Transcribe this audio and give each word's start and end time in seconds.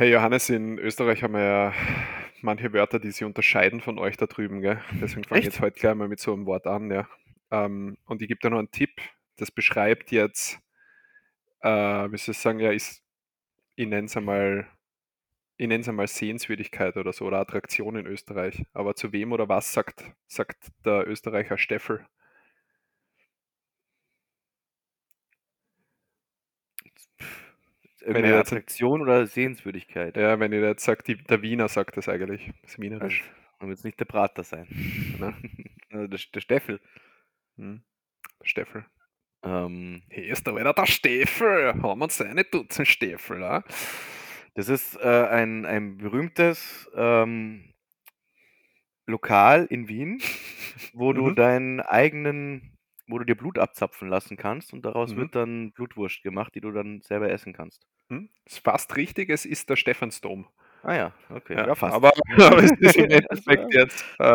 Hey 0.00 0.12
Johannes, 0.12 0.48
in 0.48 0.78
Österreich 0.78 1.22
haben 1.22 1.34
wir 1.34 1.44
ja 1.44 1.74
manche 2.40 2.72
Wörter, 2.72 2.98
die 2.98 3.10
sich 3.10 3.22
unterscheiden 3.22 3.82
von 3.82 3.98
euch 3.98 4.16
da 4.16 4.24
drüben, 4.24 4.62
gell? 4.62 4.80
Deswegen 4.98 5.24
fange 5.24 5.40
ich 5.40 5.44
jetzt 5.44 5.60
heute 5.60 5.78
gleich 5.78 5.94
mal 5.94 6.08
mit 6.08 6.20
so 6.20 6.32
einem 6.32 6.46
Wort 6.46 6.66
an, 6.66 6.90
ja. 6.90 7.06
Ähm, 7.50 7.98
und 8.06 8.22
ich 8.22 8.28
gebe 8.28 8.40
dir 8.40 8.48
noch 8.48 8.60
einen 8.60 8.70
Tipp, 8.70 8.98
das 9.36 9.50
beschreibt 9.50 10.10
jetzt, 10.10 10.58
äh, 11.60 11.68
wie 11.68 12.16
soll 12.16 12.32
ich 12.32 12.38
sagen, 12.38 12.60
ja, 12.60 12.72
ist, 12.72 13.02
ich 13.76 13.86
nenne 13.86 14.06
es 14.06 14.16
einmal, 14.16 14.66
ich 15.58 15.68
nenne 15.68 15.82
es 15.82 15.88
einmal 15.90 16.06
Sehenswürdigkeit 16.06 16.96
oder 16.96 17.12
so, 17.12 17.26
oder 17.26 17.40
Attraktion 17.40 17.96
in 17.96 18.06
Österreich. 18.06 18.64
Aber 18.72 18.94
zu 18.94 19.12
wem 19.12 19.32
oder 19.32 19.50
was 19.50 19.70
sagt, 19.74 20.02
sagt 20.26 20.68
der 20.86 21.06
Österreicher 21.06 21.58
Steffel? 21.58 22.06
Irgendeine 28.02 28.28
ihr 28.34 28.38
Attraktion 28.38 29.02
oder 29.02 29.26
Sehenswürdigkeit. 29.26 30.16
ja, 30.16 30.38
wenn 30.40 30.52
ihr 30.52 30.60
jetzt 30.60 30.84
sagt, 30.84 31.08
die, 31.08 31.16
der 31.16 31.42
Wiener 31.42 31.68
sagt 31.68 31.96
das 31.96 32.08
eigentlich, 32.08 32.50
das 32.62 32.72
Also, 32.72 32.82
Wienerisch. 32.82 33.24
dann 33.58 33.68
wird 33.68 33.78
es 33.78 33.84
nicht 33.84 33.98
der 34.00 34.04
Prater 34.06 34.42
sein. 34.44 34.66
Ne? 35.18 35.34
Also 35.92 36.06
der, 36.06 36.20
der 36.34 36.40
Steffel. 36.40 36.80
Hm. 37.56 37.82
Der 38.40 38.46
Steffel. 38.46 38.84
Ähm, 39.42 40.02
Hier 40.10 40.28
ist 40.32 40.46
da 40.46 40.54
wieder 40.54 40.72
der 40.72 40.86
Steffel. 40.86 41.74
Haben 41.82 41.98
wir 41.98 42.08
seine 42.10 42.44
Dutzend 42.44 42.86
Steffel, 42.86 43.42
ah? 43.42 43.64
das 44.54 44.68
ist 44.68 44.94
äh, 45.00 45.26
ein, 45.28 45.66
ein 45.66 45.96
berühmtes 45.98 46.88
ähm, 46.94 47.72
Lokal 49.06 49.66
in 49.68 49.88
Wien, 49.88 50.22
wo 50.92 51.12
du 51.12 51.28
Mhm. 51.30 51.34
deinen 51.34 51.80
eigenen, 51.80 52.78
wo 53.10 53.18
du 53.18 53.24
dir 53.24 53.34
Blut 53.34 53.58
abzapfen 53.58 54.08
lassen 54.08 54.36
kannst 54.36 54.72
und 54.72 54.84
daraus 54.84 55.12
Mhm. 55.12 55.16
wird 55.18 55.34
dann 55.34 55.72
Blutwurst 55.72 56.22
gemacht, 56.22 56.54
die 56.54 56.60
du 56.60 56.72
dann 56.72 57.00
selber 57.02 57.30
essen 57.30 57.52
kannst. 57.52 57.86
Hm? 58.08 58.28
Ist 58.44 58.64
fast 58.64 58.96
richtig, 58.96 59.30
es 59.30 59.44
ist 59.44 59.70
der 59.70 59.76
Stephansdom. 59.76 60.46
Ah 60.82 60.94
ja, 60.94 61.12
okay. 61.30 61.54
Ja, 61.54 61.66
Ja, 61.66 61.74
fast. 61.74 61.94
aber, 61.94 62.12
aber 62.36 62.62
es 62.64 62.72
ist 62.72 62.96
im 62.96 63.04
Endeffekt 63.10 63.74
jetzt 63.74 64.04
äh, 64.18 64.34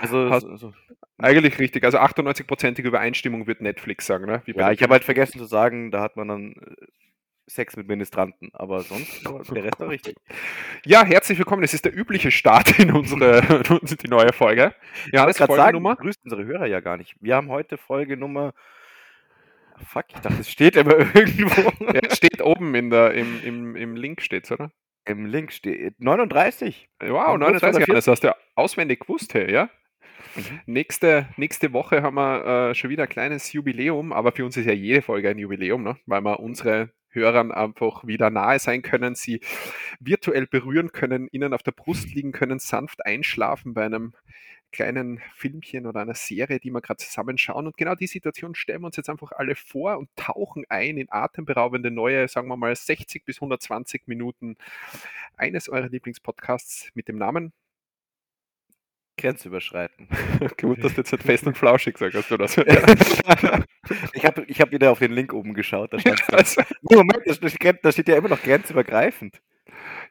Also, 0.00 0.30
hast- 0.30 0.42
so, 0.42 0.56
so. 0.56 0.74
eigentlich 1.18 1.58
richtig. 1.58 1.84
Also 1.84 1.98
98%ige 1.98 2.88
Übereinstimmung 2.88 3.46
wird 3.46 3.60
Netflix 3.60 4.06
sagen, 4.06 4.26
ne? 4.26 4.42
Ja, 4.46 4.70
ich 4.72 4.82
habe 4.82 4.92
halt 4.92 5.04
vergessen 5.04 5.38
zu 5.38 5.44
sagen, 5.44 5.90
da 5.90 6.00
hat 6.00 6.16
man 6.16 6.28
dann 6.28 6.52
äh, 6.52 6.86
Sex 7.48 7.76
mit 7.76 7.88
Ministranten, 7.88 8.50
aber 8.52 8.80
sonst 8.80 9.24
der 9.54 9.64
Rest 9.64 9.80
war 9.80 9.88
richtig. 9.88 10.16
Ja, 10.84 11.04
herzlich 11.04 11.38
willkommen. 11.38 11.62
Es 11.62 11.72
ist 11.72 11.84
der 11.84 11.96
übliche 11.96 12.30
Start 12.30 12.78
in 12.78 12.92
unsere 12.92 13.40
die 13.82 14.08
neue 14.08 14.32
Folge. 14.32 14.74
Ja, 15.12 15.26
das 15.26 15.38
gerade 15.38 15.54
sagen, 15.54 15.82
grüßt 15.82 16.20
unsere 16.24 16.44
Hörer 16.44 16.66
ja 16.66 16.80
gar 16.80 16.96
nicht. 16.96 17.16
Wir 17.20 17.36
haben 17.36 17.48
heute 17.48 17.78
Folge 17.78 18.16
Nummer. 18.16 18.52
Fuck, 19.86 20.06
ich 20.08 20.20
dachte, 20.20 20.40
es 20.40 20.50
steht 20.50 20.76
aber 20.76 20.98
irgendwo. 21.14 21.62
Ja, 21.86 22.00
es 22.02 22.16
steht 22.16 22.42
oben 22.42 22.74
in 22.74 22.90
der, 22.90 23.14
im, 23.14 23.42
im, 23.42 23.76
im 23.76 23.96
Link 23.96 24.20
steht's, 24.20 24.52
oder? 24.52 24.70
Im 25.06 25.24
Link 25.24 25.52
steht 25.52 26.00
39. 26.00 26.90
Wow, 27.00 27.28
Haben 27.28 27.40
kurz 27.40 27.60
vor 27.60 27.68
39 27.70 27.78
der 27.78 27.80
Jahre, 27.80 27.96
das 27.96 28.06
hast 28.08 28.24
du 28.24 28.28
ja 28.28 28.36
auswendig 28.56 29.00
gewusst, 29.00 29.32
hey, 29.32 29.50
ja? 29.50 29.70
Mhm. 30.34 30.60
Nächste, 30.66 31.28
nächste 31.36 31.72
Woche 31.72 32.02
haben 32.02 32.16
wir 32.16 32.70
äh, 32.70 32.74
schon 32.74 32.90
wieder 32.90 33.04
ein 33.04 33.08
kleines 33.08 33.52
Jubiläum, 33.52 34.12
aber 34.12 34.32
für 34.32 34.44
uns 34.44 34.56
ist 34.56 34.66
ja 34.66 34.72
jede 34.72 35.00
Folge 35.00 35.30
ein 35.30 35.38
Jubiläum, 35.38 35.82
ne? 35.82 35.96
weil 36.06 36.20
wir 36.20 36.40
unsere 36.40 36.90
Hörern 37.10 37.52
einfach 37.52 38.06
wieder 38.06 38.30
nahe 38.30 38.58
sein 38.58 38.82
können, 38.82 39.14
sie 39.14 39.40
virtuell 40.00 40.46
berühren 40.46 40.92
können, 40.92 41.28
ihnen 41.30 41.54
auf 41.54 41.62
der 41.62 41.72
Brust 41.72 42.10
liegen 42.14 42.32
können, 42.32 42.58
sanft 42.58 43.04
einschlafen 43.04 43.74
bei 43.74 43.84
einem 43.84 44.14
kleinen 44.70 45.20
Filmchen 45.34 45.86
oder 45.86 46.00
einer 46.00 46.14
Serie, 46.14 46.60
die 46.60 46.70
wir 46.70 46.80
gerade 46.80 46.98
zusammenschauen. 46.98 47.66
Und 47.66 47.76
genau 47.76 47.94
die 47.94 48.06
Situation 48.06 48.54
stellen 48.54 48.82
wir 48.82 48.86
uns 48.86 48.96
jetzt 48.96 49.08
einfach 49.08 49.32
alle 49.32 49.54
vor 49.54 49.98
und 49.98 50.10
tauchen 50.16 50.64
ein 50.68 50.98
in 50.98 51.10
atemberaubende 51.10 51.90
neue, 51.90 52.28
sagen 52.28 52.48
wir 52.48 52.56
mal, 52.56 52.74
60 52.74 53.24
bis 53.24 53.38
120 53.38 54.06
Minuten 54.06 54.56
eines 55.36 55.68
eurer 55.68 55.88
Lieblingspodcasts 55.88 56.90
mit 56.94 57.08
dem 57.08 57.16
Namen 57.16 57.52
Grenzüberschreiten. 59.18 60.08
Gut, 60.60 60.82
dass 60.82 60.94
du 60.94 61.02
jetzt 61.02 61.14
fest 61.22 61.46
und 61.46 61.56
flauschig 61.56 61.94
gesagt 61.94 62.14
hast, 62.14 62.32
oder 62.32 62.48
so. 62.48 62.62
ich 64.12 64.24
habe 64.24 64.44
ich 64.46 64.60
hab 64.60 64.72
wieder 64.72 64.90
auf 64.90 64.98
den 64.98 65.12
Link 65.12 65.32
oben 65.32 65.54
geschaut. 65.54 65.92
Da, 65.92 65.98
da. 65.98 66.42
Nee, 66.82 66.96
Moment, 66.96 67.22
da 67.82 67.92
steht, 67.92 68.08
ja 68.08 68.16
immer 68.16 68.28
noch 68.28 68.42
grenzübergreifend. 68.42 69.40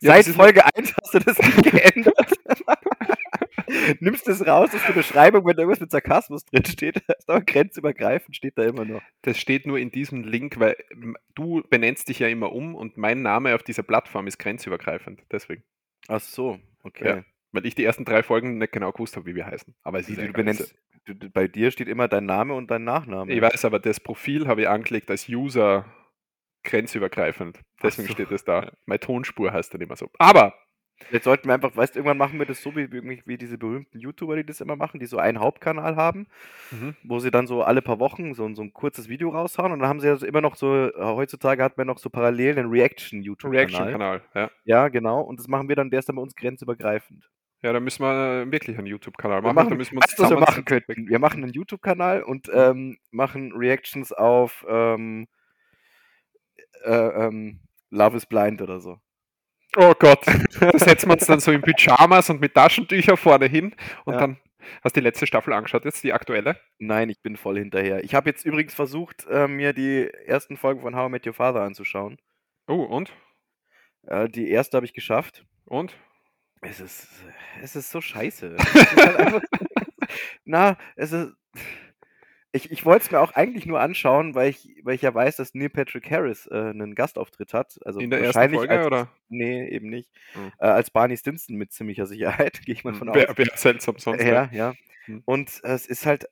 Ja, 0.01 0.21
Seit 0.21 0.35
Folge 0.35 0.63
1 0.63 0.93
hast 1.01 1.13
du 1.13 1.19
das 1.19 1.37
nicht 1.39 1.63
geändert. 1.63 2.31
Nimmst 3.99 4.27
es 4.27 4.45
raus 4.45 4.69
aus 4.73 4.81
der 4.87 4.93
Beschreibung, 4.93 5.45
wenn 5.45 5.55
da 5.55 5.63
irgendwas 5.63 5.81
mit 5.81 5.91
Sarkasmus 5.91 6.45
drin 6.45 6.63
steht, 6.65 7.01
aber 7.27 7.41
grenzübergreifend 7.41 8.35
steht 8.35 8.57
da 8.57 8.63
immer 8.63 8.85
noch. 8.85 9.01
das 9.23 9.37
steht 9.37 9.65
nur 9.65 9.77
in 9.77 9.91
diesem 9.91 10.23
Link, 10.23 10.59
weil 10.59 10.77
du 11.35 11.63
benennst 11.69 12.07
dich 12.09 12.19
ja 12.19 12.27
immer 12.27 12.53
um 12.53 12.75
und 12.75 12.97
mein 12.97 13.21
Name 13.21 13.55
auf 13.55 13.63
dieser 13.63 13.83
Plattform 13.83 14.27
ist 14.27 14.37
grenzübergreifend. 14.37 15.23
Deswegen. 15.31 15.63
Ach 16.07 16.21
so, 16.21 16.59
okay. 16.83 17.07
Ja. 17.07 17.23
Weil 17.51 17.65
ich 17.65 17.75
die 17.75 17.83
ersten 17.85 18.05
drei 18.05 18.23
Folgen 18.23 18.57
nicht 18.57 18.71
genau 18.73 18.91
gewusst 18.91 19.15
habe, 19.15 19.25
wie 19.25 19.35
wir 19.35 19.45
heißen. 19.45 19.73
Aber 19.83 19.99
es 19.99 20.09
ist 20.09 20.17
du 20.19 20.31
benennst, 20.33 20.75
du, 21.05 21.15
bei 21.29 21.47
dir 21.47 21.71
steht 21.71 21.87
immer 21.87 22.07
dein 22.07 22.25
Name 22.25 22.53
und 22.53 22.69
dein 22.69 22.83
Nachname. 22.83 23.31
Ich 23.33 23.41
weiß, 23.41 23.63
aber 23.65 23.79
das 23.79 23.99
Profil 23.99 24.47
habe 24.47 24.61
ich 24.61 24.67
angelegt 24.69 25.09
als 25.09 25.27
User 25.29 25.85
grenzübergreifend. 26.63 27.61
Deswegen 27.81 28.07
so. 28.07 28.13
steht 28.13 28.31
es 28.31 28.43
da. 28.43 28.71
Meine 28.85 28.99
Tonspur 28.99 29.51
heißt 29.53 29.73
dann 29.73 29.81
immer 29.81 29.95
so. 29.95 30.09
Aber 30.19 30.53
Jetzt 31.11 31.25
sollten 31.25 31.47
wir 31.47 31.53
einfach, 31.53 31.75
weißt 31.77 31.93
du, 31.93 31.99
irgendwann 31.99 32.17
machen 32.17 32.39
wir 32.39 32.47
das 32.47 32.63
so 32.63 32.75
wie, 32.75 32.91
wie, 32.91 33.21
wie 33.23 33.37
diese 33.37 33.59
berühmten 33.59 33.99
YouTuber, 33.99 34.35
die 34.35 34.43
das 34.43 34.61
immer 34.61 34.75
machen, 34.75 34.99
die 34.99 35.05
so 35.05 35.19
einen 35.19 35.39
Hauptkanal 35.39 35.95
haben, 35.95 36.25
Mhm. 36.71 36.95
wo 37.03 37.19
sie 37.19 37.29
dann 37.29 37.45
so 37.45 37.61
alle 37.61 37.83
paar 37.83 37.99
Wochen 37.99 38.33
so, 38.33 38.45
ein- 38.45 38.55
so 38.55 38.63
ein 38.63 38.73
kurzes 38.73 39.07
Video 39.07 39.29
raushauen 39.29 39.71
und 39.71 39.77
dann 39.79 39.87
haben 39.89 39.99
sie 39.99 40.09
also 40.09 40.25
immer 40.25 40.41
noch 40.41 40.55
so, 40.55 40.73
äh, 40.87 40.91
heutzutage 40.97 41.63
hat 41.63 41.77
man 41.77 41.85
noch 41.85 41.99
so 41.99 42.09
parallel 42.09 42.57
einen 42.57 42.71
Reaction-YouTube-Kanal. 42.71 43.57
Reaction-Kanal. 43.59 44.21
Ja. 44.33 44.51
Ja, 44.65 44.87
genau. 44.87 45.21
Und 45.21 45.39
das 45.39 45.47
machen 45.47 45.69
wir 45.69 45.75
dann, 45.75 45.91
der 45.91 45.99
ist 45.99 46.09
dann 46.09 46.15
bei 46.15 46.21
uns 46.23 46.35
grenzübergreifend. 46.35 47.29
Ja, 47.61 47.73
da 47.73 47.79
müssen 47.79 48.03
wir 48.03 48.43
äh, 48.43 48.51
wirklich 48.51 48.77
einen 48.77 48.87
YouTube-Kanal 48.87 49.41
machen. 49.41 49.55
machen, 49.55 49.69
da 49.69 49.75
müssen 49.75 49.95
wir 49.95 50.01
uns 50.01 50.19
was 50.19 50.29
wir 50.29 50.39
machen 50.39 50.65
könnten? 50.65 51.09
Wir 51.09 51.19
machen 51.19 51.43
einen 51.43 51.53
YouTube-Kanal 51.53 52.23
und 52.23 52.49
ähm, 52.53 52.97
machen 53.11 53.53
Reactions 53.53 54.11
auf 54.13 54.65
ähm, 54.69 55.27
äh, 56.83 56.91
ähm, 56.91 57.59
Love 57.89 58.17
is 58.17 58.25
Blind 58.25 58.61
oder 58.61 58.79
so. 58.79 58.99
Oh 59.75 59.93
Gott, 59.99 60.25
da 60.59 60.77
setzen 60.77 61.09
wir 61.09 61.13
uns 61.13 61.25
dann 61.25 61.39
so 61.39 61.51
in 61.51 61.61
Pyjamas 61.61 62.29
und 62.29 62.41
mit 62.41 62.53
Taschentücher 62.53 63.17
vorne 63.17 63.45
hin 63.45 63.75
und 64.05 64.13
Ja. 64.13 64.19
dann 64.21 64.37
hast 64.83 64.95
du 64.95 65.01
die 65.01 65.05
letzte 65.05 65.27
Staffel 65.27 65.53
angeschaut, 65.53 65.85
jetzt 65.85 66.03
die 66.03 66.13
aktuelle. 66.13 66.59
Nein, 66.79 67.09
ich 67.09 67.21
bin 67.21 67.37
voll 67.37 67.57
hinterher. 67.57 68.03
Ich 68.03 68.15
habe 68.15 68.29
jetzt 68.29 68.45
übrigens 68.45 68.73
versucht, 68.73 69.25
äh, 69.29 69.47
mir 69.47 69.73
die 69.73 70.09
ersten 70.25 70.57
Folgen 70.57 70.81
von 70.81 70.95
How 70.95 71.07
I 71.07 71.11
Met 71.11 71.27
Your 71.27 71.33
Father 71.33 71.61
anzuschauen. 71.61 72.17
Oh, 72.67 72.83
und? 72.83 73.11
Äh, 74.03 74.29
die 74.29 74.49
erste 74.49 74.77
habe 74.77 74.85
ich 74.85 74.93
geschafft. 74.93 75.45
Und? 75.65 75.95
Es 76.61 76.79
ist, 76.79 77.07
es 77.61 77.75
ist 77.75 77.91
so 77.91 78.01
scheiße. 78.01 78.55
Es 78.57 78.75
ist 78.75 78.95
halt 78.97 79.15
einfach, 79.17 79.41
na, 80.45 80.77
es 80.95 81.11
ist. 81.11 81.33
Ich, 82.53 82.71
ich 82.71 82.85
wollte 82.85 83.05
es 83.05 83.11
mir 83.11 83.19
auch 83.19 83.33
eigentlich 83.33 83.65
nur 83.65 83.79
anschauen, 83.79 84.33
weil 84.33 84.49
ich, 84.49 84.79
weil 84.83 84.95
ich 84.95 85.01
ja 85.01 85.13
weiß, 85.13 85.35
dass 85.35 85.53
Neil 85.53 85.69
Patrick 85.69 86.09
Harris 86.09 86.47
äh, 86.47 86.55
einen 86.55 86.95
Gastauftritt 86.95 87.53
hat. 87.53 87.77
Also 87.85 87.99
In 87.99 88.09
der 88.09 88.21
ersten 88.21 88.53
Folge, 88.53 88.73
als, 88.73 88.87
oder? 88.87 89.11
Nee, 89.27 89.67
eben 89.67 89.89
nicht. 89.89 90.09
Hm. 90.33 90.51
Äh, 90.57 90.65
als 90.65 90.89
Barney 90.89 91.17
Stinson 91.17 91.57
mit 91.57 91.71
ziemlicher 91.71 92.07
Sicherheit, 92.07 92.61
gehe 92.65 92.73
ich 92.73 92.83
mal 92.83 92.95
von 92.95 93.09
aus. 93.09 93.15
Wer, 93.15 93.37
wer 93.37 93.47
seltsam 93.55 93.99
sonst. 93.99 94.23
Ja, 94.23 94.49
ja. 94.51 94.73
Hm. 95.05 95.21
Und 95.25 95.61
äh, 95.63 95.73
es 95.73 95.85
ist 95.85 96.05
halt. 96.05 96.27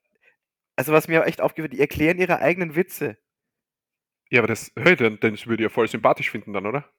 Also, 0.77 0.91
was 0.93 1.07
mir 1.07 1.25
echt 1.25 1.41
aufgefallen 1.41 1.71
die 1.71 1.79
erklären 1.79 2.17
ihre 2.17 2.39
eigenen 2.39 2.75
Witze. 2.75 3.17
ja, 4.29 4.39
aber 4.39 4.47
das, 4.47 4.71
hey, 4.77 4.95
den, 4.95 5.19
den 5.19 5.37
würde 5.45 5.63
ich 5.63 5.69
ja 5.69 5.69
voll 5.69 5.87
sympathisch 5.87 6.31
finden 6.31 6.53
dann, 6.53 6.65
oder? 6.65 6.89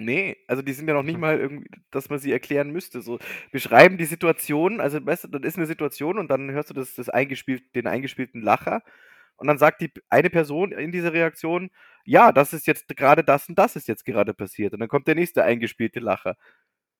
Nee, 0.00 0.36
also 0.48 0.62
die 0.62 0.72
sind 0.72 0.88
ja 0.88 0.94
noch 0.94 1.02
nicht 1.02 1.14
Hm. 1.14 1.20
mal 1.20 1.38
irgendwie, 1.38 1.68
dass 1.90 2.08
man 2.10 2.18
sie 2.18 2.32
erklären 2.32 2.70
müsste. 2.70 3.00
So 3.02 3.18
beschreiben 3.52 3.98
die 3.98 4.04
Situation, 4.06 4.80
also 4.80 5.04
weißt 5.04 5.24
du, 5.24 5.28
dann 5.28 5.42
ist 5.42 5.56
eine 5.56 5.66
Situation 5.66 6.18
und 6.18 6.28
dann 6.30 6.50
hörst 6.50 6.70
du 6.70 6.74
das, 6.74 6.94
das 6.94 7.08
eingespielt, 7.08 7.74
den 7.74 7.86
eingespielten 7.86 8.40
Lacher 8.42 8.82
und 9.36 9.46
dann 9.46 9.58
sagt 9.58 9.80
die 9.80 9.90
eine 10.08 10.30
Person 10.30 10.72
in 10.72 10.92
dieser 10.92 11.12
Reaktion, 11.12 11.70
ja, 12.04 12.32
das 12.32 12.52
ist 12.52 12.66
jetzt 12.66 12.88
gerade 12.96 13.24
das 13.24 13.48
und 13.48 13.58
das 13.58 13.76
ist 13.76 13.88
jetzt 13.88 14.04
gerade 14.04 14.34
passiert. 14.34 14.72
Und 14.74 14.80
dann 14.80 14.88
kommt 14.88 15.06
der 15.08 15.14
nächste 15.14 15.44
eingespielte 15.44 16.00
Lacher. 16.00 16.36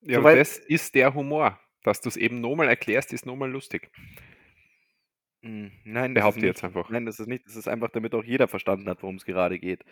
Ja, 0.03 0.17
So, 0.19 0.25
weil- 0.25 0.37
das 0.39 0.59
ist 0.59 0.95
der 0.95 1.15
Humor. 1.15 1.59
Dass 1.83 2.01
du 2.03 2.09
es 2.11 2.17
eben 2.19 2.41
nochmal 2.43 2.69
erklärst, 2.69 3.13
ist 3.15 3.25
nochmal 3.25 3.51
lustig. 3.51 3.91
Hm, 5.43 5.71
Nein, 5.85 6.13
Behaupte 6.15 6.45
jetzt 6.47 6.63
einfach. 6.63 6.91
Nein, 6.91 7.07
das 7.07 7.19
ist 7.19 7.27
nicht. 7.27 7.47
Das 7.47 7.57
ist 7.57 7.69
einfach, 7.69 7.89
damit 7.91 8.15
auch 8.15 8.25
jeder 8.25 8.49
verstanden 8.49 8.89
hat, 8.89 9.03
worum 9.03 9.17
es 9.17 9.25
gerade 9.25 9.59
geht. 9.59 9.85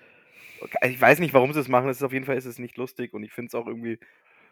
Ich 0.83 1.01
weiß 1.01 1.19
nicht, 1.21 1.35
warum 1.35 1.53
sie 1.53 1.61
es 1.61 1.69
machen. 1.69 1.89
Es 1.89 1.99
ist 1.99 2.03
auf 2.03 2.13
jeden 2.13 2.25
Fall 2.25 2.37
ist 2.37 2.45
es 2.45 2.59
nicht 2.59 2.77
lustig 2.77 3.15
und 3.15 3.23
ich 3.23 3.33
finde 3.33 3.49
es 3.49 3.55
auch 3.55 3.67
irgendwie. 3.67 3.99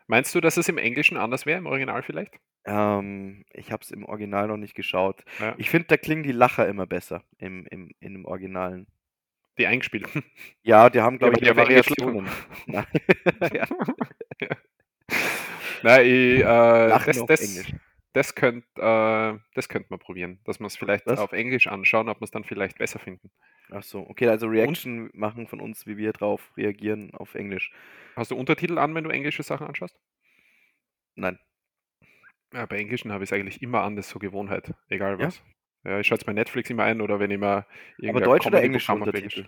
Meinst 0.08 0.34
du, 0.34 0.40
dass 0.40 0.56
es 0.56 0.68
im 0.68 0.78
Englischen 0.78 1.16
anders 1.16 1.46
wäre, 1.46 1.58
im 1.58 1.66
Original 1.66 2.02
vielleicht? 2.02 2.34
Ähm, 2.64 3.44
ich 3.52 3.72
habe 3.72 3.82
es 3.82 3.90
im 3.90 4.04
Original 4.04 4.46
noch 4.46 4.56
nicht 4.56 4.76
geschaut. 4.76 5.24
Ja. 5.40 5.54
Ich 5.58 5.68
finde, 5.68 5.88
da 5.88 5.96
klingen 5.96 6.22
die 6.22 6.32
Lacher 6.32 6.68
immer 6.68 6.86
besser 6.86 7.24
im, 7.38 7.66
im, 7.66 7.90
in 7.98 8.12
dem 8.12 8.24
Originalen. 8.24 8.86
Die 9.58 9.66
eingespielten. 9.66 10.22
Ja, 10.62 10.90
die 10.90 11.00
haben, 11.00 11.18
glaube 11.18 11.34
ich, 11.36 11.40
mehr 11.40 11.56
Variationen. 11.56 12.28
Nein. 12.66 12.86
ja, 13.52 13.66
Nein, 15.82 16.06
ich, 16.06 16.40
äh, 16.40 16.42
das, 16.42 17.26
das, 17.26 17.64
das 18.12 18.34
könnte 18.34 18.66
äh, 18.76 19.38
das 19.54 19.68
könnt 19.68 19.90
man 19.90 19.98
probieren. 19.98 20.40
Dass 20.44 20.58
wir 20.58 20.66
es 20.66 20.76
vielleicht 20.76 21.06
Was? 21.06 21.20
auf 21.20 21.32
Englisch 21.32 21.66
anschauen, 21.66 22.08
ob 22.08 22.20
wir 22.20 22.24
es 22.24 22.30
dann 22.30 22.44
vielleicht 22.44 22.78
besser 22.78 22.98
finden. 22.98 23.30
Ach 23.70 23.82
so, 23.82 24.08
okay, 24.08 24.28
also 24.28 24.46
Reaction 24.46 25.10
machen 25.12 25.46
von 25.46 25.60
uns, 25.60 25.86
wie 25.86 25.96
wir 25.96 26.12
drauf 26.12 26.52
reagieren 26.56 27.12
auf 27.14 27.34
Englisch. 27.34 27.72
Hast 28.14 28.30
du 28.30 28.36
Untertitel 28.36 28.78
an, 28.78 28.94
wenn 28.94 29.04
du 29.04 29.10
englische 29.10 29.42
Sachen 29.42 29.66
anschaust? 29.66 29.98
Nein. 31.16 31.38
Ja, 32.52 32.66
bei 32.66 32.76
Englischen 32.78 33.12
habe 33.12 33.24
ich 33.24 33.30
es 33.30 33.34
eigentlich 33.34 33.60
immer 33.62 33.82
an, 33.82 33.96
das 33.96 34.06
ist 34.06 34.12
so 34.12 34.18
Gewohnheit, 34.18 34.72
egal 34.88 35.18
Ja? 35.18 35.26
was. 35.26 35.42
Ja, 35.84 36.00
ich 36.00 36.06
schaue 36.06 36.18
es 36.18 36.24
bei 36.24 36.32
Netflix 36.32 36.70
immer 36.70 36.84
ein 36.84 37.00
oder 37.00 37.20
wenn 37.20 37.30
ich 37.30 37.38
mal 37.38 37.58
Aber 37.58 37.66
irgendein 37.98 38.24
Deutsch 38.24 38.46
oder 38.46 38.62
Englisch. 38.62 38.88
Untertitel? 38.88 39.46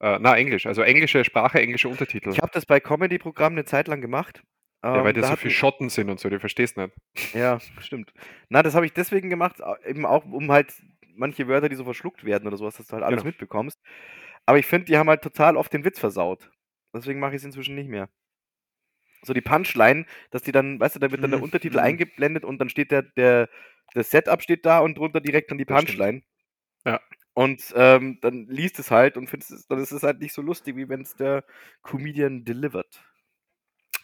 Äh, 0.00 0.18
na, 0.20 0.36
Englisch, 0.36 0.66
also 0.66 0.82
englische 0.82 1.24
Sprache, 1.24 1.60
englische 1.60 1.88
Untertitel. 1.88 2.30
Ich 2.30 2.40
habe 2.40 2.52
das 2.52 2.66
bei 2.66 2.80
Comedy-Programmen 2.80 3.56
eine 3.56 3.64
Zeit 3.64 3.88
lang 3.88 4.00
gemacht. 4.02 4.42
Ja, 4.84 5.02
weil 5.02 5.08
Ähm, 5.08 5.14
da 5.14 5.22
so 5.22 5.28
hatten 5.28 5.40
viel 5.40 5.50
Schotten 5.50 5.88
sind 5.88 6.10
und 6.10 6.20
so, 6.20 6.28
du 6.28 6.38
verstehst 6.38 6.76
nicht. 6.76 6.92
Ja, 7.32 7.58
stimmt. 7.80 8.12
Na, 8.50 8.62
das 8.62 8.74
habe 8.74 8.84
ich 8.84 8.92
deswegen 8.92 9.30
gemacht, 9.30 9.56
eben 9.86 10.04
auch, 10.04 10.24
um 10.26 10.52
halt 10.52 10.74
manche 11.16 11.48
Wörter, 11.48 11.68
die 11.68 11.76
so 11.76 11.84
verschluckt 11.84 12.24
werden 12.24 12.46
oder 12.48 12.56
so 12.56 12.64
was, 12.66 12.76
dass 12.76 12.86
du 12.88 12.94
halt 12.94 13.04
alles 13.04 13.22
Genau. 13.22 13.24
mitbekommst. 13.24 13.80
Aber 14.46 14.58
ich 14.58 14.66
finde, 14.66 14.86
die 14.86 14.98
haben 14.98 15.08
halt 15.10 15.22
total 15.22 15.56
oft 15.56 15.72
den 15.72 15.84
Witz 15.84 15.98
versaut. 16.00 16.50
Deswegen 16.94 17.20
mache 17.20 17.34
ich's 17.36 17.44
inzwischen 17.44 17.74
nicht 17.76 17.88
mehr. 17.88 18.08
So 19.22 19.32
die 19.34 19.40
Punchline, 19.42 20.06
dass 20.30 20.42
die 20.42 20.52
dann 20.52 20.78
weißt 20.80 20.96
du, 20.96 21.00
da 21.00 21.10
wird 21.10 21.22
dann 21.24 21.30
der 21.30 21.40
Mhm, 21.40 21.42
Untertitel 21.42 21.78
mhm. 21.78 21.80
eingeblendet 21.80 22.44
und 22.44 22.58
dann 22.58 22.68
steht 22.68 22.90
der 22.90 23.02
der 23.02 23.48
das 23.94 24.10
Setup 24.10 24.42
steht 24.42 24.66
da 24.66 24.80
und 24.80 24.98
drunter 24.98 25.20
direkt 25.20 25.50
dann 25.50 25.58
die. 25.58 25.64
Punchline. 25.64 26.22
Ja. 26.86 27.00
Und, 27.34 27.72
ähm, 27.76 28.18
dann 28.22 28.46
liest 28.48 28.78
es 28.78 28.90
halt 28.90 29.16
und 29.18 29.28
findest 29.28 29.50
es 29.52 29.66
dann 29.66 29.78
ist 29.78 29.92
es 29.92 30.02
halt 30.02 30.20
nicht 30.20 30.32
so 30.32 30.40
lustig, 30.42 30.76
wie 30.76 30.88
wenn's 30.88 31.14
der 31.16 31.44
Comedian 31.82 32.44
delivert. 32.44 33.04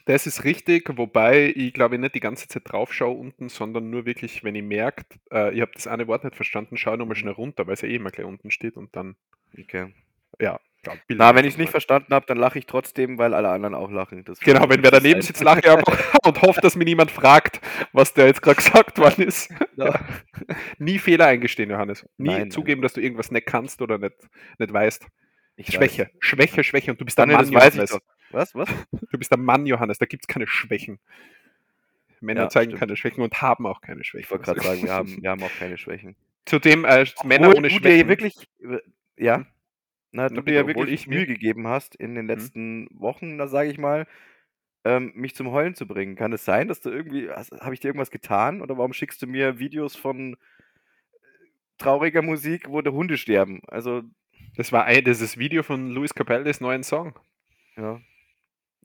Das 0.05 0.27
ist 0.27 0.45
richtig, 0.45 0.91
wobei 0.97 1.53
ich 1.55 1.73
glaube 1.73 1.99
nicht 1.99 2.15
die 2.15 2.21
ganze 2.21 2.49
Zeit 2.49 2.63
drauf 2.67 2.93
schaue 2.93 3.17
unten, 3.19 3.49
sondern 3.49 3.91
nur 3.91 4.05
wirklich, 4.05 4.43
wenn 4.45 4.55
ich 4.55 4.63
merke, 4.65 5.05
äh, 5.33 5.55
ich 5.55 5.61
habe 5.61 5.73
das 5.75 5.87
eine 5.87 6.07
Wort 6.09 6.25
nicht 6.25 6.37
verstanden, 6.37 6.77
schaue 6.77 6.99
nochmal 6.99 7.17
schnell 7.17 7.35
runter, 7.35 7.67
weil 7.67 7.75
es 7.75 7.83
ja 7.83 7.89
eh 7.89 7.97
immer 7.97 8.11
gleich 8.11 8.27
unten 8.27 8.51
steht 8.51 8.77
und 8.77 8.95
dann, 8.97 9.17
Okay. 9.59 9.95
ja, 10.41 10.59
glaub, 10.83 10.99
Na, 11.09 11.31
ich 11.31 11.37
wenn 11.37 11.45
mir 11.45 11.49
ich's 11.49 11.59
nicht 11.59 11.71
verstanden 11.71 12.13
habe, 12.15 12.27
dann 12.27 12.39
lache 12.39 12.59
ich 12.59 12.67
trotzdem, 12.67 13.19
weil 13.19 13.35
alle 13.35 13.51
anderen 13.51 13.75
auch 13.75 13.91
lachen. 13.91 14.25
Das 14.25 14.41
Genau, 14.41 14.69
wenn 14.69 14.83
wer 14.83 14.91
daneben 14.91 15.23
sitzt, 15.23 15.43
lache 15.43 15.61
ich 15.61 15.69
einfach 15.71 15.99
und 16.25 16.43
hoffe, 16.43 16.61
dass 16.61 16.75
mir 16.75 16.85
niemand 16.85 17.11
fragt, 17.11 17.61
was 17.93 18.15
der 18.15 18.27
jetzt 18.27 18.43
gerade 18.43 18.57
gesagt 18.63 18.99
worden 18.99 19.25
ist. 19.27 19.51
Ja. 19.77 20.01
Nie 20.79 20.99
Fehler 20.99 21.27
eingestehen, 21.27 21.71
Johannes. 21.71 22.05
Nie 22.17 22.29
Nein, 22.31 22.39
nein. 22.41 22.51
zugeben, 22.51 22.83
dass 22.83 22.95
du 22.95 23.01
irgendwas 23.01 23.31
nicht 23.31 23.47
kannst 23.47 23.83
oder 23.83 23.99
nicht, 23.99 24.17
nicht 24.59 24.73
weißt. 24.73 25.07
Ich 25.57 25.69
weiß. 25.69 25.75
Schwäche, 25.75 26.11
Schwäche, 26.19 26.65
Schwäche. 26.65 26.91
Und 26.93 27.01
du 27.01 27.05
bist 27.05 27.19
Daniel, 27.19 27.37
Mann, 27.37 27.51
das 27.53 27.55
weiß 27.55 27.77
ich 27.77 27.91
doch. 27.91 28.01
Was? 28.33 28.55
Was? 28.55 28.69
Du 29.11 29.19
bist 29.19 29.31
der 29.31 29.39
Mann, 29.39 29.67
Johannes. 29.67 29.99
Da 29.99 30.07
gibt 30.07 30.25
es 30.25 30.27
keine 30.29 30.47
Schwächen. 30.47 30.99
Männer 32.21 32.43
Ja, 32.43 32.49
zeigen 32.49 32.71
stimmt. 32.71 32.81
keine 32.81 32.97
Schwächen 32.97 33.23
und 33.23 33.43
haben 33.43 33.67
auch 33.67 33.81
keine 33.81 34.05
Schwächen. 34.05 34.25
Ich 34.25 34.31
wollte 34.31 34.45
gerade 34.45 34.61
sagen, 34.61 34.83
wir 34.85 34.93
haben 34.93 35.23
wir 35.23 35.31
haben 35.31 35.43
auch 35.43 35.53
keine 35.59 35.77
Schwächen. 35.77 36.15
Zudem 36.47 36.85
äh, 36.85 37.05
Männer 37.25 37.49
ohne 37.49 37.69
du 37.69 37.69
dir 37.69 37.79
Schwächen. 37.81 38.09
wirklich 38.09 38.49
äh, 38.61 38.79
ja, 39.17 39.37
Hm? 39.39 39.47
na, 40.13 40.29
du 40.29 40.41
dir 40.43 40.55
ja 40.55 40.67
wirklich 40.67 41.07
Mühe 41.07 41.27
gegeben 41.27 41.67
hast 41.67 41.95
in 41.97 42.15
den 42.15 42.27
letzten 42.27 42.89
Wochen, 42.93 43.39
da 43.39 43.49
sage 43.49 43.71
ich 43.71 43.79
mal, 43.79 44.07
ähm, 44.85 45.13
mich 45.15 45.35
zum 45.35 45.51
Heulen 45.51 45.75
zu 45.75 45.87
bringen. 45.87 46.17
Kann 46.17 46.33
es 46.33 46.45
sein, 46.45 46.69
dass 46.69 46.81
du 46.81 46.91
irgendwie 46.91 47.29
habe 47.31 47.75
ich 47.75 47.81
dir 47.81 47.89
irgendwas 47.89 48.11
getan 48.11 48.61
oder 48.63 48.77
warum 48.79 48.93
schickst 48.93 49.21
du 49.23 49.27
mir 49.27 49.59
Videos 49.59 49.97
von 49.97 50.35
äh, 50.35 50.37
trauriger 51.79 52.23
Musik, 52.23 52.69
wo 52.69 52.81
die 52.83 52.91
Hunde 52.91 53.17
sterben? 53.17 53.63
Also, 53.69 54.03
Das 54.57 54.71
war 54.71 54.85
ein, 54.85 55.03
dieses 55.05 55.39
Video 55.39 55.63
von 55.63 55.89
Luis 55.91 56.15
Capaldes 56.15 56.61
neuen 56.61 56.83
Song. 56.85 57.19
ja. 57.77 58.01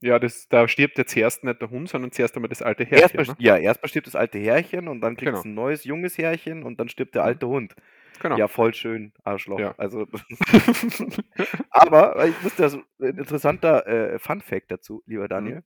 Ja, 0.01 0.19
das, 0.19 0.47
da 0.49 0.67
stirbt 0.67 0.97
jetzt 0.99 1.11
zuerst 1.13 1.44
nicht 1.44 1.59
der 1.61 1.69
Hund, 1.71 1.89
sondern 1.89 2.11
zuerst 2.11 2.35
einmal 2.35 2.49
das 2.49 2.61
alte 2.61 2.83
Erst 2.83 3.15
Herrchen. 3.15 3.35
mal, 3.35 3.35
ja, 3.39 3.57
erst 3.57 3.81
mal 3.81 3.88
stirbt 3.89 4.07
das 4.07 4.15
alte 4.15 4.38
Härchen 4.39 4.88
und 4.88 5.01
dann 5.01 5.15
kriegt 5.15 5.27
Genau. 5.29 5.39
es 5.39 5.45
ein 5.45 5.55
neues 5.55 5.83
junges 5.85 6.17
Härchen 6.17 6.63
und 6.63 6.79
dann 6.79 6.88
stirbt 6.89 7.15
der 7.15 7.23
Mhm. 7.23 7.27
alte 7.27 7.47
Hund. 7.47 7.75
Ne? 7.77 7.83
Genau. 8.19 8.38
Ja, 8.38 8.47
voll 8.47 8.73
schön, 8.73 9.13
Arschloch. 9.23 9.59
Ja. 9.59 9.75
Also, 9.77 10.07
aber 11.69 12.15
äh, 12.17 12.29
ich 12.29 12.44
wusste, 12.44 12.61
das 12.63 12.73
ein 12.75 12.83
interessanter 13.17 13.88
äh, 13.88 14.19
Fun 14.19 14.41
Fact 14.41 14.71
dazu, 14.71 15.03
lieber 15.05 15.27
Daniel. 15.27 15.63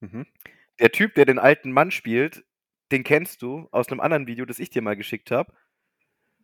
mhm. 0.00 0.26
Der 0.80 0.90
Typ, 0.90 1.14
der 1.14 1.26
den 1.26 1.38
alten 1.38 1.70
Mann 1.72 1.90
spielt, 1.90 2.44
den 2.92 3.04
kennst 3.04 3.42
du 3.42 3.68
aus 3.72 3.88
einem 3.90 4.00
anderen 4.00 4.26
Video, 4.26 4.44
das 4.46 4.58
ich 4.58 4.70
dir 4.70 4.82
mal 4.82 4.96
geschickt 4.96 5.30
habe. 5.30 5.52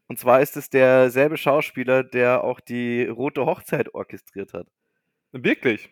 Und 0.07 0.19
zwar 0.19 0.41
ist 0.41 0.57
es 0.57 0.71
derselbe 0.71 1.37
Schauspieler, 1.37 2.03
der 2.05 2.45
auch 2.45 2.61
die 2.61 3.05
Rote 3.05 3.45
Hochzeit 3.47 3.95
orchestriert 3.95 4.53
hat. 4.55 4.69
Wirklich? 5.33 5.91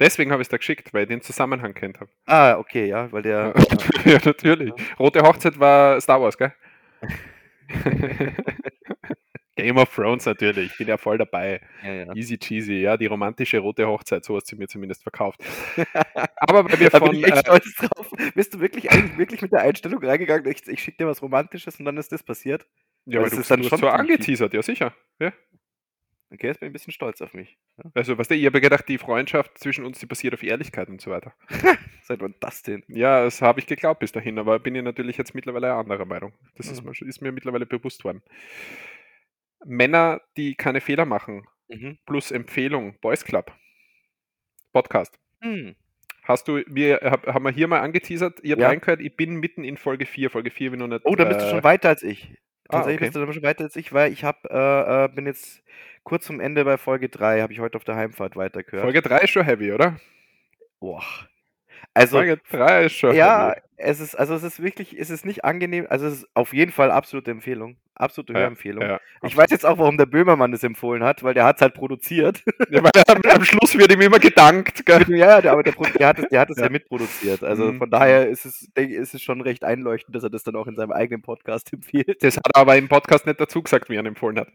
Deswegen 0.00 0.32
habe 0.32 0.42
ich 0.42 0.46
es 0.46 0.50
da 0.50 0.56
geschickt, 0.56 0.92
weil 0.92 1.02
ich 1.02 1.08
den 1.08 1.22
Zusammenhang 1.22 1.74
kennt 1.74 2.00
habe. 2.00 2.10
Ah, 2.26 2.56
okay, 2.58 2.86
ja, 2.86 3.10
weil 3.12 3.22
der. 3.22 3.54
ja, 4.04 4.18
natürlich. 4.24 4.72
Rote 4.98 5.22
Hochzeit 5.22 5.58
war 5.60 6.00
Star 6.00 6.20
Wars, 6.20 6.36
gell? 6.36 6.52
Game 9.56 9.76
of 9.78 9.94
Thrones 9.94 10.26
natürlich, 10.26 10.72
ich 10.72 10.78
bin 10.78 10.88
ja 10.88 10.96
voll 10.96 11.16
dabei. 11.16 11.60
Ja, 11.84 11.92
ja. 11.92 12.12
Easy 12.14 12.36
cheesy, 12.38 12.80
ja, 12.80 12.96
die 12.96 13.06
romantische 13.06 13.58
rote 13.60 13.86
Hochzeit, 13.86 14.24
so 14.24 14.34
hast 14.36 14.48
sie 14.48 14.56
mir 14.56 14.66
zumindest 14.66 15.04
verkauft. 15.04 15.40
Aber 16.38 16.64
weil 16.64 16.80
wir 16.80 16.90
Da 16.90 16.98
von. 16.98 17.10
bin 17.10 17.20
ich 17.20 17.26
echt 17.26 17.36
Äh, 17.36 17.40
stolz 17.40 17.74
drauf. 17.76 18.10
Bist 18.34 18.52
du 18.54 18.60
wirklich 18.60 18.90
eigentlich 18.90 19.16
wirklich 19.16 19.42
mit 19.42 19.52
der 19.52 19.60
Einstellung 19.60 20.02
reingegangen, 20.04 20.50
ich, 20.50 20.66
ich 20.66 20.82
schicke 20.82 20.96
dir 20.98 21.06
was 21.06 21.22
Romantisches 21.22 21.78
und 21.78 21.84
dann 21.84 21.96
ist 21.98 22.10
das 22.10 22.24
passiert? 22.24 22.66
ja, 23.06 23.22
weil 23.22 23.30
du, 23.30 23.36
ist 23.36 23.50
dann 23.50 23.60
du 23.62 23.68
schon 23.68 23.76
hast 23.76 23.80
so 23.80 23.88
angeteasert, 23.88 24.52
ja 24.54 24.62
sicher. 24.62 24.92
Ja. 25.20 25.32
Okay, 26.34 26.48
jetzt 26.48 26.60
bin 26.60 26.66
ich 26.66 26.70
ein 26.70 26.72
bisschen 26.74 26.92
stolz 26.92 27.20
auf 27.22 27.32
mich. 27.34 27.56
Ja. 27.78 27.90
Also, 27.94 28.18
weißt 28.18 28.30
du, 28.30 28.34
ich 28.34 28.44
habe 28.46 28.60
gedacht, 28.60 28.88
die 28.88 28.98
Freundschaft 28.98 29.56
zwischen 29.58 29.84
uns, 29.84 29.98
die 30.00 30.06
basiert 30.06 30.34
auf 30.34 30.42
Ehrlichkeit 30.42 30.88
und 30.88 31.00
so 31.00 31.10
weiter. 31.10 31.32
Seit 32.02 32.20
wann 32.20 32.34
das 32.40 32.62
denn? 32.62 32.82
Ja, 32.88 33.24
das 33.24 33.40
habe 33.40 33.60
ich 33.60 33.66
geglaubt 33.66 34.00
bis 34.00 34.12
dahin, 34.12 34.38
aber 34.38 34.58
bin 34.58 34.74
ich 34.74 34.82
natürlich 34.82 35.16
jetzt 35.16 35.34
mittlerweile 35.34 35.68
eine 35.68 35.76
andere 35.80 36.04
Meinung. 36.06 36.32
Das 36.56 36.66
ist, 36.70 36.82
Mhm. 36.84 36.90
mir, 37.00 37.08
ist 37.08 37.22
mir 37.22 37.32
mittlerweile 37.32 37.66
bewusst 37.66 38.04
worden. 38.04 38.22
Männer, 39.64 40.20
die 40.36 40.54
keine 40.54 40.80
Fehler 40.80 41.04
machen, 41.06 41.46
Mhm. 41.68 41.98
plus 42.06 42.30
Empfehlung, 42.30 42.98
Boys 43.00 43.24
Club, 43.24 43.52
Podcast. 44.72 45.18
Hm. 45.40 45.74
Hast 46.24 46.48
du, 46.48 46.62
wir 46.66 47.00
hab, 47.02 47.26
haben 47.26 47.44
wir 47.44 47.52
hier 47.52 47.68
mal 47.68 47.80
angeteasert, 47.80 48.40
ihr 48.42 48.52
habt 48.52 48.62
Ja. 48.62 48.68
reingehört, 48.68 49.00
ich 49.00 49.14
bin 49.16 49.36
mitten 49.36 49.62
in 49.64 49.76
Folge 49.76 50.06
4, 50.06 50.30
Folge 50.30 50.50
4 50.50 50.70
bin 50.70 50.80
noch 50.80 50.86
nicht. 50.88 51.02
Oh, 51.04 51.14
da 51.16 51.24
bist 51.24 51.40
du 51.40 51.44
äh, 51.46 51.50
schon 51.50 51.64
weiter 51.64 51.90
als 51.90 52.02
ich. 52.02 52.34
Ah, 52.68 52.78
Tatsächlich 52.78 52.96
okay. 52.96 53.06
bist 53.06 53.16
du 53.16 53.26
da 53.26 53.32
schon 53.32 53.42
weiter 53.42 53.64
als 53.64 53.76
ich, 53.76 53.92
weil 53.92 54.12
ich 54.12 54.24
hab, 54.24 54.44
äh, 54.50 55.04
äh, 55.04 55.08
bin 55.08 55.26
jetzt 55.26 55.62
kurz 56.02 56.24
zum 56.26 56.40
Ende 56.40 56.64
bei 56.64 56.78
Folge 56.78 57.08
3, 57.08 57.42
habe 57.42 57.52
ich 57.52 57.60
heute 57.60 57.76
auf 57.76 57.84
der 57.84 57.96
Heimfahrt 57.96 58.36
weitergehört. 58.36 58.84
Folge 58.84 59.02
3 59.02 59.18
ist 59.18 59.30
schon 59.30 59.44
heavy, 59.44 59.72
oder? 59.72 59.96
Boah. 60.80 61.02
Also, 61.94 62.16
Folge 62.18 62.40
3 62.50 62.84
ist 62.86 62.92
schon 62.94 63.14
ja, 63.14 63.54
es 63.76 64.00
ist, 64.00 64.14
also 64.16 64.34
es 64.34 64.42
ist 64.42 64.62
wirklich, 64.62 64.98
es 64.98 65.10
ist 65.10 65.24
nicht 65.24 65.44
angenehm, 65.44 65.86
also 65.88 66.06
es 66.06 66.14
ist 66.18 66.28
auf 66.34 66.52
jeden 66.52 66.72
Fall 66.72 66.90
absolute 66.90 67.30
Empfehlung. 67.30 67.76
Absolute 67.96 68.32
Ja, 68.32 68.40
Hörempfehlung. 68.40 68.82
Ja, 68.82 69.00
Ich 69.22 69.36
weiß 69.36 69.50
jetzt 69.52 69.64
auch, 69.64 69.78
warum 69.78 69.96
der 69.96 70.06
Böhmermann 70.06 70.50
das 70.50 70.64
empfohlen 70.64 71.04
hat, 71.04 71.22
weil 71.22 71.32
der 71.34 71.44
hat 71.44 71.56
es 71.56 71.62
halt 71.62 71.74
produziert. 71.74 72.42
ja, 72.68 72.82
weil 72.82 72.90
am, 73.06 73.22
am 73.30 73.44
Schluss 73.44 73.78
wird 73.78 73.92
ihm 73.92 74.00
immer 74.00 74.18
gedankt. 74.18 74.84
Gell? 74.84 75.04
ja, 75.16 75.40
der, 75.40 75.52
aber 75.52 75.62
der, 75.62 75.74
der 75.74 76.08
hat 76.08 76.18
es, 76.18 76.28
der 76.28 76.40
hat 76.40 76.50
es 76.50 76.56
ja. 76.58 76.64
Ja. 76.64 76.70
mitproduziert. 76.70 77.44
Also 77.44 77.66
Mhm. 77.72 77.78
von 77.78 77.90
daher 77.90 78.28
ist 78.28 78.46
es, 78.46 78.68
ist 78.74 79.14
es 79.14 79.22
schon 79.22 79.40
recht 79.40 79.62
einleuchtend, 79.62 80.16
dass 80.16 80.24
er 80.24 80.30
das 80.30 80.42
dann 80.42 80.56
auch 80.56 80.66
in 80.66 80.74
seinem 80.74 80.90
eigenen 80.90 81.22
Podcast 81.22 81.72
empfiehlt. 81.72 82.20
Das 82.24 82.36
hat 82.36 82.48
er 82.52 82.60
aber 82.62 82.76
im 82.76 82.88
Podcast 82.88 83.26
nicht 83.26 83.38
dazu 83.40 83.62
gesagt, 83.62 83.88
wie 83.88 83.94
er 83.94 84.00
ihn 84.02 84.06
empfohlen 84.06 84.40
hat. 84.40 84.48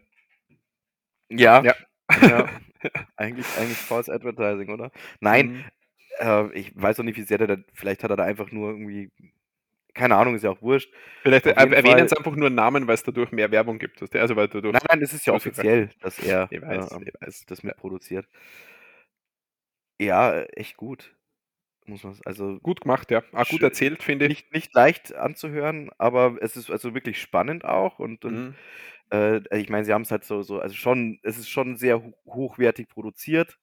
Ja. 1.30 1.62
Ja. 1.62 1.74
ja. 2.20 2.46
eigentlich, 3.16 3.46
eigentlich 3.58 3.78
False 3.78 4.12
Advertising, 4.12 4.70
oder? 4.70 4.90
Nein, 5.20 5.46
Mhm. 5.48 5.64
Äh, 6.20 6.52
ich 6.58 6.72
weiß 6.80 7.00
auch 7.00 7.04
nicht, 7.04 7.16
wie 7.16 7.22
sehr 7.22 7.38
der 7.38 7.46
da, 7.46 7.56
vielleicht 7.74 8.04
hat 8.04 8.10
er 8.10 8.16
da 8.16 8.24
einfach 8.24 8.52
nur 8.52 8.70
irgendwie, 8.70 9.10
keine 9.94 10.16
Ahnung, 10.16 10.34
ist 10.36 10.44
ja 10.44 10.50
auch 10.50 10.62
wurscht. 10.62 10.92
Vielleicht 11.22 11.46
äh, 11.46 11.50
erwähnen 11.50 12.06
es 12.06 12.12
einfach 12.12 12.36
nur 12.36 12.46
einen 12.46 12.54
Namen, 12.54 12.86
weil 12.86 12.94
es 12.94 13.02
dadurch 13.02 13.32
mehr 13.32 13.50
Werbung 13.50 13.78
gibt. 13.78 14.02
Also 14.14 14.36
weil 14.36 14.48
dadurch. 14.48 14.72
Nein, 14.72 14.82
nein, 14.88 15.02
es 15.02 15.12
ist 15.12 15.26
ja 15.26 15.32
offiziell, 15.34 15.90
dass 16.00 16.18
er 16.18 16.48
Ich 16.52 16.62
weiß, 16.62 16.92
äh, 16.92 17.00
ich 17.04 17.14
weiß. 17.20 17.44
das 17.46 17.62
mitproduziert. 17.62 18.26
Ja, 20.00 20.42
echt 20.42 20.76
gut. 20.76 21.14
Muss 21.86 22.04
man 22.04 22.16
also 22.24 22.58
Gut 22.60 22.82
gemacht, 22.82 23.10
ja. 23.10 23.22
Ah, 23.32 23.44
gut 23.44 23.62
erzählt, 23.62 24.02
finde 24.02 24.26
ich. 24.26 24.30
nicht, 24.30 24.52
nicht 24.52 24.74
leicht 24.74 25.14
anzuhören, 25.14 25.90
aber 25.98 26.36
es 26.40 26.56
ist 26.56 26.70
also 26.70 26.94
wirklich 26.94 27.20
spannend 27.20 27.64
auch 27.64 27.98
und, 27.98 28.24
und 28.24 28.34
Mhm. 28.34 28.54
äh, 29.12 29.58
ich 29.58 29.68
meine, 29.70 29.84
sie 29.84 29.92
haben 29.92 30.02
es 30.02 30.10
halt 30.10 30.24
so, 30.24 30.42
so, 30.42 30.60
also 30.60 30.74
schon, 30.74 31.18
es 31.22 31.38
ist 31.38 31.48
schon 31.48 31.76
sehr 31.76 32.02
ho- 32.02 32.14
hochwertig 32.26 32.88
produziert. 32.88 33.58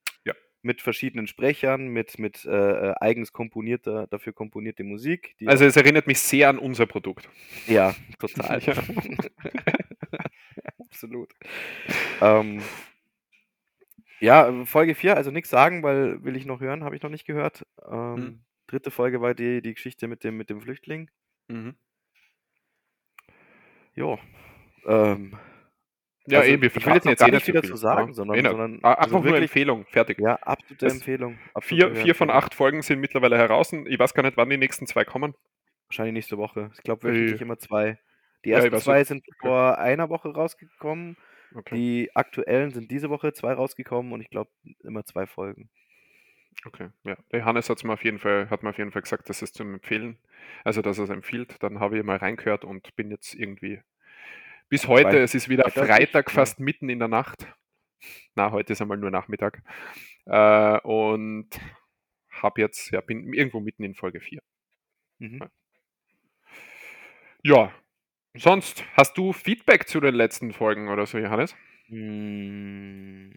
Mit 0.68 0.82
verschiedenen 0.82 1.28
Sprechern, 1.28 1.88
mit, 1.88 2.20
mit 2.20 2.44
äh, 2.44 2.50
äh, 2.52 2.94
eigens 3.00 3.32
komponierter, 3.32 4.06
dafür 4.08 4.34
komponierte 4.34 4.84
Musik. 4.84 5.36
Die 5.40 5.48
Also 5.48 5.64
es 5.64 5.78
erinnert 5.78 6.08
mich 6.08 6.20
sehr 6.20 6.50
an 6.50 6.60
unser 6.60 6.86
Produkt. 6.86 7.30
Ja, 7.68 7.96
total. 8.20 8.62
Ja. 8.62 8.74
Absolut. 10.80 11.34
Ähm, 12.22 12.62
ja, 14.20 14.66
Folge 14.66 14.94
4, 14.96 15.16
also 15.16 15.32
nichts 15.32 15.50
sagen, 15.50 15.84
weil 15.84 16.24
will 16.24 16.36
ich 16.36 16.46
noch 16.46 16.60
hören, 16.60 16.84
habe 16.84 16.96
ich 16.96 17.02
noch 17.02 17.10
nicht 17.10 17.26
gehört. 17.26 17.66
Ähm, 17.90 18.16
Hm. 18.16 18.40
Dritte 18.68 18.92
Folge 18.92 19.22
war 19.22 19.34
die, 19.34 19.62
die 19.62 19.74
Geschichte 19.74 20.10
mit 20.10 20.26
dem, 20.26 20.36
mit 20.36 20.50
dem 20.50 20.60
Flüchtling. 20.60 21.10
Mhm. 21.48 21.76
Jo. 23.96 24.20
Ähm, 24.86 25.38
Ja, 26.30 26.40
Also, 26.40 26.52
eh, 26.52 26.62
wir 26.62 26.68
ich 26.76 26.86
will 26.86 26.94
jetzt 26.94 27.06
noch 27.06 27.12
jetzt 27.12 27.20
gar 27.20 27.32
nicht 27.32 27.44
viel 27.46 27.54
dazu 27.54 27.76
sagen, 27.78 28.08
Ja, 28.10 28.14
sondern- 28.14 28.44
sondern- 28.46 28.80
Ah, 28.84 28.94
also 28.96 29.24
wirklich- 29.24 29.44
Empfehlung, 29.44 29.86
fertig. 29.86 30.20
ja, 30.20 30.36
absolute 30.36 30.86
Das- 30.86 30.94
Empfehlung. 30.94 31.38
absolute 31.54 31.94
Vier, 31.96 32.04
vier 32.04 32.16
von 32.16 32.30
acht 32.30 32.54
Folgen 32.54 32.82
sind 32.82 33.00
mittlerweile 33.00 33.38
heraus. 33.38 33.72
Ich 33.72 33.98
weiß 33.98 34.14
gar 34.14 34.24
nicht, 34.24 34.36
wann 34.36 34.50
die 34.50 34.58
nächsten 34.58 34.88
zwei 34.88 35.06
kommen. 35.06 35.36
Wahrscheinlich 35.88 36.14
nächste 36.14 36.38
Woche. 36.38 36.70
Ich 36.76 36.84
glaube 36.84 37.08
Äh, 37.08 37.12
wöchentlich 37.14 37.42
immer 37.42 37.58
zwei. 37.58 37.98
Die 38.44 38.50
ja, 38.50 38.58
ersten 38.58 38.74
weiß 38.74 38.84
zwei 38.84 39.04
sind 39.06 39.24
vor 39.40 39.78
einer 39.78 40.10
Woche 40.10 40.30
rausgekommen 40.34 41.16
Okay. 41.56 41.76
Die 41.76 42.12
aktuellen 42.14 42.72
sind 42.72 42.92
diese 42.92 43.10
Woche 43.10 43.32
zwei 43.32 43.54
rausgekommen 43.54 44.12
und 44.12 44.20
ich 44.20 44.30
glaube 44.30 44.50
immer 44.84 45.06
zwei 45.06 45.26
Folgen. 45.26 45.70
Okay, 46.66 46.90
ja. 47.06 47.16
Der 47.32 47.46
Hannes 47.46 47.70
hat's 47.70 47.86
mir 47.86 47.94
auf 47.94 48.04
jeden 48.04 48.20
Fall, 48.20 48.50
hat 48.50 48.64
mir 48.64 48.72
auf 48.72 48.78
jeden 48.78 48.92
Fall 48.92 49.02
gesagt, 49.02 49.30
dass 49.30 49.42
es 49.42 49.54
zum 49.54 49.76
Empfehlen, 49.76 50.18
also 50.66 50.82
dass 50.82 50.98
er 50.98 51.06
es 51.06 51.10
empfiehlt. 51.10 51.56
Dann 51.64 51.80
habe 51.80 51.98
ich 51.98 52.04
mal 52.04 52.18
reingehört 52.18 52.66
und 52.66 52.94
bin 52.98 53.12
jetzt 53.12 53.34
irgendwie 53.34 53.80
bis 54.70 54.88
heute, 54.88 55.20
es 55.20 55.36
ist 55.36 55.50
wieder 55.50 55.70
Freitag, 55.70 56.32
fast 56.32 56.60
mitten 56.60 56.90
in 56.90 57.00
der 57.00 57.08
Nacht. 57.08 57.48
Na, 58.36 58.52
heute 58.52 58.74
ist 58.74 58.82
einmal 58.82 58.98
nur 58.98 59.12
Nachmittag. 59.12 59.64
Äh, 60.26 60.80
und 60.82 61.50
habe 62.30 62.62
jetzt, 62.62 62.92
ja, 62.92 63.02
bin 63.02 63.34
irgendwo 63.34 63.60
mitten 63.60 63.84
in 63.84 63.96
Folge 63.96 64.20
4. 64.20 64.42
Mhm. 65.20 65.50
Ja, 67.44 67.74
sonst 68.36 68.84
hast 68.94 69.18
du 69.18 69.34
Feedback 69.34 69.88
zu 69.88 70.00
den 70.00 70.16
letzten 70.16 70.54
Folgen 70.54 70.90
oder 70.90 71.06
so, 71.06 71.18
Johannes? 71.18 71.56
Mm, 71.88 73.30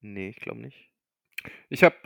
nee, 0.00 0.28
ich 0.28 0.36
glaube 0.36 0.60
nicht. 0.60 0.92
Ich 1.68 1.82
habe 1.84 1.96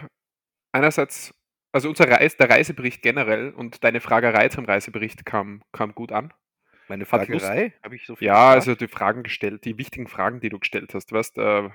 einerseits, 0.72 1.34
also 1.72 1.88
unser 1.88 2.08
Reis, 2.08 2.36
der 2.36 2.50
Reisebericht 2.50 3.02
generell 3.02 3.50
und 3.50 3.84
deine 3.84 4.00
Fragerei 4.00 4.48
zum 4.48 4.64
Reisebericht 4.64 5.24
kam, 5.26 5.62
kam 5.72 5.94
gut 5.94 6.12
an. 6.12 6.32
Meine 6.88 7.06
Fragerei? 7.06 7.72
Habe 7.82 7.96
ich 7.96 8.06
so 8.06 8.16
viel 8.16 8.26
Ja, 8.26 8.54
gefragt? 8.54 8.56
also 8.56 8.74
die 8.74 8.88
Fragen 8.88 9.22
gestellt, 9.22 9.64
die 9.64 9.78
wichtigen 9.78 10.06
Fragen, 10.08 10.40
die 10.40 10.48
du 10.50 10.58
gestellt 10.58 10.92
hast. 10.94 11.12
Weißt, 11.12 11.38
äh, 11.38 11.70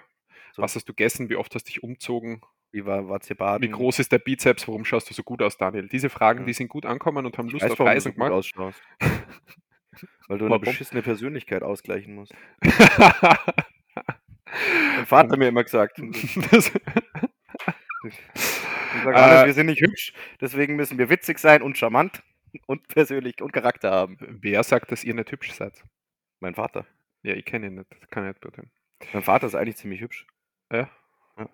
So. 0.53 0.61
was 0.61 0.75
hast 0.75 0.87
du 0.89 0.93
gegessen? 0.93 1.29
Wie 1.29 1.35
oft 1.35 1.53
hast 1.55 1.63
du 1.67 1.71
dich 1.71 1.83
umzogen? 1.83 2.41
Wie 2.71 2.85
war, 2.85 3.19
hier 3.25 3.35
baden? 3.37 3.63
Wie 3.63 3.69
groß 3.71 3.99
ist 3.99 4.11
der 4.11 4.19
Bizeps? 4.19 4.67
Warum 4.67 4.83
schaust 4.85 5.09
du 5.09 5.13
so 5.13 5.23
gut 5.23 5.41
aus, 5.41 5.57
Daniel? 5.57 5.87
Diese 5.87 6.09
Fragen, 6.09 6.39
Ja. 6.41 6.45
die 6.45 6.53
sind 6.53 6.67
gut 6.67 6.85
ankommen 6.85 7.25
und 7.25 7.37
haben 7.37 7.47
Ich 7.47 7.53
Lust 7.53 7.65
weiß, 7.65 7.71
auf 7.71 7.79
Reisen 7.79 8.13
gemacht. 8.13 8.31
ausschaust. 8.31 8.81
Weil 10.27 10.37
du 10.37 10.45
eine 10.45 10.59
beschissene 10.59 11.01
Persönlichkeit 11.01 11.63
ausgleichen 11.63 12.13
musst. 12.15 12.33
Mein 12.61 12.71
Vater 15.05 15.31
hat 15.31 15.39
mir 15.39 15.47
immer 15.47 15.63
gesagt. 15.63 15.99
Das, 16.51 16.71
ich 18.03 18.13
sag, 19.03 19.15
Äh, 19.15 19.45
wir 19.47 19.53
sind 19.53 19.65
nicht 19.67 19.81
hübsch, 19.81 20.13
deswegen 20.39 20.75
müssen 20.75 20.97
wir 20.97 21.09
witzig 21.09 21.39
sein 21.39 21.61
und 21.61 21.77
charmant 21.77 22.23
und 22.65 22.87
persönlich 22.87 23.41
und 23.41 23.51
Charakter 23.53 23.91
haben. 23.91 24.17
wer 24.41 24.63
sagt, 24.63 24.91
dass 24.91 25.03
ihr 25.03 25.13
nicht 25.13 25.31
hübsch 25.31 25.51
seid? 25.53 25.83
Mein 26.39 26.55
Vater. 26.55 26.85
Ja, 27.23 27.33
ich 27.33 27.45
kenne 27.45 27.67
ihn 27.67 27.75
nicht, 27.75 27.89
kann 28.11 28.23
ich 28.23 28.29
nicht 28.29 28.41
beurteilen. 28.41 28.71
Mein 29.13 29.23
Vater 29.23 29.47
ist 29.47 29.55
eigentlich 29.55 29.77
ziemlich 29.77 30.01
hübsch. 30.01 30.25
Ja? 30.71 30.89
Ja. 31.37 31.49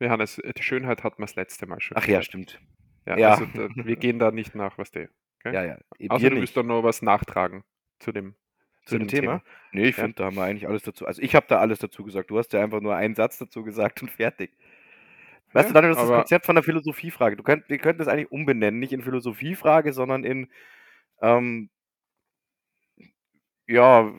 Johannes, 0.00 0.40
die 0.56 0.62
Schönheit 0.62 1.04
hat 1.04 1.18
man 1.18 1.26
das 1.26 1.36
letzte 1.36 1.66
Mal 1.66 1.80
schon. 1.80 1.96
Ach 1.96 2.06
ja, 2.06 2.22
stimmt. 2.22 2.60
Ja, 3.06 3.16
Ja. 3.18 3.30
Also, 3.32 3.46
da, 3.46 3.68
wir 3.74 3.96
gehen 3.96 4.18
da 4.18 4.30
nicht 4.30 4.54
nach, 4.54 4.76
was 4.78 4.90
der. 4.90 5.08
Okay? 5.40 5.54
Ja, 5.54 5.64
ja. 5.64 5.78
Eben 5.98 6.10
Außer 6.10 6.20
hier 6.20 6.30
du 6.30 6.36
willst 6.36 6.56
doch 6.56 6.62
noch 6.64 6.82
was 6.82 7.02
nachtragen 7.02 7.64
zu 7.98 8.12
dem, 8.12 8.34
Zu 8.86 8.98
dem 8.98 9.08
Thema? 9.08 9.42
Nee, 9.72 9.88
ich 9.88 9.96
Ja. 9.96 10.02
finde, 10.04 10.16
da 10.16 10.24
haben 10.26 10.36
wir 10.36 10.42
eigentlich 10.44 10.66
alles 10.68 10.82
dazu. 10.82 11.06
Also 11.06 11.22
ich 11.22 11.34
habe 11.34 11.46
da 11.48 11.58
alles 11.60 11.78
dazu 11.78 12.02
gesagt. 12.04 12.30
Du 12.30 12.38
hast 12.38 12.52
ja 12.52 12.62
einfach 12.62 12.80
nur 12.80 12.96
einen 12.96 13.14
Satz 13.14 13.38
dazu 13.38 13.62
gesagt 13.62 14.02
und 14.02 14.10
fertig. 14.10 14.52
Weißt 15.54 15.70
du, 15.70 15.74
dann 15.74 15.84
ist 15.90 15.96
das 15.98 16.08
Konzept 16.08 16.46
von 16.46 16.56
der 16.56 16.64
Philosophiefrage. 16.64 17.36
Du 17.36 17.42
könnt, 17.42 17.68
wir 17.68 17.78
könnten 17.78 17.98
das 18.00 18.08
eigentlich 18.08 18.30
umbenennen, 18.32 18.80
nicht 18.80 18.92
in 18.92 19.02
Philosophiefrage, 19.02 19.92
sondern 19.92 20.24
in 20.24 20.48
ähm, 21.22 21.70
ja, 23.66 24.12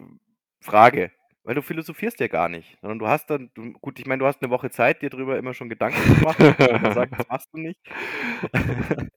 Frage. 0.62 1.12
Weil 1.44 1.54
du 1.54 1.62
philosophierst 1.62 2.20
ja 2.20 2.27
gar 2.27 2.50
nicht, 2.50 2.75
sondern 2.82 2.98
du 2.98 3.08
hast 3.08 3.30
dann, 3.30 3.51
du, 3.54 3.74
gut, 3.74 4.00
ich 4.00 4.08
meine, 4.08 4.20
du 4.20 4.25
hast 4.25 4.42
eine 4.42 4.50
Woche 4.50 4.72
Zeit, 4.72 5.04
dir 5.04 5.12
darüber 5.12 5.38
immer 5.38 5.54
schon 5.54 5.70
Gedanken 5.70 6.01
zu 6.01 6.24
machen. 6.24 6.48
und 6.48 6.94
sagst, 6.94 7.20
das 7.20 7.27
machst 7.30 7.50
du 7.54 7.60
nicht. 7.60 7.80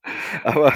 Aber 0.45 0.75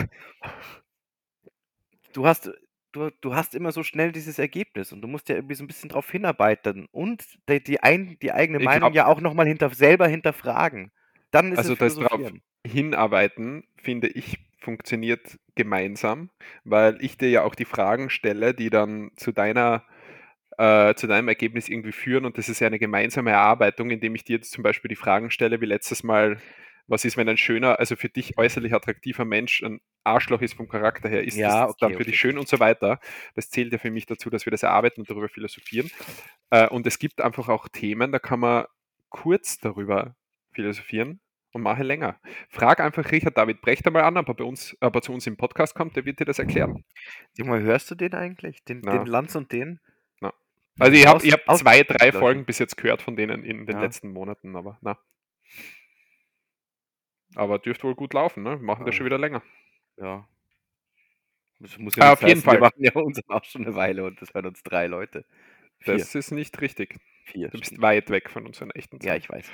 du 2.15 2.27
hast, 2.27 2.51
du, 2.93 3.11
du 3.21 3.35
hast 3.35 3.55
immer 3.55 3.73
so 3.73 3.83
schnell 3.83 4.13
dieses 4.13 4.39
Ergebnis 4.39 4.93
und 4.93 5.03
du 5.03 5.09
musst 5.09 5.29
ja 5.29 5.35
irgendwie 5.35 5.55
so 5.55 5.65
ein 5.65 5.67
bisschen 5.67 5.91
drauf 5.91 6.11
hinarbeiten 6.11 6.87
und 6.91 7.23
die, 7.51 7.63
die, 7.63 7.83
ein, 7.83 8.17
die 8.23 8.33
eigene 8.33 8.59
Ich 8.59 8.65
Meinung 8.65 8.93
glaub- 8.93 8.95
ja 8.95 9.07
auch 9.07 9.21
nochmal 9.21 9.47
hinter, 9.47 9.69
selber 9.71 10.09
hinterfragen. 10.09 10.91
Dann 11.33 11.53
ist 11.53 11.59
Also 11.59 11.75
das 11.77 11.97
drauf 11.97 12.33
hinarbeiten, 12.67 13.65
finde 13.77 14.09
ich, 14.09 14.39
funktioniert 14.61 15.39
gemeinsam, 15.57 16.31
weil 16.65 16.99
ich 17.03 17.19
dir 17.19 17.31
ja 17.31 17.43
auch 17.45 17.57
die 17.57 17.65
Fragen 17.65 18.11
stelle, 18.11 18.55
die 18.55 18.71
dann 18.71 19.11
zu 19.17 19.33
deiner 19.33 19.85
äh, 20.59 20.95
zu 20.95 21.07
deinem 21.07 21.29
Ergebnis 21.29 21.69
irgendwie 21.69 21.93
führen 21.93 22.27
und 22.27 22.39
das 22.39 22.49
ist 22.51 22.61
ja 22.61 22.67
eine 22.69 22.79
gemeinsame 22.79 23.31
Erarbeitung, 23.33 23.91
indem 23.91 24.15
ich 24.15 24.25
dir 24.25 24.37
jetzt 24.37 24.53
zum 24.53 24.62
Beispiel 24.62 24.89
die 24.91 24.97
Fragen 24.97 25.31
stelle, 25.31 25.61
wie 25.62 25.67
letztes 25.67 26.05
Mal, 26.05 26.39
was 26.89 27.05
ist, 27.07 27.17
wenn 27.17 27.29
ein 27.29 27.39
schöner, 27.39 27.79
also 27.81 27.97
für 27.97 28.11
dich 28.11 28.39
äußerlich 28.39 28.75
attraktiver 28.75 29.25
Mensch 29.25 29.62
ein 29.62 29.81
Arschloch 30.05 30.43
ist 30.43 30.55
vom 30.55 30.69
Charakter 30.69 31.09
her, 31.09 31.25
ist 31.25 31.39
Ja, 31.39 31.67
das 31.67 31.67
okay, 31.69 31.77
dann 31.81 31.95
für 31.95 32.05
okay. 32.05 32.05
dich 32.05 32.19
schön 32.19 32.39
und 32.39 32.49
so 32.49 32.61
weiter. 32.61 33.01
Das 33.35 33.51
zählt 33.51 33.73
ja 33.73 33.79
für 33.79 33.91
mich 33.93 34.07
dazu, 34.07 34.31
dass 34.31 34.47
wir 34.47 34.53
das 34.53 34.65
erarbeiten 34.65 35.03
und 35.03 35.11
darüber 35.11 35.29
philosophieren. 35.31 35.91
Äh, 36.51 36.69
und 36.69 36.87
es 36.87 36.99
gibt 36.99 37.21
einfach 37.23 37.49
auch 37.49 37.69
Themen, 37.69 38.12
da 38.12 38.19
kann 38.19 38.41
man 38.41 38.67
kurz 39.11 39.59
darüber 39.59 40.17
philosophieren 40.53 41.21
und 41.52 41.62
mache 41.62 41.82
länger. 41.82 42.18
Frag 42.49 42.80
einfach 42.80 43.11
Richard 43.12 43.37
David 43.37 43.61
Brecht 43.62 43.87
einmal 43.87 44.02
an, 44.04 44.16
ob 44.16 44.28
er, 44.28 44.35
bei 44.35 44.44
uns, 44.44 44.76
ob 44.80 44.94
er 44.94 45.02
zu 45.02 45.12
uns 45.12 45.26
im 45.26 45.37
Podcast 45.37 45.75
kommt, 45.75 45.97
der 45.97 46.04
wird 46.04 46.21
dir 46.21 46.25
das 46.25 46.38
erklären. 46.38 46.85
Mal, 47.38 47.61
hörst 47.62 47.90
du 47.90 47.94
den 47.94 48.14
eigentlich? 48.14 48.64
Den, 48.64 48.80
Na. 48.85 48.92
den 48.99 49.06
Lanz 49.06 49.35
und 49.35 49.52
den? 49.52 49.80
Also 50.78 50.92
ich 50.94 51.06
habe 51.06 51.18
hab 51.28 51.59
zwei, 51.59 51.82
drei 51.82 52.06
Leute. 52.06 52.18
Folgen 52.18 52.44
bis 52.47 52.59
jetzt 52.59 52.78
gehört 52.78 53.02
von 53.02 53.14
denen 53.14 53.44
in 53.44 53.66
den 53.66 53.76
Ja. 53.76 53.82
letzten 53.82 54.11
Monaten, 54.11 54.56
aber 54.56 54.78
na. 54.80 54.97
Aber 57.35 57.59
dürfte 57.59 57.85
wohl 57.85 57.94
gut 57.94 58.14
laufen, 58.14 58.42
ne? 58.42 58.52
Wir 58.59 58.64
machen 58.64 58.87
das 58.87 58.94
Ja. 58.94 58.99
schon 58.99 59.06
wieder 59.06 59.18
länger. 59.18 59.42
Ja. 59.99 60.26
Das 61.61 61.76
muss 61.78 61.97
Ah, 61.99 62.04
nicht 62.04 62.12
auf 62.12 62.21
jeden 62.23 62.30
heißen, 62.32 62.42
Fall. 62.44 62.54
Wir 62.56 62.61
machen 62.61 62.82
ja 62.85 62.92
unseren 62.94 63.28
auch 63.30 63.44
schon 63.44 63.66
eine 63.66 63.75
Weile 63.75 64.04
und 64.04 64.21
das 64.23 64.32
hören 64.32 64.47
uns 64.47 64.62
drei 64.62 64.87
Leute. 64.87 65.26
Vier. 65.80 65.99
Das 65.99 66.14
ist 66.14 66.30
nicht 66.30 66.59
richtig. 66.62 66.97
Vier. 67.25 67.49
Du 67.49 67.59
bist 67.59 67.66
stimmt. 67.66 67.82
weit 67.82 68.09
weg 68.09 68.30
von 68.30 68.47
unseren 68.47 68.71
echten 68.71 68.97
Ja, 68.97 69.09
Zahlen. 69.09 69.18
ich 69.21 69.28
weiß. 69.28 69.50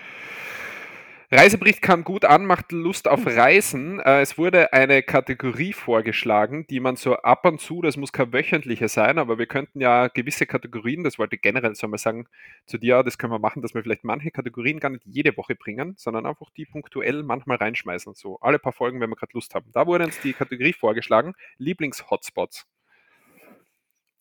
Reisebericht 1.31 1.83
kam 1.83 2.05
gut 2.05 2.25
an, 2.25 2.47
macht 2.47 2.73
Lust 2.73 3.07
auf 3.07 3.27
Reisen. 3.27 4.01
Äh, 4.01 4.23
es 4.23 4.39
wurde 4.39 4.73
eine 4.73 5.03
Kategorie 5.03 5.75
vorgeschlagen, 5.75 6.67
die 6.69 6.81
man 6.81 6.97
so 6.97 7.17
ab 7.17 7.45
und 7.45 7.61
zu, 7.61 7.83
das 7.83 7.99
muss 7.99 8.13
kein 8.13 8.33
wöchentliche 8.33 8.89
sein, 8.89 9.19
aber 9.19 9.37
wir 9.37 9.45
könnten 9.45 9.79
ja 9.83 10.09
gewisse 10.09 10.47
Kategorien, 10.47 11.05
das 11.05 11.19
wollte 11.19 11.37
ich 11.37 11.43
generell 11.43 11.75
so 11.75 11.87
mal 11.87 11.99
sagen, 11.99 12.27
zu 12.65 12.79
dir, 12.79 13.03
das 13.03 13.19
können 13.19 13.35
wir 13.35 13.39
machen, 13.39 13.61
dass 13.61 13.75
wir 13.75 13.83
vielleicht 13.83 14.05
manche 14.05 14.31
Kategorien 14.31 14.81
gar 14.81 14.89
nicht 14.89 15.05
jede 15.05 15.37
Woche 15.37 15.55
bringen, 15.55 15.93
sondern 15.99 16.25
einfach 16.25 16.49
die 16.57 16.65
punktuell 16.65 17.23
manchmal 17.23 17.59
reinschmeißen. 17.59 18.15
So 18.15 18.39
alle 18.41 18.59
paar 18.59 18.73
Folgen, 18.73 18.99
wenn 19.03 19.11
wir 19.11 19.17
gerade 19.17 19.33
Lust 19.35 19.55
haben. 19.55 19.71
Da 19.75 19.87
wurde 19.87 20.05
uns 20.07 20.19
die 20.23 20.33
Kategorie 20.33 20.73
vorgeschlagen, 20.73 21.35
Lieblings-Hotspots. 21.59 22.67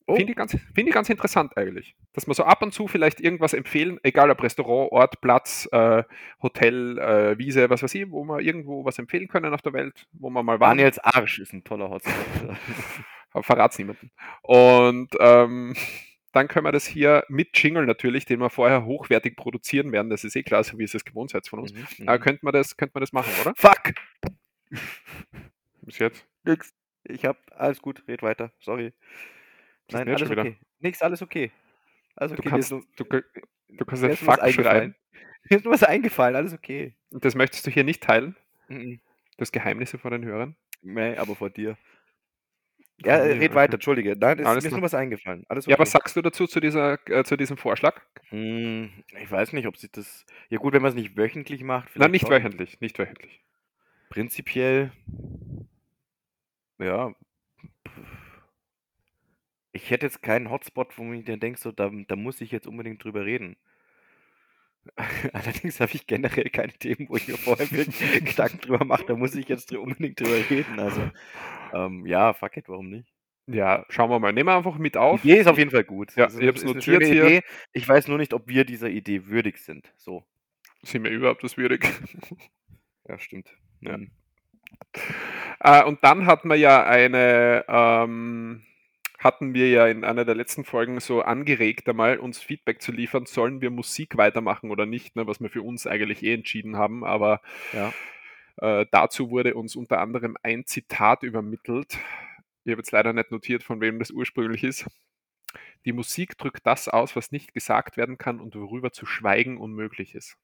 Oh. 0.10 0.16
Finde 0.16 0.32
ich, 0.32 0.38
ganz, 0.38 0.52
finde 0.52 0.90
ich 0.90 0.94
ganz 0.94 1.10
interessant 1.10 1.58
eigentlich. 1.58 1.94
Dass 2.14 2.28
wir 2.28 2.34
so 2.34 2.46
ab 2.46 2.64
und 2.64 2.74
zu 2.74 2.88
vielleicht 2.88 3.20
irgendwas 3.20 3.54
empfehlen, 3.54 4.00
egal 4.04 4.32
ob 4.32 4.42
Restaurant, 4.42 4.92
Ort, 4.94 5.20
Platz, 5.20 5.68
äh, 5.74 6.04
Hotel, 6.42 6.98
äh, 6.98 7.38
Wiese, 7.38 7.70
was 7.70 7.84
weiß 7.84 7.94
ich, 7.94 8.10
wo 8.10 8.24
wir 8.24 8.40
irgendwo 8.40 8.86
was 8.86 9.00
empfehlen 9.00 9.28
können 9.28 9.54
auf 9.54 9.62
der 9.62 9.74
Welt, 9.74 10.08
wo 10.14 10.30
wir 10.30 10.44
mal 10.44 10.62
waren. 10.62 10.78
Daniels 10.78 10.98
Arsch 11.00 11.40
ist 11.40 11.52
ein 11.52 11.66
toller 11.66 11.90
Hotspot. 11.90 12.14
Verrat's 13.44 13.78
niemanden. 13.78 14.10
Und 14.44 15.10
ähm, 15.20 15.76
dann 16.32 16.48
können 16.48 16.66
wir 16.66 16.72
das 16.72 16.86
hier 16.86 17.26
mit 17.28 17.50
Jingle 17.58 17.86
natürlich, 17.86 18.24
den 18.24 18.40
wir 18.40 18.50
vorher 18.50 18.86
hochwertig 18.86 19.36
produzieren 19.36 19.92
werden. 19.92 20.10
Das 20.10 20.24
ist 20.24 20.38
eh 20.38 20.44
klar, 20.44 20.64
so 20.64 20.80
wie 20.80 20.84
es 20.84 20.94
es 20.94 21.04
gewohnt 21.04 21.32
seid 21.32 21.48
von 21.48 21.60
uns. 21.60 21.74
Mhm, 21.74 21.86
mhm. 21.98 22.08
Aber 22.08 22.20
könnte 22.20 22.46
man, 22.46 22.54
das, 22.54 22.78
könnte 22.78 22.94
man 22.96 23.02
das 23.02 23.12
machen, 23.12 23.34
oder? 23.42 23.54
Fuck! 23.58 23.94
Bis 25.82 26.00
jetzt. 26.00 26.26
Nix. 26.46 26.74
Ich 27.04 27.26
hab 27.26 27.38
alles 27.56 27.82
gut, 27.82 28.04
red 28.08 28.22
weiter. 28.22 28.52
Sorry. 28.60 28.94
Nein, 29.91 30.08
jetzt 30.08 30.17
alles 30.22 30.29
wieder? 30.29 30.41
okay. 30.41 30.58
Nix, 30.79 31.01
alles 31.01 31.22
okay. 31.22 31.51
Du 32.20 32.25
okay. 32.25 32.50
kannst, 32.50 32.72
mir 32.72 32.79
ist 32.79 33.00
du, 33.00 33.03
du 33.03 33.86
kannst 33.86 34.03
mir 34.03 34.10
was 34.10 34.20
Fuck 34.20 34.41
eingefallen. 34.41 34.56
schreien. 34.56 34.96
Mir 35.50 35.58
ist 35.58 35.63
nur 35.63 35.74
was 35.74 35.84
eingefallen, 35.84 36.36
alles 36.36 36.53
okay. 36.53 36.94
Das 37.12 37.34
möchtest 37.36 37.65
du 37.65 37.72
hier 37.72 37.86
nicht 37.86 38.03
teilen? 38.03 38.36
Mhm. 38.67 39.00
Das 39.38 39.51
Geheimnisse 39.53 39.98
vor 39.98 40.12
den 40.12 40.25
Hörern? 40.25 40.58
Nee, 40.82 41.15
aber 41.15 41.36
vor 41.36 41.50
dir. 41.50 41.77
Ja, 43.06 43.24
Nee, 43.24 43.34
red 43.34 43.38
okay. 43.51 43.56
weiter, 43.56 43.74
entschuldige. 43.75 44.15
Nein, 44.17 44.38
mir 44.39 44.58
ist 44.58 44.65
klar. 44.65 44.74
nur 44.74 44.82
was 44.82 44.94
eingefallen. 44.94 45.46
Alles 45.48 45.65
okay. 45.65 45.74
Ja, 45.74 45.79
was 45.79 45.91
sagst 45.91 46.15
du 46.15 46.22
dazu, 46.22 46.48
zu, 46.48 46.60
dieser, 46.60 46.98
äh, 47.08 47.24
zu 47.24 47.38
diesem 47.38 47.56
Vorschlag? 47.56 48.01
Hm, 48.29 48.89
ich 49.22 49.29
weiß 49.32 49.53
nicht, 49.53 49.67
ob 49.67 49.77
sich 49.77 49.91
das. 49.91 50.25
Ja, 50.50 50.58
gut, 50.58 50.74
wenn 50.74 50.82
man 50.82 50.89
es 50.89 50.96
nicht 50.96 51.15
wöchentlich 51.15 51.63
macht. 51.63 51.96
Nein, 51.96 52.12
nicht 52.12 52.22
schon. 52.22 52.32
wöchentlich, 52.32 52.82
nicht 52.82 52.98
wöchentlich. 52.98 53.41
Prinzipiell. 54.10 54.91
Ja. 56.79 57.13
Ich 59.77 59.91
hätte 59.91 60.07
jetzt 60.07 60.24
keinen 60.24 60.50
Hotspot, 60.50 60.98
wo 60.98 61.13
ich 61.13 61.24
dann 61.24 61.39
denke, 61.39 61.60
so, 61.60 61.72
da, 61.72 61.91
da 62.07 62.15
muss 62.15 62.41
ich 62.41 62.51
jetzt 62.51 62.65
unbedingt 62.65 63.03
drüber 63.03 63.25
reden. 63.25 63.57
Allerdings 65.34 65.79
habe 65.79 65.91
ich 65.93 66.07
generell 66.07 66.50
keine 66.50 66.74
Themen, 66.74 67.07
wo 67.10 67.15
ich 67.15 67.27
mir 67.27 67.38
vorher 67.38 67.69
wirklich 67.72 68.24
Gedanken 68.25 68.60
drüber 68.60 68.86
mache, 68.86 69.05
da 69.05 69.15
muss 69.15 69.36
ich 69.36 69.48
jetzt 69.48 69.72
unbedingt 69.74 70.19
drüber 70.19 70.50
reden. 70.50 70.79
Also, 70.79 71.12
ähm, 71.74 72.07
ja, 72.07 72.34
fuck 72.34 72.57
it, 72.57 72.67
warum 72.69 72.89
nicht? 72.89 73.07
Ja, 73.46 73.86
schauen 73.89 74.10
wir 74.10 74.19
mal. 74.19 74.34
Nehmen 74.34 74.50
wir 74.50 74.57
einfach 74.57 74.79
mit 74.79 74.98
auf. 74.98 75.22
Die 75.22 75.29
Idee 75.29 75.41
ist 75.41 75.48
auf 75.48 75.60
jeden 75.60 75.72
Fall 75.72 75.84
gut. 75.84 76.15
Ja, 76.15 76.25
ist 76.25 76.39
ich 76.39 76.48
ist 76.48 76.63
eine 76.63 76.74
notiert 76.74 77.03
hier. 77.03 77.25
Idee. 77.25 77.41
Ich 77.72 77.88
weiß 77.88 78.07
nur 78.07 78.17
nicht, 78.17 78.34
ob 78.34 78.48
wir 78.48 78.65
dieser 78.65 78.89
Idee 78.89 79.27
würdig 79.27 79.60
sind. 79.60 79.93
So. 79.96 80.25
Sind 80.81 81.03
wir 81.03 81.12
überhaupt 81.12 81.43
das 81.43 81.57
würdig? 81.57 81.86
Ja, 83.10 83.17
stimmt. 83.17 83.50
Ja. 83.79 83.96
Mhm. 83.96 84.12
Äh, 85.62 85.86
und 85.86 86.03
dann 86.03 86.25
hat 86.25 86.43
man 86.43 86.60
ja 86.60 86.86
eine, 86.86 87.63
ähm, 87.69 88.65
hatten 89.18 89.54
wir 89.54 89.70
ja 89.70 89.88
in 89.88 90.04
einer 90.04 90.26
der 90.26 90.36
letzten 90.36 90.64
Folgen 90.66 91.00
so 91.00 91.22
angeregt, 91.22 91.90
einmal 91.90 92.20
uns 92.20 92.40
Feedback 92.40 92.82
zu 92.82 92.92
liefern, 92.92 93.26
sollen 93.26 93.62
wir 93.62 93.72
Musik 93.72 94.18
weitermachen 94.18 94.72
oder 94.72 94.86
nicht, 94.86 95.16
ne, 95.16 95.28
was 95.28 95.42
wir 95.42 95.50
für 95.50 95.62
uns 95.64 95.88
eigentlich 95.88 96.24
eh 96.24 96.34
entschieden 96.34 96.78
haben. 96.78 97.04
Aber 97.04 97.42
Ja. 97.72 97.94
äh, 98.58 98.86
dazu 98.92 99.30
wurde 99.30 99.56
uns 99.56 99.76
unter 99.76 100.00
anderem 100.02 100.38
ein 100.44 100.66
Zitat 100.66 101.24
übermittelt. 101.24 101.98
Ich 102.64 102.72
habe 102.72 102.82
jetzt 102.82 102.92
leider 102.92 103.14
nicht 103.14 103.32
notiert, 103.32 103.64
von 103.64 103.82
wem 103.82 104.00
das 104.00 104.12
ursprünglich 104.12 104.64
ist. 104.64 104.86
Die 105.86 105.94
Musik 105.94 106.38
drückt 106.38 106.68
das 106.68 106.88
aus, 106.90 107.16
was 107.16 107.32
nicht 107.32 107.54
gesagt 107.54 107.98
werden 107.98 108.18
kann 108.20 108.40
und 108.42 108.56
worüber 108.56 108.92
zu 108.92 109.06
schweigen 109.08 109.58
unmöglich 109.58 110.16
ist. 110.16 110.38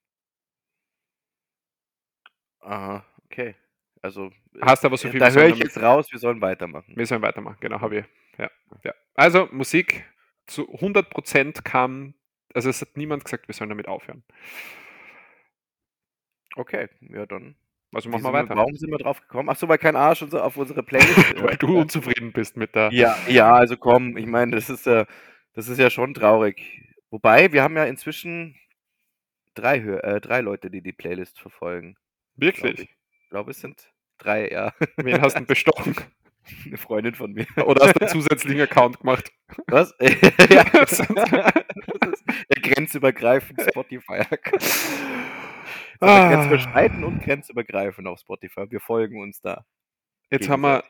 Aha, 2.61 3.05
okay. 3.25 3.55
Also, 4.03 4.25
äh, 4.25 4.59
Hast 4.61 4.83
aber 4.83 4.97
so 4.97 5.07
viel 5.09 5.19
da 5.19 5.31
höre 5.31 5.47
ich 5.47 5.59
jetzt 5.59 5.81
raus, 5.81 6.11
wir 6.11 6.19
sollen 6.19 6.41
weitermachen. 6.41 6.93
Wir 6.95 7.05
sollen 7.05 7.21
weitermachen, 7.21 7.57
genau, 7.61 7.79
habe 7.79 7.99
ich. 7.99 8.05
Ja, 8.37 8.51
ja. 8.83 8.93
Also 9.15 9.47
Musik 9.51 10.05
zu 10.45 10.69
100% 10.69 11.63
kam, 11.63 12.13
also 12.53 12.69
es 12.69 12.81
hat 12.81 12.97
niemand 12.97 13.23
gesagt, 13.23 13.47
wir 13.47 13.55
sollen 13.55 13.69
damit 13.69 13.87
aufhören. 13.87 14.23
Okay, 16.57 16.89
ja 16.99 17.25
dann. 17.25 17.55
Also 17.93 18.09
machen 18.09 18.23
wir 18.23 18.33
weiter. 18.33 18.57
Warum 18.57 18.75
sind 18.75 18.91
wir 18.91 18.97
drauf 18.97 19.21
gekommen? 19.21 19.49
Ach 19.49 19.55
so, 19.55 19.69
weil 19.69 19.77
kein 19.77 19.95
Arsch 19.95 20.21
unser, 20.21 20.43
auf 20.43 20.57
unsere 20.57 20.83
Playlist. 20.83 21.41
Weil 21.41 21.57
du 21.57 21.79
unzufrieden 21.79 22.33
bist 22.33 22.57
mit 22.57 22.75
der. 22.75 22.91
ja, 22.91 23.15
ja, 23.27 23.53
also 23.53 23.77
komm, 23.77 24.17
ich 24.17 24.25
meine, 24.25 24.55
das 24.55 24.69
ist 24.69 24.85
ja, 24.85 25.05
das 25.53 25.67
ist 25.67 25.77
ja 25.77 25.89
schon 25.89 26.13
traurig. 26.13 26.81
Wobei, 27.11 27.53
wir 27.53 27.61
haben 27.61 27.77
ja 27.77 27.85
inzwischen 27.85 28.55
drei, 29.53 29.77
äh, 29.77 30.19
drei 30.19 30.41
Leute, 30.41 30.71
die 30.71 30.81
die 30.81 30.91
Playlist 30.91 31.39
verfolgen. 31.39 31.95
Wirklich? 32.35 32.79
Ich 32.79 33.29
glaube, 33.29 33.51
es 33.51 33.61
sind 33.61 33.92
drei, 34.23 34.49
ja. 34.49 34.73
Wen 34.97 35.21
hast 35.21 35.37
du 35.37 35.45
bestochen? 35.45 35.95
Eine 36.65 36.77
Freundin 36.77 37.15
von 37.15 37.31
mir. 37.31 37.45
Oder 37.65 37.85
hast 37.85 37.95
du 37.95 38.01
einen 38.01 38.09
zusätzlichen 38.09 38.61
Account 38.61 38.99
gemacht? 38.99 39.31
Was? 39.67 39.95
ja, 40.49 40.63
das 40.73 40.99
ist 40.99 41.09
der 41.09 42.61
grenzübergreifend 42.61 43.61
Spotify. 43.61 44.23
Ah. 46.01 46.29
Grenzüberschreitend 46.29 47.05
und 47.05 47.23
grenzübergreifend 47.23 48.07
auf 48.07 48.19
Spotify. 48.19 48.69
Wir 48.69 48.81
folgen 48.81 49.21
uns 49.21 49.39
da. 49.39 49.65
Jetzt 50.31 50.49
haben 50.49 50.63
wir, 50.63 50.83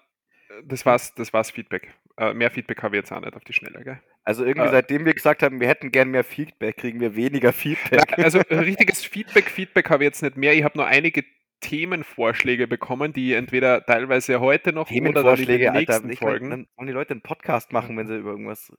das 0.63 0.85
war's, 0.87 1.13
das 1.13 1.31
war's 1.33 1.51
Feedback. 1.51 1.93
Äh, 2.17 2.33
mehr 2.33 2.49
Feedback 2.49 2.81
habe 2.81 2.95
ich 2.95 3.01
jetzt 3.01 3.11
auch 3.11 3.21
nicht 3.21 3.35
auf 3.35 3.43
die 3.43 3.53
Schnelle, 3.53 3.83
gell? 3.83 4.01
Also 4.23 4.45
irgendwie 4.45 4.67
Äh. 4.69 4.71
seitdem 4.71 5.05
wir 5.05 5.13
gesagt 5.13 5.43
haben, 5.43 5.59
wir 5.59 5.67
hätten 5.67 5.91
gern 5.91 6.09
mehr 6.09 6.23
Feedback, 6.23 6.77
kriegen 6.77 6.99
wir 6.99 7.15
weniger 7.15 7.53
Feedback. 7.53 8.17
Also 8.17 8.39
äh, 8.39 8.55
richtiges 8.55 9.03
Feedback, 9.05 9.49
Feedback 9.51 9.89
habe 9.89 10.03
ich 10.03 10.07
jetzt 10.07 10.23
nicht 10.23 10.37
mehr. 10.37 10.53
Ich 10.53 10.63
habe 10.63 10.77
nur 10.77 10.87
einige 10.87 11.23
Themenvorschläge 11.63 12.67
bekommen, 12.67 13.13
die 13.13 13.33
entweder 13.33 13.85
teilweise 13.85 14.39
heute 14.39 14.73
noch 14.73 14.91
oder 14.91 15.23
dann 15.23 15.39
in 15.39 15.45
den 15.47 15.69
Alter. 15.69 15.79
nächsten 15.79 16.09
Ich 16.11 16.21
mein, 16.21 16.29
Folgen. 16.29 16.49
dann 16.51 16.67
wollen 16.75 16.87
die 16.87 16.93
Leute 16.93 17.11
einen 17.11 17.21
Podcast 17.21 17.71
machen, 17.73 17.97
wenn 17.97 18.07
sie 18.07 18.17
über 18.17 18.31
irgendwas. 18.31 18.71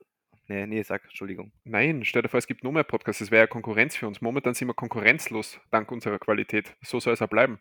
Nee, 0.47 0.67
nee, 0.67 0.81
sag, 0.83 1.03
Entschuldigung. 1.05 1.51
Nein, 1.63 2.05
stell 2.05 2.21
dir 2.21 2.29
vor, 2.29 2.37
es 2.37 2.47
gibt 2.47 2.63
nur 2.63 2.71
mehr 2.71 2.83
Podcasts. 2.83 3.19
Das 3.19 3.31
wäre 3.31 3.43
ja 3.43 3.47
Konkurrenz 3.47 3.95
für 3.95 4.07
uns. 4.07 4.21
Momentan 4.21 4.53
sind 4.53 4.67
wir 4.67 4.75
konkurrenzlos, 4.75 5.59
dank 5.71 5.91
unserer 5.91 6.19
Qualität. 6.19 6.75
So 6.83 6.99
soll 6.99 7.13
es 7.13 7.21
auch 7.21 7.27
bleiben. 7.27 7.59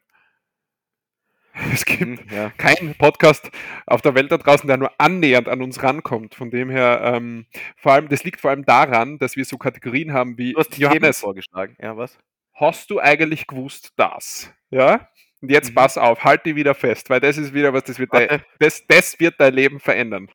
Es 1.73 1.85
gibt 1.85 2.01
Hm, 2.01 2.19
ja. 2.31 2.51
keinen 2.59 2.95
Podcast 2.97 3.51
auf 3.87 4.03
der 4.03 4.15
Welt 4.17 4.31
da 4.33 4.39
draußen, 4.39 4.67
der 4.67 4.77
nur 4.77 4.91
annähernd 4.99 5.49
an 5.49 5.63
uns 5.63 5.83
rankommt. 5.83 6.35
Von 6.35 6.51
dem 6.51 6.69
her, 6.69 7.01
ähm, 7.05 7.47
vor 7.77 7.93
allem, 7.93 8.09
das 8.09 8.25
liegt 8.25 8.41
vor 8.41 8.51
allem 8.51 8.65
daran, 8.65 9.19
dass 9.19 9.37
wir 9.37 9.45
so 9.45 9.57
Kategorien 9.57 10.13
haben 10.13 10.37
wie 10.37 10.53
Du 10.53 10.59
hast 10.59 10.71
die 10.71 10.81
Themen 10.81 10.95
Johannes, 10.95 11.21
vorgeschlagen. 11.21 11.77
Ja, 11.81 11.97
was? 11.97 12.19
Hast 12.55 12.91
du 12.91 13.01
eigentlich 13.01 13.47
gewusst 13.47 13.93
das? 13.97 14.53
Ja? 14.71 15.09
Und 15.41 15.51
jetzt 15.51 15.71
Mhm. 15.71 15.75
pass 15.75 15.99
auf, 15.99 16.25
halt 16.25 16.47
die 16.47 16.57
wieder 16.57 16.75
fest, 16.75 17.11
weil 17.11 17.21
das 17.21 17.37
ist 17.39 17.53
wieder 17.55 17.73
was, 17.73 17.85
das 17.85 17.99
wird, 17.99 18.13
dein, 18.15 18.43
das, 18.59 18.87
das 18.87 19.19
wird 19.21 19.35
dein 19.39 19.55
Leben 19.55 19.81
verändern. 19.81 20.31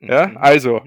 Ja, 0.00 0.28
Mhm. 0.28 0.36
also, 0.38 0.84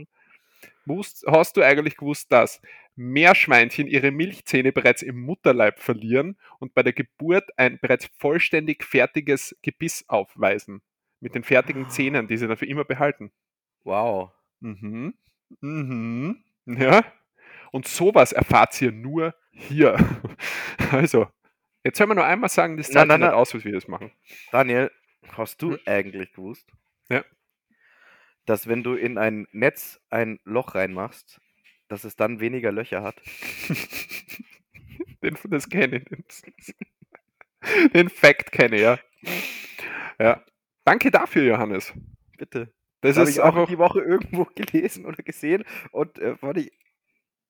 wusst, 0.85 1.25
hast 1.27 1.57
du 1.57 1.61
eigentlich 1.63 1.97
gewusst, 1.97 2.31
dass 2.31 2.61
Meerschweinchen 2.95 3.87
ihre 3.87 4.11
Milchzähne 4.11 4.71
bereits 4.71 5.01
im 5.01 5.19
Mutterleib 5.19 5.79
verlieren 5.79 6.37
und 6.59 6.73
bei 6.73 6.83
der 6.83 6.93
Geburt 6.93 7.49
ein 7.57 7.79
bereits 7.79 8.07
vollständig 8.17 8.83
fertiges 8.83 9.57
Gebiss 9.61 10.05
aufweisen? 10.07 10.81
Mit 11.19 11.35
den 11.35 11.43
fertigen 11.43 11.89
Zähnen, 11.89 12.27
die 12.27 12.37
sie 12.37 12.47
dann 12.47 12.57
für 12.57 12.65
immer 12.65 12.83
behalten. 12.85 13.31
Wow. 13.83 14.31
Mhm. 14.59 15.13
Mhm. 15.61 16.43
Ja. 16.65 17.03
Und 17.71 17.87
sowas 17.87 18.31
erfahrt 18.33 18.79
ihr 18.81 18.91
nur 18.91 19.33
hier. 19.53 19.97
Also, 20.91 21.27
jetzt 21.83 21.97
soll 21.97 22.05
man 22.07 22.17
nur 22.17 22.25
einmal 22.25 22.49
sagen, 22.49 22.77
das 22.77 22.89
zahlt 22.89 23.07
nicht 23.09 23.23
aus, 23.23 23.55
was 23.55 23.63
wir 23.65 23.71
das 23.71 23.87
machen. 23.87 24.11
Daniel, 24.51 24.91
hast 25.29 25.61
du 25.61 25.71
Hm? 25.71 25.79
eigentlich 25.87 26.33
gewusst? 26.33 26.69
Ja. 27.09 27.23
Dass 28.45 28.67
wenn 28.67 28.83
du 28.83 28.93
in 28.95 29.17
ein 29.17 29.47
Netz 29.51 29.99
ein 30.09 30.39
Loch 30.43 30.75
reinmachst, 30.75 31.39
dass 31.87 32.03
es 32.03 32.15
dann 32.15 32.39
weniger 32.41 32.71
Löcher 32.71 33.01
hat? 33.01 33.19
Den, 35.23 35.37
das 35.49 35.69
kenne 35.69 35.97
ich. 35.97 36.05
Den, 36.05 36.23
den 37.93 38.09
Fact 38.09 38.51
kenne 38.51 38.75
ich, 38.75 38.81
ja. 38.81 38.99
Ja. 40.19 40.43
Danke 40.85 41.11
dafür, 41.11 41.43
Johannes. 41.43 41.93
Bitte. 42.37 42.73
Das 43.01 43.15
Das 43.15 43.17
habe 43.17 43.29
ist 43.29 43.35
ich 43.35 43.41
auch 43.41 43.55
einfach. 43.55 43.67
die 43.69 43.77
Woche 43.77 44.01
irgendwo 44.01 44.45
gelesen 44.55 45.05
oder 45.05 45.23
gesehen 45.23 45.63
und 45.91 46.19
äh, 46.19 46.35
fand 46.37 46.57
ich, 46.57 46.71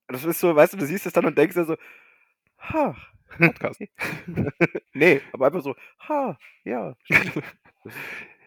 das 0.08 0.26
ist 0.26 0.40
so, 0.40 0.56
weißt 0.56 0.74
du, 0.74 0.78
du 0.78 0.86
siehst 0.86 1.06
es 1.06 1.14
dann 1.14 1.26
und 1.26 1.38
denkst 1.38 1.56
dir 1.56 1.66
so, 1.66 1.78
ha. 2.60 2.96
Podcast. 3.38 3.82
nee, 4.94 5.22
aber 5.32 5.48
einfach 5.48 5.62
so, 5.62 5.76
ha, 6.08 6.38
ja. 6.64 6.96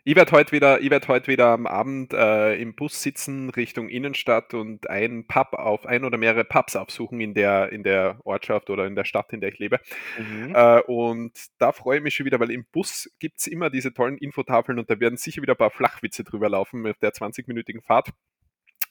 Ich 0.05 0.15
werde 0.17 0.33
heute 0.33 0.53
wieder, 0.53 0.81
ich 0.81 0.91
werd 0.91 1.09
heute 1.09 1.27
wieder 1.27 1.49
am 1.49 1.67
Abend 1.67 2.13
äh, 2.13 2.55
im 2.55 2.75
Bus 2.75 3.03
sitzen 3.03 3.51
Richtung 3.51 3.89
Innenstadt 3.89 4.55
und 4.55 4.89
ein 4.89 5.27
Pub 5.27 5.55
auf, 5.55 5.87
ein 5.87 6.05
oder 6.05 6.19
mehrere 6.19 6.45
Pubs 6.45 6.77
aufsuchen 6.77 7.21
in 7.21 7.35
der, 7.35 7.73
in 7.73 7.83
der 7.83 8.21
Ortschaft 8.25 8.71
oder 8.71 8.87
in 8.87 8.95
der 8.95 9.05
Stadt, 9.05 9.33
in 9.33 9.41
der 9.41 9.53
ich 9.53 9.59
lebe. 9.59 9.81
Mhm. 10.19 10.55
Äh, 10.55 10.81
und 10.83 11.33
da 11.59 11.73
freue 11.73 11.99
ich 11.99 12.05
mich 12.05 12.15
schon 12.15 12.27
wieder, 12.27 12.41
weil 12.41 12.51
im 12.51 12.65
Bus 12.71 13.11
gibt 13.19 13.41
es 13.41 13.47
immer 13.47 13.71
diese 13.71 13.93
tollen 13.93 14.19
Infotafeln 14.19 14.79
und 14.79 14.89
da 14.91 15.01
werden 15.01 15.17
sicher 15.17 15.43
wieder 15.43 15.55
ein 15.55 15.59
paar 15.59 15.71
Flachwitze 15.71 16.25
drüber 16.25 16.49
laufen 16.49 16.87
auf 16.87 16.99
der 16.99 17.13
20-minütigen 17.13 17.83
Fahrt. 17.83 18.11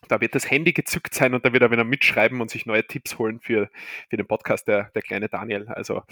Da 0.08 0.22
wird 0.22 0.36
das 0.36 0.50
Handy 0.50 0.74
gezückt 0.74 1.14
sein 1.14 1.34
und 1.34 1.46
da 1.46 1.54
wird 1.54 1.64
er 1.64 1.72
wieder 1.72 1.84
mitschreiben 1.84 2.42
und 2.42 2.50
sich 2.50 2.66
neue 2.66 2.86
Tipps 2.86 3.18
holen 3.18 3.40
für, 3.40 3.70
für 4.10 4.18
den 4.18 4.28
Podcast, 4.28 4.68
der, 4.68 4.92
der 4.96 5.02
kleine 5.02 5.30
Daniel. 5.30 5.68
Also, 5.68 6.04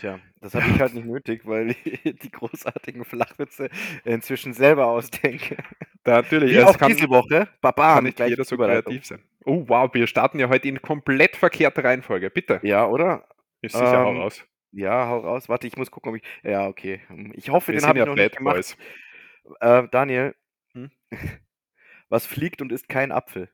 Tja, 0.00 0.18
das 0.40 0.54
habe 0.54 0.66
ich 0.68 0.78
halt 0.80 0.92
nicht 0.94 1.06
nötig, 1.06 1.42
weil 1.46 1.70
ich 1.70 2.02
die 2.04 2.30
großartigen 2.30 3.04
Flachwitze 3.04 3.70
inzwischen 4.04 4.52
selber 4.52 4.86
ausdenke. 4.86 5.56
da 6.04 6.16
natürlich, 6.16 6.52
Wie 6.52 6.62
auch 6.62 6.76
kann, 6.76 6.92
diese 6.92 7.08
Woche. 7.08 7.48
Baba, 7.62 7.94
kann 7.94 8.04
nicht 8.04 8.20
jeder 8.20 8.44
so 8.44 8.56
kreativ 8.56 9.06
sein. 9.06 9.22
Oh, 9.44 9.64
wow, 9.66 9.88
wir 9.94 10.06
starten 10.06 10.38
ja 10.38 10.48
heute 10.48 10.68
in 10.68 10.82
komplett 10.82 11.36
verkehrter 11.36 11.82
Reihenfolge. 11.84 12.28
Bitte. 12.30 12.60
Ja, 12.62 12.86
oder? 12.86 13.26
Ist 13.62 13.72
sicher 13.74 14.00
Ähm, 14.00 14.04
auch 14.06 14.14
raus. 14.20 14.44
Ja, 14.72 15.06
hau 15.06 15.20
raus. 15.20 15.48
Warte, 15.48 15.66
ich 15.66 15.76
muss 15.78 15.90
gucken, 15.90 16.10
ob 16.10 16.16
ich. 16.16 16.22
Ja, 16.42 16.66
okay. 16.66 17.00
Ich 17.32 17.48
hoffe, 17.48 17.72
Wir 17.72 17.80
den 17.80 17.86
habe 17.88 17.98
ich 17.98 18.04
ja 18.04 18.06
noch 18.06 18.16
nicht 18.16 18.32
Bad 18.32 18.36
gemacht. 18.36 18.56
Boys. 18.56 18.76
Äh, 19.60 19.88
Daniel, 19.90 20.34
Hm? 20.74 20.90
was 22.08 22.26
fliegt 22.26 22.60
und 22.62 22.72
ist 22.72 22.88
kein 22.88 23.12
Apfel? 23.12 23.48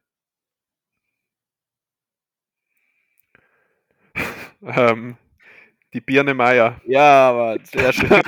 Ähm, 4.63 5.17
die 5.95 6.01
Birne 6.01 6.35
Meier. 6.35 6.81
Ja, 6.87 7.33
Mann, 7.37 7.65
sehr 7.65 7.93
schön. 7.93 8.11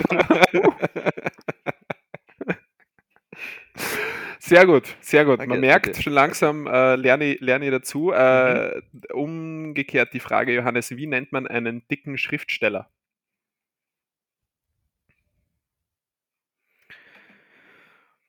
Sehr 4.39 4.67
gut, 4.67 4.97
sehr 5.01 5.25
gut. 5.25 5.41
Danke, 5.41 5.49
Man 5.51 5.61
merkt 5.61 5.87
danke. 5.87 6.03
schon 6.03 6.13
langsam, 6.13 6.67
äh, 6.67 6.97
lerne, 6.97 7.25
ich- 7.35 7.41
lerne 7.41 7.71
dazu. 7.71 8.13
Äh, 8.13 8.83
Umgekehrt 9.13 10.13
die 10.13 10.21
Frage, 10.21 10.55
Johannes, 10.55 10.91
wie 10.97 11.07
nennt 11.07 11.33
man 11.33 11.47
einen 11.47 11.87
dicken 11.89 12.19
Schriftsteller? 12.19 12.91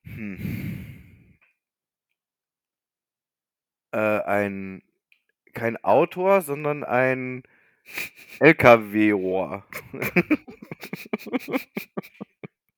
Hm. 0.05 0.64
Äh, 3.95 4.23
ein 4.25 4.83
kein 5.53 5.81
Autor, 5.81 6.41
sondern 6.41 6.83
ein 6.83 7.43
LKW-Rohr. 8.41 9.65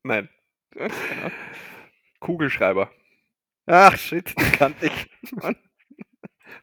Nein. 0.03 0.30
Kugelschreiber. 2.19 2.91
Ach 3.65 3.97
shit, 3.97 4.32
die 4.39 4.51
kannte 4.51 4.86
ich. 4.86 5.10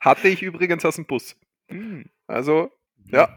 Hatte 0.00 0.28
ich 0.28 0.40
übrigens 0.40 0.84
aus 0.84 0.94
dem 0.96 1.06
Bus. 1.06 1.36
Hm. 1.68 2.08
Also, 2.28 2.70
ja. 3.06 3.36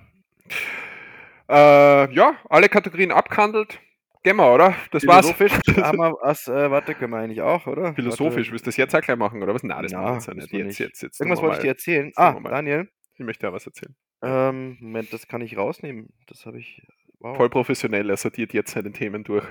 Äh, 1.49 2.13
ja, 2.13 2.37
alle 2.47 2.69
Kategorien 2.69 3.11
abgehandelt. 3.11 3.79
Gehen 4.27 4.35
wir, 4.35 4.53
oder? 4.53 4.75
Das 4.91 5.07
war's. 5.07 5.31
Philosophisch 5.31 5.77
haben 5.81 5.99
wir 5.99 6.17
was, 6.21 6.49
äh, 6.49 6.69
warte, 6.69 6.93
können 6.95 7.13
wir 7.13 7.19
eigentlich 7.19 7.41
auch, 7.41 7.65
oder? 7.65 7.93
Philosophisch, 7.93 8.47
Warte. 8.47 8.51
willst 8.51 8.65
du 8.65 8.67
das 8.67 8.75
jetzt 8.75 8.93
auch 8.93 8.99
gleich 8.99 9.15
machen, 9.15 9.41
oder 9.41 9.53
was? 9.53 9.63
Nein, 9.63 9.83
das 9.83 9.93
Na, 9.93 10.01
machen 10.01 10.27
wir 10.27 10.35
jetzt 10.35 10.51
ja 10.51 10.57
nicht. 10.57 10.67
Jetzt, 10.67 10.79
jetzt, 10.79 11.01
jetzt. 11.01 11.21
Irgendwas 11.21 11.41
wollte 11.41 11.55
ich 11.55 11.61
dir 11.61 11.69
erzählen. 11.69 12.11
Ah. 12.17 12.33
Daniel, 12.33 12.89
Ich 13.13 13.23
möchte 13.23 13.47
ja 13.47 13.53
was 13.53 13.65
erzählen. 13.65 13.95
ähm, 14.21 14.75
Moment, 14.81 15.13
das 15.13 15.29
kann 15.29 15.39
ich 15.39 15.55
rausnehmen. 15.55 16.09
Das 16.27 16.45
habe 16.45 16.59
ich 16.59 16.81
wow. 17.21 17.37
voll 17.37 17.49
professionell. 17.49 18.09
Er 18.09 18.17
sortiert 18.17 18.51
jetzt 18.51 18.71
seine 18.71 18.91
Themen 18.91 19.23
durch. 19.23 19.45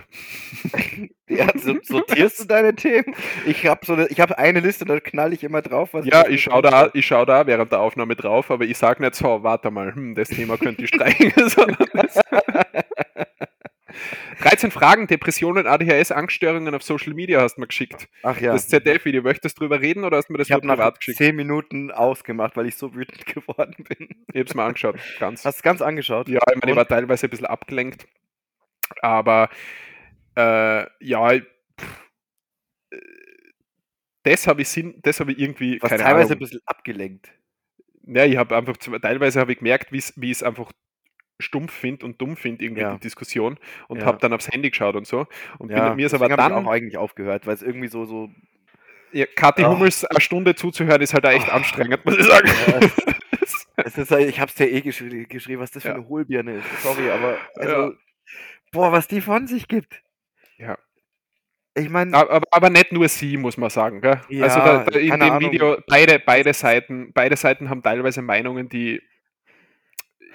ja, 1.27 1.49
so, 1.57 1.79
sortierst 1.83 2.41
du 2.41 2.45
deine 2.47 2.75
Themen? 2.75 3.15
Ich 3.47 3.65
habe 3.67 3.81
so 3.87 3.95
eine, 3.95 4.09
ich 4.09 4.21
habe 4.21 4.37
eine 4.37 4.61
Liste, 4.61 4.85
da 4.85 5.01
knall 5.01 5.33
ich 5.33 5.43
immer 5.43 5.63
drauf. 5.63 5.95
ja, 6.03 6.29
ich 6.29 6.43
schaue 6.43 6.61
da, 6.61 6.91
ich 6.93 7.07
schau 7.07 7.25
da 7.25 7.47
während 7.47 7.73
der 7.73 7.81
Aufnahme 7.81 8.15
drauf, 8.15 8.51
aber 8.51 8.67
ich 8.67 8.77
sage 8.77 9.03
nicht 9.03 9.15
so, 9.15 9.43
warte 9.43 9.71
mal, 9.71 9.95
hm, 9.95 10.15
das 10.15 10.29
Thema 10.29 10.59
könnte 10.59 10.83
ich 10.83 10.89
streichen. 10.91 11.33
13 14.41 14.71
Fragen, 14.71 15.07
Depressionen, 15.07 15.67
ADHS, 15.67 16.13
Angststörungen 16.13 16.75
auf 16.75 16.83
Social 16.83 17.15
Media 17.15 17.41
hast 17.41 17.57
du 17.57 17.63
mir 17.63 17.67
geschickt. 17.67 18.09
Ach 18.23 18.39
ja. 18.41 18.53
Das 18.53 18.69
ZDF-Video. 18.69 19.23
Möchtest 19.23 19.57
du 19.57 19.61
drüber 19.61 19.81
reden 19.81 20.05
oder 20.05 20.19
hast 20.19 20.29
du 20.29 20.33
mir 20.33 20.39
das 20.39 20.49
ich 20.49 20.53
nur 20.55 20.61
privat 20.61 20.99
geschickt? 20.99 21.21
Ich 21.21 21.27
habe 21.27 21.31
10 21.31 21.37
Minuten 21.37 21.91
ausgemacht, 21.91 22.57
weil 22.57 22.67
ich 22.67 22.77
so 22.77 22.95
wütend 22.95 23.27
geworden 23.35 23.85
bin. 23.89 24.09
Ich 24.33 24.41
hab's 24.41 24.55
mal 24.55 24.67
angeschaut. 24.67 24.97
Ganz. 25.19 25.45
Hast 25.45 25.59
du 25.59 25.63
ganz 25.63 25.83
angeschaut? 25.83 26.29
Ja, 26.29 26.41
ich, 26.49 26.61
meine, 26.61 26.73
ich 26.73 26.77
war 26.77 26.89
teilweise 26.89 27.27
ein 27.27 27.31
bisschen 27.31 27.47
abgelenkt. 27.47 28.07
Aber 29.01 29.49
äh, 30.37 30.85
ja, 31.01 31.31
pff, 31.31 32.11
äh, 32.91 32.99
das 34.23 34.47
habe 34.47 34.63
ich, 34.63 34.69
Sinn, 34.69 34.99
das 35.03 35.21
hab 35.21 35.29
ich 35.29 35.39
irgendwie. 35.39 35.79
Was 35.81 35.91
teilweise 35.91 36.07
Ahnung. 36.07 36.31
ein 36.33 36.39
bisschen 36.39 36.61
abgelenkt. 36.67 37.31
Ja, 38.07 38.25
ich 38.25 38.37
habe 38.37 38.57
einfach, 38.57 38.77
teilweise 38.77 39.41
habe 39.41 39.53
ich 39.53 39.59
gemerkt, 39.59 39.91
wie 39.91 40.31
es 40.31 40.43
einfach 40.43 40.73
stumpf 41.39 41.73
finde 41.73 42.07
und 42.07 42.21
dumm 42.21 42.37
finde, 42.37 42.65
irgendwie 42.65 42.83
ja. 42.83 42.95
die 42.95 43.01
Diskussion 43.01 43.59
und 43.89 44.01
ja. 44.01 44.07
habe 44.07 44.19
dann 44.19 44.33
aufs 44.33 44.49
Handy 44.49 44.71
geschaut 44.71 44.97
und 44.97 45.07
so. 45.07 45.27
Und 45.59 45.71
ja, 45.71 45.89
bin, 45.89 45.97
mir 45.97 46.07
ist 46.07 46.15
aber 46.15 46.29
dann 46.29 46.53
auch 46.53 46.71
eigentlich 46.71 46.97
aufgehört, 46.97 47.47
weil 47.47 47.55
es 47.55 47.63
irgendwie 47.63 47.89
so, 47.89 48.05
so 48.05 48.31
ja, 49.13 49.27
Kathi 49.27 49.65
oh. 49.65 49.71
Hummels 49.71 50.05
eine 50.05 50.21
Stunde 50.21 50.55
zuzuhören, 50.55 51.01
ist 51.01 51.15
halt 51.15 51.27
auch 51.27 51.31
echt 51.31 51.49
oh. 51.49 51.53
anstrengend, 51.53 52.05
muss 52.05 52.19
ich 52.19 52.27
sagen. 52.27 52.49
Es 53.77 53.99
ist, 53.99 54.11
ich 54.11 54.41
habe 54.41 54.49
es 54.49 54.55
dir 54.55 54.73
eh 54.73 54.81
geschri 54.81 55.27
geschrieben, 55.29 55.61
was 55.61 55.71
das 55.71 55.83
für 55.83 55.95
eine 55.95 56.09
Hohlbirne 56.09 56.55
ist. 56.55 56.83
Sorry, 56.83 57.11
aber 57.11 57.37
also, 57.57 57.93
boah, 58.73 58.91
was 58.91 59.07
die 59.07 59.21
von 59.21 59.47
sich 59.47 59.69
gibt. 59.69 60.03
Ja. 60.57 60.79
Ich 61.75 61.91
meine. 61.91 62.17
Aber, 62.17 62.43
aber, 62.51 62.71
nicht 62.71 62.93
nur 62.93 63.07
sie, 63.09 63.37
muss 63.37 63.59
man 63.59 63.69
sagen. 63.69 64.01
Gell? 64.01 64.21
Ja, 64.31 64.45
also 64.45 64.59
da, 64.61 64.85
da 64.85 64.99
in 64.99 65.11
dem 65.11 65.21
Ahnung. 65.21 65.41
Video, 65.53 65.77
beide, 65.87 66.19
beide 66.19 66.55
Seiten, 66.55 67.13
beide 67.13 67.37
Seiten 67.37 67.69
haben 67.69 67.83
teilweise 67.83 68.23
Meinungen, 68.23 68.71
die 68.71 69.03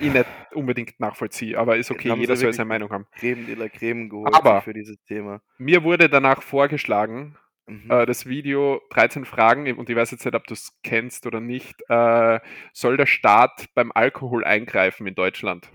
ich 0.01 0.13
nicht 0.13 0.25
unbedingt 0.53 0.99
nachvollziehe, 0.99 1.57
aber 1.57 1.77
ist 1.77 1.91
okay, 1.91 2.13
jeder 2.15 2.35
soll 2.35 2.53
seine 2.53 2.67
Meinung 2.67 2.89
haben. 2.91 3.07
Creme 3.13 3.45
de 3.45 3.55
la 3.55 3.69
Creme 3.69 4.09
geholt 4.09 4.33
aber 4.33 4.61
für 4.61 4.73
dieses 4.73 5.01
Thema. 5.03 5.41
Mir 5.57 5.83
wurde 5.83 6.09
danach 6.09 6.41
vorgeschlagen, 6.41 7.37
mhm. 7.67 7.89
äh, 7.89 8.05
das 8.05 8.25
Video 8.25 8.81
13 8.91 9.25
Fragen, 9.25 9.71
und 9.77 9.89
ich 9.89 9.95
weiß 9.95 10.11
jetzt 10.11 10.25
nicht, 10.25 10.35
ob 10.35 10.45
du 10.47 10.53
es 10.53 10.79
kennst 10.83 11.25
oder 11.25 11.39
nicht, 11.39 11.81
äh, 11.89 12.39
soll 12.73 12.97
der 12.97 13.05
Staat 13.05 13.67
beim 13.75 13.91
Alkohol 13.93 14.43
eingreifen 14.43 15.07
in 15.07 15.15
Deutschland? 15.15 15.69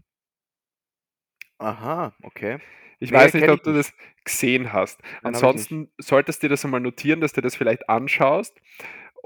Aha, 1.58 2.14
okay. 2.22 2.58
Ich 2.98 3.10
nee, 3.10 3.16
weiß 3.16 3.34
nicht, 3.34 3.48
ob 3.48 3.62
du 3.62 3.72
das 3.72 3.92
gesehen 4.24 4.72
hast. 4.72 5.00
Ansonsten 5.22 5.90
solltest 5.98 6.42
du 6.42 6.46
dir 6.46 6.50
das 6.50 6.64
einmal 6.64 6.80
notieren, 6.80 7.20
dass 7.20 7.32
du 7.32 7.40
das 7.40 7.54
vielleicht 7.54 7.88
anschaust. 7.88 8.58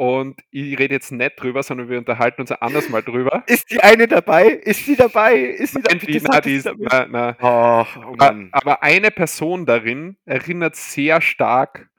Und 0.00 0.40
ich 0.50 0.78
rede 0.78 0.94
jetzt 0.94 1.12
nicht 1.12 1.38
drüber, 1.38 1.62
sondern 1.62 1.90
wir 1.90 1.98
unterhalten 1.98 2.40
uns 2.40 2.50
anders 2.52 2.88
mal 2.88 3.02
drüber. 3.02 3.44
Ist 3.46 3.70
die 3.70 3.80
eine 3.80 4.08
dabei? 4.08 4.46
Ist 4.46 4.86
sie 4.86 4.96
dabei? 4.96 5.36
Ist 5.40 5.74
sie 5.74 5.82
dabei? 5.82 5.98
Die, 5.98 6.20
na, 6.22 6.40
die 6.40 6.54
ist, 6.54 6.70
na, 6.78 7.06
na. 7.06 7.36
Oh, 7.38 7.84
oh 8.08 8.14
aber, 8.16 8.48
aber 8.50 8.82
eine 8.82 9.10
Person 9.10 9.66
darin 9.66 10.16
erinnert 10.24 10.74
sehr 10.74 11.20
stark 11.20 11.90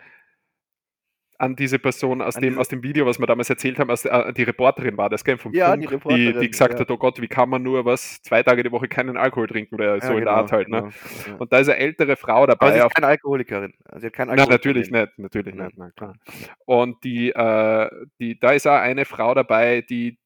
an 1.41 1.55
diese 1.55 1.79
Person 1.79 2.21
aus, 2.21 2.35
dem, 2.35 2.59
aus 2.59 2.67
dem 2.67 2.83
Video, 2.83 3.07
was 3.07 3.19
wir 3.19 3.25
damals 3.25 3.49
erzählt 3.49 3.79
haben, 3.79 3.89
als 3.89 4.05
äh, 4.05 4.31
die 4.33 4.43
Reporterin 4.43 4.95
war 4.95 5.09
das, 5.09 5.23
gell, 5.23 5.39
vom 5.39 5.51
ja, 5.53 5.71
Funk, 5.71 6.03
die, 6.09 6.33
die, 6.33 6.39
die, 6.39 6.49
gesagt 6.51 6.75
ja. 6.75 6.79
hat, 6.81 6.91
oh 6.91 6.97
Gott, 6.97 7.19
wie 7.19 7.27
kann 7.27 7.49
man 7.49 7.63
nur 7.63 7.83
was 7.83 8.21
zwei 8.21 8.43
Tage 8.43 8.61
die 8.61 8.71
Woche 8.71 8.87
keinen 8.87 9.17
Alkohol 9.17 9.47
trinken 9.47 9.73
oder 9.73 9.99
so 9.99 10.07
ja, 10.07 10.13
in 10.13 10.19
genau, 10.19 10.31
der 10.31 10.37
Art 10.37 10.51
halt. 10.51 10.69
Ne? 10.69 10.91
Genau, 11.25 11.37
Und 11.39 11.51
da 11.51 11.57
ist 11.57 11.67
eine 11.69 11.79
ältere 11.79 12.15
Frau 12.15 12.45
dabei. 12.45 12.67
Aber 12.67 12.75
sie 12.75 12.85
ist 12.85 12.93
keine 12.93 13.07
Alkoholikerin. 13.07 13.73
Sie 13.97 14.05
hat 14.05 14.13
keine 14.13 14.31
Alkoholikerin. 14.31 14.37
Nein, 14.37 14.49
natürlich 14.49 14.91
nicht, 14.91 15.17
natürlich 15.17 15.55
mhm. 15.55 15.65
nicht, 15.65 15.77
na, 15.77 15.89
klar. 15.91 16.15
Und 16.65 17.03
die, 17.03 17.31
äh, 17.31 17.89
die, 18.19 18.39
da 18.39 18.51
ist 18.51 18.67
auch 18.67 18.73
eine 18.73 19.05
Frau 19.05 19.33
dabei, 19.33 19.81
die 19.81 20.19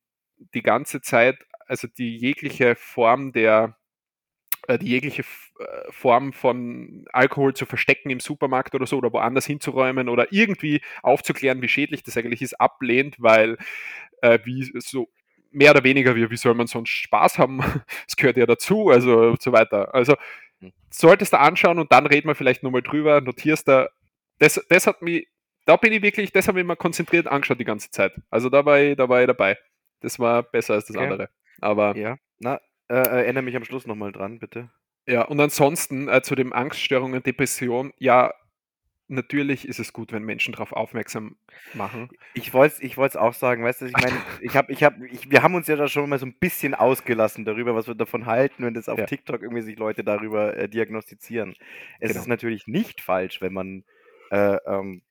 die 0.54 0.64
ganze 0.64 1.00
Zeit, 1.00 1.38
also 1.66 1.88
die 1.88 2.18
jegliche 2.18 2.76
Form 2.76 3.32
der 3.32 3.78
die 4.68 4.88
jegliche 4.88 5.22
äh, 5.22 5.92
Form 5.92 6.34
von 6.34 7.06
Alkohol 7.12 7.54
zu 7.54 7.66
verstecken 7.66 8.10
im 8.10 8.20
Supermarkt 8.20 8.76
oder 8.76 8.88
so 8.88 8.98
oder 8.98 9.14
woanders 9.14 9.46
hinzuräumen 9.46 10.10
oder 10.10 10.32
irgendwie 10.32 10.82
aufzuklären, 11.04 11.62
wie 11.62 11.68
schädlich 11.68 12.04
das 12.04 12.18
eigentlich 12.18 12.42
ist, 12.42 12.60
ablehnt, 12.60 13.16
weil 13.20 13.58
äh, 14.22 14.40
wie 14.44 14.64
so 14.80 15.10
mehr 15.52 15.72
oder 15.72 15.84
weniger, 15.84 16.16
wie, 16.16 16.30
wie 16.30 16.38
soll 16.38 16.54
man 16.54 16.68
sonst 16.68 16.90
Spaß 16.90 17.40
haben? 17.40 17.60
Es 18.08 18.16
gehört 18.16 18.38
ja 18.38 18.46
dazu, 18.46 18.90
also 18.90 19.36
so 19.40 19.52
weiter. 19.52 19.94
Also 19.94 20.16
hm. 20.60 20.74
solltest 20.90 21.34
du 21.34 21.40
anschauen 21.40 21.80
und 21.80 21.92
dann 21.92 22.06
reden 22.06 22.28
wir 22.28 22.36
vielleicht 22.36 22.64
nochmal 22.64 22.82
drüber, 22.82 23.22
notierst 23.22 23.68
da. 23.68 23.90
Das, 24.40 24.64
das 24.70 24.88
hat 24.88 25.02
mich, 25.02 25.28
da 25.66 25.78
bin 25.78 25.94
ich 25.94 26.02
wirklich, 26.02 26.32
das 26.32 26.48
habe 26.48 26.60
ich 26.60 26.66
mir 26.66 26.76
konzentriert 26.76 27.28
angeschaut 27.28 27.60
die 27.60 27.66
ganze 27.66 27.90
Zeit. 27.90 28.14
Also 28.30 28.50
da 28.50 28.66
war 28.66 28.80
ich, 28.80 28.98
da 28.98 29.08
war 29.08 29.22
ich 29.22 29.28
dabei. 29.28 29.58
Das 30.02 30.20
war 30.20 30.44
besser 30.44 30.74
als 30.74 30.86
das 30.86 30.96
okay. 30.96 31.06
andere. 31.06 31.30
Aber 31.62 31.96
ja, 31.96 32.18
na, 32.40 32.60
äh, 32.90 32.96
erinnere 32.96 33.44
mich 33.44 33.56
am 33.56 33.66
Schluss 33.66 33.88
nochmal 33.88 34.12
dran, 34.12 34.40
bitte. 34.40 34.70
Ja, 35.08 35.24
und 35.24 35.40
ansonsten 35.40 36.08
äh, 36.08 36.22
zu 36.22 36.36
den 36.36 36.54
Angststörungen, 36.54 37.22
Depression, 37.22 37.94
ja, 38.00 38.34
natürlich 39.08 39.68
ist 39.68 39.80
es 39.80 39.94
gut, 39.94 40.12
wenn 40.12 40.24
Menschen 40.24 40.54
darauf 40.54 40.72
aufmerksam 40.72 41.38
machen. 41.74 42.10
Ich 42.34 42.54
wollte 42.54 42.76
es 42.76 42.82
ich 42.82 42.98
auch 42.98 43.34
sagen, 43.34 43.64
weißt 43.64 43.82
du, 43.82 43.86
ich 43.86 43.94
meine, 43.94 44.18
ich 44.42 44.56
habe, 44.56 44.72
ich 44.72 44.84
hab, 44.84 45.00
ich, 45.04 45.30
wir 45.30 45.44
haben 45.44 45.56
uns 45.56 45.68
ja 45.68 45.76
da 45.76 45.88
schon 45.88 46.10
mal 46.10 46.18
so 46.18 46.26
ein 46.26 46.34
bisschen 46.40 46.74
ausgelassen 46.74 47.46
darüber, 47.46 47.76
was 47.76 47.88
wir 47.88 47.96
davon 47.96 48.26
halten, 48.26 48.66
wenn 48.66 48.74
das 48.74 48.90
auf 48.90 48.98
ja. 48.98 49.06
TikTok 49.06 49.42
irgendwie 49.42 49.62
sich 49.62 49.78
Leute 49.78 50.04
darüber 50.04 50.58
äh, 50.58 50.68
diagnostizieren. 50.68 51.56
Es 52.00 52.10
genau. 52.10 52.22
ist 52.22 52.28
natürlich 52.28 52.68
nicht 52.68 53.02
falsch, 53.02 53.42
wenn 53.42 53.54
man 53.54 53.84
äh, 54.32 54.58
ähm, 54.66 55.04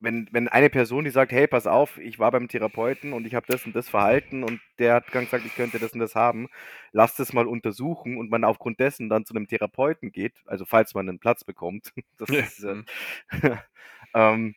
wenn, 0.00 0.28
wenn 0.30 0.48
eine 0.48 0.68
Person, 0.68 1.04
die 1.04 1.10
sagt, 1.10 1.32
hey, 1.32 1.46
pass 1.46 1.66
auf, 1.66 1.98
ich 1.98 2.18
war 2.18 2.30
beim 2.30 2.48
Therapeuten 2.48 3.12
und 3.12 3.26
ich 3.26 3.34
habe 3.34 3.46
das 3.48 3.64
und 3.64 3.74
das 3.74 3.88
Verhalten 3.88 4.44
und 4.44 4.60
der 4.78 4.94
hat 4.94 5.10
gesagt, 5.10 5.46
ich 5.46 5.54
könnte 5.54 5.78
das 5.78 5.92
und 5.92 6.00
das 6.00 6.14
haben, 6.14 6.48
lass 6.92 7.16
das 7.16 7.32
mal 7.32 7.46
untersuchen 7.46 8.18
und 8.18 8.30
man 8.30 8.44
aufgrund 8.44 8.78
dessen 8.78 9.08
dann 9.08 9.24
zu 9.24 9.34
einem 9.34 9.48
Therapeuten 9.48 10.12
geht, 10.12 10.34
also 10.46 10.64
falls 10.66 10.94
man 10.94 11.08
einen 11.08 11.18
Platz 11.18 11.44
bekommt, 11.44 11.92
das 12.18 12.28
ja. 12.28 12.40
ist, 12.40 12.62
äh, 12.64 12.82
ähm, 14.14 14.54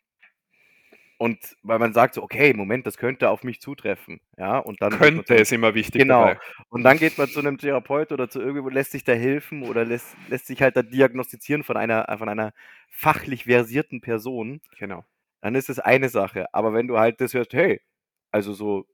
und 1.16 1.38
weil 1.62 1.78
man 1.78 1.92
sagt 1.92 2.14
so, 2.14 2.22
okay, 2.22 2.54
Moment, 2.54 2.86
das 2.86 2.96
könnte 2.96 3.28
auf 3.28 3.42
mich 3.42 3.60
zutreffen, 3.60 4.20
ja, 4.38 4.58
und 4.58 4.80
dann 4.80 4.92
könnte 4.92 5.36
es 5.36 5.52
immer 5.52 5.74
wichtig 5.74 6.02
genau. 6.02 6.28
Dabei. 6.28 6.40
Und 6.68 6.82
dann 6.82 6.98
geht 6.98 7.18
man 7.18 7.28
zu 7.28 7.40
einem 7.40 7.58
Therapeut 7.58 8.12
oder 8.12 8.30
zu 8.30 8.40
irgendwo 8.40 8.70
lässt 8.70 8.92
sich 8.92 9.04
da 9.04 9.12
helfen 9.12 9.62
oder 9.62 9.84
lässt, 9.84 10.16
lässt 10.28 10.46
sich 10.46 10.62
halt 10.62 10.76
da 10.76 10.82
diagnostizieren 10.82 11.62
von 11.62 11.76
einer 11.76 12.06
von 12.16 12.30
einer 12.30 12.52
fachlich 12.88 13.44
versierten 13.44 14.00
Person. 14.00 14.62
Genau 14.78 15.04
dann 15.40 15.54
ist 15.54 15.70
es 15.70 15.78
eine 15.78 16.08
Sache. 16.08 16.52
Aber 16.54 16.72
wenn 16.72 16.88
du 16.88 16.98
halt 16.98 17.20
das 17.20 17.34
hörst, 17.34 17.52
hey, 17.52 17.80
also 18.30 18.52
so, 18.52 18.86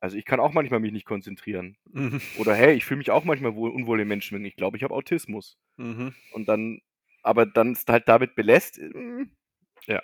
also 0.00 0.16
ich 0.16 0.24
kann 0.24 0.40
auch 0.40 0.52
manchmal 0.52 0.80
mich 0.80 0.92
nicht 0.92 1.06
konzentrieren. 1.06 1.76
Mhm. 1.90 2.20
Oder 2.38 2.54
hey, 2.54 2.74
ich 2.74 2.84
fühle 2.84 2.98
mich 2.98 3.10
auch 3.10 3.24
manchmal 3.24 3.54
wohl, 3.54 3.70
unwohl 3.70 4.00
in 4.00 4.08
Menschen. 4.08 4.44
Ich 4.44 4.56
glaube, 4.56 4.76
ich 4.76 4.82
habe 4.82 4.94
Autismus. 4.94 5.58
Mhm. 5.76 6.14
Und 6.32 6.48
dann, 6.48 6.80
aber 7.22 7.46
dann 7.46 7.72
ist 7.72 7.88
halt 7.88 8.08
damit 8.08 8.34
belässt. 8.34 8.78
Äh, 8.78 9.26
ja. 9.86 10.02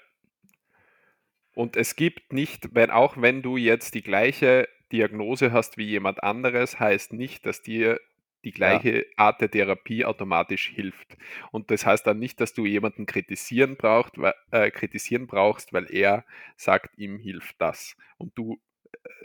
Und 1.55 1.76
es 1.76 1.96
gibt 1.96 2.33
nicht, 2.33 2.74
wenn 2.74 2.90
auch 2.90 3.20
wenn 3.20 3.42
du 3.42 3.57
jetzt 3.57 3.94
die 3.94 4.02
gleiche 4.02 4.68
Diagnose 4.90 5.52
hast 5.52 5.76
wie 5.76 5.87
jemand 5.87 6.22
anderes, 6.22 6.81
heißt 6.81 7.12
nicht, 7.12 7.46
dass 7.46 7.62
dir 7.62 8.00
die 8.44 8.52
gleiche 8.52 8.98
ja. 8.98 9.05
Art 9.16 9.40
der 9.40 9.50
Therapie 9.50 10.05
automatisch 10.05 10.68
hilft. 10.68 11.16
Und 11.50 11.70
das 11.70 11.87
heißt 11.87 12.07
dann 12.07 12.18
nicht, 12.18 12.40
dass 12.40 12.55
du 12.55 12.66
jemanden 12.66 13.07
kritisieren, 13.07 13.76
braucht, 13.76 14.14
äh, 14.50 14.70
kritisieren 14.70 15.26
brauchst, 15.26 15.72
weil 15.72 15.87
er 15.92 16.24
sagt, 16.57 16.98
ihm 16.98 17.18
hilft 17.18 17.61
das. 17.61 17.96
Und 18.18 18.37
du 18.37 18.61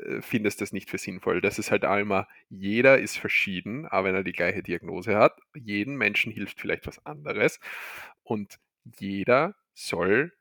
äh, 0.05 0.21
findest 0.21 0.61
das 0.61 0.71
nicht 0.71 0.89
für 0.89 0.97
sinnvoll. 0.97 1.41
Das 1.41 1.59
ist 1.59 1.71
halt 1.71 1.85
einmal, 1.85 2.27
jeder 2.49 2.99
ist 2.99 3.17
verschieden, 3.17 3.85
aber 3.87 4.09
wenn 4.09 4.15
er 4.15 4.23
die 4.23 4.33
gleiche 4.33 4.63
Diagnose 4.63 5.17
hat, 5.17 5.39
jedem 5.53 5.95
Menschen 5.95 6.31
hilft 6.31 6.59
vielleicht 6.59 6.87
was 6.87 7.03
anderes. 7.05 7.59
Und 8.23 8.59
jeder 8.99 9.55
soll 9.73 10.33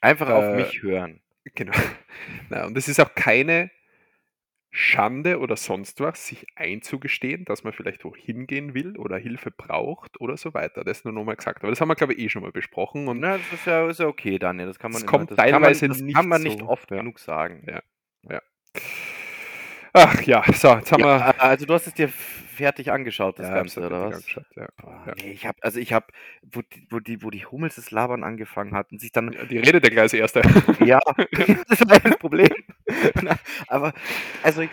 einfach 0.00 0.28
äh, 0.28 0.32
auf 0.32 0.56
mich 0.56 0.82
hören. 0.82 1.20
Genau. 1.54 1.72
Na, 2.48 2.66
und 2.66 2.76
es 2.76 2.88
ist 2.88 3.00
auch 3.00 3.14
keine 3.14 3.70
Schande 4.74 5.38
oder 5.38 5.56
sonst 5.56 6.00
was, 6.00 6.26
sich 6.26 6.46
einzugestehen, 6.56 7.44
dass 7.44 7.62
man 7.62 7.74
vielleicht 7.74 8.04
wohin 8.04 8.46
gehen 8.46 8.72
will 8.72 8.96
oder 8.96 9.18
Hilfe 9.18 9.50
braucht 9.50 10.18
oder 10.18 10.38
so 10.38 10.54
weiter. 10.54 10.82
Das 10.82 11.04
nur 11.04 11.12
nochmal 11.12 11.36
gesagt. 11.36 11.62
Aber 11.62 11.68
das 11.68 11.80
haben 11.82 11.88
wir, 11.88 11.94
glaube 11.94 12.14
ich, 12.14 12.20
eh 12.20 12.28
schon 12.30 12.40
mal 12.40 12.52
besprochen. 12.52 13.06
Und 13.06 13.20
Na, 13.20 13.36
das 13.36 13.52
ist 13.52 13.66
ja, 13.66 13.86
ist 13.86 14.00
ja 14.00 14.06
okay, 14.06 14.38
Daniel. 14.38 14.66
Das 14.68 14.78
kann 14.78 14.90
man, 14.90 15.02
das 15.02 15.10
kommt 15.10 15.30
das 15.30 15.36
teilweise 15.36 15.80
kann 15.80 15.88
man, 15.88 15.98
das 15.98 16.00
nicht, 16.00 16.16
kann 16.16 16.28
man 16.28 16.42
nicht 16.42 16.60
so, 16.60 16.68
oft 16.68 16.90
ja. 16.90 16.96
genug 16.96 17.18
sagen. 17.18 17.66
Ja. 17.68 17.82
ja. 18.30 18.42
Ach 19.92 20.22
ja, 20.22 20.42
so, 20.54 20.74
jetzt 20.74 20.90
haben 20.90 21.00
ja, 21.00 21.18
wir. 21.18 21.42
Also, 21.42 21.66
du 21.66 21.74
hast 21.74 21.86
es 21.86 21.92
dir 21.92 22.08
fertig 22.52 22.92
angeschaut, 22.92 23.38
das 23.38 23.48
ja, 23.48 23.54
Ganze, 23.54 23.86
oder 23.86 24.10
was? 24.10 24.24
Ja. 24.56 24.68
Boah, 24.76 25.04
ja. 25.06 25.14
Nee, 25.16 25.32
ich 25.32 25.46
habe, 25.46 25.58
also 25.62 25.78
ich 25.80 25.92
habe, 25.92 26.06
wo, 26.42 26.62
die, 26.62 26.86
wo, 26.90 27.00
die, 27.00 27.22
wo 27.22 27.30
die 27.30 27.46
Hummels 27.46 27.76
das 27.76 27.90
Labern 27.90 28.24
angefangen 28.24 28.74
hat 28.74 28.92
und 28.92 29.00
sich 29.00 29.12
dann. 29.12 29.30
die 29.50 29.58
redet 29.58 29.84
ja 29.84 29.90
gleich 29.90 30.20
als. 30.22 30.32
Ja, 30.84 31.00
das 31.68 31.80
war 31.88 32.00
das 32.00 32.18
Problem. 32.18 32.50
aber, 33.68 33.92
also, 34.42 34.62
ich, 34.62 34.70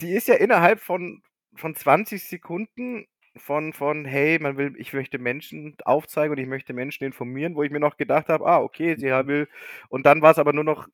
die 0.00 0.12
ist 0.12 0.28
ja 0.28 0.34
innerhalb 0.36 0.80
von 0.80 1.22
von 1.56 1.74
20 1.76 2.22
Sekunden 2.24 3.06
von, 3.36 3.72
von, 3.72 4.04
hey, 4.04 4.38
man 4.40 4.56
will, 4.56 4.74
ich 4.78 4.92
möchte 4.92 5.18
Menschen 5.18 5.76
aufzeigen 5.84 6.32
und 6.32 6.38
ich 6.38 6.48
möchte 6.48 6.72
Menschen 6.72 7.04
informieren, 7.04 7.54
wo 7.56 7.62
ich 7.62 7.70
mir 7.70 7.80
noch 7.80 7.96
gedacht 7.96 8.28
habe, 8.28 8.46
ah, 8.46 8.58
okay, 8.60 8.96
sie 8.98 9.06
Mhm. 9.10 9.26
will. 9.28 9.48
Und 9.88 10.06
dann 10.06 10.22
war 10.22 10.32
es 10.32 10.38
aber 10.38 10.52
nur 10.52 10.64
noch 10.64 10.88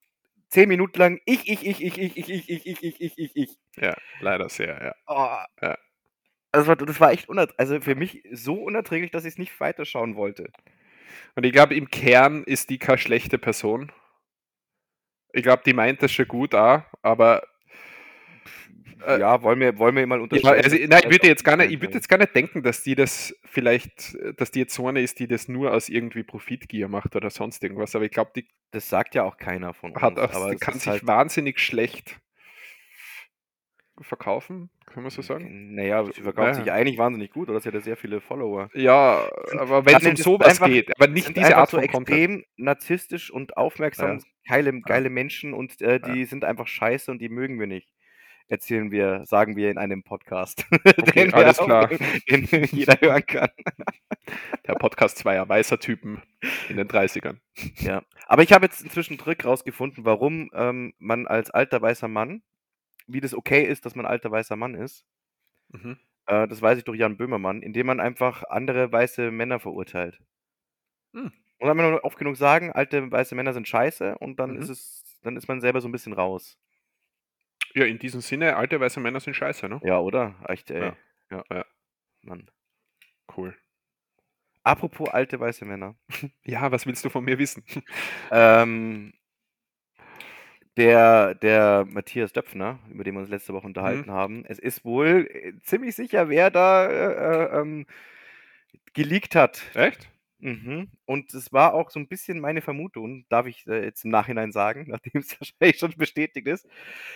10 0.49 0.69
Minuten 0.69 0.99
lang 0.99 1.21
ich, 1.27 1.49
ich, 1.49 1.67
ich, 1.67 1.83
ich, 1.83 1.99
ich, 1.99 2.19
ich, 2.19 2.29
ich, 2.29 2.51
ich, 2.51 2.67
ich, 2.67 2.83
ich, 2.83 3.01
ich, 3.01 3.19
ich, 3.19 3.37
ich. 3.37 3.57
Ja, 3.77 3.95
leider 4.21 4.49
sehr, 4.49 4.83
ja. 4.83 4.95
Oh. 5.07 5.37
Ja. 5.63 5.79
Das 6.53 6.67
war, 6.67 6.77
das 6.77 7.01
war 7.01 7.13
echt 7.13 7.29
unerträglich, 7.29 7.61
also 7.61 7.81
für 7.81 7.95
mich 7.95 8.23
so 8.33 8.55
unerträglich, 8.55 9.11
dass 9.13 9.25
ich 9.25 9.35
es 9.35 9.39
nicht 9.39 9.59
weiterschauen 9.61 10.17
wollte. 10.17 10.51
Und 11.37 11.45
ich 11.47 11.53
glaube, 11.53 11.75
im 11.77 11.91
Kern 11.91 12.45
ist 12.45 12.71
die 12.71 12.79
keine 12.79 12.99
schlechte 12.99 13.39
Person. 13.39 13.93
Ich 15.33 15.43
glaube, 15.43 15.63
die 15.65 15.73
meint 15.75 16.03
das 16.03 16.13
schon 16.13 16.29
gut 16.29 16.55
auch, 16.55 16.83
aber 17.03 17.43
Äh, 19.07 19.19
ja, 19.19 19.43
wollen 19.43 19.61
wir, 19.61 19.79
wollen 19.79 19.97
wir 19.97 20.07
mal 20.07 20.19
ja, 20.19 20.23
unterscheiden. 20.23 20.63
also, 20.63 20.77
dass 20.77 20.87
nein, 20.89 21.03
ich 21.05 21.11
würde 21.11 21.27
jetzt 21.29 21.45
gar 21.45 21.57
nicht, 21.57 21.71
ich 21.73 21.81
würde 21.81 21.95
jetzt 21.95 22.09
gar 22.09 22.19
nicht 22.19 22.35
denken, 22.35 22.63
dass 22.63 22.83
die 22.83 22.95
das 22.95 23.35
vielleicht, 23.45 24.17
dass 24.37 24.51
die 24.51 24.61
jetzt 24.61 24.75
so 24.75 24.89
eine 24.89 25.01
ist, 25.03 25.19
die 25.19 25.27
das 25.29 25.49
nur 25.49 25.73
aus 25.73 25.89
irgendwie 25.89 26.23
Profitgier 26.23 26.89
macht 26.89 27.17
oder 27.17 27.31
sonst 27.31 27.63
irgendwas. 27.65 27.95
Aber 27.97 28.05
ich 28.05 28.11
glaube, 28.13 28.33
die 28.37 28.47
Das 28.73 28.89
sagt 28.89 29.15
ja 29.15 29.25
auch 29.25 29.37
keiner 29.37 29.75
von 29.75 29.93
uns. 29.93 30.03
hat 30.03 30.19
aber 30.19 30.55
kann 30.57 30.79
sich 30.79 30.87
halt, 30.87 31.07
wahnsinnig 31.07 31.59
schlecht 31.61 32.21
verkaufen, 34.05 34.71
kann 34.87 35.03
man 35.03 35.11
so 35.11 35.23
sagen. 35.23 35.75
naja, 35.75 36.05
sie 36.13 36.23
verkauft 36.23 36.49
Ja. 36.49 36.55
sich 36.55 36.73
eigentlich 36.73 36.99
wahnsinnig 36.99 37.31
gut, 37.33 37.49
oder? 37.49 37.61
Sie 37.61 37.69
hat 37.69 37.75
ja 37.75 37.81
sehr 37.81 37.97
viele 37.97 38.21
Follower. 38.21 38.71
Ja, 38.75 39.29
aber 39.59 39.85
wenn 39.87 39.97
es 39.97 40.07
um 40.07 40.17
sowas 40.17 40.49
einfach- 40.49 40.67
geht, 40.69 40.91
aber 40.99 41.09
nicht 41.11 41.37
diese 41.37 41.57
Art 41.57 41.71
so 41.71 41.79
von 41.79 41.87
Content. 41.89 42.09
extrem 42.09 42.45
narzisstisch 42.57 43.31
und 43.31 43.57
aufmerksam, 43.57 44.19
Ja. 44.19 44.25
geile, 44.57 44.81
geile 44.81 45.11
Menschen 45.11 45.53
und 45.55 45.81
äh, 45.83 46.01
die 46.01 46.25
sind 46.25 46.45
einfach 46.45 46.67
scheiße 46.67 47.11
und 47.11 47.21
die 47.21 47.29
mögen 47.29 47.59
wir 47.61 47.67
nicht. 47.67 47.89
Erzählen 48.49 48.91
wir, 48.91 49.25
sagen 49.27 49.55
wir 49.55 49.71
in 49.71 49.79
einem 49.79 50.03
Podcast. 50.03 50.67
Okay, 50.99 51.31
alles 51.33 51.59
wir 51.61 51.65
klar. 51.67 51.89
Den 52.29 52.45
jeder 52.73 53.01
hören 53.01 53.25
kann. 53.25 53.49
Der 54.67 54.75
Podcast 54.75 55.19
zweier 55.19 55.49
weißer 55.49 55.79
Typen 55.79 56.23
in 56.69 56.77
den 56.77 56.89
30ern. 56.89 57.37
Ja. 57.77 58.03
Aber 58.27 58.43
ich 58.43 58.53
habe 58.53 58.67
jetzt 58.67 58.83
inzwischen 58.83 59.13
einen 59.15 59.19
Trick 59.19 59.45
rausgefunden, 59.45 60.05
warum 60.05 60.51
ähm, 60.55 60.95
man 60.99 61.27
als 61.29 61.51
alter 61.51 61.81
weißer 61.81 62.09
Mann, 62.09 62.43
wie 63.13 63.21
das 63.21 63.35
okay 63.35 63.65
ist, 63.65 63.87
dass 63.87 63.95
man 63.95 64.07
alter 64.07 64.31
weißer 64.31 64.57
Mann 64.57 64.75
ist. 64.75 65.05
Mhm. 65.71 65.99
Äh, 66.27 66.49
das 66.49 66.63
weiß 66.63 66.79
ich 66.79 66.85
durch 66.85 66.99
Jan 66.99 67.17
Böhmermann, 67.17 67.63
indem 67.63 67.87
man 67.87 68.01
einfach 68.01 68.45
andere 68.45 68.91
weiße 68.93 69.31
Männer 69.31 69.61
verurteilt. 69.61 70.21
Hm. 71.15 71.33
Und 71.59 71.69
dann 71.69 71.77
nur 71.77 72.05
oft 72.05 72.19
genug 72.19 72.37
sagen, 72.37 72.73
alte 72.73 73.11
weiße 73.11 73.35
Männer 73.35 73.53
sind 73.53 73.69
scheiße 73.69 74.17
und 74.19 74.41
dann 74.41 74.53
Mhm. 74.53 74.63
ist 74.63 74.69
es, 74.71 75.03
dann 75.23 75.37
ist 75.37 75.49
man 75.49 75.61
selber 75.61 75.81
so 75.81 75.89
ein 75.89 75.93
bisschen 75.93 76.13
raus. 76.15 76.57
Ja, 77.75 77.85
in 77.85 77.99
diesem 77.99 78.21
Sinne, 78.21 78.57
alte 78.57 78.81
weiße 78.81 78.99
Männer 79.01 79.21
sind 79.21 79.35
scheiße, 79.35 79.69
ne? 79.69 79.81
Ja, 79.85 79.99
oder? 80.01 80.35
Echt, 80.49 80.71
ey. 80.71 80.83
Ja. 80.83 80.97
Ja. 81.31 81.45
Ja. 81.51 81.65
Mann. 82.23 82.51
Cool. 83.37 83.57
Apropos 84.63 85.09
alte 85.09 85.39
weiße 85.41 85.65
Männer. 85.65 85.97
Ja, 86.45 86.71
was 86.73 86.87
willst 86.87 87.05
du 87.05 87.11
von 87.11 87.25
mir 87.25 87.39
wissen? 87.39 87.65
Ähm, 88.31 89.13
der, 90.77 91.35
der 91.35 91.85
Matthias 91.89 92.33
Döpfner, 92.33 92.79
über 92.91 93.05
den 93.05 93.15
wir 93.15 93.21
uns 93.21 93.29
letzte 93.31 93.53
Woche 93.55 93.67
unterhalten 93.67 94.11
haben, 94.11 94.45
es 94.47 94.59
ist 94.59 94.85
wohl 94.85 95.29
äh, 95.31 95.53
ziemlich 95.63 95.95
sicher, 95.97 96.29
wer 96.29 96.51
da 96.51 96.87
äh, 96.89 97.57
äh, 97.57 97.61
ähm, 97.61 97.87
geleakt 98.95 99.35
hat. 99.35 99.63
Echt? 99.75 100.09
Mhm. 100.39 100.91
Und 101.05 101.35
es 101.35 101.53
war 101.53 101.75
auch 101.75 101.91
so 101.91 102.01
ein 102.01 102.09
bisschen 102.09 102.41
meine 102.41 102.63
Vermutung, 102.63 103.27
darf 103.29 103.47
ich 103.47 103.67
äh, 103.67 103.85
jetzt 103.85 104.05
im 104.05 104.11
Nachhinein 104.11 104.53
sagen, 104.53 104.85
nachdem 104.89 105.21
es 105.21 105.39
wahrscheinlich 105.39 105.79
schon 105.79 105.93
bestätigt 105.97 106.47
ist, 106.47 106.67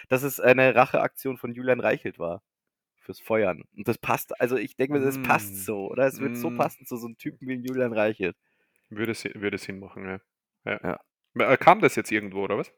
dass 0.09 0.23
es 0.23 0.41
eine 0.41 0.75
Racheaktion 0.75 1.37
von 1.39 1.53
Julian 1.55 1.81
Reichelt 1.81 2.19
war. 2.19 2.43
Fürs 3.01 3.21
Feuern. 3.21 3.65
Und 3.77 3.87
das 3.87 3.99
passt, 3.99 4.41
also 4.41 4.57
ich 4.57 4.77
denke 4.77 4.95
mir, 4.95 5.01
das 5.05 5.19
Mm. 5.19 5.23
passt 5.25 5.65
so, 5.67 5.91
oder? 5.91 6.07
Es 6.07 6.21
wird 6.21 6.37
so 6.39 6.49
Mm. 6.51 6.57
passen 6.57 6.87
zu 6.87 6.97
so 6.97 7.07
einem 7.07 7.19
Typen 7.19 7.47
wie 7.49 7.55
Julian 7.55 7.93
Reichelt. 7.93 8.35
Würde, 8.91 9.13
Sinn- 9.15 9.35
würde 9.37 9.59
Sinn 9.59 9.79
machen, 9.79 10.05
ja. 10.07 10.21
ja. 10.65 11.01
Ja. 11.37 11.53
Äh, 11.53 11.57
Kam 11.59 11.81
das 11.81 11.97
jetzt 11.97 12.11
irgendwo, 12.13 12.43
oder 12.45 12.57
was? 12.57 12.73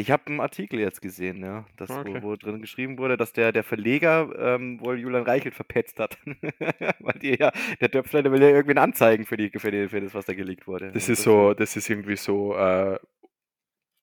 Ich 0.00 0.12
habe 0.12 0.28
einen 0.28 0.38
Artikel 0.40 0.78
jetzt 0.78 1.02
gesehen, 1.02 1.42
ja, 1.42 1.64
das, 1.76 1.90
Ah, 1.90 2.02
Okay. 2.02 2.20
wo, 2.22 2.28
wo 2.28 2.36
drin 2.36 2.60
geschrieben 2.60 2.98
wurde, 2.98 3.16
dass 3.16 3.32
der, 3.32 3.50
der 3.50 3.64
Verleger 3.64 4.30
ähm, 4.38 4.78
wohl 4.80 4.96
Julian 4.96 5.24
Reichelt 5.24 5.54
verpetzt 5.56 5.98
hat. 5.98 6.16
Weil 7.00 7.18
die 7.20 7.36
ja, 7.36 7.50
der 7.80 7.88
Döpfner, 7.88 8.22
der 8.22 8.30
will 8.30 8.40
ja 8.40 8.48
irgendwen 8.48 8.78
anzeigen 8.78 9.26
für, 9.26 9.36
die, 9.36 9.50
für, 9.50 9.72
die, 9.72 9.88
für 9.88 10.00
das, 10.00 10.14
was 10.14 10.24
da 10.26 10.34
geleakt 10.34 10.68
wurde. 10.68 10.92
Das 10.92 11.08
ist 11.08 11.22
so, 11.24 11.52
das 11.52 11.74
ist 11.76 11.90
irgendwie 11.90 12.14
so 12.16 12.54
äh, 12.56 12.96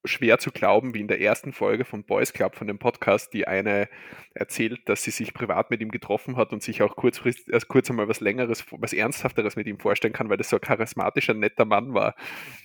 schwer 0.05 0.37
zu 0.39 0.51
glauben, 0.51 0.93
wie 0.93 0.99
in 1.01 1.07
der 1.07 1.19
ersten 1.21 1.53
Folge 1.53 1.85
von 1.85 2.03
Boys 2.03 2.33
Club 2.33 2.55
von 2.55 2.67
dem 2.67 2.79
Podcast, 2.79 3.33
die 3.33 3.47
eine 3.47 3.89
erzählt, 4.33 4.87
dass 4.89 5.03
sie 5.03 5.11
sich 5.11 5.33
privat 5.33 5.71
mit 5.71 5.81
ihm 5.81 5.91
getroffen 5.91 6.35
hat 6.37 6.53
und 6.53 6.61
sich 6.63 6.81
auch 6.81 6.95
kurzfristig, 6.95 7.53
erst 7.53 7.67
kurz 7.67 7.89
einmal 7.89 8.07
was 8.07 8.19
längeres, 8.19 8.65
was 8.71 8.93
Ernsthafteres 8.93 9.55
mit 9.55 9.67
ihm 9.67 9.79
vorstellen 9.79 10.13
kann, 10.13 10.29
weil 10.29 10.37
das 10.37 10.49
so 10.49 10.57
ein 10.57 10.61
charismatischer, 10.61 11.33
netter 11.33 11.65
Mann 11.65 11.93
war. 11.93 12.15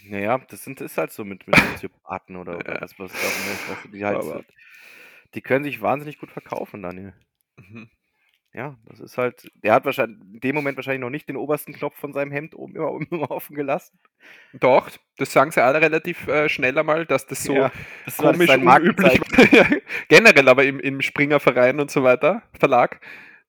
Naja, 0.07 0.39
das 0.49 0.65
sind, 0.65 0.81
ist 0.81 0.99
halt 0.99 1.13
so 1.13 1.25
mit, 1.25 1.47
mit 1.47 1.57
Soziopathen 1.57 2.37
oder, 2.37 2.57
oder 2.57 2.75
Ja. 2.75 2.81
was, 2.81 2.99
was, 2.99 3.13
was, 3.13 3.69
was 3.85 3.91
die 3.93 4.05
halt, 4.05 4.19
Aber- 4.19 4.45
die 5.35 5.41
können 5.43 5.65
sich 5.65 5.81
wahnsinnig 5.81 6.19
gut 6.19 6.31
verkaufen, 6.31 6.83
Daniel. 6.83 7.15
Mhm. 7.57 7.89
Ja, 8.53 8.77
das 8.87 8.99
ist 8.99 9.17
halt, 9.17 9.49
der 9.63 9.75
hat 9.75 9.85
wahrscheinlich 9.85 10.19
in 10.21 10.41
dem 10.41 10.57
Moment 10.57 10.77
wahrscheinlich 10.77 11.01
noch 11.01 11.11
nicht 11.11 11.29
den 11.29 11.37
obersten 11.37 11.73
Knopf 11.73 11.97
von 11.97 12.13
seinem 12.13 12.33
Hemd 12.33 12.57
oben 12.57 12.75
immer, 12.75 12.99
immer 13.11 13.31
offen 13.31 13.55
gelassen. 13.55 13.99
Doch, 14.55 14.91
das 15.19 15.33
sagen 15.33 15.53
sie 15.53 15.63
alle 15.63 15.81
relativ 15.81 16.27
äh, 16.27 16.49
schnell 16.49 16.77
einmal, 16.77 17.07
dass 17.07 17.27
das 17.27 17.45
so 17.45 17.55
Ja, 17.55 17.71
das 18.05 18.19
war 18.19 18.33
komisch 18.33 18.51
unüblich 18.51 19.21
war. 19.21 19.53
Ja, 19.53 19.67
Generell 20.09 20.49
aber 20.49 20.65
im, 20.65 20.81
im 20.81 21.01
Springerverein 21.01 21.79
und 21.79 21.91
so 21.91 22.03
weiter, 22.03 22.43
Verlag, 22.59 23.01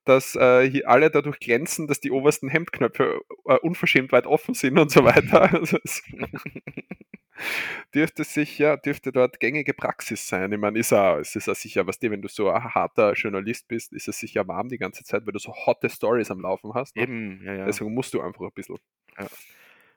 dass 0.05 0.35
äh, 0.35 0.69
hier 0.69 0.89
alle 0.89 1.11
dadurch 1.11 1.39
glänzen, 1.39 1.87
dass 1.87 1.99
die 1.99 2.11
obersten 2.11 2.49
Hemdknöpfe 2.49 3.21
äh, 3.45 3.55
unverschämt 3.59 4.11
weit 4.11 4.25
offen 4.25 4.53
sind 4.53 4.77
und 4.77 4.91
so 4.91 5.03
weiter. 5.03 5.41
Also 5.61 5.77
es 5.83 6.01
dürfte 7.93 8.23
sich 8.23 8.57
ja, 8.59 8.77
dürfte 8.77 9.11
dort 9.11 9.39
gängige 9.39 9.73
Praxis 9.73 10.27
sein. 10.27 10.51
Ich 10.51 10.59
meine, 10.59 10.79
ist 10.79 10.93
auch, 10.93 11.17
es 11.17 11.35
ist 11.35 11.49
auch 11.49 11.55
sicher, 11.55 11.87
was 11.87 11.99
dir, 11.99 12.11
wenn 12.11 12.21
du 12.21 12.27
so 12.27 12.49
ein 12.49 12.63
harter 12.73 13.13
Journalist 13.13 13.67
bist, 13.67 13.93
ist 13.93 14.07
es 14.07 14.19
sicher 14.19 14.47
warm 14.47 14.69
die 14.69 14.77
ganze 14.77 15.03
Zeit, 15.03 15.25
weil 15.25 15.33
du 15.33 15.39
so 15.39 15.53
hotte 15.53 15.89
Stories 15.89 16.31
am 16.31 16.41
Laufen 16.41 16.73
hast. 16.73 16.95
Ne? 16.95 17.03
Eben, 17.03 17.41
ja, 17.43 17.53
ja. 17.53 17.65
Deswegen 17.65 17.93
musst 17.93 18.13
du 18.13 18.21
einfach 18.21 18.41
ein 18.41 18.51
bisschen. 18.53 18.77
Ja. 19.17 19.27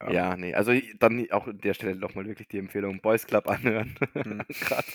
Ähm, 0.00 0.12
Ja, 0.12 0.36
nee, 0.36 0.54
also 0.54 0.72
dann 0.98 1.30
auch 1.30 1.46
an 1.46 1.58
der 1.58 1.74
Stelle 1.74 1.96
nochmal 1.96 2.26
wirklich 2.26 2.48
die 2.48 2.58
Empfehlung, 2.58 3.00
Boys 3.00 3.26
Club 3.26 3.48
anhören. 3.48 3.94
Hm. 4.12 4.42
Gerade 4.48 4.88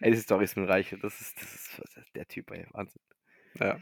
ey, 0.00 0.10
die 0.12 0.16
Storys 0.16 0.56
mit 0.56 0.68
Reiche, 0.68 0.98
das 0.98 1.20
ist, 1.20 1.40
das 1.40 1.54
ist 1.96 2.14
der 2.14 2.26
Typ, 2.26 2.50
ey, 2.50 2.66
Wahnsinn. 2.72 3.02
Ja. 3.58 3.78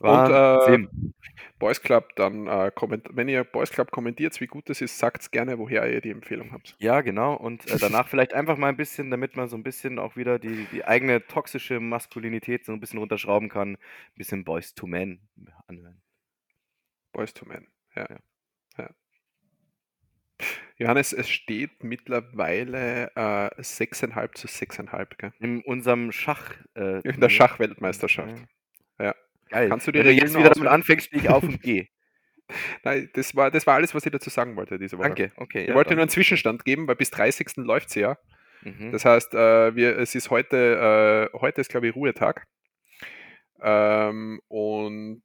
Wahnsinn. 0.00 1.14
Boys 1.58 1.82
Club, 1.82 2.14
dann 2.14 2.46
äh, 2.46 2.70
komment 2.74 3.08
wenn 3.12 3.28
ihr 3.28 3.44
Boys 3.44 3.70
Club 3.70 3.90
kommentiert, 3.90 4.40
wie 4.40 4.46
gut 4.46 4.68
das 4.68 4.80
ist, 4.80 4.98
sagt 4.98 5.30
gerne, 5.32 5.58
woher 5.58 5.90
ihr 5.92 6.00
die 6.00 6.10
Empfehlung 6.10 6.52
habt. 6.52 6.76
ja, 6.78 7.00
genau. 7.00 7.34
Und 7.34 7.68
äh, 7.70 7.78
danach 7.78 8.08
vielleicht 8.08 8.32
einfach 8.32 8.56
mal 8.56 8.68
ein 8.68 8.76
bisschen, 8.76 9.10
damit 9.10 9.36
man 9.36 9.48
so 9.48 9.56
ein 9.56 9.62
bisschen 9.62 9.98
auch 9.98 10.16
wieder 10.16 10.38
die, 10.38 10.66
die 10.72 10.84
eigene 10.84 11.26
toxische 11.26 11.80
Maskulinität 11.80 12.64
so 12.64 12.72
ein 12.72 12.80
bisschen 12.80 13.00
runterschrauben 13.00 13.48
kann, 13.48 13.72
ein 13.72 13.78
bisschen 14.16 14.44
Boys 14.44 14.74
to 14.74 14.86
Men 14.86 15.20
anhören. 15.66 16.00
Boys 17.12 17.34
to 17.34 17.46
Men. 17.46 17.66
Ja. 17.96 18.06
Ja. 18.08 18.18
ja. 18.78 18.90
Johannes, 20.76 21.12
es 21.12 21.28
steht 21.28 21.82
mittlerweile 21.82 23.10
äh, 23.16 23.60
6,5 23.60 24.34
zu 24.34 24.46
6,5 24.46 25.16
gell? 25.18 25.32
In 25.40 25.62
unserem 25.62 26.12
Schach. 26.12 26.54
Äh, 26.74 27.00
in 27.00 27.20
der. 27.20 27.28
Schachweltmeisterschaft. 27.28 28.38
Ja. 28.38 28.46
Geil. 29.48 29.68
Kannst 29.68 29.86
du 29.86 29.92
die 29.92 29.98
Wenn 30.00 30.06
du 30.06 30.12
jetzt 30.12 30.36
wieder 30.36 30.50
damit 30.50 30.68
anfängst, 30.68 31.06
stehe 31.06 31.22
ich 31.22 31.28
auf 31.28 31.42
und 31.42 31.62
gehe. 31.62 31.88
Nein, 32.84 33.10
das 33.14 33.34
war, 33.36 33.50
das 33.50 33.66
war 33.66 33.74
alles, 33.74 33.94
was 33.94 34.06
ich 34.06 34.12
dazu 34.12 34.30
sagen 34.30 34.56
wollte 34.56 34.78
diese 34.78 34.98
Woche. 34.98 35.08
Danke, 35.08 35.32
okay. 35.36 35.62
Ich 35.62 35.68
ja, 35.68 35.74
wollte 35.74 35.90
dann. 35.90 35.96
nur 35.96 36.02
einen 36.02 36.10
Zwischenstand 36.10 36.64
geben, 36.64 36.88
weil 36.88 36.96
bis 36.96 37.10
30. 37.10 37.56
läuft 37.56 37.90
sie 37.90 38.00
ja. 38.00 38.18
Mhm. 38.62 38.92
Das 38.92 39.04
heißt, 39.04 39.34
äh, 39.34 39.74
wir, 39.76 39.98
es 39.98 40.14
ist 40.14 40.30
heute, 40.30 41.30
äh, 41.34 41.38
heute 41.38 41.60
ist 41.60 41.70
glaube 41.70 41.88
ich 41.88 41.94
Ruhetag. 41.94 42.46
Ähm, 43.60 44.40
und 44.48 45.22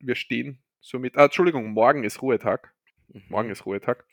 wir 0.00 0.14
stehen 0.14 0.62
somit, 0.80 1.16
ah, 1.16 1.24
Entschuldigung, 1.24 1.70
morgen 1.70 2.04
ist 2.04 2.22
Ruhetag. 2.22 2.72
Mhm. 3.08 3.22
Morgen 3.28 3.50
ist 3.50 3.66
Ruhetag. 3.66 4.04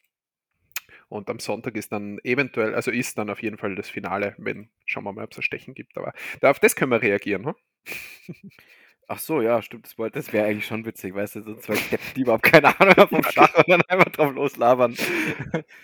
Und 1.07 1.29
am 1.29 1.39
Sonntag 1.39 1.75
ist 1.75 1.91
dann 1.91 2.19
eventuell, 2.23 2.75
also 2.75 2.91
ist 2.91 3.17
dann 3.17 3.31
auf 3.31 3.41
jeden 3.41 3.57
Fall 3.57 3.73
das 3.75 3.89
Finale, 3.89 4.35
wenn, 4.37 4.69
schauen 4.85 5.03
wir 5.05 5.11
mal, 5.11 5.23
ob 5.23 5.31
es 5.31 5.39
ein 5.39 5.43
Stechen 5.43 5.73
gibt. 5.73 5.97
Aber 5.97 6.13
auf 6.41 6.59
das 6.59 6.75
können 6.75 6.91
wir 6.91 7.01
reagieren. 7.01 7.45
Hm? 7.45 7.55
Ach 9.11 9.17
so, 9.17 9.41
ja, 9.41 9.59
stimmt. 9.63 9.85
Das, 9.85 9.97
wollte- 9.97 10.19
das 10.19 10.31
wäre 10.31 10.45
eigentlich 10.47 10.67
schon 10.67 10.85
witzig, 10.85 11.15
weißt 11.15 11.37
du, 11.37 11.41
so 11.41 11.55
zwei 11.55 11.73
Deppen, 11.73 12.13
die 12.15 12.21
überhaupt 12.21 12.43
keine 12.43 12.79
Ahnung 12.79 12.93
haben 12.95 13.09
vom 13.09 13.23
Schach 13.31 13.53
und 13.55 13.67
dann 13.67 13.81
einfach 13.87 14.09
drauf 14.11 14.31
loslabern. 14.33 14.95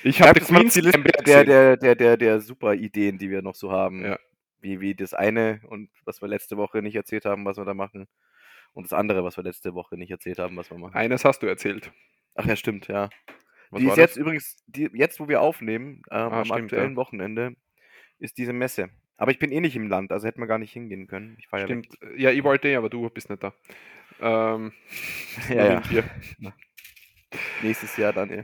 Ich 0.04 0.18
Schreibt 0.18 0.30
habe 0.30 0.40
es 0.42 0.52
mal 0.52 0.66
auf 0.66 0.72
die 0.74 0.82
Liste 0.82 1.02
der, 1.26 1.44
der, 1.44 1.78
der, 1.78 1.96
der, 1.96 2.18
der 2.18 2.40
super 2.40 2.76
Ideen, 2.76 3.18
die 3.18 3.32
wir 3.32 3.42
noch 3.42 3.56
so 3.56 3.72
haben. 3.72 4.06
Ja. 4.06 4.20
Wie, 4.62 4.80
wie 4.80 4.94
das 4.96 5.14
eine 5.16 5.62
und 5.70 5.90
was 6.06 6.22
wir 6.22 6.28
letzte 6.28 6.56
Woche 6.58 6.82
nicht 6.84 6.96
erzählt 6.96 7.26
haben, 7.26 7.46
was 7.46 7.58
wir 7.58 7.66
da 7.66 7.74
machen. 7.74 8.08
Und 8.74 8.84
das 8.84 8.94
andere, 8.94 9.24
was 9.24 9.38
wir 9.38 9.44
letzte 9.44 9.74
Woche 9.74 9.98
nicht 9.98 10.12
erzählt 10.12 10.38
haben, 10.40 10.56
was 10.58 10.70
wir 10.70 10.78
machen. 10.78 10.96
Eines 10.96 11.26
hast 11.26 11.42
du 11.42 11.48
erzählt. 11.48 11.92
Ach 12.36 12.46
ja, 12.46 12.56
stimmt, 12.56 12.88
ja. 12.88 13.10
Was 13.72 13.80
die 13.80 13.88
war 13.88 13.94
ist 13.94 13.98
jetzt 13.98 14.12
das? 14.12 14.18
übrigens, 14.18 14.58
die, 14.68 14.90
jetzt 14.94 15.20
wo 15.20 15.28
wir 15.28 15.42
aufnehmen, 15.42 16.02
ähm, 16.12 16.18
Ah, 16.18 16.28
am 16.40 16.46
stimmt, 16.46 16.62
aktuellen. 16.64 16.96
Wochenende, 16.96 17.56
ist 18.20 18.38
diese 18.38 18.54
Messe. 18.54 18.90
Aber 19.18 19.32
ich 19.32 19.40
bin 19.40 19.52
eh 19.52 19.62
nicht 19.62 19.76
im 19.76 19.88
Land, 19.88 20.12
also 20.12 20.28
hätten 20.28 20.42
wir 20.42 20.48
gar 20.48 20.58
nicht 20.60 20.74
hingehen 20.74 21.08
können. 21.08 21.36
Ich 21.40 21.52
war 21.52 21.60
ja 21.60 21.70
weg. 21.70 21.86
Stimmt. 21.86 22.20
Ja, 22.20 22.32
ich 22.32 22.44
wollte, 22.44 22.68
eh, 22.68 22.76
aber 22.76 22.90
du 22.90 23.10
bist 23.10 23.30
nicht 23.30 23.44
da. 23.44 23.54
Ähm, 24.20 24.74
Ja, 25.50 25.82
ja. 25.90 26.04
Nächstes 27.62 27.98
Jahr 27.98 28.14
dann, 28.14 28.30
eh. 28.30 28.44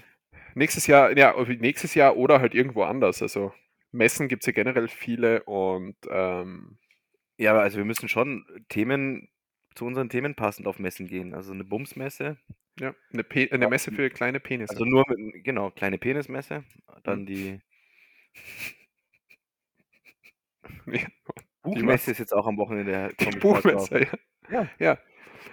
Nächstes 0.55 0.88
Jahr, 0.88 1.17
ja, 1.17 1.34
nächstes 1.60 1.93
Jahr 1.95 2.17
oder 2.17 2.39
halt 2.41 2.53
irgendwo 2.53 2.84
anders. 2.84 3.21
Also 3.21 3.53
Messen 3.91 4.27
gibt 4.27 4.43
es 4.43 4.47
ja 4.47 4.53
generell 4.53 4.88
viele 4.88 5.43
und 5.43 5.95
ähm, 6.10 6.77
Ja, 7.38 7.57
also 7.57 7.77
wir 7.77 7.86
müssen 7.86 8.10
schon 8.10 8.45
Themen 8.69 9.29
zu 9.75 9.86
unseren 9.86 10.10
Themen 10.10 10.36
passend 10.36 10.67
auf 10.67 10.79
Messen 10.79 11.07
gehen. 11.07 11.34
Also 11.34 11.53
eine 11.53 11.63
Bumsmesse, 11.63 12.38
ja, 12.79 12.93
eine, 13.13 13.23
Pe 13.23 13.47
eine 13.51 13.67
Messe 13.69 13.91
für 13.91 14.10
kleine 14.10 14.39
Penisse. 14.41 14.71
also 14.73 14.84
nur 14.86 15.05
mit, 15.07 15.43
genau, 15.45 15.71
kleine 15.71 15.97
Penismesse. 15.97 16.63
Dann 17.03 17.21
Mhm. 17.21 17.25
die 17.25 17.60
Ja, 21.63 21.73
Buchmesse 21.75 22.10
ist 22.10 22.17
jetzt 22.17 22.34
auch 22.34 22.47
am 22.47 22.57
Wochenende. 22.57 23.12
die. 23.19 23.38
Buchmesse, 23.38 23.99
ja. 23.99 24.07
Ja. 24.49 24.67
ja. 24.79 24.97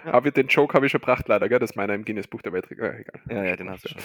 Ja. 0.05 0.13
Aber 0.13 0.31
den 0.31 0.47
Joke 0.47 0.73
habe 0.73 0.85
ich 0.85 0.91
schon 0.91 1.01
gebracht, 1.01 1.27
leider, 1.27 1.49
gell? 1.49 1.59
Das 1.59 1.75
meiner 1.75 1.93
im 1.93 2.05
Guinness 2.05 2.27
Buch 2.27 2.41
der 2.41 2.53
Welt. 2.53 2.69
Äh, 2.71 2.73
egal. 2.73 3.03
Ja, 3.29 3.43
ja, 3.43 3.55
den 3.55 3.69
hast 3.69 3.85
du 3.85 3.89
schon. 3.89 4.01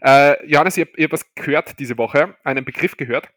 Äh, 0.00 0.46
Johannes, 0.46 0.76
ich 0.76 0.86
habe 0.86 1.02
hab 1.02 1.12
was 1.12 1.34
gehört 1.34 1.78
diese 1.78 1.98
Woche, 1.98 2.36
einen 2.44 2.64
Begriff 2.64 2.96
gehört. 2.96 3.28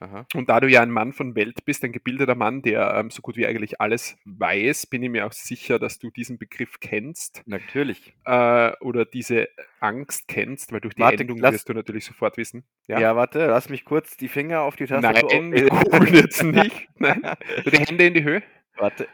Aha. 0.00 0.26
Und 0.34 0.48
da 0.48 0.60
du 0.60 0.68
ja 0.68 0.80
ein 0.80 0.90
Mann 0.92 1.12
von 1.12 1.34
Welt 1.34 1.64
bist, 1.64 1.82
ein 1.84 1.90
gebildeter 1.90 2.36
Mann, 2.36 2.62
der 2.62 2.94
ähm, 2.94 3.10
so 3.10 3.20
gut 3.20 3.36
wie 3.36 3.46
eigentlich 3.46 3.80
alles 3.80 4.16
weiß, 4.24 4.86
bin 4.86 5.02
ich 5.02 5.10
mir 5.10 5.26
auch 5.26 5.32
sicher, 5.32 5.78
dass 5.80 5.98
du 5.98 6.10
diesen 6.10 6.38
Begriff 6.38 6.78
kennst 6.80 7.42
Natürlich. 7.46 8.14
äh, 8.24 8.72
oder 8.80 9.04
diese 9.04 9.48
Angst 9.80 10.28
kennst, 10.28 10.70
weil 10.72 10.80
durch 10.80 10.94
die 10.94 11.02
Warte, 11.02 11.22
Endung 11.22 11.38
lass- 11.38 11.54
wirst 11.54 11.68
du 11.68 11.72
natürlich 11.74 12.04
sofort 12.04 12.36
wissen. 12.36 12.64
Ja. 12.86 13.16
warte, 13.16 13.46
lass 13.46 13.68
mich 13.70 13.84
kurz 13.84 14.16
die 14.16 14.28
Finger 14.28 14.60
auf 14.62 14.76
die 14.76 14.86
Tastatur. 14.86 15.28
Nein, 15.32 15.52
wir 15.52 15.68
googeln 15.68 16.14
jetzt 16.14 16.42
nicht. 16.44 16.88
Nein. 16.98 17.20
Die 17.66 17.76
Hände 17.78 18.06
in 18.06 18.14
die 18.14 18.22
Höhe. 18.24 18.42
warte. 18.76 19.08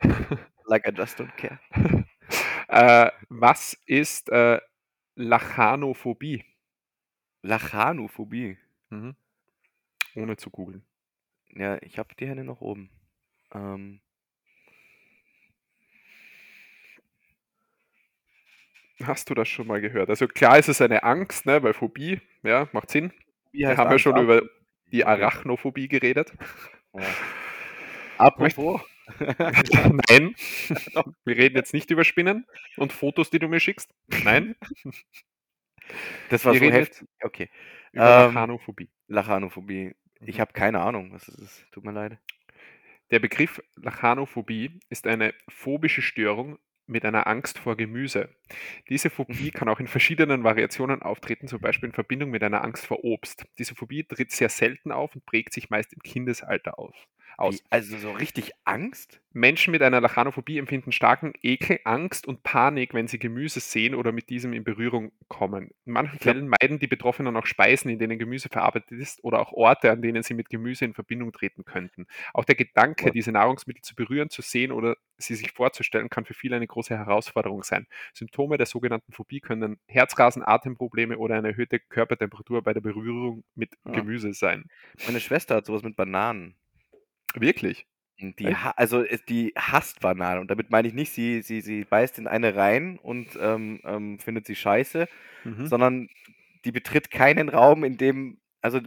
Like 0.66 0.88
I 0.88 0.92
just 0.96 1.20
don't 1.20 1.34
care. 1.36 1.58
Äh, 2.68 3.10
was 3.28 3.76
ist 3.86 4.30
äh, 4.30 4.58
Lachanophobie? 5.14 6.42
Lachanophobie. 7.42 8.56
Mhm. 8.90 9.14
Ohne 10.16 10.36
zu 10.36 10.50
googeln. 10.50 10.84
Ja, 11.54 11.80
ich 11.82 11.98
habe 11.98 12.14
die 12.14 12.26
Hände 12.26 12.44
noch 12.44 12.60
oben. 12.60 12.90
Ähm, 13.52 14.00
Hast 19.02 19.28
du 19.28 19.34
das 19.34 19.48
schon 19.48 19.66
mal 19.66 19.80
gehört? 19.80 20.08
Also 20.08 20.28
klar 20.28 20.58
ist 20.58 20.68
es 20.68 20.80
eine 20.80 21.02
Angst, 21.02 21.46
ne, 21.46 21.62
weil 21.62 21.74
Phobie, 21.74 22.20
ja, 22.42 22.68
macht 22.72 22.90
Sinn. 22.90 23.12
Wir 23.52 23.70
haben 23.70 23.76
ja 23.78 23.90
Angst 23.90 24.02
schon 24.02 24.14
ab- 24.14 24.22
über 24.22 24.42
die 24.92 25.04
Arachnophobie 25.04 25.88
geredet. 25.88 26.32
Ja. 26.94 27.02
Apropos. 28.18 28.80
Nein, 29.18 30.34
wir 31.24 31.36
reden 31.36 31.56
jetzt 31.56 31.74
nicht 31.74 31.90
über 31.90 32.04
Spinnen 32.04 32.46
und 32.78 32.92
Fotos, 32.92 33.28
die 33.30 33.38
du 33.38 33.48
mir 33.48 33.60
schickst. 33.60 33.90
Nein, 34.24 34.54
Das 36.30 36.44
war 36.46 36.54
wir 36.54 36.60
so 36.60 36.70
heftig. 36.70 37.08
Okay. 37.22 37.50
über 37.92 38.02
Ähm, 38.28 38.34
Lachanophobie. 38.34 38.88
Lachanophobie. 39.08 39.94
Ich 40.26 40.40
habe 40.40 40.52
keine 40.52 40.80
Ahnung, 40.80 41.12
was 41.12 41.28
es 41.28 41.38
ist. 41.38 41.66
Tut 41.72 41.84
mir 41.84 41.92
leid. 41.92 42.18
Der 43.10 43.18
Begriff 43.18 43.62
Lachanophobie 43.76 44.80
ist 44.88 45.06
eine 45.06 45.34
phobische 45.48 46.02
Störung 46.02 46.58
mit 46.86 47.04
einer 47.04 47.26
Angst 47.26 47.58
vor 47.58 47.76
Gemüse. 47.76 48.34
Diese 48.88 49.10
Phobie 49.10 49.50
kann 49.50 49.68
auch 49.68 49.80
in 49.80 49.86
verschiedenen 49.86 50.44
Variationen 50.44 51.02
auftreten, 51.02 51.48
zum 51.48 51.60
Beispiel 51.60 51.88
in 51.88 51.94
Verbindung 51.94 52.30
mit 52.30 52.42
einer 52.42 52.62
Angst 52.62 52.86
vor 52.86 53.04
Obst. 53.04 53.46
Diese 53.58 53.74
Phobie 53.74 54.04
tritt 54.04 54.32
sehr 54.32 54.48
selten 54.48 54.92
auf 54.92 55.14
und 55.14 55.24
prägt 55.26 55.52
sich 55.52 55.70
meist 55.70 55.92
im 55.92 56.02
Kindesalter 56.02 56.78
auf. 56.78 56.94
Aus. 57.36 57.62
Also 57.70 57.98
so 57.98 58.12
richtig 58.12 58.52
Angst? 58.64 59.20
Menschen 59.34 59.72
mit 59.72 59.82
einer 59.82 60.00
Lachanophobie 60.00 60.58
empfinden 60.58 60.92
starken 60.92 61.32
Ekel, 61.42 61.80
Angst 61.84 62.28
und 62.28 62.44
Panik, 62.44 62.94
wenn 62.94 63.08
sie 63.08 63.18
Gemüse 63.18 63.58
sehen 63.58 63.96
oder 63.96 64.12
mit 64.12 64.30
diesem 64.30 64.52
in 64.52 64.62
Berührung 64.62 65.10
kommen. 65.26 65.70
In 65.84 65.92
manchen 65.92 66.20
Fällen 66.20 66.48
meiden 66.48 66.78
die 66.78 66.86
Betroffenen 66.86 67.36
auch 67.36 67.46
Speisen, 67.46 67.90
in 67.90 67.98
denen 67.98 68.18
Gemüse 68.18 68.48
verarbeitet 68.48 68.92
ist 68.92 69.24
oder 69.24 69.40
auch 69.40 69.52
Orte, 69.52 69.90
an 69.90 70.02
denen 70.02 70.22
sie 70.22 70.34
mit 70.34 70.50
Gemüse 70.50 70.84
in 70.84 70.94
Verbindung 70.94 71.32
treten 71.32 71.64
könnten. 71.64 72.06
Auch 72.32 72.44
der 72.44 72.54
Gedanke, 72.54 73.10
diese 73.10 73.32
Nahrungsmittel 73.32 73.82
zu 73.82 73.96
berühren, 73.96 74.30
zu 74.30 74.40
sehen 74.40 74.70
oder 74.70 74.96
sie 75.18 75.34
sich 75.34 75.50
vorzustellen, 75.50 76.08
kann 76.10 76.24
für 76.24 76.34
viele 76.34 76.54
eine 76.56 76.66
große 76.68 76.96
Herausforderung 76.96 77.64
sein. 77.64 77.86
Symptome 78.12 78.56
der 78.56 78.66
sogenannten 78.66 79.12
Phobie 79.12 79.40
können 79.40 79.78
Herzrasen, 79.88 80.42
Atemprobleme 80.46 81.18
oder 81.18 81.34
eine 81.34 81.48
erhöhte 81.48 81.80
Körpertemperatur 81.80 82.62
bei 82.62 82.72
der 82.72 82.80
Berührung 82.80 83.42
mit 83.56 83.74
Ah. 83.84 83.92
Gemüse 83.92 84.32
sein. 84.32 84.66
Meine 85.06 85.20
Schwester 85.20 85.56
hat 85.56 85.66
sowas 85.66 85.82
mit 85.82 85.96
Bananen. 85.96 86.56
Wirklich? 87.34 87.86
Und 88.20 88.38
Die, 88.38 88.54
also 88.76 89.02
die 89.28 89.52
hasst 89.56 90.00
Bananen. 90.00 90.40
Und 90.40 90.50
damit 90.50 90.70
meine 90.70 90.86
ich 90.88 90.94
nicht, 90.94 91.12
sie, 91.12 91.42
sie, 91.42 91.60
sie 91.60 91.84
beißt 91.84 92.18
in 92.18 92.28
eine 92.28 92.54
rein 92.54 92.98
und 92.98 93.36
ähm, 93.40 93.80
ähm, 93.84 94.18
findet 94.18 94.46
sie 94.46 94.54
scheiße, 94.56 95.08
Mhm. 95.44 95.66
sondern 95.66 96.08
die 96.64 96.72
betritt 96.72 97.10
keinen 97.10 97.48
Raum, 97.50 97.84
in 97.84 97.98
dem, 97.98 98.40
also 98.62 98.80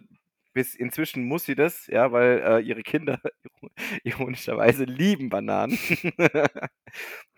bis 0.53 0.73
inzwischen 0.75 1.25
muss 1.25 1.45
sie 1.45 1.53
das, 1.55 1.85
ja, 1.87 2.11
weil 2.11 2.41
äh, 2.43 2.59
ihre 2.61 2.81
Kinder 2.83 3.21
ironischerweise 4.03 4.85
lieben 4.85 5.29
Bananen. 5.29 5.77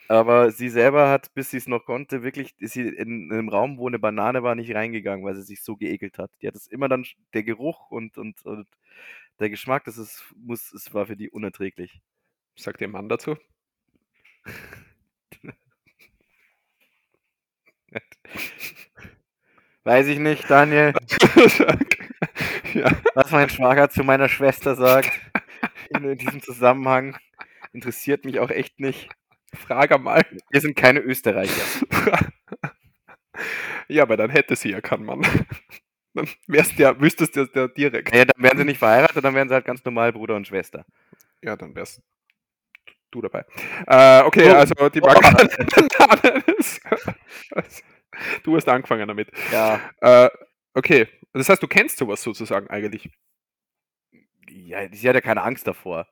Aber 0.08 0.52
sie 0.52 0.70
selber 0.70 1.10
hat, 1.10 1.34
bis 1.36 1.52
sie 1.52 1.58
es 1.58 1.68
noch 1.68 1.86
konnte, 1.86 2.24
wirklich, 2.24 2.54
ist 2.60 2.74
sie 2.74 2.88
in 2.88 3.32
einem 3.32 3.50
Raum, 3.50 3.78
wo 3.78 3.88
eine 3.88 4.00
Banane 4.00 4.42
war, 4.44 4.56
nicht 4.56 4.74
reingegangen, 4.74 5.24
weil 5.26 5.36
sie 5.36 5.44
sich 5.44 5.62
so 5.64 5.76
geekelt 5.78 6.18
hat. 6.18 6.32
Die 6.42 6.48
hat 6.48 6.56
es 6.56 6.68
immer 6.68 6.90
dann, 6.90 7.06
der 7.34 7.44
Geruch 7.44 7.92
und, 7.92 8.18
und, 8.18 8.44
und 8.46 8.68
der 9.40 9.50
Geschmack, 9.50 9.86
das 9.86 9.98
ist, 9.98 10.24
muss, 10.36 10.72
es 10.74 10.94
war 10.94 11.06
für 11.06 11.16
die 11.16 11.30
unerträglich. 11.30 12.02
Sagt 12.56 12.82
ihr 12.82 12.88
Mann 12.88 13.10
dazu? 13.10 13.38
Weiß 19.84 20.08
ich 20.08 20.20
nicht, 20.20 20.50
Daniel, 20.50 20.94
ja. 22.74 22.92
was 23.16 23.32
mein 23.32 23.50
Schwager 23.50 23.90
zu 23.90 24.04
meiner 24.04 24.30
Schwester 24.30 24.76
sagt 24.76 25.10
in, 25.90 26.18
diesem 26.18 26.42
Zusammenhang. 26.42 27.18
Interessiert 27.74 28.26
mich 28.26 28.40
auch 28.40 28.50
echt 28.50 28.80
nicht. 28.80 29.10
Frag 29.54 29.98
mal. 30.02 30.24
Wir 30.52 30.62
sind 30.62 30.76
keine 30.76 31.00
Österreicher. 31.00 31.84
ja, 33.88 34.04
aber 34.04 34.18
dann 34.18 34.30
hätte 34.30 34.56
sie 34.56 34.70
ja 34.70 34.82
keinen 34.82 35.06
Mann. 35.06 35.26
Dann 36.14 36.28
wärst 36.48 36.74
ja, 36.80 37.00
wüsstest 37.00 37.36
du 37.36 37.50
ja 37.54 37.68
direkt. 37.68 38.14
Ja, 38.16 38.26
dann 38.26 38.44
wären 38.44 38.58
sie 38.58 38.66
nicht 38.66 38.80
verheiratet, 38.80 39.24
dann 39.24 39.36
wären 39.36 39.48
sie 39.48 39.54
halt 39.54 39.66
ganz 39.66 39.84
normal 39.86 40.12
Bruder 40.12 40.36
und 40.36 40.48
Schwester. 40.48 40.86
Ja, 41.44 41.56
dann 41.56 41.76
wärst 41.76 42.02
du 43.12 43.22
dabei. 43.22 43.46
Äh, 43.88 44.24
okay, 44.24 44.50
Oh. 44.52 44.56
also 44.56 44.90
die 44.90 45.02
Oh. 45.02 45.06
Banane 45.06 46.44
ist. 46.58 46.82
Du 48.44 48.56
hast 48.56 48.68
angefangen 48.68 49.08
damit. 49.08 49.32
Ja, 49.52 49.80
Äh, 50.02 50.30
okay, 50.74 51.08
das 51.34 51.48
heißt, 51.48 51.62
du 51.64 51.68
kennst 51.68 51.98
sowas 51.98 52.22
sozusagen 52.22 52.68
eigentlich. 52.70 53.10
ja 54.50 54.80
sie 54.92 55.08
hat 55.08 55.16
ja 55.16 55.22
keine 55.22 55.44
Angst 55.44 55.68
davor. 55.68 56.08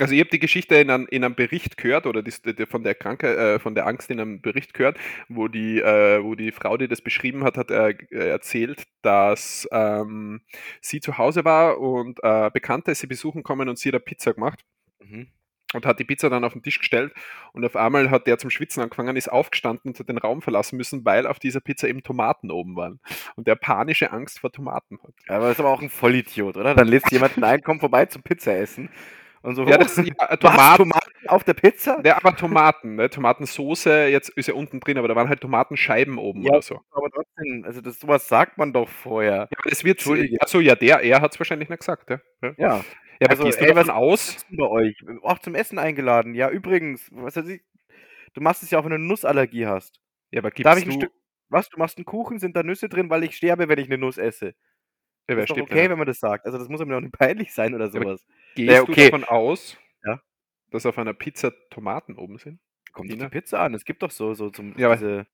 Also 0.00 0.12
ich 0.12 0.20
habe 0.20 0.30
die 0.30 0.40
Geschichte 0.40 0.74
in, 0.74 0.90
einem- 0.90 1.06
in 1.08 1.22
einem 1.24 1.36
Bericht 1.36 1.76
gehört 1.76 2.06
oder 2.06 2.22
die, 2.22 2.32
die, 2.52 2.66
von 2.66 2.82
der 2.82 2.96
Kranke, 2.96 3.36
äh, 3.36 3.58
von 3.60 3.76
der 3.76 3.86
Angst 3.86 4.10
in 4.10 4.18
einem 4.20 4.40
Bericht 4.42 4.74
gehört, 4.74 4.98
wo 5.28 5.46
die, 5.46 5.80
äh, 5.80 6.22
wo 6.22 6.34
die 6.34 6.50
Frau, 6.50 6.76
die 6.76 6.88
das 6.88 7.00
beschrieben 7.00 7.44
hat, 7.44 7.56
hat 7.56 7.70
äh, 7.70 7.90
äh, 8.10 8.28
erzählt, 8.28 8.82
dass 9.02 9.68
ähm, 9.70 10.40
sie 10.80 11.00
zu 11.00 11.16
Hause 11.18 11.44
war 11.44 11.78
und 11.78 12.18
äh, 12.24 12.50
Bekannte 12.52 12.94
sie 12.94 13.06
besuchen 13.06 13.44
kommen 13.44 13.68
und 13.68 13.78
sie 13.78 13.90
hat 13.90 13.94
eine 13.94 14.00
Pizza 14.00 14.34
gemacht 14.34 14.64
Mhm. 15.00 15.28
und 15.74 15.86
hat 15.86 15.98
die 16.00 16.04
Pizza 16.04 16.30
dann 16.30 16.44
auf 16.44 16.54
den 16.54 16.62
Tisch 16.62 16.78
gestellt 16.78 17.12
und 17.52 17.64
auf 17.64 17.76
einmal 17.76 18.10
hat 18.10 18.26
der 18.26 18.38
zum 18.38 18.48
Schwitzen 18.50 18.82
angefangen, 18.82 19.16
ist 19.16 19.30
aufgestanden 19.30 19.90
und 19.92 19.98
hat 19.98 20.08
den 20.08 20.18
Raum 20.18 20.40
verlassen 20.42 20.76
müssen, 20.76 21.04
weil 21.04 21.26
auf 21.26 21.38
dieser 21.38 21.60
Pizza 21.60 21.86
eben 21.88 22.02
Tomaten 22.02 22.50
oben 22.50 22.74
waren 22.74 23.00
und 23.36 23.46
der 23.46 23.54
panische 23.54 24.10
Angst 24.12 24.40
vor 24.40 24.50
Tomaten 24.50 24.98
hat. 25.02 25.14
Aber 25.28 25.44
das 25.44 25.52
ist 25.52 25.60
aber 25.60 25.70
auch 25.70 25.82
ein 25.82 25.90
Vollidiot, 25.90 26.56
oder? 26.56 26.74
Dann 26.74 26.88
lädst 26.88 27.10
du 27.10 27.14
jemanden 27.16 27.44
ein, 27.44 27.62
komm 27.62 27.78
vorbei 27.80 28.06
zum 28.06 28.22
Pizza 28.22 28.56
essen. 28.56 28.88
Und 29.44 29.56
so, 29.56 29.64
Ja, 29.66 29.76
das 29.78 29.96
ja, 29.96 30.04
Tomaten, 30.38 30.76
Tomaten 30.78 31.10
auf 31.28 31.44
der 31.44 31.54
Pizza? 31.54 32.00
Ja, 32.04 32.16
aber 32.16 32.34
Tomaten, 32.34 32.94
ne? 32.96 33.10
Tomatensoße, 33.10 34.06
jetzt 34.06 34.30
ist 34.30 34.48
ja 34.48 34.54
unten 34.54 34.80
drin, 34.80 34.96
aber 34.98 35.06
da 35.08 35.14
waren 35.16 35.28
halt 35.28 35.40
Tomatenscheiben 35.42 36.18
oben 36.18 36.42
Ja. 36.42 36.52
oder 36.52 36.62
so. 36.62 36.80
Aber 36.90 37.10
trotzdem, 37.10 37.62
also 37.66 37.80
das 37.80 38.00
sowas 38.00 38.26
sagt 38.26 38.56
man 38.58 38.72
doch 38.72 38.88
vorher. 38.88 39.48
Ja, 39.50 39.58
das 39.68 39.84
wird, 39.84 40.00
achso, 40.40 40.60
ja, 40.60 40.74
der, 40.74 41.00
er 41.00 41.20
hat 41.20 41.32
es 41.34 41.38
wahrscheinlich 41.38 41.68
nicht 41.68 41.78
gesagt, 41.80 42.08
ja. 42.10 42.20
Ja, 42.42 42.54
Ja. 42.56 42.84
Also, 43.28 43.44
gehst 43.44 43.60
du 43.60 43.66
ey, 43.66 43.76
was- 43.76 43.88
aus, 43.88 44.44
bei 44.50 44.66
euch? 44.66 44.96
Auch 45.22 45.38
zum 45.38 45.54
Essen 45.54 45.78
eingeladen. 45.78 46.34
Ja, 46.34 46.50
übrigens, 46.50 47.08
was 47.12 47.36
weiß 47.36 47.46
ich, 47.48 47.62
du 48.34 48.40
machst 48.40 48.62
es 48.62 48.70
ja 48.70 48.78
auch, 48.78 48.84
wenn 48.84 48.90
du 48.90 48.96
eine 48.96 49.04
Nussallergie 49.06 49.66
hast. 49.66 50.00
ja, 50.32 50.40
aber 50.40 50.50
gibst 50.50 50.66
Darf 50.66 50.78
ich 50.78 50.84
ein 50.84 50.90
du, 50.90 50.96
Stück, 50.96 51.12
was, 51.48 51.68
du 51.68 51.78
machst 51.78 51.96
einen 51.96 52.06
Kuchen, 52.06 52.38
sind 52.38 52.56
da 52.56 52.62
Nüsse 52.62 52.88
drin, 52.88 53.08
weil 53.10 53.22
ich 53.24 53.36
sterbe, 53.36 53.68
wenn 53.68 53.78
ich 53.78 53.86
eine 53.86 53.98
Nuss 53.98 54.18
esse. 54.18 54.54
Ja, 55.28 55.38
ist 55.38 55.50
doch 55.50 55.56
okay, 55.58 55.74
denn? 55.82 55.90
wenn 55.92 55.98
man 55.98 56.06
das 56.06 56.18
sagt. 56.20 56.46
Also 56.46 56.58
das 56.58 56.68
muss 56.68 56.80
mir 56.80 56.86
doch 56.94 57.00
nicht 57.00 57.12
peinlich 57.18 57.52
sein 57.52 57.74
oder 57.74 57.86
Ja, 57.86 57.90
sowas. 57.90 58.24
Gehst 58.54 58.72
Ja, 58.72 58.84
du 58.84 58.92
okay. 58.92 59.10
davon 59.10 59.24
aus, 59.24 59.76
Ja. 60.04 60.20
dass 60.70 60.86
auf 60.86 60.98
einer 60.98 61.14
Pizza 61.14 61.52
Tomaten 61.70 62.16
oben 62.16 62.38
sind? 62.38 62.60
Kommt 62.92 63.10
Ina? 63.10 63.24
die 63.24 63.30
Pizza 63.30 63.60
an. 63.60 63.74
Es 63.74 63.84
gibt 63.84 64.02
doch 64.02 64.10
so, 64.10 64.34
so 64.34 64.50
zum, 64.50 64.76
Ja, 64.78 64.92
diese 64.94 65.26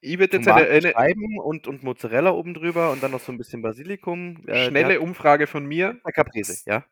Ich 0.00 0.18
würde 0.18 0.36
jetzt 0.38 0.48
eine, 0.48 0.66
eine 0.68 0.80
Tomatenscheiben 0.92 1.38
und, 1.40 1.66
und 1.68 1.82
Mozzarella 1.82 2.30
oben 2.30 2.54
drüber 2.54 2.90
und 2.92 3.02
dann 3.02 3.12
noch 3.12 3.20
so 3.20 3.32
ein 3.32 3.38
bisschen 3.38 3.62
Basilikum. 3.62 4.44
Äh, 4.46 4.66
schnelle 4.66 5.00
Umfrage 5.00 5.46
von 5.46 5.64
mir. 5.66 6.00
hat 6.04 6.14
Caprese, 6.14 6.62
ja. 6.68 6.84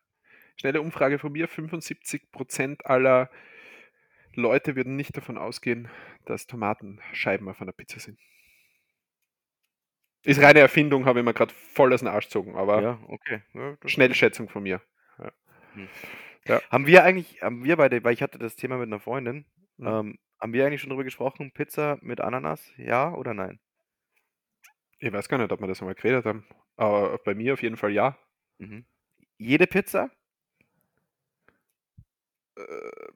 Schnelle 0.57 0.81
Umfrage 0.81 1.19
von 1.19 1.31
mir: 1.33 1.49
75% 1.49 2.83
aller 2.83 3.29
Leute 4.33 4.75
würden 4.75 4.95
nicht 4.95 5.15
davon 5.17 5.37
ausgehen, 5.37 5.87
dass 6.25 6.47
Tomatenscheiben 6.47 7.47
auf 7.49 7.61
einer 7.61 7.71
Pizza 7.71 7.99
sind. 7.99 8.19
Ist 10.25 10.41
reine 10.41 10.59
Erfindung, 10.59 11.05
habe 11.05 11.19
ich 11.19 11.25
mir 11.25 11.33
gerade 11.33 11.53
voll 11.53 11.93
aus 11.93 11.99
dem 12.01 12.09
Arsch 12.09 12.25
gezogen, 12.25 12.55
aber 12.55 12.81
Ja, 12.81 12.99
okay. 13.07 13.41
Ja, 13.53 13.77
Schnellschätzung 13.85 14.49
von 14.49 14.63
mir. 14.63 14.81
Ja. 15.19 15.31
Hm. 15.73 15.87
Ja. 16.47 16.61
Haben 16.71 16.87
wir 16.87 17.03
eigentlich 17.03 17.41
haben 17.41 17.63
wir 17.63 17.75
beide 17.77 18.03
weil 18.03 18.13
ich 18.13 18.21
hatte 18.21 18.37
das 18.39 18.55
Thema 18.55 18.77
mit 18.77 18.87
einer 18.87 18.99
Freundin, 18.99 19.45
Mhm. 19.77 19.87
ähm, 19.87 20.19
haben 20.39 20.53
wir 20.53 20.65
eigentlich 20.65 20.81
schon 20.81 20.89
drüber 20.89 21.03
gesprochen, 21.03 21.51
Pizza 21.53 21.97
mit 22.01 22.21
Ananas, 22.21 22.71
ja 22.77 23.13
oder 23.13 23.33
nein? 23.33 23.59
Ich 24.99 25.11
weiß 25.11 25.27
gar 25.29 25.37
nicht, 25.37 25.51
ob 25.51 25.59
wir 25.59 25.67
das 25.67 25.81
einmal 25.81 25.95
geredet 25.95 26.25
haben, 26.25 26.45
aber 26.77 27.17
bei 27.19 27.35
mir 27.35 27.53
auf 27.53 27.61
jeden 27.61 27.77
Fall 27.77 27.91
ja. 27.91 28.17
Mhm. 28.57 28.85
Jede 29.37 29.67
Pizza? 29.67 30.09
Äh, 32.57 33.11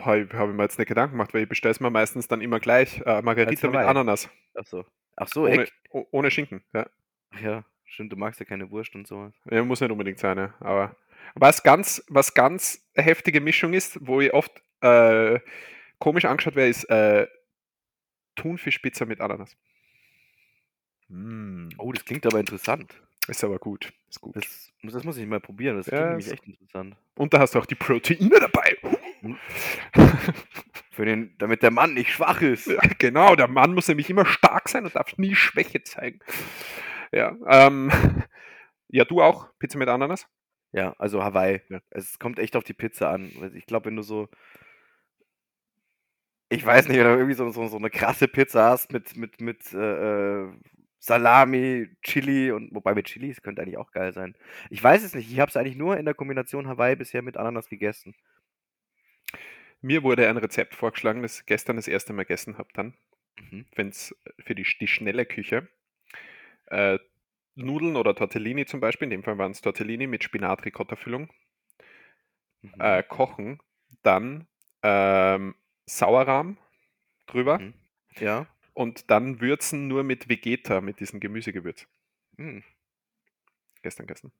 habe 0.00 0.20
ich 0.20 0.32
mir 0.32 0.62
jetzt 0.62 0.78
nicht 0.78 0.88
Gedanken 0.88 1.12
gemacht, 1.12 1.32
weil 1.32 1.42
ich 1.42 1.48
bestelle 1.48 1.72
es 1.72 1.80
mir 1.80 1.90
meistens 1.90 2.28
dann 2.28 2.40
immer 2.40 2.60
gleich 2.60 3.00
äh, 3.06 3.22
Margarita 3.22 3.68
mit. 3.68 3.76
Ananas, 3.76 4.28
Ach 4.54 4.66
so. 4.66 4.84
Ach 5.16 5.28
so, 5.28 5.44
ohne, 5.46 5.66
oh- 5.90 6.06
ohne 6.10 6.30
Schinken. 6.30 6.62
Ja. 6.72 6.86
Ach 7.30 7.40
ja, 7.40 7.64
stimmt, 7.84 8.12
du 8.12 8.16
magst 8.16 8.40
ja 8.40 8.46
keine 8.46 8.70
Wurst 8.70 8.94
und 8.94 9.06
so 9.06 9.18
was. 9.26 9.34
Ja, 9.50 9.62
muss 9.64 9.80
nicht 9.80 9.90
unbedingt 9.90 10.18
sein, 10.18 10.38
ja. 10.38 10.54
aber 10.60 10.96
was 11.34 11.62
ganz, 11.62 12.04
was 12.08 12.34
ganz 12.34 12.86
heftige 12.94 13.40
Mischung 13.40 13.72
ist, 13.72 13.98
wo 14.06 14.20
ich 14.20 14.32
oft 14.34 14.52
äh, 14.82 15.40
komisch 15.98 16.24
angeschaut 16.26 16.54
werde, 16.56 16.70
ist 16.70 16.84
äh, 16.90 17.26
Thunfischpizza 18.36 19.04
mit 19.06 19.20
Ananas. 19.20 19.56
Mm, 21.08 21.68
Oh, 21.78 21.92
das 21.92 22.04
klingt 22.04 22.26
aber 22.26 22.40
interessant. 22.40 22.94
ist 23.28 23.44
aber 23.44 23.58
gut, 23.58 23.92
ist 24.08 24.20
gut. 24.20 24.36
Das 24.36 24.72
muss 24.82 24.92
das 24.92 25.04
muss 25.04 25.16
ich 25.16 25.26
mal 25.26 25.40
probieren, 25.40 25.76
das 25.76 25.86
Ja, 25.86 25.92
klingt 25.96 26.08
nämlich 26.10 26.32
echt 26.32 26.46
interessant. 26.46 26.96
Und 27.16 27.32
da 27.32 27.38
hast 27.40 27.54
du 27.54 27.58
auch 27.58 27.66
die 27.66 27.74
Proteine 27.74 28.38
dabei. 28.40 28.76
Für 30.92 31.04
den 31.04 31.34
damit 31.38 31.62
der 31.62 31.70
Mann 31.70 31.94
nicht 31.94 32.10
schwach 32.12 32.40
ist. 32.42 32.66
Ja, 32.66 32.80
genau, 32.98 33.34
der 33.36 33.48
Mann 33.48 33.74
muss 33.74 33.88
nämlich 33.88 34.10
immer 34.10 34.26
stark 34.26 34.68
sein 34.68 34.84
und 34.84 34.94
darf 34.96 35.16
nie 35.18 35.34
Schwäche 35.34 35.82
zeigen. 35.82 36.20
Ja, 37.12 37.36
ähm, 37.48 37.90
ja, 38.88 39.04
du 39.04 39.22
auch? 39.22 39.48
Pizza 39.58 39.78
mit 39.78 39.88
Ananas? 39.88 40.26
Ja, 40.72 40.94
also 40.98 41.22
Hawaii. 41.24 41.62
Ja. 41.70 41.80
Es 41.90 42.18
kommt 42.18 42.38
echt 42.38 42.56
auf 42.56 42.64
die 42.64 42.74
Pizza 42.74 43.10
an. 43.10 43.30
Ich 43.54 43.66
glaube, 43.66 43.86
wenn 43.86 43.96
du 43.96 44.02
so 44.02 44.28
ich 46.50 46.64
weiß 46.64 46.88
nicht, 46.88 46.98
wenn 46.98 47.04
du 47.04 47.10
irgendwie 47.14 47.34
so 47.34 47.48
so 47.50 47.66
so 47.68 47.78
'ne 47.78 47.90
krasse 47.90 48.28
Pizza 48.28 48.64
hast 48.70 48.92
mit 48.92 49.16
mit 49.16 49.40
mit, 49.40 49.72
äh, 49.72 50.42
äh, 50.44 50.52
Salami, 50.98 51.88
Chili 52.02 52.50
und 52.52 52.74
wobei 52.74 52.94
mit 52.94 53.06
Chili, 53.06 53.30
es 53.30 53.42
könnte 53.42 53.60
eigentlich 53.62 53.76
auch 53.78 53.90
geil 53.92 54.12
sein. 54.14 54.34
Ich 54.70 54.82
weiß 54.82 55.02
es 55.04 55.14
nicht. 55.14 55.30
Ich 55.30 55.38
habe 55.40 55.50
es 55.50 55.56
eigentlich 55.56 55.76
nur 55.76 55.96
in 55.98 56.04
der 56.06 56.14
Kombination 56.14 56.66
Hawaii 56.68 56.96
bisher 56.96 57.22
mit 57.22 57.36
Ananas 57.36 57.68
gegessen. 57.68 58.14
Mir 59.84 60.02
wurde 60.02 60.26
ein 60.30 60.38
Rezept 60.38 60.74
vorgeschlagen, 60.74 61.20
das 61.20 61.40
ich 61.40 61.46
gestern 61.46 61.76
das 61.76 61.88
erste 61.88 62.14
Mal 62.14 62.22
gegessen 62.22 62.56
habe 62.56 62.70
dann, 62.72 62.94
Mhm. 63.38 63.64
wenn 63.76 63.88
es 63.90 64.16
für 64.38 64.54
die, 64.54 64.66
die 64.80 64.88
schnelle 64.88 65.26
Küche 65.26 65.68
äh, 66.66 66.98
Nudeln 67.54 67.96
oder 67.96 68.14
Tortellini 68.14 68.66
zum 68.66 68.80
Beispiel, 68.80 69.06
in 69.06 69.10
dem 69.10 69.22
Fall 69.22 69.38
waren 69.38 69.52
es 69.52 69.60
Tortellini 69.60 70.06
mit 70.06 70.24
Spinat-Ricotta-Füllung, 70.24 71.30
Mhm. 72.62 72.80
äh, 72.80 73.02
kochen, 73.02 73.58
dann 74.02 74.46
ähm, 74.82 75.54
Sauerrahm 75.86 76.56
drüber 77.26 77.58
Mhm. 77.58 77.74
Ja. 78.20 78.46
und 78.74 79.10
dann 79.10 79.40
würzen 79.40 79.88
nur 79.88 80.02
mit 80.02 80.28
Vegeta, 80.28 80.80
mit 80.80 81.00
diesem 81.00 81.20
Gemüsegewürz. 81.20 81.86
Mhm. 82.36 82.64
Gestern 83.82 84.06
gegessen. 84.06 84.32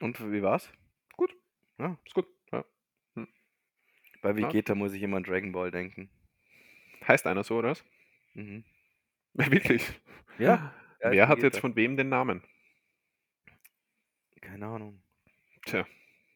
Und 0.00 0.20
wie 0.32 0.42
war's? 0.42 0.70
Gut. 1.16 1.34
Ja. 1.78 1.98
Ist 2.04 2.14
gut. 2.14 2.26
Ja. 4.22 4.32
Bei 4.32 4.38
Ja. 4.40 4.48
Vegeta 4.48 4.74
muss 4.74 4.92
ich 4.94 5.02
immer 5.02 5.16
an 5.18 5.24
Dragon 5.24 5.52
Ball 5.52 5.70
denken. 5.70 6.08
Heißt 7.06 7.26
einer 7.26 7.42
so, 7.44 7.56
oder 7.58 7.70
was? 7.70 7.84
Mhm. 8.34 8.64
Wirklich? 9.34 9.84
Ja, 10.38 10.72
er 11.00 11.12
Wer 11.12 11.28
hat 11.28 11.38
Vegeta. 11.38 11.46
jetzt 11.48 11.60
von 11.60 11.74
wem 11.76 11.96
den 11.96 12.08
Namen? 12.08 12.42
Keine 14.40 14.66
Ahnung. 14.66 15.02
Tja. 15.66 15.86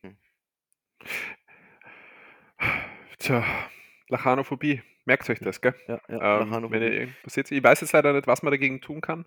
Hm. 0.03 0.16
Tja, 3.18 3.45
Lachanophobie. 4.09 4.82
Merkt 5.05 5.28
euch 5.30 5.39
das, 5.39 5.61
gell? 5.61 5.74
Ja, 5.87 6.01
ja, 6.09 6.41
Ähm, 6.41 6.49
Lachanophobie. 6.51 6.80
wenn 6.80 6.93
ihr 6.93 7.09
passiert, 7.22 7.51
ich 7.53 7.62
weiß 7.62 7.80
jetzt 7.80 7.93
leider 7.93 8.12
nicht, 8.12 8.26
was 8.26 8.43
man 8.43 8.51
dagegen 8.51 8.80
tun 8.80 9.01
kann. 9.01 9.24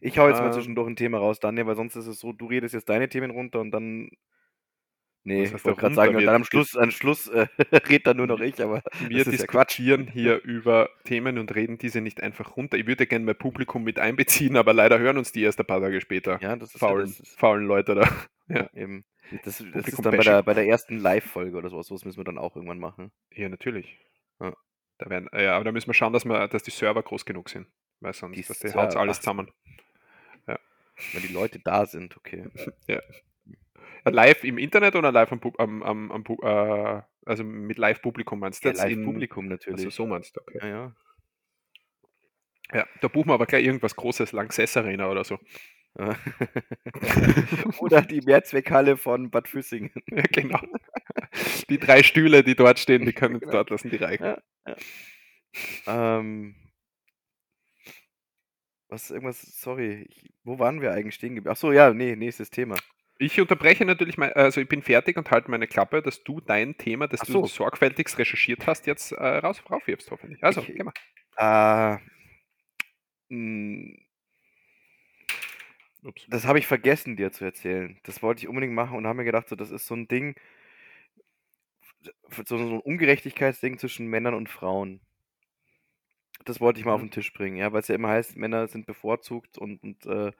Ich 0.00 0.18
hau 0.18 0.28
jetzt 0.28 0.40
mal 0.40 0.46
Ähm, 0.46 0.52
zwischendurch 0.52 0.88
ein 0.88 0.96
Thema 0.96 1.18
raus, 1.18 1.38
Daniel, 1.40 1.66
weil 1.66 1.76
sonst 1.76 1.96
ist 1.96 2.06
es 2.06 2.18
so, 2.20 2.32
du 2.32 2.46
redest 2.46 2.74
jetzt 2.74 2.88
deine 2.88 3.08
Themen 3.08 3.30
runter 3.30 3.60
und 3.60 3.70
dann. 3.70 4.10
Nee, 5.24 5.44
ich 5.44 5.52
wollte 5.64 5.80
gerade 5.80 5.94
sagen, 5.94 6.16
und 6.16 6.24
dann 6.24 6.34
am 6.34 6.44
Schluss, 6.44 6.76
am 6.76 6.90
Schluss 6.90 7.28
äh, 7.28 7.46
redet 7.88 8.08
dann 8.08 8.16
nur 8.16 8.26
noch 8.26 8.40
ich, 8.40 8.60
aber 8.60 8.82
Wir 9.08 9.18
ist 9.18 9.26
ja 9.26 9.32
diskutieren 9.32 10.06
hier 10.12 10.42
über 10.42 10.90
Themen 11.04 11.38
und 11.38 11.54
reden 11.54 11.78
diese 11.78 12.00
nicht 12.00 12.20
einfach 12.22 12.56
runter. 12.56 12.76
Ich 12.76 12.86
würde 12.86 13.06
gerne 13.06 13.24
mein 13.24 13.36
Publikum 13.36 13.84
mit 13.84 13.98
einbeziehen, 13.98 14.56
aber 14.56 14.72
leider 14.72 14.98
hören 14.98 15.18
uns 15.18 15.30
die 15.30 15.42
erst 15.42 15.60
ein 15.60 15.66
paar 15.66 15.80
Tage 15.80 16.00
später. 16.00 16.40
Ja, 16.42 16.56
das 16.56 16.74
ist 16.74 16.80
ja, 16.80 16.88
Faulen, 16.88 17.06
das 17.06 17.20
ist, 17.20 17.38
faulen 17.38 17.66
Leute 17.66 17.94
da. 17.94 18.08
Ja, 18.48 18.68
eben. 18.74 19.04
Das, 19.44 19.64
das 19.72 19.88
ist 19.88 20.04
dann 20.04 20.16
bei 20.16 20.22
der, 20.24 20.42
bei 20.42 20.54
der 20.54 20.66
ersten 20.66 20.98
Live-Folge 20.98 21.56
oder 21.56 21.70
sowas, 21.70 21.86
sowas 21.86 22.04
müssen 22.04 22.18
wir 22.18 22.24
dann 22.24 22.38
auch 22.38 22.56
irgendwann 22.56 22.78
machen. 22.78 23.12
ja 23.30 23.48
natürlich. 23.48 23.98
Ja. 24.40 24.54
Da 24.98 25.08
werden, 25.08 25.28
ja, 25.32 25.54
aber 25.54 25.64
da 25.64 25.72
müssen 25.72 25.86
wir 25.86 25.94
schauen, 25.94 26.12
dass, 26.12 26.24
wir, 26.24 26.48
dass 26.48 26.64
die 26.64 26.70
Server 26.70 27.02
groß 27.02 27.24
genug 27.24 27.48
sind. 27.48 27.66
Weil 28.00 28.12
sonst 28.12 28.42
Server- 28.44 28.82
haut's 28.82 28.96
alles 28.96 29.20
zusammen. 29.20 29.50
Wenn 31.12 31.22
die 31.22 31.32
Leute 31.32 31.58
da 31.58 31.86
sind, 31.86 32.16
okay. 32.16 32.44
Äh, 32.86 33.00
Live 34.04 34.44
im 34.44 34.58
Internet 34.58 34.96
oder 34.96 35.12
live 35.12 35.32
am, 35.32 35.40
Pub- 35.40 35.58
am, 35.60 35.82
am, 35.82 36.10
am 36.12 36.24
äh, 36.42 37.02
also 37.24 37.44
mit 37.44 37.78
Live-Publikum 37.78 38.38
meinst 38.40 38.64
du 38.64 38.68
Ja, 38.68 38.74
Live-Publikum 38.74 39.48
natürlich. 39.48 39.84
Also 39.86 39.90
so 39.90 40.06
meinst 40.06 40.36
du, 40.36 40.40
okay. 40.40 40.58
Ja, 40.60 40.66
ja. 40.68 40.96
Ja, 42.72 42.86
da 43.00 43.08
buchen 43.08 43.28
wir 43.28 43.34
aber 43.34 43.46
gleich 43.46 43.64
irgendwas 43.64 43.96
Großes, 43.96 44.32
Lanxess 44.32 44.76
Arena 44.76 45.10
oder 45.10 45.24
so. 45.24 45.38
Ja. 45.98 46.16
Oder 47.80 48.00
die 48.00 48.22
Mehrzweckhalle 48.22 48.96
von 48.96 49.30
Bad 49.30 49.46
Füssingen. 49.46 49.90
Ja, 50.10 50.22
genau. 50.22 50.60
Die 51.68 51.78
drei 51.78 52.02
Stühle, 52.02 52.42
die 52.42 52.54
dort 52.54 52.78
stehen, 52.78 53.04
die 53.04 53.12
können 53.12 53.40
Genau. 53.40 53.52
dort 53.52 53.68
lassen, 53.68 53.90
die 53.90 53.96
reichen. 53.96 54.36
Ja. 54.66 54.76
Ähm, 55.86 56.54
was, 58.88 59.10
irgendwas, 59.10 59.42
sorry, 59.60 60.06
ich, 60.08 60.32
wo 60.44 60.58
waren 60.58 60.80
wir 60.80 60.92
eigentlich 60.92 61.14
stehen 61.14 61.34
geblieben? 61.34 61.52
Ach 61.52 61.58
so, 61.58 61.72
ja, 61.72 61.92
nee, 61.92 62.16
nächstes 62.16 62.50
Thema. 62.50 62.76
Ich 63.22 63.40
unterbreche 63.40 63.84
natürlich, 63.84 64.18
mein, 64.18 64.32
also 64.32 64.60
ich 64.60 64.68
bin 64.68 64.82
fertig 64.82 65.16
und 65.16 65.30
halte 65.30 65.48
meine 65.48 65.68
Klappe, 65.68 66.02
dass 66.02 66.24
du 66.24 66.40
dein 66.40 66.76
Thema, 66.76 67.06
das 67.06 67.20
Ach 67.20 67.26
du 67.26 67.32
so. 67.32 67.46
sorgfältigst 67.46 68.18
recherchiert 68.18 68.66
hast, 68.66 68.86
jetzt 68.88 69.12
äh, 69.12 69.24
raus, 69.24 69.62
raufwirfst, 69.70 70.10
hoffentlich. 70.10 70.42
Also, 70.42 70.60
Ich- 70.62 70.74
geh 70.74 70.82
mal. 70.82 70.92
Äh, 71.36 71.98
Ups. 76.04 76.26
das 76.28 76.46
habe 76.46 76.58
ich 76.58 76.66
vergessen, 76.66 77.16
dir 77.16 77.30
zu 77.30 77.44
erzählen. 77.44 77.96
Das 78.02 78.22
wollte 78.24 78.40
ich 78.42 78.48
unbedingt 78.48 78.74
machen 78.74 78.96
und 78.96 79.06
habe 79.06 79.18
mir 79.18 79.24
gedacht, 79.24 79.48
so, 79.48 79.54
das 79.54 79.70
ist 79.70 79.86
so 79.86 79.94
ein 79.94 80.08
Ding, 80.08 80.34
so, 82.28 82.42
so 82.44 82.56
ein 82.56 82.80
Ungerechtigkeitsding 82.80 83.78
zwischen 83.78 84.08
Männern 84.08 84.34
und 84.34 84.48
Frauen. 84.48 85.00
Das 86.44 86.60
wollte 86.60 86.80
ich 86.80 86.86
mal 86.86 86.94
auf 86.94 87.02
Mhm. 87.02 87.06
den 87.06 87.12
Tisch 87.12 87.32
bringen, 87.32 87.56
ja, 87.56 87.72
weil 87.72 87.80
es 87.82 87.88
ja 87.88 87.94
immer 87.94 88.08
heißt, 88.08 88.36
Männer 88.36 88.66
sind 88.66 88.84
bevorzugt 88.84 89.58
und, 89.58 89.80
und 89.84 90.04
äh, 90.06 90.32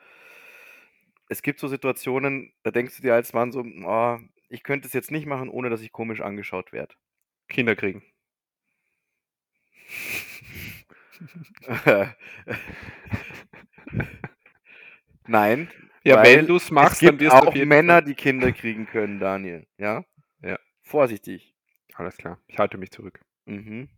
es 1.32 1.42
gibt 1.42 1.58
so 1.58 1.66
Situationen, 1.68 2.52
da 2.62 2.70
denkst 2.70 2.96
du 2.96 3.02
dir 3.02 3.14
als 3.14 3.32
Mann 3.32 3.52
so, 3.52 3.64
oh, 3.84 4.18
ich 4.48 4.62
könnte 4.62 4.86
es 4.86 4.92
jetzt 4.92 5.10
nicht 5.10 5.26
machen, 5.26 5.48
ohne 5.48 5.70
dass 5.70 5.80
ich 5.80 5.90
komisch 5.92 6.20
angeschaut 6.20 6.72
werde. 6.72 6.94
Kinder 7.48 7.74
kriegen. 7.74 8.02
Nein. 15.26 15.68
Ja, 16.04 16.20
wenn 16.24 16.48
du 16.48 16.56
es 16.56 16.72
machst, 16.72 17.00
dann 17.00 17.20
wirst 17.20 17.32
du 17.32 17.46
auch 17.46 17.54
Männer, 17.54 17.92
Fall. 17.92 18.04
die 18.04 18.16
Kinder 18.16 18.50
kriegen 18.50 18.86
können, 18.86 19.20
Daniel. 19.20 19.68
Ja? 19.78 20.04
Ja. 20.42 20.58
Vorsichtig. 20.80 21.54
Alles 21.94 22.16
klar, 22.16 22.40
ich 22.48 22.58
halte 22.58 22.76
mich 22.76 22.90
zurück. 22.90 23.20
Mhm. 23.44 23.88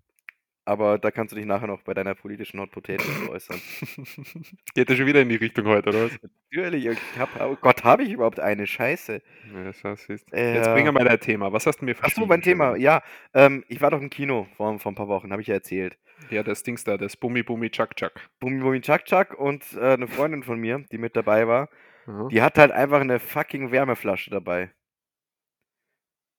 Aber 0.66 0.98
da 0.98 1.10
kannst 1.10 1.32
du 1.32 1.36
dich 1.36 1.44
nachher 1.44 1.66
noch 1.66 1.82
bei 1.82 1.92
deiner 1.92 2.14
politischen 2.14 2.58
Hot 2.58 2.70
Potato 2.70 3.04
äußern. 3.30 3.60
Geht 4.74 4.88
ja 4.88 4.96
schon 4.96 5.06
wieder 5.06 5.20
in 5.20 5.28
die 5.28 5.36
Richtung 5.36 5.66
heute, 5.66 5.90
oder 5.90 6.04
was? 6.06 6.18
Natürlich, 6.50 6.86
ich 6.86 7.18
hab, 7.18 7.28
oh 7.40 7.56
Gott, 7.60 7.84
habe 7.84 8.02
ich 8.02 8.12
überhaupt 8.12 8.40
eine 8.40 8.66
Scheiße? 8.66 9.20
Ja, 9.52 9.72
so 9.74 9.94
siehst. 9.94 10.32
Äh, 10.32 10.54
Jetzt 10.54 10.70
bring 10.72 10.90
mal 10.92 11.04
dein 11.04 11.20
Thema. 11.20 11.52
Was 11.52 11.66
hast 11.66 11.80
du 11.80 11.84
mir 11.84 11.92
Ach 11.92 11.96
so, 11.96 12.02
verschwiegen, 12.02 12.28
mein 12.28 12.40
Thema. 12.40 12.76
Ja, 12.76 13.02
ähm, 13.34 13.64
ich 13.68 13.82
war 13.82 13.90
doch 13.90 14.00
im 14.00 14.08
Kino 14.08 14.46
vor, 14.56 14.78
vor 14.78 14.92
ein 14.92 14.94
paar 14.94 15.08
Wochen, 15.08 15.32
habe 15.32 15.42
ich 15.42 15.48
ja 15.48 15.54
erzählt. 15.54 15.98
Ja, 16.30 16.42
das 16.42 16.62
Dings 16.62 16.84
da, 16.84 16.96
das 16.96 17.16
Bummi 17.16 17.42
Bummi 17.42 17.70
Chuck 17.70 17.96
Chuck. 17.96 18.12
Bumi 18.40 18.60
Bumi 18.60 18.80
Chuck 18.80 19.04
Chuck 19.04 19.34
und 19.38 19.64
äh, 19.74 19.94
eine 19.94 20.08
Freundin 20.08 20.42
von 20.42 20.58
mir, 20.58 20.84
die 20.90 20.98
mit 20.98 21.14
dabei 21.16 21.46
war, 21.46 21.68
Aha. 22.06 22.28
die 22.28 22.40
hat 22.40 22.56
halt 22.56 22.72
einfach 22.72 23.00
eine 23.00 23.18
fucking 23.20 23.70
Wärmeflasche 23.70 24.30
dabei. 24.30 24.70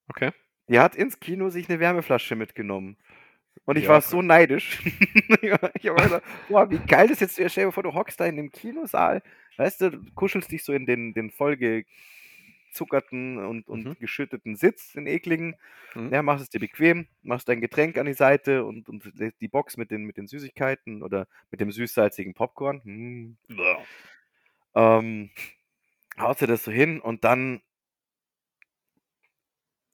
Okay. 0.09 0.31
Die 0.67 0.79
hat 0.79 0.95
ins 0.95 1.19
Kino 1.19 1.49
sich 1.49 1.69
eine 1.69 1.79
Wärmeflasche 1.79 2.35
mitgenommen. 2.35 2.97
Und 3.65 3.77
ich 3.77 3.85
Ja. 3.85 3.91
war 3.91 4.01
so 4.01 4.21
neidisch. 4.21 4.79
ich 5.41 5.51
habe 5.51 5.71
gedacht, 6.03 6.23
boah, 6.47 6.69
wie 6.69 6.79
geil 6.79 7.07
das 7.07 7.19
jetzt. 7.19 7.33
Stell 7.33 7.65
dir 7.65 7.71
vor, 7.71 7.83
du 7.83 7.93
hockst 7.93 8.19
da 8.19 8.25
in 8.25 8.35
dem 8.37 8.51
Kinosaal, 8.51 9.21
weißt 9.57 9.81
du, 9.81 9.91
du 9.91 10.11
kuschelst 10.13 10.51
dich 10.51 10.63
so 10.63 10.73
in 10.73 10.85
den, 10.85 11.13
den 11.13 11.31
vollgefüllten 11.31 11.89
durchzuckerten 12.75 13.37
und, 13.37 13.67
und 13.69 13.85
Mhm. 13.85 13.95
geschütteten 13.99 14.55
Sitz, 14.55 14.93
den 14.93 15.07
ekligen. 15.07 15.55
Mhm. 15.95 16.11
Ja, 16.13 16.21
machst 16.21 16.43
es 16.43 16.49
dir 16.49 16.59
bequem, 16.59 17.07
machst 17.23 17.47
dein 17.47 17.61
Getränk 17.61 17.97
an 17.97 18.05
die 18.05 18.13
Seite 18.13 18.65
und, 18.65 18.89
und 18.89 19.03
die 19.39 19.47
Box 19.47 19.77
mit 19.77 19.91
den, 19.91 20.03
mit 20.03 20.17
den 20.17 20.27
Süßigkeiten 20.27 21.01
oder 21.01 21.27
mit 21.51 21.61
dem 21.61 21.71
süß-salzigen 21.71 22.33
Popcorn. 22.33 22.81
Hm. 22.83 23.37
Ähm, 24.75 25.29
haust 26.17 26.41
dir 26.41 26.47
das 26.47 26.63
so 26.65 26.71
hin 26.71 26.99
und 26.99 27.23
dann 27.23 27.61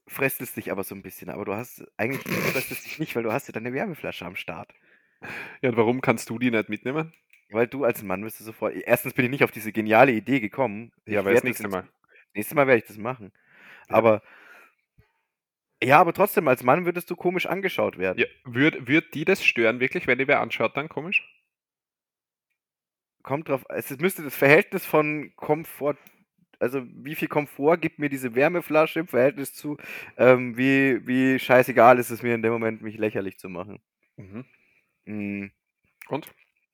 fresst 0.06 0.40
es 0.40 0.54
dich 0.54 0.70
aber 0.70 0.84
so 0.84 0.94
ein 0.94 1.02
bisschen. 1.02 1.30
Aber 1.30 1.44
du 1.44 1.54
hast 1.54 1.84
eigentlich 1.96 2.22
fresst 2.22 2.72
es 2.72 2.82
dich 2.82 2.98
nicht, 2.98 3.14
weil 3.16 3.22
du 3.22 3.32
hast 3.32 3.48
ja 3.48 3.52
deine 3.52 3.72
Wärmeflasche 3.72 4.24
am 4.24 4.36
Start. 4.36 4.72
Ja, 5.60 5.70
und 5.70 5.76
warum 5.76 6.00
kannst 6.00 6.30
du 6.30 6.38
die 6.38 6.50
nicht 6.50 6.68
mitnehmen? 6.68 7.12
Weil 7.50 7.66
du 7.66 7.84
als 7.84 8.02
Mann 8.02 8.24
wirst 8.24 8.40
du 8.40 8.44
sofort. 8.44 8.74
Erstens 8.74 9.14
bin 9.14 9.26
ich 9.26 9.30
nicht 9.30 9.44
auf 9.44 9.50
diese 9.50 9.72
geniale 9.72 10.12
Idee 10.12 10.40
gekommen. 10.40 10.92
Ja, 11.06 11.20
aber 11.20 11.32
das 11.32 11.44
nächste 11.44 11.68
Mal. 11.68 11.88
Nächstes 12.34 12.54
Mal 12.54 12.66
werde 12.66 12.80
ich 12.80 12.86
das 12.86 12.96
machen. 12.96 13.32
Ja. 13.88 13.96
Aber 13.96 14.22
ja, 15.82 16.00
aber 16.00 16.12
trotzdem, 16.12 16.46
als 16.46 16.62
Mann 16.62 16.84
würdest 16.84 17.10
du 17.10 17.16
komisch 17.16 17.46
angeschaut 17.46 17.98
werden. 17.98 18.18
Ja, 18.18 18.26
würd, 18.44 18.86
würd 18.86 19.12
die 19.14 19.24
das 19.24 19.44
stören 19.44 19.80
wirklich, 19.80 20.06
wenn 20.06 20.18
die 20.18 20.28
wer 20.28 20.40
anschaut, 20.40 20.76
dann 20.76 20.88
komisch? 20.88 21.28
Kommt 23.22 23.48
drauf, 23.48 23.64
es 23.68 23.90
müsste 23.98 24.22
das 24.22 24.36
Verhältnis 24.36 24.84
von 24.84 25.32
Komfort, 25.34 25.98
also 26.62 26.82
wie 26.94 27.14
viel 27.14 27.28
Komfort 27.28 27.78
gibt 27.78 27.98
mir 27.98 28.08
diese 28.08 28.34
Wärmeflasche 28.34 29.00
im 29.00 29.08
Verhältnis 29.08 29.52
zu, 29.52 29.76
ähm, 30.16 30.56
wie, 30.56 31.06
wie 31.06 31.38
scheißegal 31.38 31.98
ist 31.98 32.10
es 32.10 32.22
mir 32.22 32.34
in 32.34 32.42
dem 32.42 32.52
Moment, 32.52 32.82
mich 32.82 32.96
lächerlich 32.96 33.38
zu 33.38 33.48
machen. 33.48 33.80
Mhm. 34.16 34.44
Mm. 35.04 35.50
Und? 36.08 36.28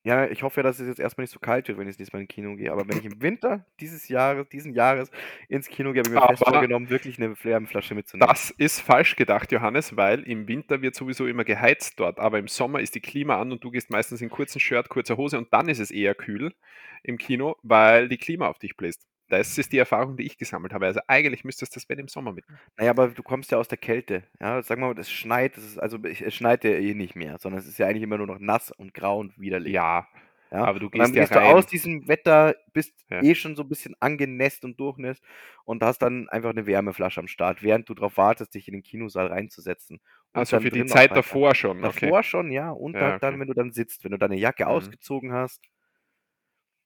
Ja, 0.05 0.27
ich 0.27 0.43
hoffe 0.43 0.61
ja, 0.61 0.63
dass 0.63 0.79
es 0.79 0.89
jetzt 0.89 1.01
erstmal 1.01 1.25
nicht 1.25 1.33
so 1.33 1.41
kalt 1.41 1.69
wird, 1.69 1.77
wenn 1.77 1.87
ich 1.87 1.97
das 1.97 1.99
nächste 1.99 2.17
Mal 2.17 2.23
ins 2.23 2.29
Kino 2.29 2.55
gehe. 2.57 2.71
Aber 2.71 2.89
wenn 2.89 2.99
ich 2.99 3.05
im 3.05 3.21
Winter 3.21 3.67
dieses 3.81 4.09
Jahres, 4.09 4.49
diesen 4.49 4.73
Jahres 4.73 5.11
ins 5.49 5.69
Kino 5.69 5.93
gehe, 5.93 6.03
habe 6.03 6.15
ich 6.15 6.21
mir 6.21 6.27
fest 6.29 6.45
vorgenommen, 6.45 6.89
wirklich 6.89 7.21
eine 7.21 7.35
Wärmeflasche 7.43 7.95
mitzunehmen. 7.95 8.29
Das 8.29 8.51
ist 8.51 8.81
falsch 8.81 9.17
gedacht, 9.17 9.51
Johannes, 9.53 9.97
weil 9.97 10.21
im 10.23 10.49
Winter 10.49 10.83
wird 10.83 10.95
sowieso 10.95 11.27
immer 11.27 11.45
geheizt 11.45 11.99
dort, 11.99 12.21
aber 12.21 12.39
im 12.39 12.49
Sommer 12.49 12.81
ist 12.81 12.95
die 12.95 13.01
Klima 13.01 13.41
an 13.41 13.53
und 13.53 13.65
du 13.65 13.71
gehst 13.71 13.91
meistens 13.91 14.23
in 14.23 14.31
kurzen 14.31 14.61
Shirt, 14.61 14.89
kurzer 14.89 15.17
Hose 15.17 15.37
und 15.37 15.53
dann 15.53 15.69
ist 15.69 15.81
es 15.81 15.91
eher 15.91 16.15
kühl 16.15 16.55
im 17.03 17.19
Kino, 17.19 17.57
weil 17.63 18.09
die 18.09 18.19
Klima 18.19 18.49
auf 18.49 18.59
dich 18.59 18.77
bläst. 18.77 19.09
Das 19.29 19.59
ist 19.59 19.73
die 19.73 19.79
Erfahrung, 19.79 20.17
die 20.17 20.25
ich 20.25 20.39
gesammelt 20.39 20.73
habe. 20.73 20.87
Also 20.87 21.01
eigentlich 21.07 21.45
müsstest 21.45 21.75
du 21.75 21.81
das 21.81 21.89
wenn 21.89 21.99
im 21.99 22.09
Sommer 22.09 22.33
mitnehmen. 22.33 22.61
Naja, 22.77 22.91
aber 22.91 23.09
du 23.09 23.23
kommst 23.23 23.51
ja 23.51 23.59
aus 23.59 23.69
der 23.69 23.79
Kälte. 23.79 24.25
Ja, 24.41 24.63
sag 24.63 24.79
mal, 24.79 24.99
es 24.99 25.11
schneit, 25.11 25.57
es 25.59 25.65
ist, 25.65 25.79
also 25.79 25.99
es 26.03 26.35
schneit 26.35 26.65
ja 26.65 26.71
eh 26.71 26.95
nicht 26.95 27.15
mehr, 27.15 27.39
sondern 27.39 27.61
es 27.61 27.67
ist 27.67 27.79
ja 27.79 27.87
eigentlich 27.87 28.03
immer 28.03 28.19
nur 28.19 28.27
noch 28.27 28.39
nass 28.39 28.71
und 28.71 28.95
grau 28.95 29.19
und 29.19 29.39
widerlich. 29.39 29.73
Ja, 29.73 30.09
Ja? 30.51 30.65
aber 30.65 30.79
du 30.81 30.87
und 30.87 30.99
dann 30.99 31.13
gehst 31.13 31.15
ja 31.15 31.23
gehst 31.23 31.35
du 31.35 31.39
rein. 31.41 31.55
aus 31.57 31.67
diesem 31.67 32.09
Wetter, 32.09 32.55
bist 32.73 32.95
Ja. 33.11 33.23
eh 33.23 33.35
schon 33.35 33.55
so 33.55 33.63
ein 33.65 33.69
bisschen 33.69 33.95
angenässt 34.01 34.65
und 34.65 34.81
durchnässt 34.81 35.23
und 35.65 35.83
hast 35.83 35.99
dann 36.01 36.29
einfach 36.31 36.51
eine 36.51 36.67
Wärmeflasche 36.67 37.21
am 37.21 37.29
Start, 37.29 37.63
während 37.63 37.89
du 37.89 37.95
darauf 37.95 38.17
wartest, 38.17 38.55
dich 38.55 38.67
in 38.69 38.73
den 38.75 38.83
Kinosaal 38.83 39.27
reinzusetzen. 39.27 40.01
Also 40.33 40.59
für 40.61 40.71
die 40.71 40.87
Zeit 40.87 41.15
davor 41.17 41.55
schon. 41.55 41.85
Okay. 41.85 42.07
Davor 42.07 42.23
schon, 42.23 42.51
ja. 42.51 42.71
Und 42.71 42.95
Ja, 42.95 43.01
dann, 43.01 43.21
dann, 43.21 43.35
okay. 43.35 43.41
wenn 43.41 43.49
du 43.49 43.55
dann 43.55 43.73
sitzt, 43.73 44.05
wenn 44.05 44.13
du 44.13 44.19
deine 44.19 44.37
Jacke 44.37 44.65
Mhm. 44.65 44.71
ausgezogen 44.71 45.33
hast 45.33 45.63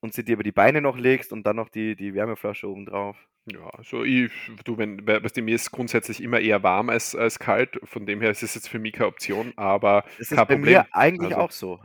und 0.02 0.12
sie 0.12 0.24
dir 0.24 0.34
über 0.34 0.42
die 0.42 0.52
Beine 0.52 0.82
noch 0.82 0.98
legst 0.98 1.32
und 1.32 1.44
dann 1.46 1.56
noch 1.56 1.68
die, 1.70 1.96
die 1.96 2.12
Wärmeflasche 2.12 2.68
oben 2.68 2.84
drauf. 2.86 3.16
Ja, 3.46 3.66
also 3.70 4.04
ich, 4.04 4.30
du, 4.64 4.76
wenn, 4.76 5.06
weißt 5.06 5.36
du, 5.36 5.42
mir 5.42 5.54
ist 5.54 5.70
grundsätzlich 5.70 6.22
immer 6.22 6.40
eher 6.40 6.62
warm 6.62 6.90
als, 6.90 7.16
als 7.16 7.38
kalt, 7.38 7.80
von 7.84 8.04
dem 8.04 8.20
her 8.20 8.30
ist 8.30 8.42
es 8.42 8.54
jetzt 8.54 8.68
für 8.68 8.78
mich 8.78 8.92
keine 8.92 9.06
Option, 9.06 9.52
aber 9.56 10.04
Das 10.18 10.28
kein 10.28 10.38
ist 10.38 10.48
bei 10.48 10.54
Problem. 10.54 10.72
mir 10.74 10.86
eigentlich 10.92 11.34
Also, 11.34 11.44
auch 11.44 11.50
so. 11.50 11.80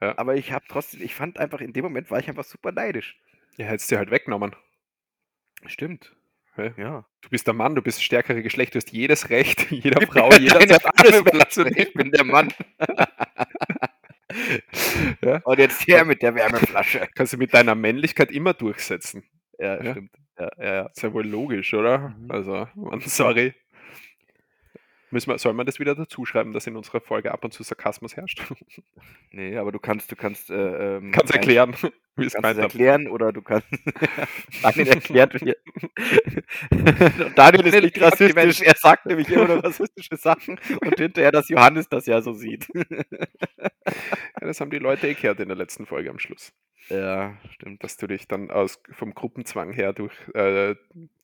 Ja. 0.00 0.16
Aber 0.18 0.36
ich 0.36 0.52
habe 0.52 0.64
trotzdem, 0.68 1.02
ich 1.02 1.14
fand 1.14 1.38
einfach, 1.38 1.60
in 1.60 1.72
dem 1.72 1.84
Moment 1.84 2.10
war 2.10 2.18
ich 2.18 2.28
einfach 2.28 2.44
super 2.44 2.70
neidisch. 2.72 3.18
Ja, 3.56 3.66
hättest 3.66 3.90
du 3.90 3.96
halt 3.96 4.10
weggenommen. 4.10 4.54
Stimmt. 5.66 6.14
Hä? 6.56 6.72
Ja. 6.76 7.06
Du 7.22 7.30
bist 7.30 7.46
der 7.46 7.54
Mann, 7.54 7.74
du 7.74 7.82
bist 7.82 7.98
das 7.98 8.04
stärkere 8.04 8.42
Geschlecht, 8.42 8.74
du 8.74 8.78
hast 8.78 8.92
jedes 8.92 9.30
Recht, 9.30 9.70
jeder 9.70 10.06
Frau, 10.06 10.30
jeder 10.32 10.56
alles 10.56 11.24
wegzunehmen. 11.24 11.78
Ich 11.78 11.94
bin 11.94 12.10
der 12.10 12.24
Mann. 12.24 12.52
Ja? 15.22 15.40
Und 15.44 15.58
jetzt 15.58 15.86
her 15.86 16.04
mit 16.04 16.22
der 16.22 16.34
Wärmeflasche. 16.34 17.06
Kannst 17.14 17.32
du 17.32 17.36
mit 17.36 17.54
deiner 17.54 17.74
Männlichkeit 17.74 18.30
immer 18.30 18.54
durchsetzen. 18.54 19.24
Ja, 19.58 19.82
Ja. 19.82 19.92
stimmt. 19.92 20.10
Ja, 20.38 20.50
ja, 20.58 20.74
ja. 20.74 20.86
Ist 20.86 21.02
ja 21.02 21.12
wohl 21.12 21.26
logisch, 21.26 21.72
oder? 21.74 22.08
Mhm. 22.18 22.30
Also, 22.30 22.66
sorry. 23.06 23.54
Müssen 25.14 25.30
wir, 25.30 25.38
soll 25.38 25.52
man 25.52 25.64
das 25.64 25.78
wieder 25.78 25.94
dazu 25.94 26.24
schreiben, 26.24 26.52
dass 26.52 26.66
in 26.66 26.74
unserer 26.74 27.00
Folge 27.00 27.30
ab 27.30 27.44
und 27.44 27.52
zu 27.52 27.62
Sarkasmus 27.62 28.16
herrscht? 28.16 28.42
Nee, 29.30 29.56
aber 29.56 29.70
du 29.70 29.78
kannst, 29.78 30.10
du 30.10 30.16
kannst, 30.16 30.50
äh, 30.50 30.96
ähm, 30.96 31.12
Kannst 31.12 31.32
erklären, 31.32 31.74
wie 32.16 32.26
es 32.26 32.34
kannst 32.34 32.58
erklären 32.58 33.08
oder 33.08 33.32
du 33.32 33.42
kannst 33.42 33.66
Daniel 34.62 34.88
erklärt 34.88 35.42
mir. 35.42 35.56
Daniel 37.34 37.66
ist 37.66 37.82
nicht 37.82 38.00
rassistisch, 38.00 38.60
er 38.60 38.74
sagt 38.76 39.06
nämlich 39.06 39.28
immer 39.28 39.46
nur 39.46 39.64
rassistische 39.64 40.16
Sachen 40.16 40.58
und 40.80 40.96
hinterher, 40.96 41.32
dass 41.32 41.48
Johannes 41.48 41.88
das 41.88 42.06
ja 42.06 42.20
so 42.20 42.32
sieht. 42.32 42.66
Ja, 42.74 43.04
das 44.40 44.60
haben 44.60 44.70
die 44.70 44.78
Leute 44.78 45.08
eh 45.08 45.14
gehört 45.14 45.40
in 45.40 45.48
der 45.48 45.56
letzten 45.56 45.86
Folge 45.86 46.10
am 46.10 46.18
Schluss. 46.18 46.52
Ja, 46.88 47.36
stimmt. 47.50 47.82
Dass 47.84 47.96
du 47.96 48.06
dich 48.06 48.26
dann 48.28 48.50
aus, 48.50 48.80
vom 48.92 49.14
Gruppenzwang 49.14 49.72
her 49.72 49.92
durch, 49.92 50.14
äh, 50.34 50.74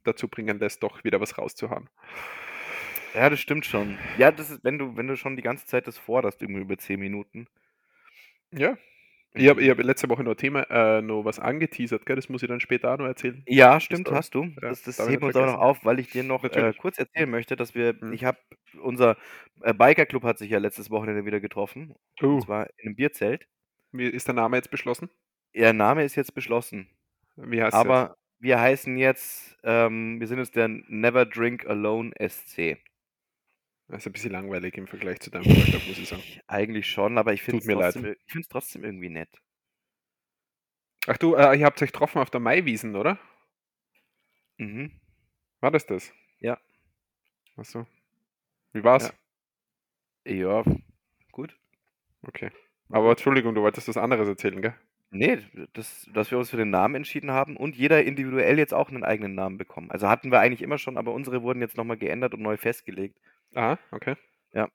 dazu 0.04 0.28
bringen 0.28 0.58
lässt, 0.58 0.82
doch 0.82 1.04
wieder 1.04 1.20
was 1.20 1.38
rauszuhauen. 1.38 1.88
Ja, 3.14 3.28
das 3.30 3.40
stimmt 3.40 3.66
schon. 3.66 3.98
Ja, 4.18 4.30
das 4.32 4.50
ist, 4.50 4.64
wenn 4.64 4.78
du, 4.78 4.96
wenn 4.96 5.06
du 5.08 5.16
schon 5.16 5.36
die 5.36 5.42
ganze 5.42 5.66
Zeit 5.66 5.86
das 5.86 5.98
forderst, 5.98 6.42
irgendwie 6.42 6.60
über 6.62 6.78
10 6.78 6.98
Minuten. 7.00 7.46
Ja. 8.52 8.76
Ich 9.34 9.48
habe 9.48 9.62
ich 9.62 9.70
hab 9.70 9.78
letzte 9.78 10.08
Woche 10.08 10.24
noch 10.24 10.34
Thema, 10.34 10.62
äh, 10.70 11.02
noch 11.02 11.24
was 11.24 11.38
angeteasert, 11.38 12.04
gell? 12.06 12.16
Das 12.16 12.28
muss 12.28 12.42
ich 12.42 12.48
dann 12.48 12.60
später 12.60 12.92
auch 12.92 12.98
noch 12.98 13.06
erzählen. 13.06 13.42
Ja, 13.46 13.78
stimmt, 13.80 14.08
Story. 14.08 14.16
hast 14.16 14.34
du. 14.34 14.44
Ja, 14.44 14.70
das 14.70 14.82
das 14.82 14.98
heben 15.08 15.22
wir 15.22 15.28
uns 15.28 15.36
auch 15.36 15.46
noch 15.46 15.58
auf, 15.60 15.84
weil 15.84 16.00
ich 16.00 16.10
dir 16.10 16.24
noch 16.24 16.42
äh, 16.44 16.72
kurz 16.76 16.98
erzählen 16.98 17.30
möchte, 17.30 17.54
dass 17.56 17.74
wir, 17.76 17.94
Mhm. 18.00 18.12
ich 18.12 18.24
habe, 18.24 18.38
unser 18.82 19.16
äh, 19.62 19.72
Biker-Club 19.72 20.24
hat 20.24 20.38
sich 20.38 20.50
ja 20.50 20.58
letztes 20.58 20.90
Wochenende 20.90 21.24
wieder 21.26 21.38
getroffen. 21.40 21.94
Oh, 22.22 22.26
Und 22.26 22.42
zwar 22.42 22.66
in 22.78 22.88
einem 22.88 22.96
Bierzelt. 22.96 23.46
wie 23.92 24.06
ist 24.06 24.26
der 24.26 24.34
Name 24.34 24.56
jetzt 24.56 24.70
beschlossen? 24.72 25.10
Ihr 25.52 25.72
Name 25.72 26.04
ist 26.04 26.16
jetzt 26.16 26.34
beschlossen. 26.34 26.88
Wie 27.36 27.62
heißt 27.62 27.74
Aber 27.74 28.16
wir 28.40 28.60
heißen 28.60 28.96
jetzt, 28.96 29.56
ähm, 29.62 30.18
wir 30.20 30.26
sind 30.26 30.38
jetzt 30.38 30.56
der 30.56 30.68
Never 30.68 31.24
Drink 31.26 31.66
Alone 31.66 32.12
SC. 32.18 32.78
Das 33.90 34.02
ist 34.02 34.06
ein 34.06 34.12
bisschen 34.12 34.30
langweilig 34.30 34.76
im 34.76 34.86
Vergleich 34.86 35.18
zu 35.18 35.30
deinem 35.30 35.44
Vorschlag, 35.44 35.84
muss 35.88 35.98
ich 35.98 36.08
sagen. 36.08 36.22
Eigentlich 36.46 36.86
schon, 36.86 37.18
aber 37.18 37.32
ich 37.32 37.42
finde 37.42 37.58
es 37.58 37.66
trotzdem, 37.66 38.16
trotzdem 38.48 38.84
irgendwie 38.84 39.08
nett. 39.08 39.28
Ach 41.08 41.16
du, 41.16 41.34
äh, 41.34 41.58
ihr 41.58 41.66
habt 41.66 41.82
euch 41.82 41.90
getroffen 41.90 42.18
auf 42.18 42.30
der 42.30 42.40
Maiwiesen, 42.40 42.94
oder? 42.94 43.18
Mhm. 44.58 44.92
War 45.60 45.72
das 45.72 45.86
das? 45.86 46.12
Ja. 46.38 46.58
Achso. 47.56 47.86
Wie 48.72 48.84
war's? 48.84 49.12
Ja, 50.24 50.62
gut. 51.32 51.58
Okay. 52.22 52.52
Aber 52.90 53.10
Entschuldigung, 53.10 53.56
du 53.56 53.62
wolltest 53.62 53.88
was 53.88 53.96
anderes 53.96 54.28
erzählen, 54.28 54.62
gell? 54.62 54.74
Nee, 55.10 55.38
das, 55.72 56.08
dass 56.14 56.30
wir 56.30 56.38
uns 56.38 56.50
für 56.50 56.56
den 56.56 56.70
Namen 56.70 56.94
entschieden 56.94 57.32
haben 57.32 57.56
und 57.56 57.74
jeder 57.74 58.04
individuell 58.04 58.58
jetzt 58.58 58.72
auch 58.72 58.90
einen 58.90 59.02
eigenen 59.02 59.34
Namen 59.34 59.58
bekommen. 59.58 59.90
Also 59.90 60.08
hatten 60.08 60.30
wir 60.30 60.38
eigentlich 60.38 60.62
immer 60.62 60.78
schon, 60.78 60.96
aber 60.96 61.12
unsere 61.12 61.42
wurden 61.42 61.60
jetzt 61.60 61.76
nochmal 61.76 61.96
geändert 61.96 62.34
und 62.34 62.42
neu 62.42 62.56
festgelegt. 62.56 63.18
Ah, 63.54 63.78
okay. 63.92 64.16
Ja. 64.52 64.68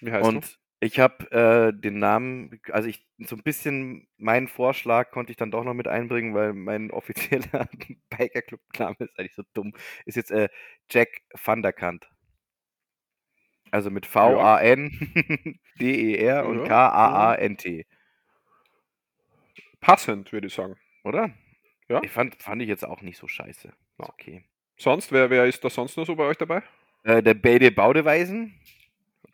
Wie 0.00 0.12
heißt 0.12 0.24
und 0.26 0.58
ich 0.80 1.00
habe 1.00 1.30
äh, 1.32 1.72
den 1.80 1.98
Namen, 1.98 2.60
also 2.70 2.88
ich 2.88 3.04
so 3.18 3.34
ein 3.34 3.42
bisschen 3.42 4.06
meinen 4.16 4.46
Vorschlag 4.46 5.10
konnte 5.10 5.32
ich 5.32 5.36
dann 5.36 5.50
doch 5.50 5.64
noch 5.64 5.74
mit 5.74 5.88
einbringen, 5.88 6.34
weil 6.34 6.52
mein 6.52 6.90
offizieller 6.92 7.68
Biker-Club-Name 8.10 8.96
ist 9.00 9.18
eigentlich 9.18 9.34
so 9.34 9.42
dumm. 9.54 9.74
Ist 10.04 10.16
jetzt 10.16 10.30
äh, 10.30 10.48
Jack 10.90 11.08
van 11.44 11.62
der 11.62 11.72
Kant. 11.72 12.08
Also 13.70 13.90
mit 13.90 14.06
V-A-N-D-E-R 14.06 14.86
und 16.46 16.60
Ja. 16.60 16.64
K-A-A-N-T. 16.64 17.86
du? 19.54 19.62
Passend, 19.80 20.32
würde 20.32 20.46
ich 20.46 20.54
sagen. 20.54 20.76
Oder? 21.04 21.30
Ja. 21.88 22.02
Ich 22.02 22.10
fand, 22.10 22.36
fand 22.42 22.62
ich 22.62 22.68
jetzt 22.68 22.84
auch 22.84 23.02
nicht 23.02 23.18
so 23.18 23.28
scheiße. 23.28 23.68
Ja. 23.68 24.08
Okay. 24.08 24.44
Sonst, 24.78 25.12
wer, 25.12 25.30
wer 25.30 25.46
ist 25.46 25.64
da 25.64 25.70
sonst 25.70 25.96
noch 25.96 26.06
so 26.06 26.16
bei 26.16 26.24
euch 26.24 26.36
dabei? 26.38 26.62
Äh, 27.04 27.22
der 27.22 27.34
Bade 27.34 27.70
Baudeweisen. 27.70 28.54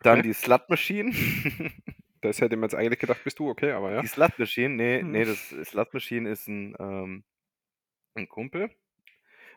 Dann 0.01 0.19
Okay. 0.19 0.27
die 0.29 0.33
Slut 0.33 0.69
Machine. 0.69 1.11
Das 2.21 2.41
hätte 2.41 2.55
mir 2.57 2.65
jetzt 2.65 2.73
eigentlich 2.73 2.97
gedacht, 2.99 3.23
bist 3.23 3.37
du 3.37 3.49
okay, 3.51 3.69
aber 3.73 3.91
ja. 3.91 4.01
Die 4.01 4.07
Slut 4.07 4.39
Machine, 4.39 4.69
nee, 4.73 5.03
Mhm. 5.03 5.11
nee, 5.11 5.25
das 5.25 5.49
Slut 5.63 5.93
Machine 5.93 6.27
ist 6.27 6.47
ein, 6.47 6.75
ähm, 6.79 7.23
ein 8.15 8.27
Kumpel. 8.27 8.71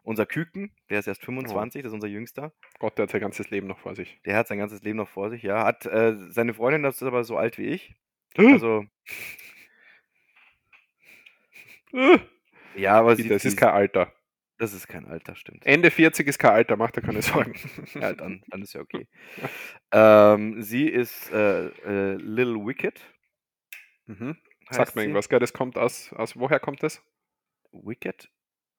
Unser 0.02 0.26
Küken, 0.26 0.70
der 0.90 0.98
ist 0.98 1.06
erst 1.06 1.24
25, 1.24 1.82
das 1.82 1.90
ist 1.90 1.94
unser 1.94 2.08
Jüngster. 2.08 2.52
Gott, 2.78 2.98
der 2.98 3.04
hat 3.04 3.10
sein 3.10 3.22
ganzes 3.22 3.48
Leben 3.48 3.68
noch 3.68 3.78
vor 3.78 3.94
sich. 3.94 4.20
Der 4.26 4.36
hat 4.36 4.48
sein 4.48 4.58
ganzes 4.58 4.82
Leben 4.82 4.98
noch 4.98 5.08
vor 5.08 5.30
sich, 5.30 5.42
ja. 5.42 5.64
Hat 5.64 5.86
äh, 5.86 6.14
seine 6.30 6.52
Freundin, 6.52 6.82
das 6.82 6.96
ist 6.96 7.02
aber 7.04 7.24
so 7.24 7.38
alt 7.38 7.56
wie 7.56 7.68
ich. 7.68 7.94
Also, 8.36 8.84
ja, 12.76 12.98
aber 12.98 13.16
sie, 13.16 13.22
sie, 13.22 13.48
ist 13.48 13.56
kein 13.56 13.70
Alter. 13.70 14.12
Das 14.58 14.72
ist 14.74 14.88
kein 14.88 15.06
Alter, 15.06 15.34
stimmt. 15.36 15.64
Ende 15.66 15.90
40 15.90 16.26
ist 16.28 16.38
kein 16.38 16.52
Alter, 16.52 16.76
macht 16.76 16.96
er 16.96 17.02
keine 17.02 17.22
Sorgen. 17.22 17.54
Ja, 17.94 18.12
dann, 18.12 18.42
dann 18.48 18.62
ist 18.62 18.74
ja 18.74 18.80
okay. 18.80 19.06
ähm, 19.92 20.62
sie 20.62 20.88
ist 20.88 21.30
äh, 21.32 21.66
äh, 21.68 22.14
Little 22.16 22.66
Wicked. 22.66 23.00
mhm. 24.06 24.36
Sagt 24.70 24.96
mir 24.96 25.02
irgendwas, 25.02 25.28
gell? 25.30 25.38
Das 25.38 25.54
kommt 25.54 25.78
aus, 25.78 26.12
aus, 26.12 26.36
woher 26.36 26.60
kommt 26.60 26.82
das? 26.82 27.02
Wicked? 27.72 28.30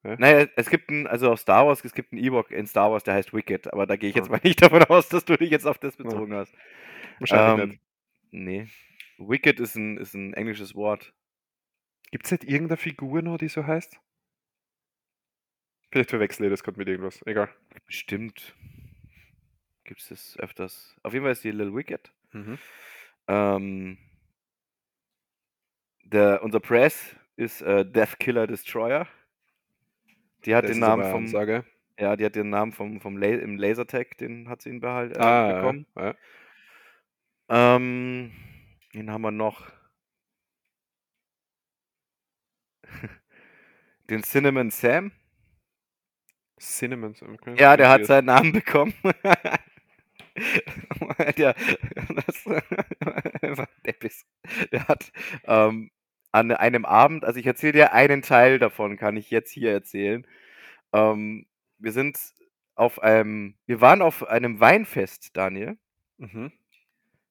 Ja? 0.04 0.16
Naja, 0.18 0.48
es 0.56 0.70
gibt 0.70 0.90
einen, 0.90 1.08
also 1.08 1.32
auf 1.32 1.40
Star 1.40 1.66
Wars, 1.66 1.84
es 1.84 1.94
gibt 1.94 2.12
einen 2.14 2.24
Ewok 2.24 2.52
in 2.52 2.68
Star 2.68 2.92
Wars, 2.92 3.04
der 3.04 3.16
heißt 3.16 3.34
Wicked, 3.34 3.74
aber 3.74 3.88
da 3.88 3.96
gehe 3.96 4.10
ich 4.10 4.16
jetzt 4.16 4.28
Ah. 4.30 4.34
mal 4.34 4.42
nicht 4.44 4.62
davon 4.62 4.84
aus, 4.84 5.10
dass 5.10 5.26
du 5.26 5.36
dich 5.36 5.50
jetzt 5.50 5.66
auf 5.66 5.80
das 5.80 5.98
bezogen 5.98 6.34
hast. 6.36 6.54
Wahrscheinlich 7.20 7.64
Ähm, 7.64 7.70
nicht. 7.70 7.82
Nee. 8.32 8.68
Wicked 9.18 9.60
ist 9.60 9.76
ein, 9.76 9.98
ist 9.98 10.14
ein 10.14 10.34
englisches 10.36 10.76
Wort. 10.76 11.14
Gibt 12.12 12.26
es 12.26 12.32
nicht 12.32 12.44
irgendeine 12.44 12.78
Figur 12.78 13.22
noch, 13.24 13.38
die 13.38 13.48
so 13.50 13.66
heißt? 13.66 14.00
Vielleicht 15.92 16.10
verwechsel 16.12 16.46
ich 16.46 16.52
das 16.52 16.64
gerade 16.64 16.78
mit 16.78 16.88
irgendwas. 16.88 17.22
Egal. 17.26 17.50
Bestimmt. 17.86 18.54
Gibt 19.84 20.02
es 20.02 20.10
das 20.10 20.38
öfters. 20.40 20.96
Auf 21.04 21.14
jeden 21.14 21.26
Fall 21.26 21.32
ist 21.32 21.44
die 21.44 21.52
Little 21.52 21.74
Wicked. 21.76 22.12
Mhm. 22.32 22.58
Ähm, 23.28 23.98
der, 26.04 26.44
unser 26.44 26.60
Press 26.60 27.16
ist 27.36 27.62
äh, 27.62 27.86
Death 27.86 28.20
Killer 28.20 28.46
Destroyer. 28.48 29.08
Die 30.46 30.56
hat 30.56 30.64
Das 30.66 30.72
den 30.72 30.80
Namen 30.80 31.04
vom, 31.10 31.24
Ansage. 31.26 31.66
ja, 32.00 32.16
die 32.16 32.26
hat 32.26 32.36
den 32.36 32.50
Namen 32.50 32.72
vom, 32.72 33.02
vom 33.02 33.18
La 33.18 33.28
im 33.28 33.58
Lasertag, 33.58 34.18
den 34.18 34.48
hat 34.48 34.62
sie 34.62 34.70
ihn 34.70 34.80
behalt, 34.80 35.18
äh, 35.18 35.20
Ah, 35.20 35.54
bekommen. 35.56 35.86
ja. 35.98 36.16
Ähm, 37.50 38.32
wen 38.94 39.10
haben 39.12 39.22
wir 39.22 39.32
noch? 39.32 39.72
Den 44.10 44.24
Cinnamon 44.24 44.72
Sam. 44.72 45.12
Cinnamon. 46.60 47.16
Ja, 47.58 47.78
der 47.78 47.90
hat 47.90 48.06
seinen 48.06 48.26
Namen 48.26 48.52
bekommen. 48.52 48.94
der, 51.38 51.56
das, 52.16 52.46
der 54.72 54.88
hat 54.88 55.12
ähm, 55.46 55.92
an 56.32 56.52
einem 56.52 56.86
Abend, 56.86 57.26
also 57.26 57.40
ich 57.40 57.46
erzähle 57.46 57.74
dir 57.74 57.94
einen 57.94 58.22
Teil 58.22 58.60
davon, 58.60 58.98
kann 58.98 59.18
ich 59.18 59.32
jetzt 59.32 59.52
hier 59.52 59.72
erzählen. 59.72 60.26
Ähm, 60.94 61.46
wir 61.78 61.92
sind 61.92 62.18
auf 62.76 63.02
einem, 63.02 63.56
wir 63.66 63.82
waren 63.82 64.02
auf 64.02 64.28
einem 64.28 64.60
Weinfest, 64.60 65.36
Daniel, 65.36 65.78
Mhm. 66.18 66.52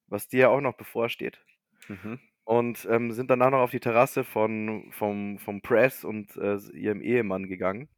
was 0.06 0.28
dir 0.28 0.40
ja 0.40 0.48
auch 0.48 0.60
noch 0.62 0.76
bevorsteht. 0.76 1.44
Mhm. 1.88 2.18
Und 2.44 2.86
ähm, 2.90 3.12
sind 3.12 3.30
danach 3.30 3.50
noch 3.50 3.60
auf 3.60 3.70
die 3.70 3.80
Terrasse 3.80 4.24
von, 4.24 4.90
vom, 4.92 5.38
vom 5.38 5.60
Press 5.60 6.04
und 6.04 6.34
äh, 6.36 6.56
ihrem 6.72 7.02
Ehemann 7.02 7.48
gegangen. 7.48 7.88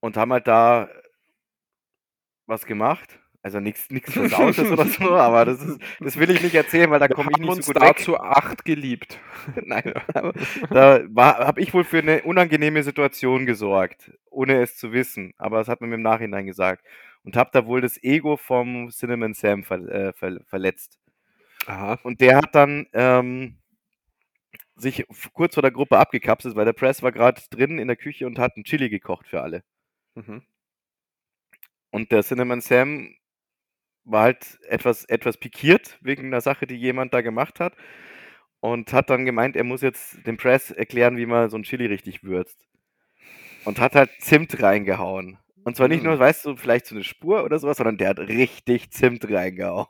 Und 0.00 0.16
haben 0.16 0.32
halt 0.32 0.46
da 0.46 0.88
was 2.46 2.66
gemacht. 2.66 3.20
Also 3.42 3.58
nichts 3.58 3.88
nichts 3.88 4.12
Versautes 4.12 4.70
oder 4.70 4.84
so, 4.84 5.12
aber 5.12 5.46
das, 5.46 5.62
ist, 5.62 5.80
das 5.98 6.18
will 6.18 6.30
ich 6.30 6.42
nicht 6.42 6.54
erzählen, 6.54 6.90
weil 6.90 6.98
da 7.00 7.08
komme 7.08 7.30
ich 7.32 7.38
nicht 7.38 7.48
uns 7.48 7.64
so 7.64 7.72
gut 7.72 7.80
weg. 7.80 7.96
dazu 7.96 8.20
acht 8.20 8.66
geliebt. 8.66 9.18
Nein, 9.64 9.94
da 10.68 11.08
habe 11.16 11.60
ich 11.62 11.72
wohl 11.72 11.84
für 11.84 12.00
eine 12.00 12.22
unangenehme 12.22 12.82
Situation 12.82 13.46
gesorgt, 13.46 14.12
ohne 14.30 14.60
es 14.60 14.76
zu 14.76 14.92
wissen. 14.92 15.32
Aber 15.38 15.58
das 15.58 15.68
hat 15.68 15.80
man 15.80 15.88
mir 15.88 15.96
im 15.96 16.02
Nachhinein 16.02 16.44
gesagt. 16.44 16.84
Und 17.22 17.36
habe 17.36 17.50
da 17.52 17.64
wohl 17.64 17.80
das 17.80 18.02
Ego 18.02 18.36
vom 18.36 18.90
Cinnamon 18.90 19.32
Sam 19.32 19.64
ver, 19.64 19.88
äh, 19.88 20.12
ver, 20.12 20.40
verletzt. 20.44 20.98
Aha. 21.66 21.98
Und 22.02 22.20
der 22.20 22.36
hat 22.36 22.54
dann 22.54 22.88
ähm, 22.92 23.56
sich 24.76 25.06
kurz 25.32 25.54
vor 25.54 25.62
der 25.62 25.70
Gruppe 25.70 25.98
abgekapselt, 25.98 26.56
weil 26.56 26.64
der 26.66 26.72
Press 26.74 27.02
war 27.02 27.12
gerade 27.12 27.40
drin 27.50 27.78
in 27.78 27.88
der 27.88 27.96
Küche 27.96 28.26
und 28.26 28.38
hat 28.38 28.56
einen 28.56 28.64
Chili 28.64 28.90
gekocht 28.90 29.28
für 29.28 29.40
alle. 29.40 29.62
Mhm. 30.16 30.40
Und 31.92 32.12
der 32.12 32.22
Cinnamon 32.22 32.60
Sam 32.60 33.14
war 34.04 34.24
halt 34.24 34.58
etwas, 34.68 35.04
etwas 35.06 35.38
pikiert 35.38 35.98
wegen 36.02 36.26
einer 36.26 36.40
Sache, 36.42 36.66
die 36.66 36.76
jemand 36.76 37.14
da 37.14 37.20
gemacht 37.22 37.60
hat. 37.60 37.74
Und 38.60 38.92
hat 38.92 39.10
dann 39.10 39.26
gemeint, 39.26 39.56
er 39.56 39.64
muss 39.64 39.82
jetzt 39.82 40.26
dem 40.26 40.36
Press 40.38 40.70
erklären, 40.70 41.16
wie 41.18 41.26
man 41.26 41.50
so 41.50 41.58
ein 41.58 41.64
Chili 41.64 41.86
richtig 41.86 42.24
würzt. 42.24 42.66
Und 43.64 43.78
hat 43.80 43.94
halt 43.94 44.10
Zimt 44.20 44.62
reingehauen. 44.62 45.38
Und 45.64 45.76
zwar 45.76 45.88
nicht 45.88 46.02
Mm. 46.02 46.06
nur, 46.06 46.18
weißt 46.18 46.46
du, 46.46 46.56
vielleicht 46.56 46.86
so 46.86 46.94
eine 46.94 47.04
Spur 47.04 47.44
oder 47.44 47.58
sowas, 47.58 47.76
sondern 47.76 47.98
der 47.98 48.08
hat 48.10 48.18
richtig 48.20 48.90
Zimt 48.90 49.30
reingehauen. 49.30 49.86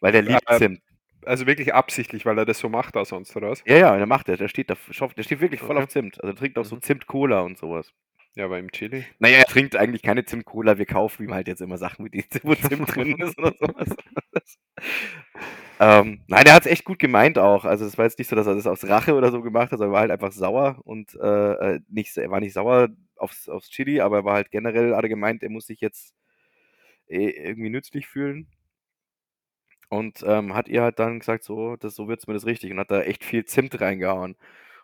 Weil 0.00 0.12
der 0.12 0.22
liebt 0.22 0.44
Ähm, 0.48 0.58
Zimt. 0.58 0.82
Also 1.24 1.46
wirklich 1.46 1.74
absichtlich, 1.74 2.24
weil 2.26 2.38
er 2.38 2.46
das 2.46 2.58
so 2.58 2.68
macht 2.68 2.96
da 2.96 3.04
sonst, 3.04 3.36
oder 3.36 3.50
was? 3.50 3.62
Ja, 3.66 3.76
ja, 3.76 3.96
der 3.96 4.06
macht 4.06 4.28
er. 4.28 4.36
Der 4.36 4.48
steht 4.48 4.70
da, 4.70 4.76
der 5.16 5.22
steht 5.22 5.40
wirklich 5.40 5.60
voll 5.60 5.76
Okay. 5.76 5.84
auf 5.84 5.88
Zimt. 5.88 6.20
Also 6.22 6.32
er 6.34 6.36
trinkt 6.36 6.58
auch 6.58 6.64
so 6.64 6.76
Mhm. 6.76 6.82
Zimt-Cola 6.82 7.40
und 7.40 7.58
sowas. 7.58 7.92
Ja, 8.36 8.44
aber 8.44 8.58
im 8.58 8.70
Chili. 8.70 9.04
Naja, 9.18 9.38
er 9.38 9.44
trinkt 9.44 9.74
eigentlich 9.76 10.02
keine 10.02 10.24
Zimt-Cola. 10.24 10.78
Wir 10.78 10.86
kaufen 10.86 11.24
ihm 11.24 11.34
halt 11.34 11.48
jetzt 11.48 11.60
immer 11.60 11.78
Sachen, 11.78 12.04
mit 12.04 12.14
denen 12.14 12.26
wo 12.44 12.54
Zimt 12.54 12.94
drin 12.94 13.18
ist 13.20 13.36
oder 13.38 13.52
sowas. 13.58 13.96
ähm, 15.80 16.20
nein, 16.28 16.44
er 16.46 16.54
hat 16.54 16.66
es 16.66 16.70
echt 16.70 16.84
gut 16.84 16.98
gemeint 16.98 17.38
auch. 17.38 17.64
Also 17.64 17.84
es 17.86 17.98
war 17.98 18.04
jetzt 18.04 18.18
nicht 18.18 18.28
so, 18.28 18.36
dass 18.36 18.46
er 18.46 18.54
das 18.54 18.66
aus 18.66 18.86
Rache 18.88 19.14
oder 19.14 19.30
so 19.32 19.42
gemacht 19.42 19.72
hat, 19.72 19.78
sondern 19.78 19.90
er 19.90 19.92
war 19.94 20.00
halt 20.02 20.10
einfach 20.12 20.32
sauer 20.32 20.80
und 20.84 21.14
äh, 21.16 21.74
äh, 21.76 21.80
nicht, 21.88 22.16
er 22.16 22.30
war 22.30 22.40
nicht 22.40 22.52
sauer 22.52 22.88
aufs, 23.16 23.48
aufs 23.48 23.68
Chili, 23.70 24.00
aber 24.00 24.18
er 24.18 24.24
war 24.24 24.34
halt 24.34 24.50
generell, 24.50 24.94
hat 24.94 25.02
er 25.04 25.08
gemeint, 25.08 25.42
er 25.42 25.50
muss 25.50 25.66
sich 25.66 25.80
jetzt 25.80 26.14
eh 27.08 27.30
irgendwie 27.30 27.70
nützlich 27.70 28.06
fühlen. 28.08 28.48
Und 29.88 30.22
ähm, 30.24 30.54
hat 30.54 30.68
ihr 30.68 30.82
halt 30.82 30.98
dann 31.00 31.18
gesagt, 31.18 31.42
so, 31.44 31.76
das, 31.76 31.96
so 31.96 32.06
wird's 32.08 32.26
mir 32.28 32.34
das 32.34 32.46
richtig. 32.46 32.70
Und 32.70 32.78
hat 32.78 32.90
da 32.92 33.02
echt 33.02 33.24
viel 33.24 33.44
Zimt 33.44 33.80
reingehauen. 33.80 34.36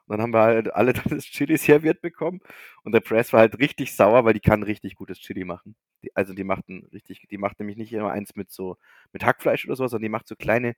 Und 0.07 0.13
dann 0.13 0.23
haben 0.23 0.35
wir 0.35 0.43
halt 0.43 0.75
alle 0.75 0.93
dann 0.95 1.05
das 1.11 1.25
Chili 1.25 1.57
serviert 1.59 2.01
bekommen. 2.01 2.41
Und 2.85 2.93
der 2.93 3.01
Press 3.01 3.33
war 3.33 3.41
halt 3.41 3.59
richtig 3.59 3.95
sauer, 3.95 4.25
weil 4.25 4.35
die 4.35 4.41
kann 4.41 4.63
richtig 4.63 4.95
gutes 4.97 5.19
Chili 5.21 5.45
machen. 5.45 5.77
Die, 6.03 6.15
also 6.17 6.35
die 6.35 6.45
macht 6.45 6.69
ein 6.69 6.87
richtig, 6.93 7.27
die 7.31 7.39
macht 7.39 7.59
nämlich 7.61 7.77
nicht 7.77 7.93
immer 7.93 8.11
eins 8.13 8.37
mit 8.37 8.51
so 8.51 8.77
mit 9.13 9.25
Hackfleisch 9.25 9.67
oder 9.67 9.77
sowas, 9.77 9.91
sondern 9.93 10.05
die 10.05 10.09
macht 10.11 10.29
so 10.29 10.37
kleine 10.37 10.75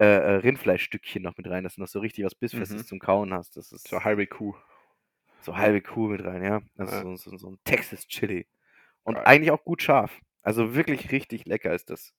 äh, 0.00 0.06
äh, 0.06 0.32
Rindfleischstückchen 0.36 1.22
noch 1.22 1.36
mit 1.36 1.48
rein, 1.48 1.64
dass 1.64 1.76
du 1.76 1.80
noch 1.82 1.88
so 1.88 2.00
richtig 2.00 2.24
was 2.24 2.34
Bissfestes 2.34 2.82
Mhm. 2.84 2.86
zum 2.86 2.98
Kauen 3.00 3.32
hast. 3.34 3.56
Das 3.56 3.72
ist 3.72 3.88
So 3.88 4.04
halbe 4.04 4.26
Kuh. 4.26 4.54
so 5.40 5.56
halbe 5.56 5.80
Kuh 5.82 6.08
mit 6.08 6.24
rein, 6.24 6.42
ja. 6.42 6.62
Also 6.78 6.94
Ja. 6.96 7.02
so, 7.16 7.30
so, 7.30 7.36
so 7.38 7.50
ein 7.50 7.58
Texas 7.64 8.06
Chili. 8.06 8.46
Und 9.04 9.14
Geil. 9.16 9.24
eigentlich 9.26 9.50
auch 9.52 9.64
gut 9.64 9.82
scharf. 9.82 10.20
Also 10.42 10.74
wirklich 10.74 11.12
richtig 11.12 11.46
lecker 11.46 11.74
ist 11.74 11.90
das. 11.90 12.14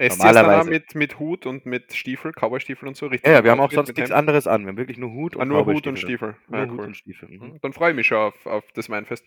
Es 0.00 0.12
auch 0.14 0.18
Normalerweise. 0.18 0.70
mit, 0.70 0.94
mit 0.94 1.18
Hut 1.18 1.44
und 1.46 1.66
mit 1.66 1.92
Stiefel, 1.92 2.32
Cowboy-Stiefel 2.32 2.86
und 2.86 2.96
so? 2.96 3.06
Richtig 3.06 3.26
Ja, 3.26 3.38
ja, 3.38 3.44
wir 3.44 3.50
haben 3.50 3.58
auch 3.58 3.64
Outfit 3.64 3.76
sonst 3.76 3.88
nichts 3.96 4.10
Hemd? 4.10 4.12
anderes 4.18 4.46
an. 4.46 4.62
Wir 4.62 4.68
haben 4.68 4.76
wirklich 4.76 4.96
nur 4.98 5.10
Hut 5.12 5.34
und 5.34 5.42
Ah, 5.42 5.44
nur 5.44 5.66
Hut 5.66 5.86
und. 5.88 5.98
Stiefel. 5.98 6.36
Nur 6.48 6.60
Ja, 6.60 6.70
Hut 6.70 6.78
cool. 6.78 6.84
und 6.86 6.96
Stiefel. 6.96 7.28
Mhm. 7.28 7.40
Hm, 7.40 7.58
Dann 7.62 7.72
freue 7.72 7.90
ich 7.90 7.96
mich 7.96 8.06
schon 8.06 8.18
auf, 8.18 8.46
auf 8.46 8.64
das 8.74 8.88
Weinfest. 8.90 9.24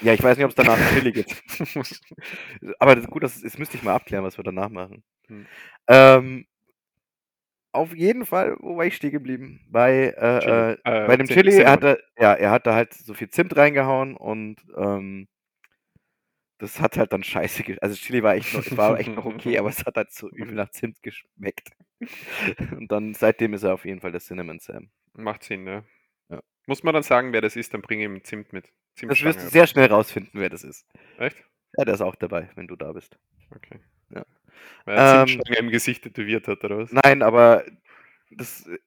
Ja, 0.00 0.12
ich 0.12 0.22
weiß 0.22 0.36
nicht, 0.36 0.44
ob 0.44 0.50
es 0.50 0.54
danach 0.54 0.78
ein 0.78 0.94
Chili 0.94 1.10
gibt. 1.12 1.42
Aber 2.78 2.94
das 2.94 3.04
ist 3.04 3.10
gut, 3.10 3.22
das, 3.24 3.40
das 3.40 3.58
müsste 3.58 3.76
ich 3.76 3.82
mal 3.82 3.94
abklären, 3.94 4.24
was 4.24 4.38
wir 4.38 4.44
danach 4.44 4.68
machen. 4.70 5.02
Hm. 5.26 5.46
Ähm, 5.88 6.46
auf 7.72 7.94
jeden 7.94 8.26
Fall, 8.26 8.56
wo 8.60 8.76
war 8.76 8.84
ich 8.86 8.96
stehen 8.96 9.12
geblieben? 9.12 9.60
Bei, 9.70 10.14
äh, 10.18 10.72
äh, 10.72 10.76
Äh, 10.84 11.06
bei 11.06 11.16
dem 11.16 11.26
Chili, 11.28 11.56
er 11.56 11.70
hatte, 11.70 12.02
ja, 12.18 12.32
er 12.34 12.50
hatte 12.50 12.74
halt 12.74 12.94
so 12.94 13.14
viel 13.14 13.28
Zimt 13.30 13.56
reingehauen 13.56 14.16
und 14.16 14.56
ähm, 14.76 15.28
das 16.60 16.78
hat 16.78 16.98
halt 16.98 17.12
dann 17.12 17.24
scheiße 17.24 17.62
ge 17.62 17.78
Also 17.80 17.96
Chili 17.96 18.22
war 18.22 18.34
echt 18.34 18.52
noch, 18.54 18.64
war 18.76 18.98
echt 19.00 19.08
noch 19.14 19.24
okay, 19.24 19.58
aber 19.58 19.70
es 19.70 19.84
hat 19.84 19.96
halt 19.96 20.12
so 20.12 20.28
übel 20.28 20.54
nach 20.54 20.70
Zimt 20.70 21.02
geschmeckt. 21.02 21.70
Und 22.72 22.92
dann 22.92 23.14
seitdem 23.14 23.54
ist 23.54 23.62
er 23.62 23.74
auf 23.74 23.84
jeden 23.84 24.00
Fall 24.00 24.12
der 24.12 24.20
Cinnamon 24.20 24.60
Sam. 24.60 24.90
Macht 25.14 25.42
Sinn, 25.42 25.66
ja. 25.66 25.84
Ja. 26.28 26.40
Muss 26.66 26.82
man 26.82 26.94
dann 26.94 27.02
sagen, 27.02 27.32
wer 27.32 27.40
das 27.40 27.56
ist, 27.56 27.72
dann 27.74 27.82
bringe 27.82 28.04
ihm 28.04 28.22
Zimt 28.24 28.52
mit. 28.52 28.70
Das 29.02 29.22
wirst 29.22 29.42
du 29.42 29.48
sehr 29.48 29.66
schnell 29.66 29.86
rausfinden, 29.86 30.38
wer 30.40 30.50
das 30.50 30.62
ist. 30.62 30.86
Echt? 31.18 31.36
Ja, 31.78 31.84
der 31.84 31.94
ist 31.94 32.00
auch 32.02 32.16
dabei, 32.16 32.50
wenn 32.54 32.66
du 32.66 32.76
da 32.76 32.92
bist. 32.92 33.18
Okay. 33.54 33.80
Ja. 34.10 34.24
Weil 34.84 34.96
er 34.96 35.22
Ähm, 35.22 35.28
Zimtstange 35.28 35.58
im 35.58 35.70
Gesicht 35.70 36.02
tätowiert 36.02 36.46
hat, 36.46 36.62
oder 36.62 36.78
was? 36.78 36.92
Nein, 36.92 37.22
aber 37.22 37.64
das 38.30 38.66
äh, 38.66 38.78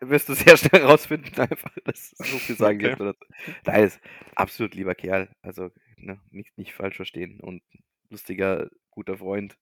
wirst 0.00 0.28
du 0.28 0.34
sehr 0.34 0.56
schnell 0.58 0.82
rausfinden, 0.82 1.38
einfach. 1.40 1.70
Das 1.84 2.10
so 2.10 2.38
viel 2.38 2.56
sagen 2.56 2.84
Okay. 2.84 3.12
Nein, 3.64 3.84
ist 3.84 4.00
absolut 4.34 4.74
lieber 4.74 4.94
Kerl. 4.94 5.28
Also 5.42 5.70
ne, 5.96 6.20
nicht, 6.30 6.56
nicht 6.56 6.74
falsch 6.74 6.96
verstehen. 6.96 7.40
Und 7.40 7.62
lustiger, 8.10 8.70
guter 8.90 9.18
Freund. 9.18 9.56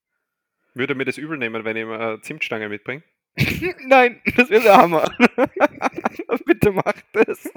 Würde 0.74 0.94
er 0.94 0.96
mir 0.96 1.04
das 1.04 1.18
übel 1.18 1.38
nehmen, 1.38 1.64
wenn 1.64 1.76
ich 1.76 1.82
ihm 1.82 1.90
eine 1.90 2.20
Zimtstange 2.20 2.68
mitbringe? 2.68 3.02
Nein, 3.86 4.20
das 4.36 4.50
wäre 4.50 4.62
der 4.62 4.76
Hammer. 4.76 5.04
Bitte 6.46 6.72
mach 6.72 6.94
das. 7.12 7.50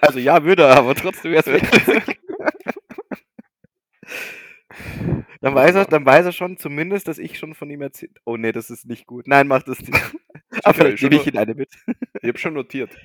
also 0.00 0.18
ja, 0.18 0.42
würde 0.44 0.64
er, 0.64 0.76
aber 0.78 0.94
trotzdem 0.94 1.32
wäre 1.32 1.50
es. 1.50 2.16
Dann 5.40 5.56
weiß, 5.56 5.74
er, 5.74 5.84
dann 5.86 6.06
weiß 6.06 6.26
er 6.26 6.32
schon 6.32 6.56
zumindest, 6.56 7.08
dass 7.08 7.18
ich 7.18 7.36
schon 7.36 7.54
von 7.54 7.68
ihm 7.68 7.82
erzählt. 7.82 8.20
Oh 8.24 8.36
nee, 8.36 8.52
das 8.52 8.70
ist 8.70 8.86
nicht 8.86 9.08
gut. 9.08 9.26
Nein, 9.26 9.48
mach 9.48 9.64
das 9.64 9.80
nicht. 9.80 9.92
Aber 10.62 10.72
vielleicht 10.72 10.98
gebe 10.98 11.16
ich 11.16 11.26
ihn 11.26 11.36
eine 11.36 11.56
mit. 11.56 11.68
Ich 12.20 12.28
habe 12.28 12.38
schon 12.38 12.54
notiert. 12.54 12.96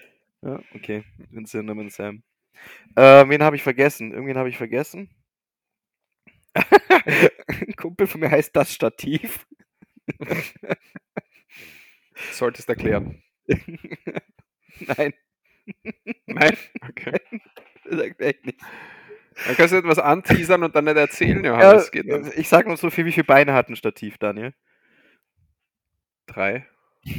Ja, 0.44 0.60
okay. 0.76 1.04
Den 1.32 1.48
Cinnamon 1.48 1.90
Sam. 1.90 2.22
Äh, 2.96 3.30
wen 3.30 3.44
habe 3.44 3.56
ich 3.56 3.64
vergessen? 3.64 4.12
Irgendwen 4.12 4.38
habe 4.38 4.50
ich 4.50 4.58
vergessen. 4.58 5.10
Ein 6.56 7.76
Kumpel 7.76 8.08
von 8.08 8.22
mir 8.22 8.32
heißt 8.32 8.56
das 8.56 8.74
Stativ. 8.74 9.46
Solltest 12.32 12.68
erklären. 12.70 13.22
Nein, 14.80 15.14
Nein? 16.26 16.58
Okay. 16.90 17.20
das 17.86 18.00
sagt 18.00 18.22
echt 18.22 18.46
nicht. 18.46 18.60
Dann 19.46 19.56
kannst 19.56 19.74
du 19.74 19.78
etwas 19.78 20.00
anteasern 20.00 20.64
und 20.64 20.76
dann 20.76 20.86
nicht 20.86 20.98
erzählen, 20.98 21.44
Ja, 21.44 21.52
Johannes. 21.62 21.92
geht 21.92 22.06
nicht. 22.06 22.36
ich 22.38 22.50
sag 22.50 22.66
nur 22.66 22.78
so 22.78 22.90
viel, 22.90 23.06
wie 23.06 23.12
viele 23.12 23.26
Beine 23.26 23.54
hat 23.54 23.70
ein 23.70 23.76
Stativ, 23.76 24.18
Daniel? 24.18 24.54
Drei. 26.26 26.66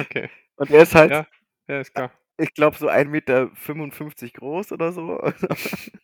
Okay. 0.00 0.28
Und 0.56 0.70
er 0.70 0.82
ist 0.82 0.94
halt, 0.94 1.10
Ja, 1.10 1.26
ja, 1.70 1.80
ist 1.80 1.94
klar. 1.94 2.12
ich 2.38 2.54
glaube, 2.54 2.76
so 2.76 2.88
1,55 2.88 4.24
Meter 4.24 4.38
groß 4.40 4.72
oder 4.72 4.92
so. 4.92 5.20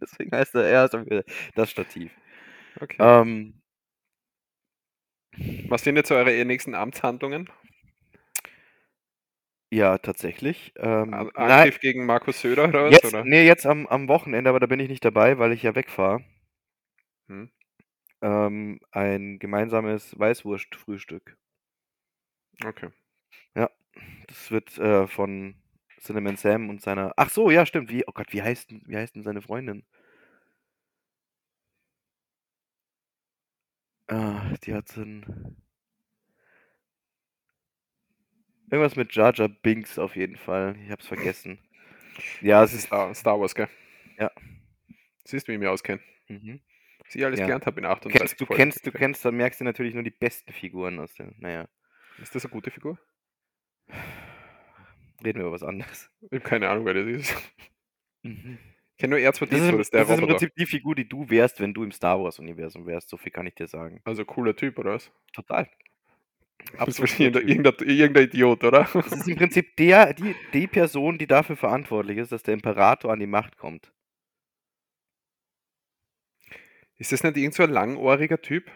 Deswegen 0.00 0.32
heißt 0.34 0.54
er, 0.54 0.64
er 0.64 0.82
wieder 1.06 1.24
das 1.54 1.70
Stativ. 1.70 2.12
Okay. 2.80 2.96
Ähm, 2.98 3.54
Was 5.68 5.84
sind 5.84 5.96
jetzt 5.96 6.10
eure 6.10 6.44
nächsten 6.44 6.74
Amtshandlungen? 6.74 7.50
ja, 9.70 9.98
tatsächlich. 9.98 10.72
Ähm, 10.76 11.12
An- 11.14 11.30
nein, 11.36 11.50
Angriff 11.60 11.80
gegen 11.80 12.06
Markus 12.06 12.40
Söder 12.40 12.68
oder 12.68 12.84
was? 12.86 12.92
jetzt, 12.92 13.04
Oder? 13.04 13.24
nee, 13.24 13.46
jetzt 13.46 13.66
am, 13.66 13.86
am 13.86 14.08
Wochenende, 14.08 14.50
aber 14.50 14.60
da 14.60 14.66
bin 14.66 14.80
ich 14.80 14.88
nicht 14.88 15.04
dabei, 15.04 15.38
weil 15.38 15.52
ich 15.52 15.62
ja 15.62 15.74
wegfahre. 15.74 16.20
Hm. 17.28 17.50
Ähm, 18.22 18.80
ein 18.90 19.38
gemeinsames 19.38 20.18
Weißwurst-Frühstück. 20.18 21.38
Okay. 22.64 22.88
Das 24.28 24.50
wird 24.50 24.76
äh, 24.78 25.06
von 25.06 25.54
Cinnamon 26.00 26.36
Sam 26.36 26.68
und 26.68 26.80
seiner. 26.82 27.12
Ach 27.16 27.30
so, 27.30 27.50
ja, 27.50 27.64
stimmt. 27.66 27.90
Wie, 27.90 28.04
oh 28.06 28.12
Gott, 28.12 28.32
wie 28.32 28.42
heißt, 28.42 28.70
denn- 28.70 28.82
wie 28.86 28.96
heißt 28.96 29.14
denn 29.16 29.22
seine 29.22 29.42
Freundin? 29.42 29.84
Ah, 34.08 34.54
die 34.64 34.74
hat 34.74 34.88
so 34.88 35.02
ein. 35.02 35.56
Irgendwas 38.70 38.96
mit 38.96 39.14
Jar 39.14 39.32
Jar 39.34 39.48
Binks 39.48 39.98
auf 39.98 40.16
jeden 40.16 40.36
Fall. 40.36 40.76
Ich 40.84 40.90
hab's 40.90 41.06
vergessen. 41.06 41.58
Ja, 42.40 42.62
es 42.64 42.72
ist. 42.72 42.84
Star, 42.86 43.14
Star 43.14 43.38
Wars, 43.40 43.54
gell? 43.54 43.68
Ja. 44.18 44.30
Siehst 45.24 45.46
du, 45.46 45.50
wie 45.50 45.54
ich 45.54 45.60
mich 45.60 45.68
auskenne? 45.68 46.00
Mhm. 46.28 46.60
Was 47.04 47.14
ich 47.14 47.24
alles 47.24 47.38
Ja. 47.40 47.46
gelernt 47.46 47.66
habe 47.66 47.78
in 47.80 47.84
Du 47.84 47.90
38 47.90 48.18
kennst, 48.20 48.40
du 48.40 48.46
Folgen. 48.46 48.62
kennst, 48.62 48.86
du 48.86 48.92
kennst, 48.92 49.24
dann 49.24 49.36
merkst 49.36 49.60
du 49.60 49.64
natürlich 49.64 49.94
nur 49.94 50.02
die 50.02 50.10
besten 50.10 50.52
Figuren 50.52 50.98
aus 50.98 51.14
der. 51.14 51.32
Naja, 51.38 51.68
Ist 52.20 52.34
das 52.34 52.44
eine 52.44 52.52
gute 52.52 52.70
Figur? 52.70 52.98
Reden 55.24 55.38
wir 55.38 55.46
über 55.46 55.52
was 55.52 55.62
anderes. 55.62 56.10
Ich 56.22 56.32
habe 56.32 56.40
keine 56.40 56.68
Ahnung, 56.68 56.84
wer 56.84 56.94
das 56.94 57.06
ist. 57.06 57.34
Mhm. 58.22 58.58
Ich 58.92 58.98
kenne 58.98 59.16
nur 59.16 59.20
Das 59.20 59.40
ist, 59.40 59.42
R2D2, 59.42 59.70
das 59.72 59.80
ist 59.80 59.94
der 59.94 60.00
das 60.04 60.10
ist 60.10 60.18
im. 60.18 60.26
Prinzip 60.26 60.54
die 60.56 60.66
Figur, 60.66 60.94
die 60.94 61.08
du 61.08 61.28
wärst, 61.28 61.60
wenn 61.60 61.74
du 61.74 61.84
im 61.84 61.92
Star 61.92 62.18
Wars-Universum 62.18 62.86
wärst. 62.86 63.10
So 63.10 63.16
viel 63.16 63.30
kann 63.30 63.46
ich 63.46 63.54
dir 63.54 63.66
sagen. 63.66 64.00
Also 64.04 64.24
cooler 64.24 64.56
Typ, 64.56 64.78
oder 64.78 64.94
was? 64.94 65.12
Total. 65.34 65.68
Das 66.72 66.80
Absolut. 66.80 67.20
irgendein, 67.20 67.48
irgendein, 67.48 67.88
irgendein 67.88 68.24
Idiot, 68.24 68.64
oder? 68.64 68.88
Das 68.92 69.12
ist 69.12 69.28
im 69.28 69.36
Prinzip 69.36 69.76
der, 69.76 70.14
die, 70.14 70.34
die 70.52 70.66
Person, 70.66 71.18
die 71.18 71.26
dafür 71.26 71.56
verantwortlich 71.56 72.18
ist, 72.18 72.32
dass 72.32 72.42
der 72.42 72.54
Imperator 72.54 73.12
an 73.12 73.20
die 73.20 73.26
Macht 73.26 73.58
kommt. 73.58 73.92
Ist 76.96 77.12
das 77.12 77.22
nicht 77.22 77.36
irgend 77.36 77.54
so 77.54 77.62
ein 77.62 77.70
langohriger 77.70 78.40
Typ? 78.40 78.70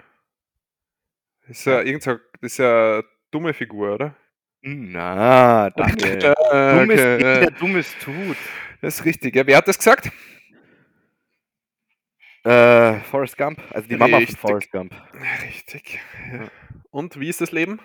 Ist 1.47 1.65
ja 1.65 1.81
irgend 1.83 2.03
so, 2.03 2.13
das 2.41 2.53
ist 2.53 2.59
ja 2.59 2.99
eine 2.99 3.05
dumme 3.31 3.55
Figur, 3.55 3.95
oder? 3.95 4.17
Na, 4.63 5.71
Daniel. 5.71 6.35
Äh, 6.53 6.79
Dummes 6.79 6.97
der 7.19 7.51
Dummes 7.53 7.95
tut. 8.03 8.37
Das 8.83 8.99
ist 9.01 9.05
richtig. 9.05 9.35
Ja, 9.37 9.47
wer 9.47 9.57
hat 9.59 9.69
das 9.69 9.79
gesagt? 9.79 10.11
Äh, 12.45 13.01
Forrest 13.01 13.37
Gump, 13.37 13.63
also 13.71 13.87
die 13.87 13.97
Mama 13.97 14.17
Richtig. 14.17 14.39
von 14.39 14.49
Forrest 14.51 14.71
Gump. 14.73 14.95
Richtig. 15.47 16.01
Ja. 16.33 16.49
Und 16.91 17.21
wie 17.21 17.29
ist 17.29 17.43
das 17.43 17.53
Leben? 17.53 17.81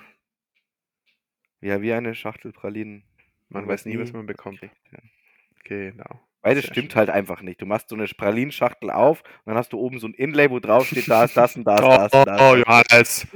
Ja, 1.59 1.81
wie 1.81 1.91
eine 1.91 2.15
Schachtel 2.15 2.53
Pralinen. 2.53 3.03
Man 3.49 3.67
weiß 3.67 3.85
nie, 3.85 3.99
was 3.99 4.13
man 4.13 4.25
bekommt. 4.25 4.59
kriegt, 4.59 4.75
ja. 4.91 4.99
Genau. 5.65 6.21
Weil 6.41 6.55
das 6.55 6.65
Sehr 6.65 6.73
stimmt 6.73 6.93
schön. 6.93 6.99
halt 6.99 7.09
einfach 7.09 7.41
nicht. 7.41 7.61
Du 7.61 7.65
machst 7.65 7.89
so 7.89 7.95
eine 7.95 8.05
Pralinschachtel 8.05 8.91
auf 8.91 9.23
und 9.23 9.47
dann 9.47 9.57
hast 9.57 9.73
du 9.73 9.79
oben 9.79 9.99
so 9.99 10.07
ein 10.07 10.13
Inlay, 10.13 10.49
wo 10.49 10.59
drauf 10.59 10.87
steht, 10.87 11.09
da 11.09 11.25
ist 11.25 11.35
das 11.35 11.55
und 11.57 11.65
da 11.65 11.75
ist 11.75 12.13
das 12.13 12.13
und 12.13 12.27
das. 12.27 12.41
Oh, 12.41 12.55
Johannes. 12.55 13.27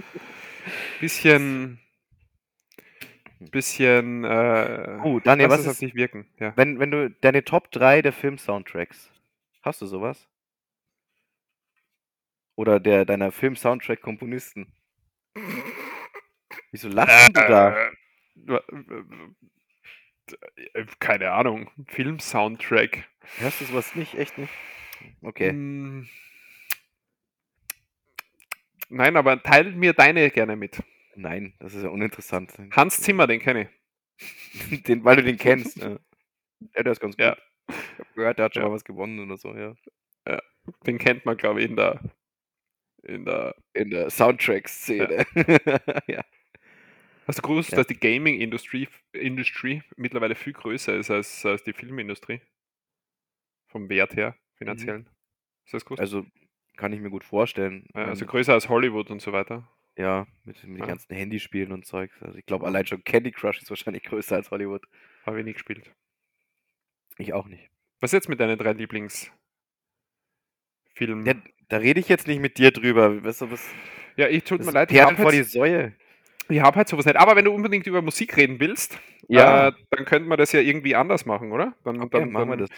Bisschen. 1.02 1.80
Bisschen. 3.40 4.24
Äh, 4.26 5.00
Oh, 5.04 5.20
Daniel, 5.20 5.50
was 5.50 5.66
ist, 5.66 5.82
dich 5.82 5.96
wirken. 5.96 6.28
Ja. 6.40 6.54
wenn, 6.58 6.80
wenn 6.80 6.92
du 6.92 7.10
deine 7.10 7.44
Top 7.44 7.72
3 7.72 8.02
der 8.02 8.12
Film-Soundtracks, 8.14 9.10
hast 9.62 9.82
du 9.82 9.86
sowas? 9.86 10.28
Oder 12.56 12.80
der 12.82 13.06
deiner 13.06 13.32
Film-Soundtrack-Komponisten? 13.32 14.74
Wieso 16.72 16.90
lachst 16.90 17.30
du 17.30 17.34
da? 17.34 17.90
Äh, 18.48 18.60
äh, 20.74 20.86
keine 21.00 21.32
Ahnung. 21.32 21.72
Film-Soundtrack. 21.88 23.08
Hörst 23.38 23.62
du 23.62 23.66
sowas 23.66 23.96
nicht? 23.96 24.16
Echt 24.16 24.38
nicht? 24.38 24.52
Okay. 25.22 25.54
Mm. 25.54 26.08
Nein, 28.90 29.16
aber 29.16 29.42
teil 29.42 29.72
mir 29.72 29.94
deine 29.94 30.30
gerne 30.32 30.56
mit. 30.56 30.84
Nein, 31.20 31.53
das 31.59 31.74
ist 31.74 31.84
ja 31.84 31.89
uninteressant. 31.89 32.53
Hans 32.72 33.01
Zimmer, 33.01 33.28
den 33.28 33.39
kenne 33.41 33.63
ich. 33.63 33.70
Den, 34.88 35.03
weil 35.03 35.17
du 35.17 35.24
den 35.24 35.38
kennst. 35.38 35.78
ja. 35.78 35.97
ja, 36.76 36.84
der 36.84 36.91
ist 36.91 36.99
ganz 36.99 37.15
gut. 37.17 37.26
Ja. 37.26 37.38
Ich 37.70 37.76
hab 37.99 38.13
gehört, 38.15 38.38
der 38.39 38.45
hat 38.45 38.53
schon 38.53 38.63
Ja. 38.63 38.70
mal 38.70 38.76
was 38.76 38.84
gewonnen 38.84 39.20
oder 39.20 39.38
so, 39.38 39.53
ja. 39.55 39.76
Den 40.86 40.97
kennt 40.97 41.26
man, 41.26 41.36
glaube 41.38 41.61
ich, 41.61 41.70
in 41.70 41.76
der, 41.76 41.99
in 43.03 43.26
der. 43.26 43.55
In 43.74 43.89
der 43.89 44.09
Soundtrack-Szene. 44.09 45.26
Ja. 46.07 46.22
Hast 47.28 47.38
du 47.39 47.41
gewusst, 47.43 47.72
Ja. 47.72 47.78
dass 47.78 47.88
die 47.88 47.99
Gaming-Industrie 47.99 48.88
mittlerweile 49.97 50.36
viel 50.36 50.53
größer 50.53 50.95
ist 50.95 51.09
als, 51.11 51.45
als 51.45 51.63
die 51.63 51.74
Filmindustrie? 51.74 52.41
Vom 53.67 53.88
Wert 53.89 54.15
her, 54.15 54.36
finanziellen. 54.55 55.07
Hast 55.63 55.74
du 55.74 55.78
das 55.78 55.86
gewusst? 55.86 56.01
Also 56.01 56.26
kann 56.76 56.91
ich 56.93 56.99
mir 56.99 57.09
gut 57.11 57.24
vorstellen. 57.24 57.88
Ja, 57.95 58.05
also 58.05 58.24
Ähm, 58.26 58.30
größer 58.30 58.53
als 58.53 58.67
Hollywood 58.70 59.09
und 59.11 59.22
so 59.22 59.32
weiter. 59.32 59.67
Ja, 60.00 60.26
mit, 60.45 60.64
mit 60.64 60.80
Ja. 60.80 60.86
den 60.86 60.88
ganzen 60.88 61.14
Handyspielen 61.16 61.72
und 61.74 61.86
Zeugs. 61.86 62.16
Also 62.22 62.38
ich 62.38 62.45
glaube, 62.45 62.66
allein 62.66 62.86
schon 62.86 63.04
Candy 63.04 63.32
Crush 63.32 63.62
ist 63.62 63.70
wahrscheinlich 63.70 64.04
größer 64.04 64.38
als 64.38 64.50
Hollywood. 64.50 64.84
Habe 65.26 65.39
ich 65.39 65.45
nie 65.45 65.54
gespielt. 65.54 65.91
Ich 67.18 67.34
auch 67.34 67.47
nicht. 67.47 67.70
Was 68.00 68.14
jetzt 68.14 68.30
mit 68.30 68.39
deinen 68.39 68.58
drei 68.58 68.72
Lieblingsfilmen? 68.72 69.34
Ja, 71.26 71.34
da 71.68 71.78
rede 71.78 72.00
ich 72.00 72.08
jetzt 72.08 72.28
nicht 72.28 72.39
mit 72.39 72.58
dir 72.58 72.72
drüber. 72.72 73.24
Weißt 73.24 73.41
du, 73.41 73.52
was, 73.52 73.68
Ja, 74.16 74.30
ich 74.30 74.45
tut 74.45 74.64
mir 74.64 74.72
leid, 74.72 74.89
ich 74.91 75.02
habe 75.02 75.18
vor 75.18 75.32
die 75.32 75.39
halt, 75.39 75.50
Säue. 75.50 75.93
ich 76.47 76.62
hab 76.62 76.78
halt 76.78 76.88
sowas 76.88 77.06
nicht. 77.06 77.18
Aber 77.18 77.36
wenn 77.36 77.43
du 77.45 77.52
unbedingt 77.52 77.86
über 77.86 78.02
Musik 78.02 78.38
reden 78.38 78.60
willst, 78.62 78.97
Ja, 79.28 79.68
äh, 79.68 79.72
dann 79.89 80.06
könnte 80.06 80.30
man 80.30 80.38
das 80.38 80.54
ja 80.54 80.62
irgendwie 80.62 80.95
anders 80.95 81.26
machen, 81.26 81.52
oder? 81.52 81.76
Dann, 81.84 82.02
okay, 82.02 82.20
dann, 82.20 82.32
machen 82.32 82.50
wir 82.50 82.58
das. 82.58 82.70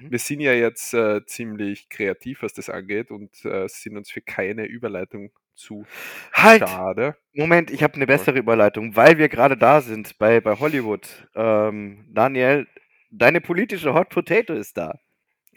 Mhm. 0.00 0.12
Wir 0.12 0.18
sind 0.20 0.40
ja 0.40 0.52
jetzt 0.52 0.94
äh, 0.94 1.26
ziemlich 1.26 1.88
kreativ, 1.88 2.42
was 2.42 2.52
das 2.52 2.70
angeht 2.70 3.10
und 3.10 3.44
äh, 3.44 3.66
sind 3.68 3.96
uns 3.96 4.10
für 4.12 4.20
keine 4.20 4.64
Überleitung 4.66 5.32
zu 5.58 5.88
Halt! 6.32 6.68
schade. 6.68 7.16
Moment, 7.34 7.70
ich 7.70 7.82
habe 7.82 7.94
eine 7.94 8.06
bessere 8.06 8.38
Überleitung, 8.38 8.96
weil 8.96 9.18
wir 9.18 9.28
gerade 9.28 9.56
da 9.56 9.80
sind 9.80 10.18
bei, 10.18 10.40
bei 10.40 10.58
Hollywood. 10.58 11.28
Ähm, 11.34 12.06
Daniel, 12.12 12.66
deine 13.10 13.40
politische 13.40 13.94
Hot 13.94 14.08
Potato 14.10 14.54
ist 14.54 14.76
da. 14.76 14.98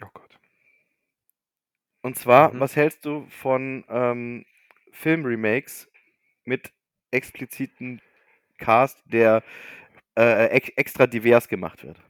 Oh 0.02 0.08
Gott. 0.14 0.38
Und 2.02 2.16
zwar, 2.18 2.52
Mhm. 2.52 2.60
was 2.60 2.76
hältst 2.76 3.04
du 3.04 3.26
von 3.28 3.84
ähm, 3.88 4.44
Filmremakes 4.92 5.88
mit 6.44 6.72
expliziten 7.10 8.00
Cast, 8.58 9.02
der 9.06 9.42
äh, 10.18 10.46
ex 10.48 10.70
extra 10.70 11.06
divers 11.06 11.48
gemacht 11.48 11.84
wird? 11.84 12.00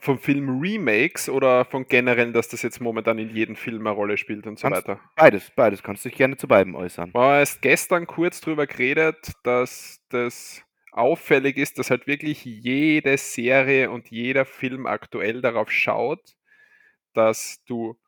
Vom 0.00 0.18
Film 0.18 0.60
Remakes 0.60 1.28
oder 1.28 1.64
von 1.64 1.86
generell, 1.86 2.32
dass 2.32 2.48
das 2.48 2.62
jetzt 2.62 2.80
momentan 2.80 3.18
in 3.18 3.30
jedem 3.30 3.56
Film 3.56 3.86
eine 3.86 3.94
Rolle 3.94 4.16
spielt 4.16 4.46
und 4.46 4.58
so 4.58 4.68
Kannst- 4.68 4.88
weiter? 4.88 5.00
Beides, 5.16 5.50
beides. 5.54 5.82
Kannst 5.82 6.04
dich 6.04 6.14
gerne 6.14 6.36
zu 6.36 6.48
beidem 6.48 6.74
äußern. 6.74 7.12
Haben 7.14 7.38
erst 7.38 7.62
gestern 7.62 8.06
kurz 8.06 8.40
drüber 8.40 8.66
geredet, 8.66 9.32
dass 9.42 10.00
das 10.08 10.62
auffällig 10.92 11.56
ist, 11.56 11.78
dass 11.78 11.90
halt 11.90 12.06
wirklich 12.06 12.44
jede 12.44 13.16
Serie 13.18 13.90
und 13.90 14.10
jeder 14.10 14.44
Film 14.44 14.86
aktuell 14.86 15.42
darauf 15.42 15.70
schaut, 15.70 16.36
dass 17.14 17.62
du 17.64 17.98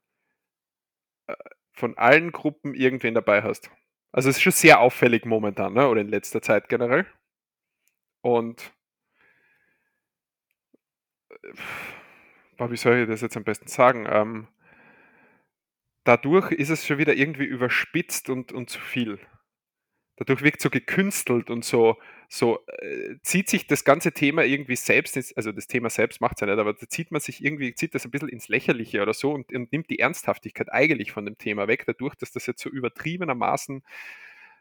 äh, 1.26 1.34
von 1.72 1.96
allen 1.98 2.32
Gruppen 2.32 2.74
irgendwen 2.74 3.14
dabei 3.14 3.42
hast. 3.42 3.70
Also 4.12 4.30
es 4.30 4.36
ist 4.36 4.42
schon 4.42 4.52
sehr 4.52 4.80
auffällig 4.80 5.26
momentan, 5.26 5.74
ne? 5.74 5.88
oder 5.88 6.00
in 6.00 6.08
letzter 6.08 6.40
Zeit 6.40 6.68
generell. 6.68 7.06
Und 8.22 8.72
boah, 12.56 12.70
wie 12.70 12.76
soll 12.76 12.98
ich 12.98 13.08
das 13.08 13.20
jetzt 13.20 13.36
am 13.36 13.44
besten 13.44 13.68
sagen? 13.68 14.06
Ähm, 14.08 14.48
dadurch 16.04 16.52
ist 16.52 16.70
es 16.70 16.86
schon 16.86 16.98
wieder 16.98 17.14
irgendwie 17.14 17.44
überspitzt 17.44 18.30
und, 18.30 18.52
und 18.52 18.70
zu 18.70 18.80
viel. 18.80 19.18
Dadurch 20.16 20.42
wirkt 20.42 20.62
so 20.62 20.70
gekünstelt 20.70 21.50
und 21.50 21.62
so, 21.62 21.98
so 22.28 22.64
äh, 22.80 23.16
zieht 23.22 23.50
sich 23.50 23.66
das 23.66 23.84
ganze 23.84 24.12
Thema 24.12 24.44
irgendwie 24.44 24.76
selbst, 24.76 25.16
ins, 25.16 25.36
also 25.36 25.52
das 25.52 25.66
Thema 25.66 25.90
selbst 25.90 26.22
macht 26.22 26.36
es 26.36 26.40
ja 26.40 26.46
nicht, 26.46 26.58
aber 26.58 26.72
da 26.72 26.88
zieht 26.88 27.10
man 27.10 27.20
sich 27.20 27.44
irgendwie, 27.44 27.74
zieht 27.74 27.94
das 27.94 28.06
ein 28.06 28.10
bisschen 28.10 28.30
ins 28.30 28.48
Lächerliche 28.48 29.02
oder 29.02 29.12
so 29.12 29.32
und, 29.32 29.52
und 29.52 29.72
nimmt 29.72 29.90
die 29.90 29.98
Ernsthaftigkeit 29.98 30.72
eigentlich 30.72 31.12
von 31.12 31.26
dem 31.26 31.36
Thema 31.36 31.68
weg, 31.68 31.84
dadurch, 31.86 32.14
dass 32.14 32.32
das 32.32 32.46
jetzt 32.46 32.62
so 32.62 32.70
übertriebenermaßen 32.70 33.82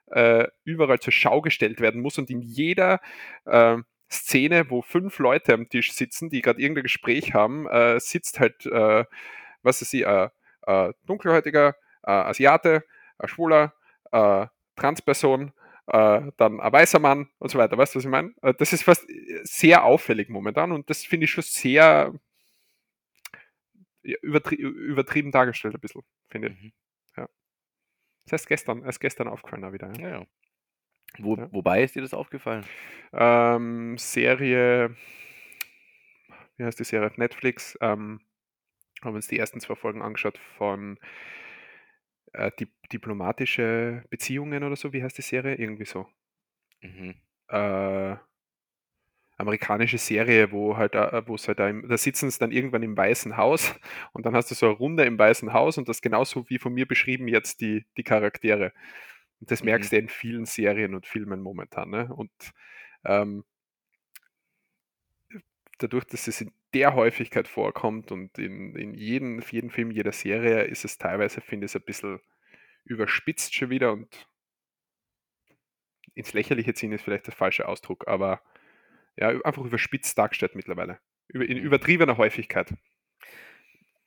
äh, 0.07 0.47
überall 0.65 0.99
zur 0.99 1.13
Schau 1.13 1.41
gestellt 1.41 1.79
werden 1.79 2.01
muss 2.01 2.17
und 2.17 2.29
in 2.29 2.41
jeder 2.41 2.99
äh, 3.45 3.77
Szene, 4.09 4.69
wo 4.69 4.81
fünf 4.81 5.19
Leute 5.19 5.53
am 5.53 5.69
Tisch 5.69 5.93
sitzen, 5.93 6.29
die 6.29 6.41
gerade 6.41 6.61
irgendein 6.61 6.83
Gespräch 6.83 7.33
haben, 7.33 7.67
äh, 7.67 7.99
sitzt 7.99 8.39
halt, 8.39 8.65
äh, 8.65 9.05
was 9.63 9.81
ist 9.81 9.91
sie, 9.91 10.03
äh, 10.03 10.29
äh, 10.67 10.93
dunkelhäutiger, 11.05 11.75
äh, 12.03 12.11
Asiate, 12.11 12.83
ein 13.17 13.27
Schwuler, 13.27 13.73
äh, 14.11 14.47
Transperson, 14.75 15.53
äh, 15.87 16.21
dann 16.37 16.59
ein 16.59 16.73
weißer 16.73 16.99
Mann 16.99 17.29
und 17.39 17.49
so 17.49 17.57
weiter. 17.57 17.77
Weißt 17.77 17.95
du, 17.95 17.99
was 17.99 18.05
ich 18.05 18.11
meine? 18.11 18.33
Äh, 18.41 18.53
das 18.55 18.73
ist 18.73 18.83
fast 18.83 19.07
sehr 19.43 19.83
auffällig 19.83 20.29
momentan 20.29 20.71
und 20.71 20.89
das 20.89 21.03
finde 21.03 21.25
ich 21.25 21.31
schon 21.31 21.43
sehr 21.43 22.13
übertrie 24.03 24.55
übertrieben 24.55 25.31
dargestellt 25.31 25.75
ein 25.75 25.81
bisschen, 25.81 26.03
finde 26.29 26.49
ich. 26.49 26.61
Mhm. 26.61 26.71
Ja. 27.17 27.29
Das 28.25 28.33
heißt 28.33 28.47
gestern, 28.47 28.83
erst 28.83 28.99
gestern 28.99 29.27
aufgefallen 29.27 29.73
wieder. 29.73 29.91
Ja. 29.99 30.09
ja. 30.09 30.25
Wo, 31.19 31.35
ja. 31.35 31.47
Wobei 31.51 31.83
ist 31.83 31.95
dir 31.95 32.01
das 32.01 32.13
aufgefallen? 32.13 32.65
Ähm, 33.13 33.97
Serie, 33.97 34.95
wie 36.57 36.63
heißt 36.63 36.79
die 36.79 36.83
Serie? 36.83 37.11
Netflix. 37.15 37.77
Ähm, 37.81 38.21
haben 39.03 39.15
uns 39.15 39.27
die 39.27 39.39
ersten 39.39 39.59
zwei 39.59 39.75
Folgen 39.75 40.01
angeschaut 40.01 40.37
von 40.57 40.97
äh, 42.33 42.51
Di 42.59 42.67
diplomatische 42.91 44.03
Beziehungen 44.09 44.63
oder 44.63 44.75
so. 44.75 44.93
Wie 44.93 45.03
heißt 45.03 45.17
die 45.17 45.21
Serie? 45.21 45.55
Irgendwie 45.55 45.85
so. 45.85 46.07
Mhm. 46.81 47.15
Äh, 47.49 48.15
amerikanische 49.37 49.97
Serie, 49.97 50.51
wo 50.51 50.77
halt, 50.77 50.95
äh, 50.95 51.27
wo 51.27 51.35
es 51.35 51.47
halt 51.47 51.59
da, 51.59 51.69
im, 51.69 51.87
da 51.87 51.97
sitzen 51.97 52.29
sie 52.29 52.39
dann 52.39 52.51
irgendwann 52.51 52.83
im 52.83 52.95
Weißen 52.95 53.37
Haus 53.37 53.75
und 54.13 54.25
dann 54.25 54.35
hast 54.35 54.51
du 54.51 54.55
so 54.55 54.67
eine 54.67 54.75
Runde 54.75 55.03
im 55.03 55.19
Weißen 55.19 55.53
Haus 55.53 55.77
und 55.77 55.89
das 55.89 56.01
genauso 56.01 56.49
wie 56.49 56.57
von 56.57 56.73
mir 56.73 56.87
beschrieben 56.87 57.27
jetzt 57.27 57.61
die, 57.61 57.85
die 57.97 58.03
Charaktere. 58.03 58.71
Das 59.47 59.63
merkst 59.63 59.91
mhm. 59.91 59.95
du 59.95 60.01
in 60.01 60.09
vielen 60.09 60.45
Serien 60.45 60.95
und 60.95 61.05
Filmen 61.05 61.41
momentan. 61.41 61.89
Ne? 61.89 62.13
Und 62.13 62.31
ähm, 63.03 63.43
dadurch, 65.77 66.05
dass 66.05 66.27
es 66.27 66.41
in 66.41 66.51
der 66.73 66.93
Häufigkeit 66.93 67.47
vorkommt 67.47 68.11
und 68.11 68.37
in, 68.37 68.75
in 68.75 68.93
jedem, 68.93 69.39
jeden 69.39 69.69
Film, 69.69 69.91
jeder 69.91 70.11
Serie, 70.11 70.63
ist 70.63 70.85
es 70.85 70.97
teilweise, 70.97 71.41
finde 71.41 71.65
ich, 71.65 71.75
ein 71.75 71.81
bisschen 71.81 72.19
überspitzt 72.83 73.55
schon 73.55 73.69
wieder 73.69 73.91
und 73.91 74.27
ins 76.13 76.33
Lächerliche 76.33 76.73
ziehen 76.73 76.91
ist 76.91 77.03
vielleicht 77.03 77.27
der 77.27 77.33
falsche 77.33 77.67
Ausdruck, 77.67 78.07
aber 78.07 78.41
ja, 79.17 79.29
einfach 79.41 79.63
überspitzt 79.63 80.17
dargestellt 80.17 80.55
mittlerweile. 80.55 80.99
In 81.29 81.57
übertriebener 81.57 82.17
Häufigkeit. 82.17 82.73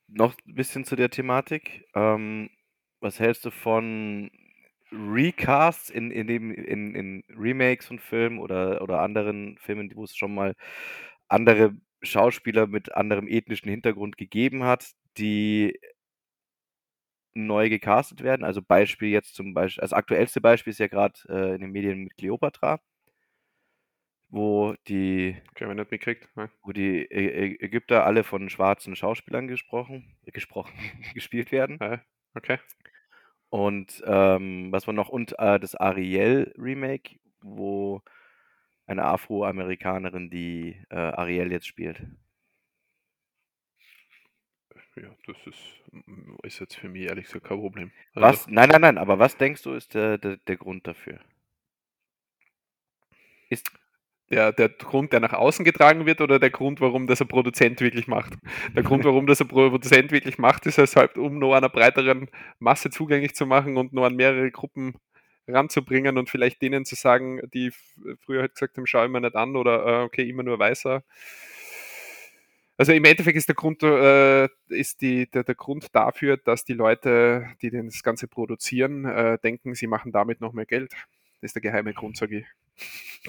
Noch 0.07 0.35
ein 0.47 0.55
bisschen 0.55 0.85
zu 0.85 0.95
der 0.95 1.09
Thematik. 1.09 1.85
Ähm, 1.93 2.49
was 2.99 3.19
hältst 3.19 3.45
du 3.45 3.51
von 3.51 4.31
Recasts 4.91 5.89
in, 5.89 6.11
in, 6.11 6.27
dem, 6.27 6.51
in, 6.51 6.95
in 6.95 7.23
Remakes 7.37 7.87
von 7.87 7.99
Filmen 7.99 8.39
oder, 8.39 8.81
oder 8.81 9.01
anderen 9.01 9.57
Filmen, 9.59 9.91
wo 9.95 10.03
es 10.03 10.15
schon 10.15 10.33
mal 10.33 10.55
andere 11.27 11.73
Schauspieler 12.01 12.67
mit 12.67 12.95
anderem 12.95 13.27
ethnischen 13.27 13.69
Hintergrund 13.69 14.17
gegeben 14.17 14.63
hat, 14.63 14.91
die 15.17 15.79
neu 17.33 17.69
gecastet 17.69 18.21
werden. 18.23 18.43
Also 18.43 18.61
Beispiel 18.61 19.09
jetzt 19.09 19.35
zum 19.35 19.53
Beispiel, 19.53 19.81
das 19.81 19.93
aktuellste 19.93 20.41
Beispiel 20.41 20.71
ist 20.71 20.79
ja 20.79 20.87
gerade 20.87 21.19
äh, 21.29 21.55
in 21.55 21.61
den 21.61 21.71
Medien 21.71 22.03
mit 22.03 22.17
Cleopatra, 22.17 22.79
wo 24.29 24.75
die, 24.87 25.35
okay, 25.51 25.73
nicht 25.73 25.91
mitkriegt, 25.91 26.35
ne? 26.35 26.49
wo 26.63 26.71
die 26.71 27.01
Ä 27.11 27.57
Ägypter 27.59 28.05
alle 28.05 28.23
von 28.23 28.49
schwarzen 28.49 28.95
Schauspielern 28.95 29.47
gesprochen, 29.47 30.17
äh, 30.25 30.31
gesprochen, 30.31 30.73
gespielt 31.13 31.51
werden. 31.51 31.79
Okay. 32.35 32.59
Und 33.49 34.03
ähm, 34.05 34.71
was 34.71 34.85
war 34.87 34.93
noch? 34.93 35.09
Und 35.09 35.37
äh, 35.39 35.59
das 35.59 35.75
Ariel 35.75 36.53
Remake, 36.57 37.19
wo 37.41 38.01
eine 38.85 39.05
Afroamerikanerin, 39.05 40.29
die 40.29 40.81
äh, 40.89 40.95
Ariel 40.95 41.51
jetzt 41.51 41.67
spielt. 41.67 42.01
Ja, 44.95 45.15
das 45.27 45.37
ist, 45.45 45.59
ist 46.43 46.59
jetzt 46.59 46.75
für 46.75 46.89
mich 46.89 47.03
ehrlich 47.03 47.25
gesagt 47.25 47.45
kein 47.45 47.59
Problem. 47.59 47.91
Also, 48.13 48.27
was? 48.27 48.47
Nein, 48.47 48.69
nein, 48.69 48.81
nein, 48.81 48.97
aber 48.97 49.17
was 49.17 49.37
denkst 49.37 49.63
du 49.63 49.73
ist 49.73 49.93
der, 49.93 50.17
der, 50.17 50.37
der 50.37 50.57
Grund 50.57 50.87
dafür? 50.87 51.19
Ist 53.49 53.71
der, 54.29 54.51
der 54.51 54.69
Grund, 54.69 55.13
der 55.13 55.19
nach 55.19 55.33
außen 55.33 55.65
getragen 55.65 56.05
wird, 56.05 56.21
oder 56.21 56.39
der 56.39 56.49
Grund, 56.49 56.81
warum 56.81 57.07
das 57.07 57.21
ein 57.21 57.27
Produzent 57.27 57.81
wirklich 57.81 58.07
macht? 58.07 58.33
Der 58.75 58.83
Grund, 58.83 59.03
warum 59.03 59.25
das 59.27 59.41
ein 59.41 59.47
Produzent 59.47 60.11
wirklich 60.11 60.37
macht, 60.37 60.65
ist 60.65 60.95
halt, 60.95 61.17
um 61.17 61.39
nur 61.39 61.55
einer 61.55 61.69
breiteren 61.69 62.29
Masse 62.59 62.89
zugänglich 62.89 63.35
zu 63.35 63.45
machen 63.45 63.77
und 63.77 63.93
nur 63.93 64.05
an 64.05 64.15
mehrere 64.15 64.51
Gruppen 64.51 64.95
ranzubringen 65.47 66.17
und 66.17 66.29
vielleicht 66.29 66.61
denen 66.61 66.85
zu 66.85 66.95
sagen, 66.95 67.41
die 67.53 67.71
früher 68.19 68.41
halt 68.41 68.53
gesagt 68.53 68.77
haben, 68.77 68.85
schau 68.85 69.03
immer 69.03 69.19
nicht 69.19 69.35
an 69.35 69.55
oder 69.55 69.85
äh, 69.85 70.03
okay, 70.03 70.29
immer 70.29 70.43
nur 70.43 70.59
weißer. 70.59 71.03
Also 72.77 72.93
im 72.93 73.03
Endeffekt 73.03 73.35
ist 73.35 73.49
der 73.49 73.55
Grund, 73.55 73.83
äh, 73.83 74.47
ist 74.69 75.01
die, 75.01 75.29
der, 75.29 75.43
der, 75.43 75.55
Grund 75.55 75.93
dafür, 75.93 76.37
dass 76.37 76.63
die 76.63 76.73
Leute, 76.73 77.45
die 77.61 77.71
das 77.71 78.03
Ganze 78.03 78.29
produzieren, 78.29 79.03
äh, 79.03 79.37
denken, 79.37 79.75
sie 79.75 79.87
machen 79.87 80.13
damit 80.13 80.39
noch 80.39 80.53
mehr 80.53 80.65
Geld. 80.65 80.93
Das 81.41 81.49
ist 81.49 81.55
der 81.55 81.61
geheime 81.61 81.93
Grund, 81.93 82.15
sage 82.15 82.39
ich. 82.39 82.45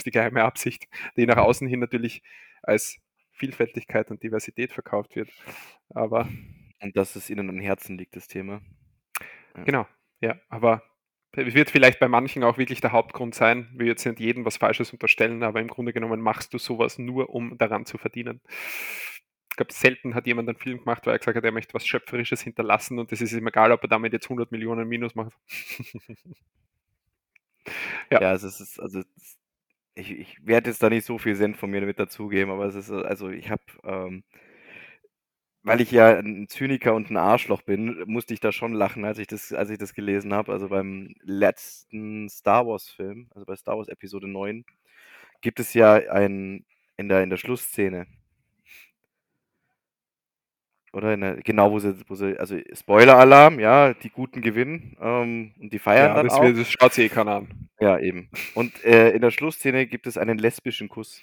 Die 0.05 0.11
geheime 0.11 0.45
Absicht, 0.45 0.87
die 1.17 1.27
nach 1.27 1.37
außen 1.37 1.67
hin 1.67 1.81
natürlich 1.81 2.23
als 2.63 2.99
Vielfältigkeit 3.33 4.11
und 4.11 4.23
Diversität 4.23 4.73
verkauft 4.73 5.17
wird. 5.17 5.31
Aber 5.89 6.29
und 6.81 6.97
dass 6.97 7.15
es 7.17 7.31
ihnen 7.31 7.49
am 7.49 7.59
Herzen 7.59 7.99
liegt, 7.99 8.17
das 8.17 8.27
Thema. 8.27 8.63
Ja. 9.57 9.65
Genau, 9.65 9.87
ja. 10.21 10.41
Aber 10.49 10.83
wird 11.33 11.71
vielleicht 11.71 12.01
bei 12.01 12.09
manchen 12.09 12.43
auch 12.43 12.59
wirklich 12.59 12.81
der 12.81 12.93
Hauptgrund 12.93 13.35
sein. 13.35 13.71
Wir 13.75 13.87
jetzt 13.87 14.05
nicht 14.05 14.19
jedem 14.19 14.45
was 14.45 14.57
Falsches 14.57 14.93
unterstellen, 14.93 15.43
aber 15.43 15.61
im 15.61 15.69
Grunde 15.69 15.93
genommen 15.93 16.21
machst 16.21 16.53
du 16.55 16.59
sowas 16.59 16.99
nur, 16.99 17.31
um 17.31 17.57
daran 17.59 17.87
zu 17.87 17.99
verdienen. 17.99 18.41
Ich 19.51 19.57
glaube, 19.57 19.73
selten 19.73 20.15
hat 20.15 20.27
jemand 20.27 20.49
einen 20.49 20.59
Film 20.59 20.79
gemacht, 20.79 21.07
weil 21.07 21.15
er 21.15 21.19
gesagt 21.19 21.37
hat, 21.37 21.45
er 21.45 21.53
möchte 21.53 21.75
was 21.75 21.87
Schöpferisches 21.87 22.41
hinterlassen 22.41 22.99
und 22.99 23.13
es 23.13 23.21
ist 23.21 23.33
ihm 23.33 23.47
egal, 23.47 23.73
ob 23.73 23.83
er 23.83 23.89
damit 23.89 24.13
jetzt 24.13 24.27
100 24.27 24.51
Millionen 24.51 24.89
Minus 24.89 25.15
macht. 25.15 25.33
ja. 28.11 28.21
ja, 28.23 28.31
also 28.31 28.49
es 28.49 28.61
ist, 28.61 28.81
also 28.81 29.03
ich, 29.95 30.13
ich 30.13 30.47
werde 30.47 30.71
jetzt 30.71 30.83
da 30.83 30.91
nicht 30.91 31.07
so 31.07 31.19
viel 31.19 31.37
Sinn 31.37 31.55
von 31.55 31.71
mir 31.71 31.81
damit 31.81 31.99
dazugeben, 31.99 32.51
aber 32.53 32.67
es 32.67 32.75
ist, 32.75 32.91
also 32.91 33.29
ich 33.31 33.51
habe 33.51 33.63
ähm, 33.85 34.25
weil 35.63 35.81
ich 35.81 35.91
ja 35.91 36.19
ein 36.19 36.49
Zyniker 36.49 36.95
und 36.95 37.11
ein 37.11 37.17
Arschloch 37.17 37.63
bin, 37.63 38.03
musste 38.07 38.33
ich 38.35 38.41
da 38.41 38.51
schon 38.53 38.73
lachen, 38.73 39.05
als 39.05 39.19
ich 39.19 39.27
das, 39.27 39.53
als 39.53 39.71
ich 39.71 39.79
das 39.79 39.93
gelesen 39.95 40.33
habe. 40.33 40.53
Also 40.53 40.69
beim 40.71 41.15
letzten 41.23 42.29
Star 42.31 42.67
Wars-Film, 42.67 43.29
also 43.35 43.45
bei 43.47 43.57
Star 43.57 43.77
Wars 43.77 43.89
Episode 43.89 44.29
9, 44.29 44.65
gibt 45.43 45.61
es 45.61 45.75
ja 45.75 45.95
ein 45.95 46.65
in 46.97 47.09
der, 47.09 47.23
in 47.23 47.31
der 47.31 47.37
Schlussszene. 47.39 48.07
Oder 50.93 51.17
der, 51.17 51.37
genau, 51.37 51.71
wo 51.71 51.79
sie, 51.79 51.95
wo 52.09 52.15
sie, 52.15 52.37
also 52.39 52.59
Spoiler-Alarm, 52.73 53.61
ja, 53.61 53.95
die 53.95 54.11
Guten 54.11 54.41
gewinnen 54.41 54.97
ähm, 55.01 55.53
und 55.61 55.73
die 55.73 55.79
feiern 55.79 56.09
ja, 56.09 56.15
dann 56.15 56.27
das 56.27 56.35
auch. 56.35 56.53
Das 56.53 56.71
schaut 56.71 56.95
sich 56.95 57.07
eh 57.07 57.09
keiner 57.15 57.37
an. 57.37 57.69
Ja, 57.79 57.99
eben. 57.99 58.29
Und 58.55 58.85
äh, 58.85 59.11
in 59.11 59.21
der 59.21 59.31
Schlussszene 59.31 59.87
gibt 59.87 60.07
es 60.07 60.19
einen 60.19 60.39
lesbischen 60.39 60.89
Kuss 60.89 61.23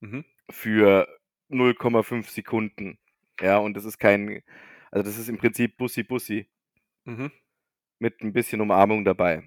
mhm. 0.00 0.24
für 0.50 1.06
0,5 1.50 2.28
Sekunden. 2.30 2.98
Ja, 3.40 3.58
und 3.58 3.76
das 3.76 3.84
ist 3.84 3.98
kein, 3.98 4.42
also 4.90 5.04
das 5.04 5.18
ist 5.18 5.28
im 5.28 5.36
Prinzip 5.36 5.76
Bussi 5.76 6.02
Bussi. 6.02 6.46
Mhm. 7.04 7.30
Mit 7.98 8.22
ein 8.22 8.32
bisschen 8.32 8.60
Umarmung 8.60 9.04
dabei. 9.04 9.42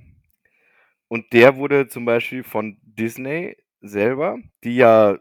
Und 1.08 1.34
der 1.34 1.56
wurde 1.56 1.88
zum 1.88 2.06
Beispiel 2.06 2.43
von 2.43 2.78
Disney 2.84 3.58
selber, 3.82 4.38
die 4.64 4.76
ja 4.76 5.18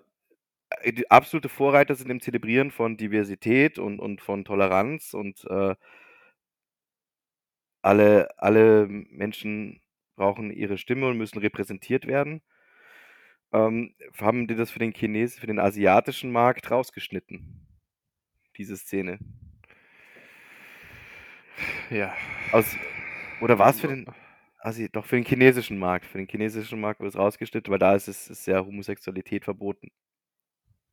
absolute 1.08 1.48
Vorreiter 1.48 1.94
sind 1.94 2.10
im 2.10 2.20
Zelebrieren 2.20 2.70
von 2.70 2.96
Diversität 2.96 3.78
und, 3.78 4.00
und 4.00 4.20
von 4.20 4.44
Toleranz 4.44 5.14
und 5.14 5.44
äh, 5.44 5.74
alle, 7.82 8.28
alle 8.38 8.86
Menschen 8.88 9.80
brauchen 10.16 10.50
ihre 10.50 10.78
Stimme 10.78 11.06
und 11.06 11.16
müssen 11.16 11.38
repräsentiert 11.38 12.06
werden. 12.06 12.42
Ähm, 13.52 13.94
haben 14.20 14.46
die 14.46 14.56
das 14.56 14.70
für 14.70 14.78
den 14.78 14.92
Chines, 14.92 15.38
für 15.38 15.46
den 15.46 15.58
asiatischen 15.58 16.30
Markt 16.32 16.70
rausgeschnitten 16.70 17.66
diese 18.58 18.76
Szene. 18.76 19.18
Ja. 21.90 22.14
Aus, 22.52 22.76
oder 23.40 23.58
war 23.58 23.70
es 23.70 23.80
für 23.80 23.88
den. 23.88 24.06
Also 24.60 24.84
doch 24.92 25.06
für 25.06 25.16
den 25.16 25.24
chinesischen 25.24 25.78
Markt. 25.78 26.04
Für 26.04 26.18
den 26.18 26.26
chinesischen 26.26 26.80
Markt 26.80 27.00
wurde 27.00 27.10
es 27.10 27.16
rausgeschnitten, 27.16 27.70
weil 27.70 27.78
da 27.78 27.94
ist 27.94 28.08
es 28.08 28.28
ist 28.28 28.46
ja 28.46 28.64
Homosexualität 28.64 29.44
verboten. 29.44 29.90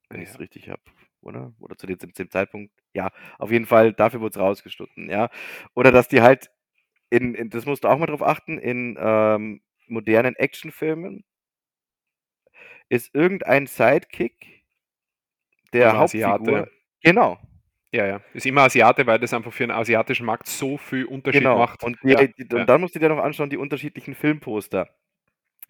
Wenn 0.09 0.19
ja. 0.19 0.23
ich 0.23 0.29
es 0.29 0.39
richtig 0.39 0.69
habe. 0.69 0.81
Oder? 1.21 1.53
Oder 1.59 1.77
zu 1.77 1.87
dem, 1.87 1.99
zu 1.99 2.07
dem, 2.07 2.29
Zeitpunkt. 2.29 2.71
Ja, 2.93 3.11
auf 3.39 3.51
jeden 3.51 3.65
Fall, 3.65 3.93
dafür 3.93 4.21
wurde 4.21 4.37
es 4.37 4.39
rausgeschnitten, 4.39 5.09
ja. 5.09 5.29
Oder 5.73 5.91
dass 5.91 6.07
die 6.07 6.21
halt 6.21 6.49
in, 7.09 7.33
in, 7.35 7.49
das 7.49 7.65
musst 7.65 7.83
du 7.83 7.87
auch 7.87 7.97
mal 7.97 8.05
drauf 8.05 8.23
achten, 8.23 8.57
in 8.57 8.97
ähm, 8.99 9.61
modernen 9.87 10.35
Actionfilmen 10.35 11.23
ist 12.89 13.13
irgendein 13.15 13.67
Sidekick 13.67 14.63
der 15.73 15.87
also 15.87 15.99
Hauptfigur. 15.99 16.27
Asiate. 16.27 16.71
Genau, 17.01 17.39
ja, 17.95 18.05
ja. 18.05 18.21
Ist 18.33 18.45
immer 18.45 18.63
Asiate, 18.63 19.07
weil 19.07 19.19
das 19.19 19.33
einfach 19.33 19.53
für 19.53 19.63
den 19.63 19.71
asiatischen 19.71 20.25
Markt 20.25 20.47
so 20.47 20.77
viel 20.77 21.05
Unterschied 21.05 21.43
genau. 21.43 21.57
macht. 21.57 21.81
Und, 21.81 21.97
die, 22.03 22.09
ja, 22.09 22.27
die, 22.27 22.43
und 22.43 22.53
ja. 22.53 22.65
dann 22.65 22.81
musst 22.81 22.93
du 22.93 22.99
dir 22.99 23.07
noch 23.07 23.23
anschauen, 23.23 23.49
die 23.49 23.57
unterschiedlichen 23.57 24.15
Filmposter. 24.15 24.89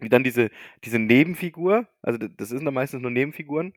Wie 0.00 0.08
dann 0.08 0.24
diese, 0.24 0.50
diese 0.84 0.98
Nebenfigur, 0.98 1.86
also 2.02 2.18
das 2.18 2.48
sind 2.48 2.64
dann 2.64 2.74
meistens 2.74 3.00
nur 3.00 3.12
Nebenfiguren, 3.12 3.74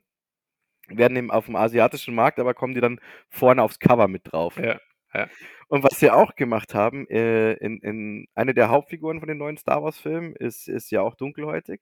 werden 0.98 1.18
eben 1.18 1.32
auf 1.32 1.46
dem 1.46 1.56
asiatischen 1.56 2.16
Markt, 2.16 2.40
aber 2.40 2.54
kommen 2.54 2.74
die 2.74 2.82
dann 2.82 3.00
vorne 3.30 3.64
aufs 3.64 3.80
Cover 3.80 4.08
mit 4.08 4.32
drauf. 4.32 4.58
Ja. 4.58 4.80
Ja. 5.14 5.28
Und 5.68 5.84
was 5.84 6.00
sie 6.00 6.12
auch 6.12 6.36
gemacht 6.36 6.74
haben, 6.76 7.08
äh, 7.10 7.54
in, 7.54 7.80
in 7.80 8.28
eine 8.36 8.54
der 8.54 8.70
Hauptfiguren 8.70 9.20
von 9.20 9.28
den 9.28 9.38
neuen 9.38 9.58
Star 9.58 9.84
Wars-Filmen 9.84 10.36
ist, 10.36 10.68
ist 10.68 10.92
ja 10.92 11.02
auch 11.02 11.16
dunkelhäutig. 11.16 11.82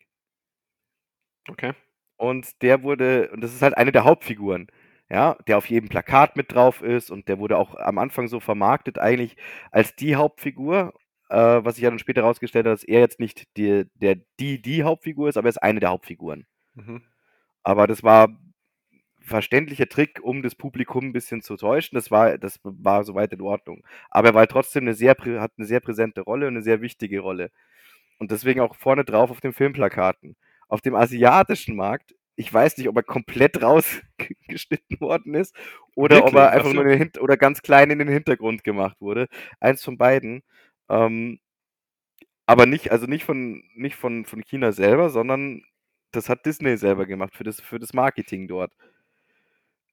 Okay. 1.49 1.73
Und 2.17 2.61
der 2.61 2.83
wurde, 2.83 3.29
und 3.31 3.41
das 3.41 3.53
ist 3.53 3.61
halt 3.61 3.77
eine 3.77 3.91
der 3.91 4.03
Hauptfiguren, 4.03 4.67
ja, 5.09 5.37
der 5.47 5.57
auf 5.57 5.69
jedem 5.69 5.87
Plakat 5.89 6.35
mit 6.35 6.51
drauf 6.51 6.81
ist 6.81 7.11
und 7.11 7.27
der 7.29 7.39
wurde 7.39 7.57
auch 7.57 7.75
am 7.75 7.97
Anfang 7.97 8.27
so 8.27 8.39
vermarktet, 8.39 8.99
eigentlich 8.99 9.37
als 9.71 9.95
die 9.95 10.15
Hauptfigur, 10.15 10.93
äh, 11.29 11.35
was 11.37 11.75
sich 11.75 11.83
ja 11.83 11.89
dann 11.89 11.99
später 11.99 12.21
herausgestellt 12.23 12.65
hat, 12.65 12.73
dass 12.73 12.83
er 12.83 12.99
jetzt 13.01 13.19
nicht 13.19 13.45
die, 13.55 13.85
der, 13.95 14.17
die, 14.39 14.61
die 14.61 14.83
Hauptfigur 14.83 15.29
ist, 15.29 15.37
aber 15.37 15.47
er 15.47 15.51
ist 15.51 15.63
eine 15.63 15.79
der 15.79 15.89
Hauptfiguren. 15.89 16.45
Mhm. 16.73 17.03
Aber 17.63 17.87
das 17.87 18.03
war 18.03 18.29
verständlicher 19.27 19.87
Trick, 19.87 20.19
um 20.21 20.41
das 20.41 20.55
Publikum 20.55 21.05
ein 21.05 21.13
bisschen 21.13 21.41
zu 21.41 21.57
täuschen. 21.57 21.95
Das 21.95 22.11
war, 22.11 22.37
das 22.37 22.59
war 22.63 23.03
soweit 23.03 23.33
in 23.33 23.41
Ordnung. 23.41 23.83
Aber 24.09 24.29
er 24.29 24.33
war 24.33 24.47
trotzdem 24.47 24.83
eine 24.83 24.93
sehr, 24.93 25.15
hat 25.15 25.51
eine 25.57 25.67
sehr 25.67 25.79
präsente 25.79 26.21
Rolle 26.21 26.47
und 26.47 26.55
eine 26.55 26.63
sehr 26.63 26.81
wichtige 26.81 27.19
Rolle. 27.19 27.51
Und 28.19 28.31
deswegen 28.31 28.61
auch 28.61 28.75
vorne 28.75 29.05
drauf 29.05 29.31
auf 29.31 29.41
den 29.41 29.53
Filmplakaten. 29.53 30.35
Auf 30.67 30.81
dem 30.81 30.95
asiatischen 30.95 31.75
Markt, 31.75 32.15
ich 32.35 32.53
weiß 32.53 32.77
nicht, 32.77 32.87
ob 32.87 32.95
er 32.95 33.03
komplett 33.03 33.61
rausgeschnitten 33.61 34.99
worden 34.99 35.33
ist 35.33 35.55
oder 35.95 36.17
Wirklich? 36.17 36.33
ob 36.33 36.39
er 36.39 36.51
einfach 36.51 36.67
Ach 36.67 36.71
so. 36.71 36.75
nur 36.75 36.83
in 36.83 36.89
den 36.89 36.97
Hin 36.99 37.11
oder 37.19 37.37
ganz 37.37 37.61
klein 37.61 37.91
in 37.91 37.99
den 37.99 38.07
Hintergrund 38.07 38.63
gemacht 38.63 38.97
wurde. 38.99 39.27
Eins 39.59 39.83
von 39.83 39.97
beiden. 39.97 40.43
Ähm, 40.89 41.39
aber 42.45 42.65
nicht, 42.65 42.91
also 42.91 43.07
nicht 43.07 43.25
von, 43.25 43.63
nicht 43.75 43.95
von, 43.97 44.25
von 44.25 44.41
China 44.41 44.71
selber, 44.71 45.09
sondern 45.09 45.63
das 46.11 46.29
hat 46.29 46.45
Disney 46.45 46.77
selber 46.77 47.05
gemacht 47.05 47.35
für 47.35 47.43
das, 47.43 47.59
für 47.61 47.79
das 47.79 47.93
Marketing 47.93 48.47
dort. 48.47 48.71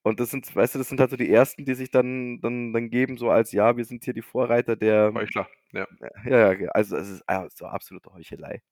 Und 0.04 0.20
das 0.20 0.30
sind, 0.30 0.54
weißt 0.54 0.74
du, 0.74 0.78
das 0.78 0.88
sind 0.88 1.00
halt 1.00 1.10
so 1.10 1.16
die 1.16 1.30
ersten, 1.30 1.64
die 1.64 1.74
sich 1.74 1.90
dann, 1.90 2.40
dann, 2.40 2.72
dann 2.72 2.90
geben, 2.90 3.16
so 3.16 3.30
als 3.30 3.52
ja, 3.52 3.76
wir 3.76 3.84
sind 3.84 4.04
hier 4.04 4.14
die 4.14 4.22
Vorreiter 4.22 4.76
der. 4.76 5.12
Heuchler. 5.14 5.48
Ja. 5.72 5.88
Ja, 6.24 6.52
ja, 6.52 6.68
also 6.68 6.96
es 6.96 7.08
ist 7.08 7.24
ah, 7.26 7.48
so 7.50 7.66
absolute 7.66 8.12
Heuchelei. 8.12 8.62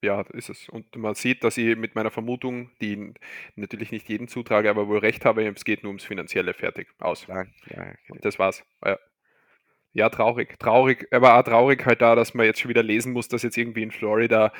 Ja, 0.00 0.20
ist 0.32 0.48
es. 0.48 0.68
Und 0.68 0.94
man 0.96 1.14
sieht, 1.14 1.42
dass 1.42 1.56
ich 1.58 1.76
mit 1.76 1.96
meiner 1.96 2.12
Vermutung, 2.12 2.70
die 2.80 3.12
natürlich 3.56 3.90
nicht 3.90 4.08
jeden 4.08 4.28
zutrage, 4.28 4.70
aber 4.70 4.86
wohl 4.86 4.98
recht 4.98 5.24
habe, 5.24 5.44
es 5.44 5.64
geht 5.64 5.82
nur 5.82 5.90
ums 5.90 6.04
Finanzielle. 6.04 6.54
Fertig. 6.54 6.88
Aus. 6.98 7.26
Ja, 7.26 7.44
ja. 7.66 7.94
Und 8.08 8.24
das 8.24 8.38
war's. 8.38 8.64
Ja. 8.84 8.96
ja, 9.92 10.08
traurig. 10.08 10.56
Traurig, 10.60 11.08
aber 11.10 11.36
auch 11.36 11.42
traurig 11.42 11.84
halt 11.84 12.00
da, 12.00 12.14
dass 12.14 12.32
man 12.32 12.46
jetzt 12.46 12.60
schon 12.60 12.68
wieder 12.68 12.84
lesen 12.84 13.12
muss, 13.12 13.26
dass 13.26 13.42
jetzt 13.42 13.56
irgendwie 13.56 13.82
in 13.82 13.90
Florida 13.90 14.52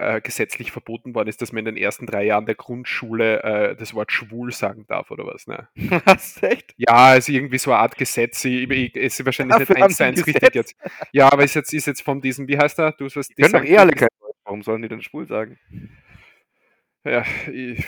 äh, 0.00 0.20
gesetzlich 0.20 0.72
verboten 0.72 1.14
worden 1.14 1.28
ist, 1.28 1.42
dass 1.42 1.52
man 1.52 1.60
in 1.60 1.74
den 1.74 1.76
ersten 1.76 2.06
drei 2.06 2.24
Jahren 2.24 2.46
der 2.46 2.54
Grundschule 2.54 3.42
äh, 3.42 3.76
das 3.76 3.94
Wort 3.94 4.10
schwul 4.10 4.50
sagen 4.52 4.86
darf 4.88 5.10
oder 5.10 5.26
was. 5.26 5.46
Ne? 5.46 5.68
Was, 6.04 6.42
echt? 6.42 6.74
Ja, 6.76 7.14
ist 7.14 7.28
irgendwie 7.28 7.58
so 7.58 7.72
eine 7.72 7.80
Art 7.80 7.96
Gesetz. 7.96 8.44
Ich, 8.44 8.68
ich, 8.70 8.96
ist 8.96 9.24
wahrscheinlich 9.24 9.58
Dafür 9.58 9.74
nicht 9.76 9.84
eins 9.84 9.96
zu 9.96 10.04
ein 10.04 10.08
eins 10.10 10.26
richtig 10.26 10.54
jetzt. 10.54 10.74
Ja, 11.12 11.30
aber 11.30 11.44
ist 11.44 11.54
jetzt, 11.54 11.72
ist 11.72 11.86
jetzt 11.86 12.02
von 12.02 12.20
diesem, 12.20 12.48
wie 12.48 12.58
heißt 12.58 12.78
er? 12.78 12.92
Du 12.92 13.04
hast 13.04 13.16
was 13.16 13.28
Die 13.28 13.34
können 13.34 13.52
doch 13.52 13.64
eh 13.64 13.78
alle 13.78 13.92
kein. 13.92 14.08
Warum 14.44 14.62
sollen 14.62 14.82
die 14.82 14.88
denn 14.88 15.02
schwul 15.02 15.26
sagen? 15.26 15.58
Ja, 17.04 17.24
ich, 17.52 17.84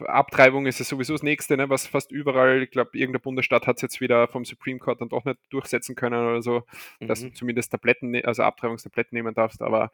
Abtreibung 0.00 0.66
ist 0.66 0.78
ja 0.78 0.84
sowieso 0.84 1.14
das 1.14 1.22
Nächste, 1.22 1.56
ne, 1.56 1.68
was 1.70 1.86
fast 1.86 2.10
überall, 2.12 2.62
ich 2.62 2.70
glaube, 2.70 2.90
irgendein 2.98 3.22
Bundesstaat 3.22 3.66
hat 3.66 3.76
es 3.76 3.82
jetzt 3.82 4.00
wieder 4.00 4.28
vom 4.28 4.44
Supreme 4.44 4.78
Court 4.78 5.00
dann 5.00 5.08
doch 5.08 5.24
nicht 5.24 5.38
durchsetzen 5.50 5.94
können 5.94 6.26
oder 6.26 6.42
so, 6.42 6.64
dass 7.00 7.20
du 7.20 7.26
Mhm. 7.26 7.34
zumindest 7.34 7.70
Tabletten, 7.72 8.10
ne- 8.10 8.24
also 8.24 8.42
Abtreibungstabletten 8.42 9.16
nehmen 9.16 9.34
darfst, 9.34 9.62
aber 9.62 9.90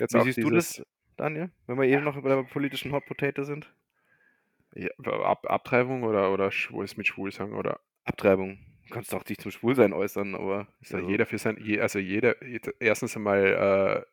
jetzt 0.00 0.14
Wie 0.14 0.18
auch 0.18 0.24
siehst 0.24 0.38
du 0.38 0.50
dieses, 0.50 0.76
das, 0.76 0.86
Daniel? 1.16 1.50
Wenn 1.66 1.76
wir 1.78 1.84
eh 1.84 2.00
noch 2.00 2.20
bei 2.20 2.28
der 2.28 2.42
politischen 2.44 2.92
Hot 2.92 3.06
Potato 3.06 3.44
sind? 3.44 3.72
Ja, 4.74 4.90
Ab, 5.22 5.46
Abtreibung 5.48 6.02
oder, 6.02 6.32
oder 6.32 6.50
schwul 6.50 6.84
ist 6.84 6.98
mit 6.98 7.06
schwul 7.06 7.32
sagen 7.32 7.54
oder 7.54 7.80
Abtreibung. 8.04 8.58
Du 8.88 8.94
kannst 8.94 9.12
doch 9.12 9.22
dich 9.24 9.38
zum 9.38 9.50
Schwulsein 9.50 9.92
äußern, 9.92 10.34
aber 10.34 10.68
ist 10.80 10.92
ja, 10.92 10.98
ja 10.98 11.04
so. 11.04 11.10
jeder 11.10 11.26
für 11.26 11.38
sein, 11.38 11.56
je, 11.60 11.80
also 11.80 11.98
jeder, 11.98 12.44
jeder- 12.44 12.72
erstens 12.78 13.16
einmal 13.16 14.06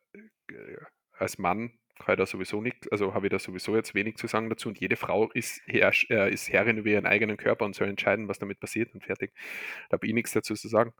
äh, 0.50 0.76
als 1.18 1.38
Mann 1.38 1.78
kann 1.98 2.14
ich 2.14 2.18
da 2.18 2.26
sowieso 2.26 2.60
nicht, 2.60 2.90
also 2.92 3.14
habe 3.14 3.26
ich 3.26 3.30
da 3.30 3.38
sowieso 3.38 3.76
jetzt 3.76 3.94
wenig 3.94 4.16
zu 4.16 4.26
sagen 4.26 4.50
dazu 4.50 4.68
und 4.68 4.78
jede 4.78 4.96
Frau 4.96 5.30
ist, 5.32 5.62
Herr, 5.66 5.92
äh, 6.10 6.32
ist 6.32 6.52
Herrin 6.52 6.78
über 6.78 6.88
ihren 6.90 7.06
eigenen 7.06 7.36
Körper 7.36 7.64
und 7.64 7.74
soll 7.74 7.88
entscheiden, 7.88 8.28
was 8.28 8.38
damit 8.38 8.60
passiert 8.60 8.94
und 8.94 9.04
fertig. 9.04 9.32
Da 9.88 9.96
habe 9.96 10.06
ich 10.06 10.12
nichts 10.12 10.32
dazu 10.32 10.54
zu 10.54 10.68
sagen. 10.68 10.92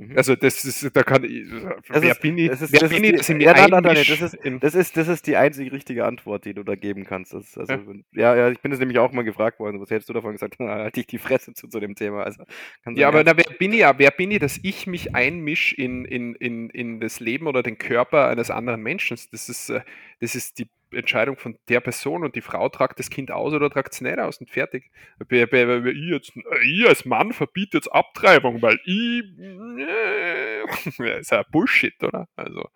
Mhm. 0.00 0.16
Also 0.16 0.36
das 0.36 0.64
ist, 0.64 0.94
da 0.96 1.02
kann 1.02 1.24
ich, 1.24 1.50
Das 1.88 2.02
wer 2.02 2.12
ist- 2.12 2.20
bin 2.20 2.38
ich, 2.38 2.48
das 2.48 2.62
ist- 2.62 2.72
wer 2.72 2.78
das 2.80 2.88
bin 2.90 3.02
ist 3.02 3.04
ich, 3.04 3.10
die- 3.10 3.16
dass 3.16 3.28
ich 3.30 3.42
ja, 3.42 3.52
nein, 3.52 3.82
nein, 3.82 3.82
das 3.82 4.08
ist- 4.08 4.38
Das 4.60 4.74
ist, 4.76 4.96
das 4.96 5.08
ist 5.08 5.26
die 5.26 5.36
einzig 5.36 5.72
richtige 5.72 6.04
Antwort, 6.04 6.44
die 6.44 6.54
du 6.54 6.62
da 6.62 6.76
geben 6.76 7.04
kannst. 7.04 7.34
Ist 7.34 7.58
also, 7.58 7.72
Ja. 7.72 7.80
ja. 8.12 8.36
ja, 8.36 8.50
ich 8.50 8.60
bin 8.60 8.70
es 8.70 8.78
nämlich 8.78 8.98
auch 9.00 9.10
mal 9.10 9.22
gefragt 9.24 9.58
worden. 9.58 9.80
Was 9.80 9.90
hättest 9.90 10.08
du 10.08 10.12
davon 10.12 10.32
gesagt? 10.32 10.54
Na, 10.60 10.68
halt 10.76 10.94
dich 10.94 11.08
die 11.08 11.18
Fresse 11.18 11.52
zu, 11.52 11.66
zu 11.66 11.80
dem 11.80 11.96
Thema. 11.96 12.22
Also, 12.22 12.44
kann 12.84 12.94
Ja, 12.94 13.08
sein, 13.10 13.20
aber 13.20 13.24
na, 13.24 13.36
wer 13.36 13.56
bin 13.58 13.72
ich 13.72 13.80
ja? 13.80 13.98
Wer 13.98 14.12
bin 14.12 14.30
ich, 14.30 14.38
dass 14.38 14.60
ich 14.62 14.86
mich 14.86 15.16
einmische 15.16 15.74
in, 15.74 16.04
in, 16.04 16.34
in, 16.36 16.70
in 16.70 17.00
das 17.00 17.18
Leben 17.18 17.48
oder 17.48 17.64
den 17.64 17.76
Körper 17.76 18.28
eines 18.28 18.50
anderen 18.52 18.82
Menschen? 18.82 19.18
Das 19.32 19.48
ist, 19.48 19.68
äh, 19.68 19.80
das 20.20 20.36
ist 20.36 20.60
die 20.60 20.68
Entscheidung 20.92 21.36
von 21.36 21.58
der 21.68 21.80
Person 21.80 22.24
und 22.24 22.34
die 22.34 22.40
Frau 22.40 22.68
tragt 22.68 22.98
das 22.98 23.10
Kind 23.10 23.30
aus 23.30 23.52
oder 23.52 23.70
tragt 23.70 23.92
es 23.92 24.00
nicht 24.00 24.18
aus 24.18 24.38
und 24.38 24.50
fertig. 24.50 24.90
Ich, 25.28 25.30
jetzt, 25.30 26.36
äh, 26.36 26.64
ich 26.64 26.88
als 26.88 27.04
Mann 27.04 27.32
verbiete 27.32 27.76
jetzt 27.78 27.88
Abtreibung, 27.88 28.62
weil 28.62 28.78
ich. 28.84 29.22
Äh, 29.38 30.60
ja, 30.98 31.16
ist 31.16 31.30
ja 31.30 31.42
Bullshit, 31.50 32.02
oder? 32.02 32.28
Also, 32.36 32.68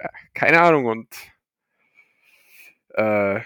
ja, 0.00 0.10
keine 0.34 0.60
Ahnung 0.60 0.86
und. 0.86 1.08
Äh, 2.94 3.40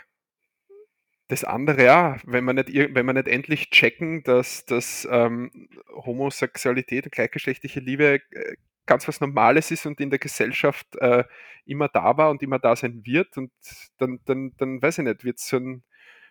das 1.28 1.44
andere, 1.44 1.82
ja, 1.84 2.18
wenn 2.26 2.44
man 2.44 2.56
nicht, 2.56 2.68
wenn 2.74 3.06
man 3.06 3.16
nicht 3.16 3.26
endlich 3.26 3.70
checken, 3.70 4.22
dass, 4.22 4.66
dass 4.66 5.08
ähm, 5.10 5.50
Homosexualität 5.88 7.06
und 7.06 7.12
gleichgeschlechtliche 7.12 7.80
Liebe 7.80 8.20
äh, 8.32 8.56
ganz 8.86 9.08
was 9.08 9.20
Normales 9.20 9.70
ist 9.70 9.86
und 9.86 10.00
in 10.00 10.10
der 10.10 10.18
Gesellschaft 10.18 10.86
äh, 10.96 11.24
immer 11.66 11.88
da 11.88 12.16
war 12.16 12.30
und 12.30 12.42
immer 12.42 12.58
da 12.58 12.76
sein 12.76 13.02
wird, 13.04 13.36
und 13.38 13.52
dann, 13.98 14.20
dann, 14.26 14.52
dann 14.58 14.82
weiß 14.82 14.98
ich 14.98 15.04
nicht, 15.04 15.24
wird 15.24 15.38
es 15.38 15.48
so 15.48 15.58
ein 15.58 15.84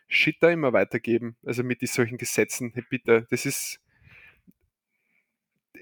Shit 0.07 0.37
da 0.41 0.49
immer 0.51 0.73
weitergeben. 0.73 1.37
Also 1.45 1.63
mit 1.63 1.87
solchen 1.87 2.17
Gesetzen, 2.17 2.71
hey, 2.75 2.83
bitte, 2.89 3.27
das 3.31 3.45
ist. 3.45 3.80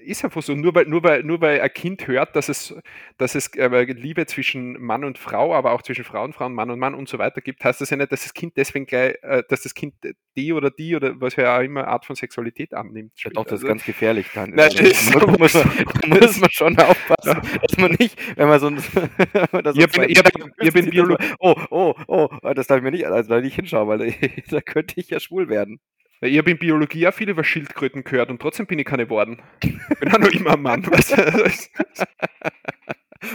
Ist 0.04 0.24
einfach 0.24 0.42
so, 0.42 0.54
nur 0.54 0.74
weil, 0.74 0.86
nur 0.86 1.02
weil, 1.02 1.22
nur 1.22 1.40
weil 1.40 1.60
ein 1.60 1.72
Kind 1.72 2.06
hört, 2.06 2.34
dass 2.34 2.48
es, 2.48 2.74
dass 3.18 3.34
es 3.34 3.48
äh, 3.56 3.82
Liebe 3.92 4.24
zwischen 4.26 4.80
Mann 4.80 5.04
und 5.04 5.18
Frau, 5.18 5.54
aber 5.54 5.72
auch 5.72 5.82
zwischen 5.82 6.04
Frau 6.04 6.24
und 6.24 6.32
Frau, 6.34 6.48
Mann 6.48 6.70
und 6.70 6.78
Mann 6.78 6.94
und 6.94 7.08
so 7.08 7.18
weiter 7.18 7.40
gibt, 7.40 7.62
heißt 7.62 7.80
das 7.80 7.90
ja 7.90 7.96
nicht, 7.96 8.10
dass 8.10 8.22
das 8.22 8.32
Kind 8.32 8.56
deswegen 8.56 8.86
gleich, 8.86 9.16
äh, 9.22 9.42
dass 9.48 9.62
das 9.62 9.74
Kind 9.74 9.94
die 10.36 10.52
oder 10.52 10.70
die 10.70 10.96
oder 10.96 11.20
was 11.20 11.36
ja 11.36 11.56
auch 11.58 11.62
immer 11.62 11.86
Art 11.88 12.06
von 12.06 12.16
Sexualität 12.16 12.72
annimmt. 12.72 13.12
Ja, 13.16 13.30
doch, 13.30 13.44
das 13.44 13.54
ist 13.54 13.64
Also, 13.64 13.66
ganz 13.68 13.84
gefährlich. 13.84 14.26
Dann. 14.34 14.50
Nein, 14.50 14.60
Also, 14.70 14.78
das 14.82 15.02
ist 15.02 15.14
da 15.14 15.26
muss, 15.26 15.54
man, 15.54 15.70
da 16.02 16.08
muss 16.08 16.40
man 16.40 16.50
schon 16.50 16.78
aufpassen, 16.78 17.40
dass 17.62 17.76
man 17.78 17.92
nicht, 17.98 18.16
wenn 18.38 18.48
man 18.48 18.60
so 18.60 18.66
ein. 18.68 18.76
wenn 19.52 19.76
Ich 19.76 19.90
bin- 19.90 20.10
ich 20.10 20.22
bin- 20.22 20.52
ich 20.60 20.72
bin 20.72 20.84
sieht, 20.84 20.94
Biolo- 20.94 21.16
dass 21.18 21.28
man- 21.28 21.36
Oh, 21.40 21.94
oh, 22.08 22.28
oh, 22.42 22.52
das 22.54 22.66
darf 22.68 22.78
ich 22.78 22.82
mir 22.84 22.90
nicht, 22.92 23.06
also 23.06 23.28
da 23.28 23.40
nicht 23.40 23.54
hinschauen, 23.56 23.88
weil 23.88 24.14
da 24.50 24.60
könnte 24.60 24.94
ich 24.98 25.10
ja 25.10 25.20
schwul 25.20 25.48
werden. 25.48 25.80
Ja, 26.20 26.28
Ich 26.28 26.38
habe 26.38 26.50
in 26.50 26.58
Biologie 26.58 27.06
auch 27.08 27.14
viel 27.14 27.28
über 27.30 27.44
Schildkröten 27.44 28.04
gehört 28.04 28.30
und 28.30 28.40
trotzdem 28.40 28.66
bin 28.66 28.78
ich 28.78 28.84
keine 28.86 29.04
geworden. 29.04 29.40
Bin 29.60 30.12
auch 30.14 30.18
noch 30.18 30.28
immer 30.30 30.52
ein 30.52 30.62
Mann. 30.62 30.86
Weißt 30.86 31.16
du? 31.16 32.06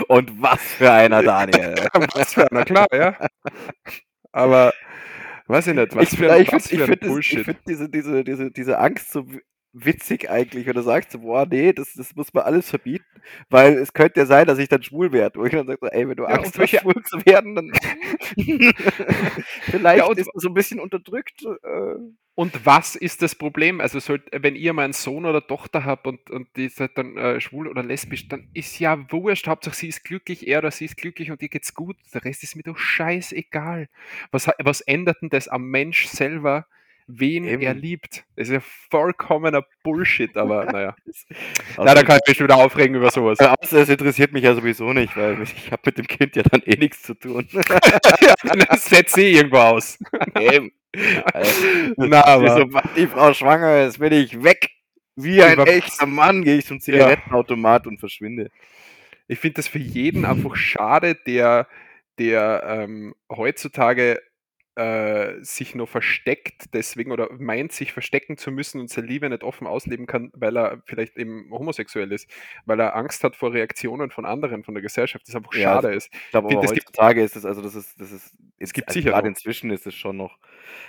Und 0.08 0.42
was 0.42 0.62
für 0.62 0.92
einer, 0.92 1.22
Daniel. 1.24 1.76
was 2.14 2.34
für 2.34 2.50
einer, 2.52 2.64
klar, 2.66 2.88
ja. 2.94 3.18
Aber 4.32 4.74
weiß 5.48 5.68
ich 5.68 5.76
nicht, 5.76 5.96
was 5.96 6.14
ich 6.14 6.20
für 6.20 6.32
ein, 6.32 6.42
ich 6.42 6.52
was 6.52 6.68
finde 6.68 6.78
für 6.78 6.84
ein 6.84 6.88
find 6.90 7.04
das- 7.04 7.08
ich 7.10 7.10
Bullshit. 7.10 7.46
find 7.46 7.60
diese, 7.68 7.90
diese, 7.90 8.24
diese, 8.24 8.52
diese 8.52 8.80
Angst 8.80 9.12
so 9.12 9.32
wi- 9.32 9.42
witzig 9.74 10.30
eigentlich, 10.30 10.66
wenn 10.66 10.74
du 10.76 10.82
sagst, 10.82 11.12
so, 11.12 11.20
boah, 11.20 11.46
nee, 11.46 11.74
das, 11.74 11.94
das 11.94 12.16
muss 12.16 12.34
man 12.34 12.44
alles 12.46 12.70
verbieten, 12.70 13.06
weil 13.50 13.74
es 13.78 13.94
könnte 13.94 14.20
ja 14.22 14.26
sein, 14.26 14.48
dass 14.48 14.58
ich 14.58 14.70
dann 14.70 14.82
schwul 14.84 15.12
werde. 15.12 15.40
Wo 15.40 15.46
ich 15.46 15.52
dann 15.52 15.68
sage, 15.68 15.80
so, 15.82 15.88
ey, 15.88 16.08
wenn 16.08 16.16
du 16.16 16.24
Ja, 16.24 16.30
Angst 16.30 16.58
und 16.58 16.64
hast, 16.64 16.82
schwul 16.82 17.04
zu 17.04 17.26
werden, 17.26 17.56
dann 17.56 17.72
vielleicht 19.72 20.00
Ja, 20.00 20.12
ist 20.12 20.18
das 20.18 20.28
so 20.36 20.48
ein 20.50 20.54
bisschen 20.54 20.80
unterdrückt. 20.80 21.44
Äh, 21.44 21.96
Und 22.36 22.66
was 22.66 22.96
ist 22.96 23.22
das 23.22 23.34
Problem? 23.34 23.80
Also, 23.80 24.00
sollt, 24.00 24.24
wenn 24.32 24.56
ihr 24.56 24.74
mal 24.74 24.84
einen 24.84 24.94
Sohn 24.94 25.26
oder 25.26 25.46
Tochter 25.46 25.86
habt 25.86 26.06
und, 26.06 26.30
und 26.30 26.50
die 26.58 26.68
seid 26.68 26.98
dann 26.98 27.16
äh, 27.16 27.40
schwul 27.40 27.68
oder 27.70 27.82
lesbisch, 27.82 28.28
dann 28.28 28.50
ist 28.54 28.78
ja 28.80 29.10
wurscht. 29.10 29.48
Hauptsache, 29.48 29.76
sie 29.76 29.88
ist 29.88 30.04
glücklich, 30.04 30.46
er 30.46 30.60
oder 30.60 30.72
sie 30.72 30.84
ist 30.84 30.98
glücklich 30.98 31.32
und 31.32 31.42
ihr 31.42 31.48
geht's 31.48 31.74
gut. 31.74 31.96
Der 32.14 32.26
Rest 32.26 32.44
ist 32.44 32.58
mir 32.58 32.64
doch 32.64 32.78
scheißegal. 32.78 33.88
Was, 34.32 34.50
was 34.60 34.82
ändert 34.82 35.22
denn 35.22 35.30
das 35.30 35.48
am 35.48 35.70
Mensch 35.70 36.08
selber, 36.08 36.68
wen 37.08 37.44
Eben. 37.46 37.62
er 37.62 37.74
liebt? 37.74 38.24
Das 38.36 38.48
ist 38.48 38.54
ja 38.54 38.62
vollkommener 38.90 39.64
Bullshit, 39.84 40.36
aber 40.38 40.66
naja. 40.66 40.96
außer- 41.08 41.36
Na, 41.78 41.94
da 41.94 42.04
kann 42.04 42.20
ich 42.24 42.28
mich 42.30 42.38
schon 42.38 42.48
wieder 42.48 42.58
aufregen 42.58 42.96
über 42.96 43.12
sowas. 43.12 43.40
außer 43.40 43.80
es 43.82 43.90
interessiert 43.90 44.32
mich 44.34 44.44
ja 44.44 44.54
sowieso 44.56 44.92
nicht, 44.94 45.16
weil 45.16 45.42
ich 45.44 45.72
habe 45.72 45.82
mit 45.86 45.98
dem 45.98 46.08
Kind 46.08 46.36
ja 46.36 46.44
dann 46.44 46.62
eh 46.66 46.78
nichts 46.78 47.04
zu 47.04 47.14
tun. 47.14 47.48
ja, 47.54 48.34
dann 48.44 48.78
setzt 48.80 49.16
sie 49.16 49.32
irgendwo 49.34 49.58
aus. 49.58 49.98
Eben. 50.40 50.72
Also, 51.34 51.66
Na, 51.98 52.24
aber. 52.26 52.58
Sobald 52.58 52.86
die 52.96 53.08
Frau 53.08 53.34
schwanger 53.34 53.86
ist, 53.86 54.00
bin 54.00 54.14
ich 54.14 54.44
weg. 54.44 54.70
Wie 55.18 55.42
ein 55.42 55.54
Über- 55.54 55.68
echter 55.68 56.06
Mann 56.06 56.44
gehe 56.44 56.58
ich 56.58 56.66
zum 56.66 56.80
Zigarettenautomat 56.82 57.88
und 57.88 58.00
verschwinde. 58.00 58.50
Ich 59.28 59.40
finde 59.40 59.56
das 59.56 59.68
für 59.68 59.80
jeden 59.80 60.24
einfach 60.26 60.56
schade, 60.56 61.16
der, 61.16 61.68
der 62.20 62.64
ähm, 62.68 63.16
heutzutage 63.30 64.20
äh, 64.76 65.42
sich 65.44 65.76
noch 65.76 65.88
versteckt 65.90 66.74
deswegen 66.74 67.12
oder 67.12 67.30
meint, 67.40 67.72
sich 67.72 67.94
verstecken 67.94 68.38
zu 68.38 68.52
müssen 68.52 68.82
und 68.82 68.90
seine 68.90 69.08
Liebe 69.08 69.30
nicht 69.30 69.44
offen 69.44 69.68
ausleben 69.68 70.06
kann, 70.08 70.32
weil 70.34 70.58
er 70.58 70.82
vielleicht 70.86 71.18
eben 71.18 71.50
homosexuell 71.52 72.12
ist, 72.12 72.30
weil 72.66 72.80
er 72.82 72.96
Angst 72.96 73.24
hat 73.24 73.36
vor 73.36 73.54
Reaktionen 73.54 74.12
von 74.12 74.26
anderen, 74.26 74.64
von 74.64 74.74
der 74.76 74.84
Gesellschaft, 74.84 75.28
das 75.28 75.36
einfach 75.36 75.54
Ja, 75.54 75.62
schade 75.62 75.94
ist. 75.94 76.10
Ich 76.14 76.32
glaube 76.32 76.50
aber 76.50 76.58
das 76.58 76.74
gibt- 76.74 76.88
heutzutage 76.94 77.24
ist 77.24 77.36
es, 77.36 77.46
also 77.46 77.62
das 77.62 77.76
ist, 77.76 78.00
das 78.00 78.12
ist, 78.12 78.36
Es 78.58 78.74
gibt 78.74 78.90
also 78.90 79.00
sicher 79.00 79.14
gerade 79.14 79.28
noch. 79.28 79.30
inzwischen 79.30 79.72
ist 79.72 79.88
es 79.88 79.96
schon 79.96 80.18
noch, 80.18 80.38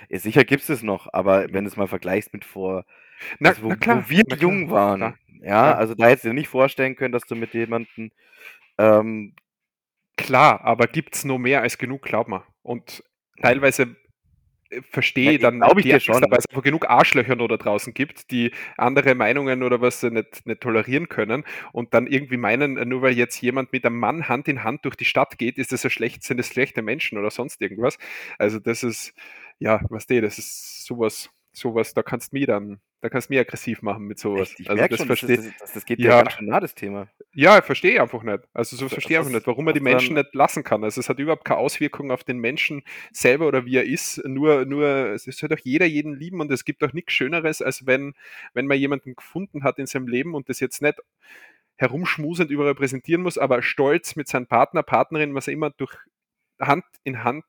ja, 0.09 0.19
sicher 0.19 0.43
gibt 0.45 0.63
es 0.63 0.69
es 0.69 0.83
noch, 0.83 1.07
aber 1.13 1.51
wenn 1.53 1.65
du 1.65 1.69
es 1.69 1.77
mal 1.77 1.87
vergleichst 1.87 2.33
mit 2.33 2.45
vor, 2.45 2.85
Na, 3.39 3.49
also 3.49 3.63
wo, 3.63 3.75
klar, 3.77 4.03
wo 4.03 4.09
wir 4.09 4.23
jung 4.39 4.69
waren, 4.71 4.99
klar. 4.99 5.17
ja, 5.41 5.75
also 5.75 5.95
da 5.95 6.07
hättest 6.07 6.25
du 6.25 6.29
dir 6.29 6.33
nicht 6.35 6.49
vorstellen 6.49 6.95
können, 6.95 7.11
dass 7.13 7.23
du 7.25 7.35
mit 7.35 7.53
jemandem, 7.53 8.11
ähm, 8.77 9.35
Klar, 10.17 10.61
aber 10.63 10.87
gibt 10.87 11.15
es 11.15 11.25
noch 11.25 11.37
mehr 11.37 11.61
als 11.61 11.77
genug, 11.77 12.01
glaub 12.03 12.27
mal. 12.27 12.43
Und 12.63 13.03
teilweise 13.41 13.95
äh, 14.69 14.81
verstehe 14.81 15.33
Ja, 15.33 15.37
dann 15.37 15.59
glaub 15.59 15.77
ich 15.77 15.85
dir 15.85 15.99
schon. 15.99 16.21
weil 16.21 16.39
es 16.39 16.49
einfach 16.49 16.63
genug 16.63 16.89
Arschlöcher 16.89 17.35
da 17.35 17.57
draußen 17.57 17.93
gibt, 17.93 18.31
die 18.31 18.51
andere 18.77 19.15
Meinungen 19.15 19.63
oder 19.63 19.81
was 19.81 20.01
sie 20.01 20.11
nicht, 20.11 20.45
nicht 20.45 20.61
tolerieren 20.61 21.09
können 21.09 21.43
und 21.71 21.93
dann 21.93 22.07
irgendwie 22.07 22.37
meinen, 22.37 22.77
äh, 22.77 22.85
nur 22.85 23.01
weil 23.01 23.13
jetzt 23.13 23.41
jemand 23.41 23.71
mit 23.71 23.85
einem 23.85 23.99
Mann 23.99 24.27
Hand 24.27 24.47
in 24.47 24.63
Hand 24.63 24.85
durch 24.85 24.95
die 24.95 25.05
Stadt 25.05 25.37
geht, 25.37 25.57
ist 25.57 25.71
das 25.71 25.85
ein 25.85 25.89
schlecht, 25.91 26.23
sind 26.23 26.37
das 26.37 26.47
schlechte 26.47 26.81
Menschen 26.81 27.17
oder 27.17 27.31
sonst 27.31 27.61
irgendwas. 27.61 27.97
Also 28.37 28.59
das 28.59 28.83
ist, 28.83 29.13
ja, 29.59 29.81
was 29.89 30.07
du, 30.07 30.21
das 30.21 30.37
ist 30.37 30.85
sowas, 30.85 31.29
sowas, 31.53 31.93
da 31.93 32.03
kannst 32.03 32.33
du 32.33 32.37
mich 32.37 32.47
dann, 32.47 32.79
da 33.01 33.09
kannst 33.09 33.29
du 33.29 33.33
mich 33.33 33.39
aggressiv 33.39 33.81
machen 33.83 34.05
mit 34.05 34.17
sowas. 34.17 34.49
echt, 34.49 34.61
ich 34.61 34.69
also 34.69 34.79
merke 34.79 34.95
das 34.95 34.99
schon, 34.99 35.07
das, 35.07 35.19
verstehe 35.19 35.37
ist, 35.37 35.61
das, 35.61 35.73
das 35.73 35.85
geht 35.85 35.99
ja. 35.99 36.21
Ganz 36.21 36.33
schön 36.33 36.47
nah, 36.47 36.59
das 36.59 36.73
Thema. 36.73 37.07
ja, 37.33 37.61
verstehe 37.61 37.93
ich 37.93 38.01
einfach 38.01 38.23
nicht. 38.23 38.39
Also 38.53 38.75
so 38.75 38.85
Das 38.85 38.93
verstehe 38.93 39.17
ich 39.17 39.19
einfach 39.19 39.31
nicht, 39.31 39.45
warum 39.45 39.65
man 39.65 39.73
die 39.75 39.79
Menschen 39.79 40.15
nicht 40.15 40.33
lassen 40.33 40.63
kann. 40.63 40.83
Also 40.83 40.99
es 40.99 41.07
hat 41.07 41.19
überhaupt 41.19 41.45
keine 41.45 41.59
Auswirkung 41.59 42.11
auf 42.11 42.23
den 42.23 42.39
Menschen 42.39 42.83
selber 43.11 43.47
oder 43.47 43.65
wie 43.65 43.77
er 43.77 43.85
ist. 43.85 44.23
Nur, 44.25 44.65
nur, 44.65 44.87
es 45.13 45.25
soll 45.25 45.49
doch 45.49 45.59
jeder 45.59 45.85
jeden 45.85 46.15
lieben 46.15 46.41
und 46.41 46.51
es 46.51 46.65
gibt 46.65 46.81
doch 46.81 46.93
nichts 46.93 47.13
Schöneres, 47.13 47.61
als 47.61 47.85
wenn, 47.85 48.15
wenn 48.53 48.65
man 48.65 48.79
jemanden 48.79 49.15
gefunden 49.15 49.63
hat 49.63 49.77
in 49.77 49.85
seinem 49.85 50.07
Leben 50.07 50.33
und 50.33 50.49
das 50.49 50.59
jetzt 50.59 50.81
nicht 50.81 50.99
herumschmusend 51.75 52.49
überall 52.49 52.73
präsentieren 52.73 53.21
muss, 53.21 53.37
aber 53.37 53.61
stolz 53.61 54.15
mit 54.15 54.27
seinem 54.27 54.47
Partner, 54.47 54.81
Partnerin, 54.81 55.35
was 55.35 55.47
er 55.47 55.53
immer 55.53 55.69
durch 55.69 55.95
Hand 56.59 56.85
in 57.03 57.23
Hand 57.23 57.45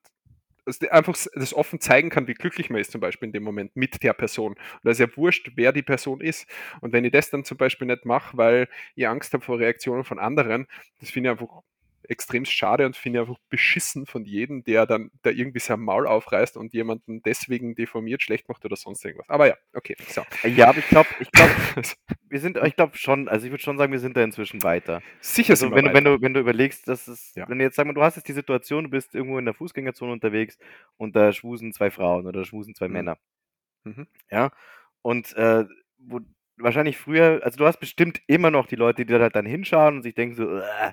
einfach 0.90 1.16
das 1.34 1.54
offen 1.54 1.80
zeigen 1.80 2.10
kann, 2.10 2.26
wie 2.26 2.34
glücklich 2.34 2.70
man 2.70 2.80
ist, 2.80 2.92
zum 2.92 3.00
Beispiel 3.00 3.26
in 3.28 3.32
dem 3.32 3.42
Moment 3.42 3.74
mit 3.76 4.02
der 4.02 4.12
Person. 4.12 4.52
Und 4.52 4.84
da 4.84 4.90
ist 4.90 5.00
ja 5.00 5.16
wurscht, 5.16 5.52
wer 5.56 5.72
die 5.72 5.82
Person 5.82 6.20
ist. 6.20 6.46
Und 6.80 6.92
wenn 6.92 7.04
ich 7.04 7.12
das 7.12 7.30
dann 7.30 7.44
zum 7.44 7.56
Beispiel 7.56 7.86
nicht 7.86 8.04
mache, 8.04 8.36
weil 8.36 8.68
ich 8.94 9.06
Angst 9.08 9.32
habe 9.32 9.44
vor 9.44 9.58
Reaktionen 9.58 10.04
von 10.04 10.18
anderen, 10.18 10.66
das 11.00 11.10
finde 11.10 11.30
ich 11.30 11.40
einfach 11.40 11.62
extrem 12.08 12.44
schade 12.44 12.86
und 12.86 12.96
finde 12.96 13.18
ich 13.18 13.28
einfach 13.28 13.40
beschissen 13.50 14.06
von 14.06 14.24
jedem, 14.24 14.64
der 14.64 14.86
dann 14.86 15.10
da 15.22 15.30
irgendwie 15.30 15.58
sein 15.60 15.80
Maul 15.80 16.06
aufreißt 16.06 16.56
und 16.56 16.72
jemanden 16.72 17.22
deswegen 17.22 17.74
deformiert, 17.74 18.22
schlecht 18.22 18.48
macht 18.48 18.64
oder 18.64 18.76
sonst 18.76 19.04
irgendwas. 19.04 19.28
Aber 19.28 19.46
ja, 19.46 19.54
okay. 19.74 19.94
So. 20.08 20.22
Ja, 20.48 20.68
aber 20.70 20.78
ich 20.78 20.88
glaube, 20.88 21.08
ich 21.20 21.30
glaube, 21.30 21.52
wir 22.28 22.40
sind, 22.40 22.56
ich 22.64 22.76
glaube 22.76 22.96
schon, 22.96 23.28
also 23.28 23.46
ich 23.46 23.52
würde 23.52 23.62
schon 23.62 23.78
sagen, 23.78 23.92
wir 23.92 23.98
sind 23.98 24.16
da 24.16 24.24
inzwischen 24.24 24.62
weiter. 24.62 25.02
Sicher 25.20 25.52
Also 25.52 25.66
sind 25.66 25.70
wir 25.72 25.76
wenn, 25.76 25.84
du- 25.84 25.92
wenn, 25.94 26.04
weiter. 26.04 26.16
du, 26.16 26.22
wenn 26.22 26.34
du 26.34 26.40
überlegst, 26.40 26.88
dass 26.88 27.08
es, 27.08 27.34
Ja. 27.34 27.48
wenn 27.48 27.58
du 27.58 27.64
jetzt 27.64 27.76
sag 27.76 27.86
mal, 27.86 27.92
du 27.94 28.02
hast 28.02 28.16
jetzt 28.16 28.28
die 28.28 28.32
Situation, 28.32 28.84
du 28.84 28.90
bist 28.90 29.14
irgendwo 29.14 29.38
in 29.38 29.44
der 29.44 29.54
Fußgängerzone 29.54 30.12
unterwegs 30.12 30.58
und 30.96 31.14
da 31.14 31.32
schmusen 31.32 31.72
zwei 31.72 31.90
Frauen 31.90 32.26
oder 32.26 32.44
schmusen 32.44 32.74
zwei 32.74 32.88
Mhm. 32.88 32.92
Männer. 32.94 33.18
Mhm. 33.84 34.06
Ja. 34.30 34.50
Und 35.02 35.34
äh, 35.36 35.64
wo 35.98 36.20
wahrscheinlich 36.56 36.96
früher, 36.98 37.40
also 37.44 37.56
du 37.56 37.66
hast 37.66 37.78
bestimmt 37.78 38.20
immer 38.26 38.50
noch 38.50 38.66
die 38.66 38.76
Leute, 38.76 39.04
die 39.06 39.12
da 39.12 39.20
halt 39.20 39.36
dann 39.36 39.46
hinschauen 39.46 39.96
und 39.98 40.02
sich 40.02 40.14
denken 40.14 40.34
so, 40.34 40.58
"Äh", 40.58 40.92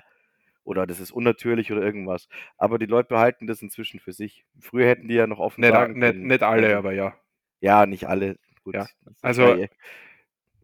oder 0.66 0.86
das 0.86 1.00
ist 1.00 1.12
unnatürlich 1.12 1.72
oder 1.72 1.82
irgendwas. 1.82 2.28
Aber 2.58 2.78
die 2.78 2.86
Leute 2.86 3.08
behalten 3.08 3.46
das 3.46 3.62
inzwischen 3.62 4.00
für 4.00 4.12
sich. 4.12 4.44
Früher 4.60 4.86
hätten 4.86 5.08
die 5.08 5.14
ja 5.14 5.26
noch 5.26 5.38
offen 5.38 5.60
Nicht, 5.60 5.72
sagen 5.72 5.98
nicht, 5.98 6.12
können. 6.12 6.26
nicht 6.26 6.42
alle, 6.42 6.66
also, 6.66 6.78
aber 6.78 6.92
ja. 6.92 7.14
Ja, 7.60 7.86
nicht 7.86 8.06
alle. 8.06 8.36
Gut. 8.64 8.74
Ja. 8.74 8.86
Also, 9.22 9.42
ja 9.42 9.56
eh- 9.56 9.68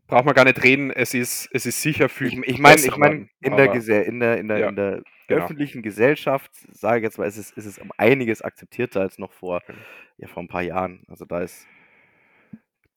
Braucht 0.09 0.27
man 0.27 0.35
gar 0.35 0.45
nicht 0.45 0.63
reden, 0.63 0.91
es 0.91 1.15
ist, 1.15 1.49
es 1.53 1.65
ist 1.65 1.81
sicher 1.81 2.09
viel 2.11 2.27
ich, 2.27 2.35
ich 2.47 2.59
meine, 2.59 2.81
ich 2.81 2.97
meine, 2.99 3.15
geworden, 3.15 3.31
in 3.41 3.57
der, 3.57 3.73
in 4.07 4.21
der, 4.21 4.39
in 4.39 4.49
der, 4.49 4.59
Ja, 4.59 4.69
in 4.69 4.77
der 4.77 5.03
genau. 5.27 5.45
öffentlichen 5.45 5.81
Gesellschaft, 5.83 6.51
sage 6.71 6.99
ich 6.99 7.05
jetzt 7.05 7.17
mal, 7.19 7.27
ist 7.27 7.39
es, 7.39 7.51
ist 7.53 7.65
es 7.65 7.79
um 7.79 7.91
einiges 7.97 8.43
akzeptierter 8.43 9.01
als 9.01 9.17
noch 9.19 9.33
vor, 9.33 9.63
Genau. 9.67 9.79
ja, 10.19 10.29
vor 10.29 10.43
ein 10.43 10.49
paar 10.49 10.63
Jahren. 10.63 11.05
Also 11.09 11.25
da 11.25 11.41
ist 11.41 11.67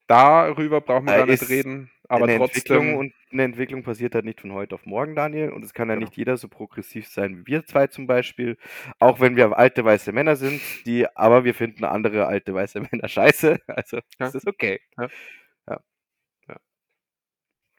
Darüber 0.07 0.81
braucht 0.81 1.03
man 1.03 1.15
Äh, 1.15 1.17
gar 1.17 1.25
nicht 1.25 1.47
reden, 1.49 1.91
aber 2.07 2.25
eine 2.25 2.37
trotzdem. 2.37 2.53
Entwicklung 2.77 2.95
und 2.95 3.13
eine 3.31 3.43
Entwicklung 3.43 3.83
passiert 3.83 4.13
halt 4.15 4.25
nicht 4.25 4.39
von 4.41 4.53
heute 4.53 4.75
auf 4.75 4.85
morgen, 4.85 5.15
Daniel. 5.15 5.49
Und 5.51 5.63
es 5.65 5.73
kann 5.73 5.89
ja 5.89 5.95
Genau. 5.95 6.05
nicht 6.05 6.15
jeder 6.15 6.37
so 6.37 6.47
progressiv 6.47 7.07
sein 7.07 7.37
wie 7.39 7.47
wir 7.47 7.65
zwei 7.65 7.87
zum 7.87 8.05
Beispiel. 8.07 8.57
Auch 8.99 9.19
wenn 9.19 9.35
wir 9.35 9.57
alte 9.57 9.83
weiße 9.83 10.11
Männer 10.11 10.35
sind, 10.35 10.61
die, 10.85 11.07
aber 11.15 11.43
wir 11.43 11.55
finden 11.55 11.83
andere 11.85 12.27
alte 12.27 12.53
weiße 12.53 12.81
Männer 12.91 13.07
scheiße. 13.07 13.59
Also 13.67 13.99
Ja. 14.19 14.31
das 14.31 14.35
ist 14.35 14.47
okay. 14.47 14.79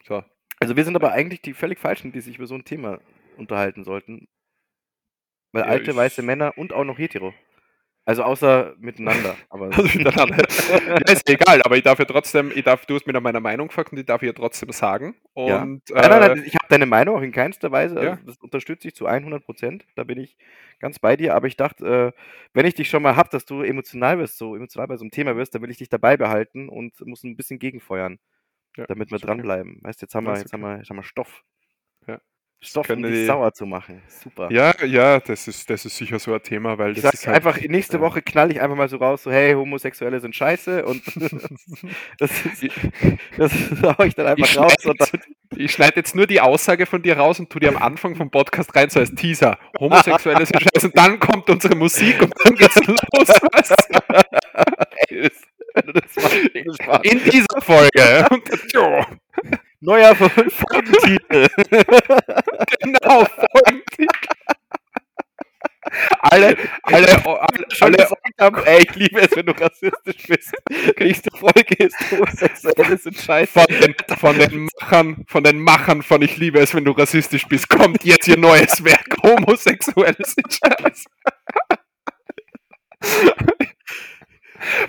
So. 0.05 0.25
Also 0.59 0.75
wir 0.77 0.85
sind 0.85 0.97
aber 0.97 1.13
eigentlich 1.13 1.43
die 1.43 1.53
völlig 1.55 1.79
Falschen, 1.79 2.11
die 2.13 2.21
sich 2.23 2.37
über 2.39 2.47
so 2.47 2.55
ein 2.55 2.65
Thema 2.65 3.01
unterhalten 3.37 3.85
sollten. 3.85 4.27
Weil 5.53 5.65
Ja, 5.65 5.71
alte 5.71 5.97
weiße 5.97 6.23
Männer 6.23 6.57
und 6.57 6.73
auch 6.73 6.85
noch 6.85 6.99
hetero. 6.99 7.35
Also 8.07 8.23
außer 8.23 8.77
miteinander. 8.79 9.37
Aber 9.51 9.67
Also 9.67 9.83
miteinander. 9.99 10.37
ja, 10.71 11.13
ist 11.13 11.29
egal, 11.29 11.61
aber 11.63 11.77
ich 11.77 11.83
darf 11.83 11.99
ja 11.99 12.05
trotzdem, 12.05 12.53
ich 12.55 12.63
darf, 12.63 12.87
du 12.87 12.95
hast 12.95 13.05
mir 13.05 13.13
nach 13.13 13.21
meiner 13.21 13.41
Meinung 13.41 13.67
gefragt 13.67 13.91
und 13.93 13.99
ich 13.99 14.07
darf 14.07 14.23
ja 14.23 14.33
trotzdem 14.33 14.71
sagen. 14.71 15.17
Ja. 15.35 15.63
Und 15.63 15.83
Nein, 15.91 16.11
nein, 16.11 16.23
äh, 16.23 16.29
nein, 16.29 16.45
ich 16.47 16.55
habe 16.55 16.67
deine 16.69 16.87
Meinung 16.87 17.17
auch 17.17 17.23
in 17.23 17.33
keinster 17.33 17.73
Weise. 17.73 17.97
Also 17.97 18.09
Ja. 18.11 18.19
Das 18.25 18.37
unterstütze 18.39 18.87
ich 18.87 18.95
zu 18.95 19.07
100 19.07 19.45
Prozent. 19.45 19.87
Da 19.97 20.05
bin 20.05 20.19
ich 20.21 20.37
ganz 20.79 21.01
bei 21.01 21.17
dir. 21.17 21.35
Aber 21.35 21.49
ich 21.49 21.57
dachte, 21.57 22.15
äh, 22.17 22.21
wenn 22.55 22.65
ich 22.65 22.75
dich 22.75 22.89
schon 22.89 23.03
mal 23.03 23.17
habe, 23.17 23.29
dass 23.31 23.45
du 23.45 23.63
emotional 23.63 24.19
wirst, 24.21 24.39
so 24.39 24.55
emotional 24.55 24.87
bei 24.87 24.97
so 24.97 25.03
einem 25.03 25.11
Thema 25.11 25.37
wirst, 25.37 25.57
dann 25.57 25.63
will 25.63 25.71
ich 25.71 25.79
dich 25.79 25.89
dabei 25.89 26.17
behalten 26.17 26.69
und 26.69 27.01
muss 27.07 27.25
ein 27.25 27.37
bisschen 27.37 27.59
gegenfeuern, 27.59 28.21
ja, 28.77 28.87
damit 28.87 29.11
wir 29.11 29.17
okay. 29.17 29.27
dranbleiben. 29.27 29.81
Weißt 29.83 30.01
jetzt 30.01 30.15
haben 30.15 30.27
Ja, 30.27 30.31
wir, 30.33 30.35
ist 30.35 30.43
jetzt 30.43 30.53
haben 30.53 30.61
wir, 30.61 30.77
jetzt 30.79 30.91
haben 30.91 30.97
wir 30.97 31.03
Stoff. 31.03 31.43
Stoff, 32.61 32.89
um 32.91 33.03
die- 33.03 33.27
sauer 33.27 33.53
zu 33.53 33.67
machen. 33.67 34.03
Super. 34.09 34.51
Ja, 34.51 34.73
ja, 34.85 35.21
das 35.21 35.47
ist, 35.47 35.69
das 35.71 35.85
ist 35.85 35.97
sicher 35.97 36.19
so 36.19 36.33
ein 36.35 36.43
Thema, 36.43 36.79
weil 36.79 36.93
Ich 36.97 37.03
das 37.03 37.15
ist 37.15 37.27
halt, 37.27 37.37
einfach, 37.37 37.61
nächste 37.61 37.99
ja. 37.99 38.01
Woche 38.03 38.23
knall 38.23 38.51
ich 38.51 38.61
einfach 38.61 38.77
mal 38.77 38.89
so 38.89 38.97
raus, 38.97 39.23
so, 39.23 39.31
hey, 39.31 39.53
Homosexuelle 39.53 40.19
sind 40.21 40.35
scheiße 40.35 40.85
und 40.85 41.03
das, 42.19 42.31
ist, 42.47 42.69
das 43.37 43.53
hau 43.83 44.03
ich 44.05 44.15
dann 44.15 44.27
einfach 44.27 44.49
Ich 44.49 44.59
raus 44.59 44.73
schneide 44.81 44.91
und 44.91 45.01
dann, 45.01 45.21
ich 45.59 45.71
schneide 45.73 45.97
jetzt 45.97 46.15
nur 46.15 46.27
die 46.27 46.41
Aussage 46.41 46.87
von 46.87 47.03
dir 47.03 47.19
raus 47.19 47.39
und 47.39 47.51
tu 47.51 47.59
die 47.61 47.69
am 47.69 47.77
Anfang 47.77 48.17
vom 48.17 48.31
Podcast 48.31 48.75
rein, 48.75 48.91
so 48.91 49.01
als 49.01 49.15
Teaser. 49.15 49.59
Homosexuelle 49.79 50.45
sind 50.45 50.61
scheiße. 50.61 50.87
Und 50.89 50.97
dann 50.99 51.21
kommt 51.21 51.49
unsere 51.51 51.77
Musik 51.77 52.21
und 52.23 52.35
dann 52.43 52.55
geht's 52.57 52.75
los. 52.87 52.99
Ey, 55.09 55.23
das, 55.23 55.85
du 55.85 55.93
das 55.93 56.77
Spaß. 56.83 57.01
In 57.05 57.21
dieser 57.31 57.61
Folge. 57.61 58.27
Neuer 59.87 60.17
Fol- 60.17 60.51
Folgentitel. 60.51 61.47
genau, 62.81 63.25
Folgentitel. 63.53 64.09
Alle, 66.23 66.57
alle, 66.83 67.25
alle, 67.25 67.69
alle, 67.81 68.09
haben, 68.41 68.57
ey, 68.67 68.83
ich 68.83 68.95
liebe 68.97 69.21
es, 69.21 69.37
wenn 69.37 69.47
du 69.47 69.53
rassistisch 69.53 70.27
bist. 70.27 70.53
Nächste 70.99 71.31
Folge 71.39 71.75
ist 71.79 71.95
Homosexuelle 72.11 72.99
sind 72.99 73.17
scheiße. 73.17 73.53
von 73.53 73.67
den, 73.69 73.95
von 74.19 74.37
den 74.39 74.69
Machern, 74.81 75.25
von 75.29 75.45
den 75.45 75.61
Machern 75.61 76.03
von 76.03 76.21
Ich 76.23 76.37
liebe 76.37 76.59
es, 76.59 76.75
wenn 76.75 76.85
du 76.85 76.91
rassistisch 76.91 77.47
bist, 77.47 77.69
kommt 77.69 78.03
jetzt 78.03 78.27
ihr 78.27 78.37
neues 78.37 78.83
Werk. 78.83 79.07
Homosexuelle 79.23 80.17
sind 80.19 80.53
scheiße. 80.53 81.05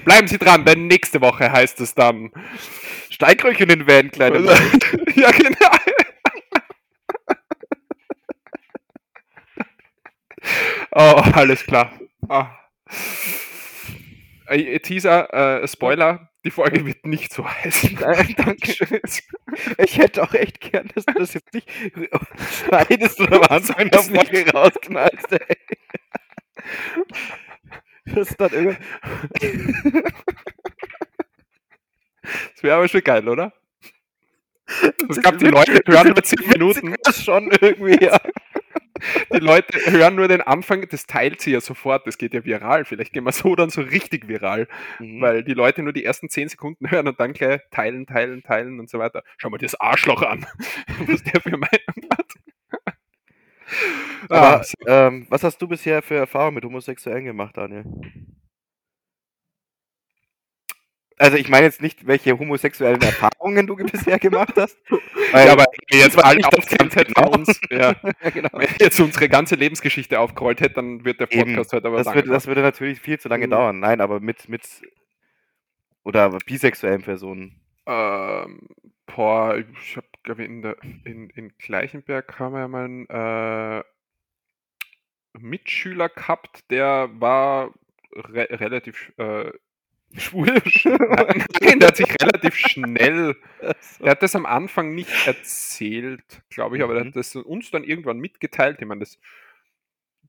Bleiben 0.04 0.28
Sie 0.28 0.40
dran, 0.40 0.66
denn 0.66 0.88
nächste 0.88 1.22
Woche 1.22 1.52
heißt 1.52 1.80
es 1.82 1.94
dann. 1.94 2.32
Steigröchen 3.18 3.68
in 3.72 3.80
den 3.80 3.88
Van, 3.88 4.12
kleine 4.12 4.38
Mann. 4.38 4.56
ja, 5.16 5.32
genau. 5.32 5.72
Oh, 10.92 11.24
alles 11.34 11.66
klar. 11.66 12.00
Ah. 12.30 12.52
Äh, 14.46 14.78
Teaser, 14.82 15.64
äh, 15.64 15.68
Spoiler, 15.68 16.30
die 16.46 16.52
Folge 16.52 16.86
wird 16.86 17.08
nicht 17.08 17.34
so 17.34 17.50
heißen. 17.50 17.96
Nein, 18.00 18.36
Dankeschön. 18.38 19.02
Ich 19.80 19.98
hätte 19.98 20.22
auch 20.22 20.36
echt 20.36 20.62
gern, 20.62 20.88
dass 20.94 21.08
du 21.08 21.14
das 21.14 21.34
jetzt 21.34 21.52
nicht 21.56 21.68
schneidest 22.68 23.20
oder 23.20 23.38
am 23.38 23.58
Anfang 23.58 23.90
der. 23.90 24.04
Folge 24.04 24.52
rausknallst, 24.52 25.32
ey. 25.32 25.58
Das 28.16 28.30
ist 28.30 28.40
dann 28.40 28.52
irgendwie. 28.54 28.78
Das 32.54 32.64
wäre 32.64 32.76
aber 32.78 32.88
schon 32.88 33.02
geil, 33.04 33.28
oder? 33.28 33.54
Es 35.10 35.22
gab 35.22 35.38
die 35.38 35.46
Leute 35.46 35.82
hören 35.86 36.08
nur 36.10 36.22
10 36.24 36.48
Minuten. 36.50 36.96
Das 37.04 37.24
schon 37.24 37.50
irgendwie, 37.62 38.04
ja. 38.04 38.20
Die 39.32 39.38
Leute 39.40 39.80
hören 39.92 40.16
nur 40.16 40.28
den 40.28 40.42
Anfang, 40.42 40.86
das 40.90 41.06
teilt 41.06 41.40
sie 41.40 41.52
ja 41.52 41.62
sofort, 41.62 42.08
das 42.08 42.18
geht 42.18 42.34
ja 42.34 42.44
viral. 42.44 42.84
Vielleicht 42.84 43.14
gehen 43.14 43.24
wir 43.26 43.32
so 43.32 43.56
dann 43.56 43.70
so 43.70 43.82
richtig 43.82 44.28
viral, 44.28 44.68
Mhm. 45.00 45.22
weil 45.22 45.44
die 45.44 45.54
Leute 45.54 45.84
nur 45.84 45.94
die 45.94 46.04
ersten 46.04 46.30
10 46.30 46.50
Sekunden 46.50 46.90
hören 46.92 47.08
und 47.08 47.20
dann 47.20 47.34
gleich 47.34 47.62
teilen, 47.72 48.08
teilen, 48.08 48.44
teilen 48.44 48.80
und 48.80 48.90
so 48.90 49.00
weiter. 49.00 49.24
Schau 49.38 49.50
mal 49.50 49.58
das 49.58 49.76
Arschloch 49.80 50.22
an, 50.24 50.46
was 51.08 51.24
der 51.24 51.40
für 51.42 51.52
Meinung 51.58 52.10
hat. 52.18 52.34
Aber 54.30 54.60
Ah, 54.60 54.64
so. 54.64 54.74
ähm, 54.88 55.28
was 55.30 55.44
hast 55.44 55.62
du 55.62 55.68
bisher 55.68 56.02
für 56.02 56.16
Erfahrungen 56.16 56.56
mit 56.56 56.66
Homosexuellen 56.66 57.26
gemacht, 57.26 57.56
Daniel? 57.56 57.86
Also 61.20 61.38
ich 61.38 61.50
meine 61.50 61.66
jetzt 61.66 61.82
nicht, 61.82 62.06
welche 62.06 62.38
homosexuellen 62.38 63.02
Erfahrungen 63.02 63.66
du 63.68 63.76
bisher 63.76 64.20
gemacht 64.20 64.54
hast. 64.56 64.78
ja, 65.34 65.52
aber 65.52 65.66
jetzt 65.90 66.16
war 66.16 66.26
alle 66.26 66.38
nicht 66.38 66.52
das 66.54 66.60
aufzählt 66.60 66.80
ganz 66.80 66.96
hätte 66.96 67.14
genau. 67.14 67.32
uns, 67.32 67.60
ja, 67.72 67.96
Ja, 68.24 68.30
genau. 68.30 68.50
wenn 68.54 68.68
ich 68.70 68.80
jetzt 68.80 69.00
unsere 69.00 69.28
ganze 69.28 69.56
Lebensgeschichte 69.56 70.20
aufgerollt 70.20 70.62
hätte, 70.62 70.76
dann 70.76 71.04
wird 71.06 71.20
der 71.20 71.32
Eben, 71.32 71.56
Podcast 71.56 71.74
heute 71.74 71.88
aber 71.88 71.98
Das 72.04 72.14
würde, 72.14 72.30
das 72.30 72.48
würde 72.48 72.62
natürlich 72.62 73.00
viel 73.02 73.20
zu 73.20 73.30
lange 73.30 73.48
Mhm. 73.48 73.52
dauern. 73.52 73.80
Nein, 73.80 74.00
aber 74.02 74.20
mit, 74.20 74.48
mit 74.48 74.62
oder 76.04 76.30
bisexuellen 76.46 77.02
Personen. 77.02 77.60
Ähm, 77.86 78.68
boah, 79.08 79.58
ich 79.58 79.98
habe, 79.98 80.08
glaube 80.24 80.44
ich, 80.44 80.50
in, 80.50 80.62
der, 80.62 80.78
in, 81.04 81.30
in 81.32 81.54
Gleichenberg 81.58 82.38
haben 82.40 82.54
wir 82.54 82.60
ja 82.60 82.68
mal 82.68 82.86
einen 82.86 83.08
äh, 83.10 83.84
Mitschüler 85.40 86.10
gehabt, 86.10 86.70
der 86.72 87.10
war 87.14 87.74
re 88.14 88.48
relativ 88.52 89.14
äh, 89.18 89.52
Schwul? 90.16 90.48
nein, 91.62 91.80
der 91.80 91.88
hat 91.90 91.98
sich 91.98 92.10
relativ 92.22 92.56
schnell, 92.56 93.36
der 94.00 94.12
hat 94.12 94.24
das 94.24 94.36
am 94.36 94.46
Anfang 94.46 94.96
nicht 94.96 95.28
erzählt, 95.28 96.42
glaube 96.50 96.78
ich, 96.78 96.84
aber 96.84 96.94
der 96.94 97.04
Mhm. 97.04 97.08
hat 97.10 97.16
das 97.16 97.36
uns 97.36 97.72
dann 97.72 97.84
irgendwann 97.84 98.18
mitgeteilt. 98.20 98.78
Ich 98.80 98.88
meine, 98.88 99.02
das, 99.02 99.20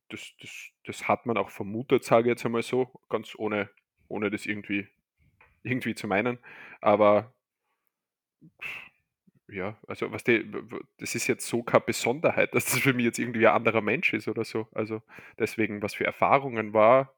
das, 0.08 0.32
das, 0.40 0.50
das 0.84 1.08
hat 1.08 1.26
man 1.26 1.36
auch 1.36 1.50
vermutet, 1.50 2.04
sage 2.04 2.28
ich 2.28 2.30
jetzt 2.30 2.44
einmal 2.44 2.62
so, 2.62 2.90
ganz 3.08 3.34
ohne, 3.36 3.70
ohne 4.08 4.30
das 4.30 4.46
irgendwie, 4.46 4.88
irgendwie 5.62 5.94
zu 5.94 6.06
meinen. 6.08 6.38
Aber 6.80 7.34
ja, 9.50 9.78
also 9.86 10.12
was 10.12 10.24
die, 10.24 10.44
das 10.98 11.14
ist 11.14 11.26
jetzt 11.26 11.46
so 11.46 11.62
keine 11.62 11.80
Besonderheit, 11.84 12.54
dass 12.54 12.66
das 12.66 12.80
für 12.80 12.92
mich 12.92 13.04
jetzt 13.06 13.18
irgendwie 13.18 13.46
ein 13.46 13.54
anderer 13.54 13.80
Mensch 13.80 14.12
ist 14.12 14.28
oder 14.28 14.44
so. 14.44 14.68
Also 14.72 15.02
deswegen, 15.38 15.82
was 15.82 15.94
für 15.94 16.04
Erfahrungen 16.04 16.74
war. 16.74 17.14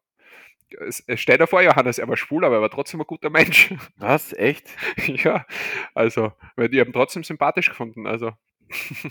Stell 1.17 1.39
dir 1.39 1.47
vor, 1.47 1.63
Johannes, 1.63 1.99
er 1.99 2.09
war 2.09 2.17
schwul, 2.17 2.45
aber 2.45 2.57
er 2.57 2.63
war 2.63 2.71
trotzdem 2.71 3.01
ein 3.01 3.07
guter 3.07 3.31
Mensch. 3.31 3.73
Was? 3.97 4.33
Echt? 4.33 4.69
ja, 5.07 5.47
also, 5.95 6.33
weil 6.57 6.69
die 6.69 6.81
haben 6.81 6.93
trotzdem 6.93 7.25
sympathisch 7.25 7.69
gefunden. 7.69 8.07
Also, 8.07 8.33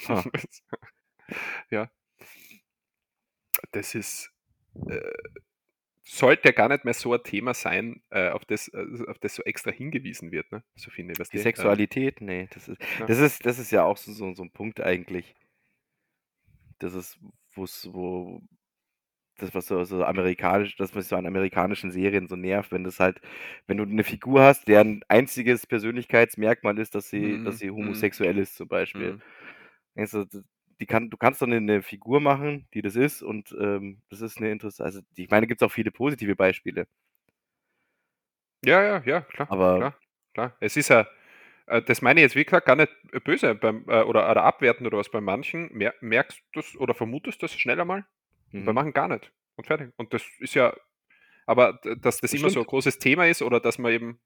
Ah. 0.08 0.24
ja, 1.70 1.90
das 3.72 3.94
ist, 3.96 4.32
äh, 4.88 5.00
sollte 6.04 6.48
ja 6.50 6.52
gar 6.54 6.70
nicht 6.70 6.86
mehr 6.86 6.94
so 6.94 7.14
ein 7.14 7.22
Thema 7.24 7.54
sein, 7.54 8.02
äh, 8.10 8.30
auf, 8.30 8.46
das, 8.46 8.70
äh, 8.70 8.86
auf 9.08 9.20
das 9.20 9.36
so 9.36 9.44
extra 9.44 9.72
hingewiesen 9.72 10.32
wird, 10.32 10.52
ne? 10.52 10.64
So 10.76 10.90
finde 10.92 11.14
ich. 11.14 11.20
was 11.20 11.30
Die 11.30 11.38
Sexualität? 11.40 12.22
Nee, 12.22 12.48
das 12.54 12.68
ist, 12.68 12.82
Ja. 13.00 13.06
das 13.06 13.20
ist, 13.20 13.46
das 13.46 13.60
ist 13.60 13.72
ja 13.72 13.84
auch 13.84 13.98
so, 13.98 14.14
so, 14.14 14.34
so 14.34 14.44
ein 14.44 14.52
Punkt 14.52 14.80
eigentlich. 14.82 15.36
Das 16.80 16.94
ist, 16.94 17.20
wo 17.54 18.42
das, 19.42 19.54
was 19.56 19.68
so, 19.68 19.84
so 19.84 20.04
amerikanisch, 20.06 20.76
das, 20.78 20.96
was 20.96 21.10
so 21.10 21.16
an 21.16 21.26
amerikanischen 21.26 21.92
Serien 21.92 22.28
so 22.28 22.36
nervt, 22.36 22.72
wenn 22.72 22.84
das 22.84 23.00
halt, 23.00 23.22
wenn 23.68 23.78
du 23.78 23.84
eine 23.84 24.04
Figur 24.04 24.42
hast, 24.44 24.68
deren 24.68 25.02
einziges 25.08 25.68
Persönlichkeitsmerkmal 25.68 26.78
ist, 26.80 26.96
dass 26.96 27.10
sie, 27.10 27.40
Mhm, 27.40 27.44
dass 27.44 27.60
sie 27.60 27.72
mhm. 27.76 27.76
homosexuell 27.78 28.38
ist, 28.38 28.56
zum 28.56 28.68
Beispiel. 28.68 29.16
Mhm. 29.16 29.22
Denkst 29.98 30.12
du, 30.14 30.26
die 30.82 30.86
kann, 30.88 31.10
du 31.10 31.18
kannst 31.18 31.42
dann 31.42 31.54
eine 31.54 31.82
Figur 31.84 32.22
machen, 32.22 32.68
die 32.74 32.82
das 32.82 32.96
ist, 32.96 33.22
und 33.24 33.56
ähm, 33.60 34.02
das 34.10 34.22
ist 34.22 34.38
eine 34.40 34.52
interessante, 34.52 34.86
also 34.86 35.02
ich 35.16 35.30
meine, 35.30 35.48
gibt 35.48 35.62
es 35.62 35.66
auch 35.68 35.72
viele 35.72 35.92
positive 35.92 36.36
Beispiele. 36.36 36.88
Ja, 38.66 38.82
ja, 38.84 39.02
ja, 39.06 39.22
klar, 39.22 39.50
Aber- 39.50 39.76
klar, 39.76 39.94
klar. 40.34 40.56
Es 40.60 40.76
ist 40.78 40.90
ja, 40.90 41.08
äh, 41.68 41.82
das 41.82 42.02
meine 42.02 42.20
ich 42.22 42.24
jetzt 42.26 42.36
wie 42.36 42.46
gesagt 42.46 42.66
gar 42.68 42.76
nicht 42.76 42.92
böse 43.24 43.56
beim, 43.56 43.86
äh, 43.90 44.04
oder, 44.04 44.30
oder 44.32 44.44
abwertend 44.44 44.88
oder 44.88 44.98
was 44.98 45.10
bei 45.12 45.22
manchen. 45.22 45.70
Mer 45.74 45.94
merkst 46.02 46.40
du 46.54 46.62
das 46.62 46.76
oder 46.78 46.94
vermutest 46.94 47.44
das 47.44 47.54
schneller 47.54 47.86
mal? 47.86 48.06
Mhm. 48.52 48.74
manchen 48.74 48.94
gar 48.94 49.08
nicht. 49.08 49.32
Und 49.56 49.68
fertig. 49.68 49.92
Und 49.98 50.14
das 50.14 50.24
ist 50.40 50.54
ja, 50.56 50.74
aber 51.46 51.74
dass 51.84 52.00
das, 52.02 52.32
Das 52.32 52.34
immer 52.34 52.50
so 52.50 52.60
ein 52.62 52.66
großes 52.66 53.00
Thema 53.00 53.28
ist 53.28 53.42
oder 53.42 53.60
dass 53.60 53.78
man 53.78 53.92
eben, 53.92 54.20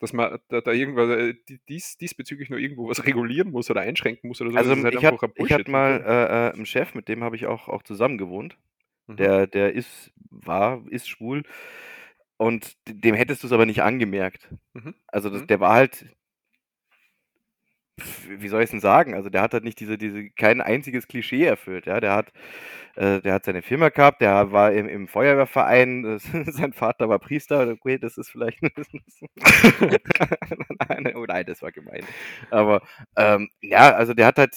dass 0.00 0.12
man 0.12 0.38
da, 0.48 0.60
da 0.60 0.72
irgendwas 0.72 1.08
äh, 1.10 1.34
die- 1.48 1.60
dies, 1.68 1.96
diesbezüglich 1.96 2.50
nur 2.50 2.58
irgendwo 2.58 2.88
was 2.88 3.04
regulieren 3.06 3.50
muss 3.50 3.70
oder 3.70 3.80
einschränken 3.80 4.28
muss 4.28 4.40
oder 4.40 4.50
so, 4.52 4.56
Also 4.58 4.70
das 4.70 4.78
ist 4.78 4.84
halt 4.84 4.94
ich 4.94 5.04
hatte 5.04 5.28
Bullshit. 5.28 5.68
mal 5.68 6.04
äh, 6.06 6.48
äh, 6.48 6.52
einen 6.54 6.66
Chef, 6.66 6.94
mit 6.94 7.08
dem 7.08 7.24
habe 7.24 7.36
ich 7.36 7.46
auch, 7.46 7.68
auch 7.68 7.82
zusammen 7.82 8.18
gewohnt. 8.18 8.56
Mhm. 9.06 9.16
Der, 9.16 9.46
der 9.46 9.72
ist, 9.72 10.12
war, 10.30 10.84
ist 10.90 11.08
schwul 11.08 11.42
und 12.36 12.76
dem 12.86 13.14
hättest 13.14 13.42
du 13.42 13.46
es 13.48 13.52
aber 13.52 13.66
nicht 13.66 13.82
angemerkt. 13.82 14.48
Mhm. 14.74 14.94
Also 15.06 15.30
das, 15.30 15.42
Mhm. 15.42 15.46
der 15.48 15.60
war 15.60 15.72
halt, 15.72 16.04
wie 18.28 18.48
soll 18.48 18.60
ich 18.60 18.66
es 18.66 18.70
denn 18.70 18.80
sagen? 18.80 19.14
Also 19.14 19.30
der 19.30 19.42
hat 19.42 19.52
halt 19.54 19.64
nicht 19.64 19.80
diese, 19.80 19.98
diese, 19.98 20.30
kein 20.30 20.60
einziges 20.60 21.08
Klischee 21.08 21.44
erfüllt. 21.44 21.86
Ja, 21.86 22.00
der 22.00 22.12
hat, 22.14 22.32
äh, 22.96 23.20
der 23.20 23.34
hat 23.34 23.44
seine 23.44 23.62
Firma 23.62 23.88
gehabt, 23.90 24.20
der 24.22 24.52
war 24.52 24.72
im, 24.72 24.88
im 24.88 25.08
Feuerwehrverein, 25.08 26.02
das, 26.02 26.22
sein 26.54 26.72
Vater 26.72 27.08
war 27.08 27.18
Priester. 27.18 27.68
Okay, 27.68 27.98
das 27.98 28.18
ist 28.18 28.30
vielleicht. 28.30 28.60
nein, 30.88 31.12
oh 31.16 31.24
nein, 31.26 31.46
das 31.46 31.62
war 31.62 31.72
gemein. 31.72 32.04
Aber 32.50 32.82
ähm, 33.16 33.48
ja, 33.62 33.92
also 33.94 34.14
der 34.14 34.26
hat 34.26 34.38
halt 34.38 34.54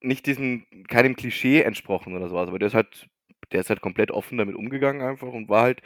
nicht 0.00 0.26
diesem, 0.26 0.66
keinem 0.88 1.16
Klischee 1.16 1.62
entsprochen 1.62 2.14
oder 2.16 2.28
sowas, 2.28 2.48
aber 2.48 2.58
der 2.58 2.68
ist 2.68 2.74
halt, 2.74 3.08
der 3.52 3.60
ist 3.60 3.70
halt 3.70 3.80
komplett 3.80 4.10
offen 4.10 4.38
damit 4.38 4.54
umgegangen 4.54 5.02
einfach 5.02 5.28
und 5.28 5.48
war 5.48 5.62
halt, 5.62 5.82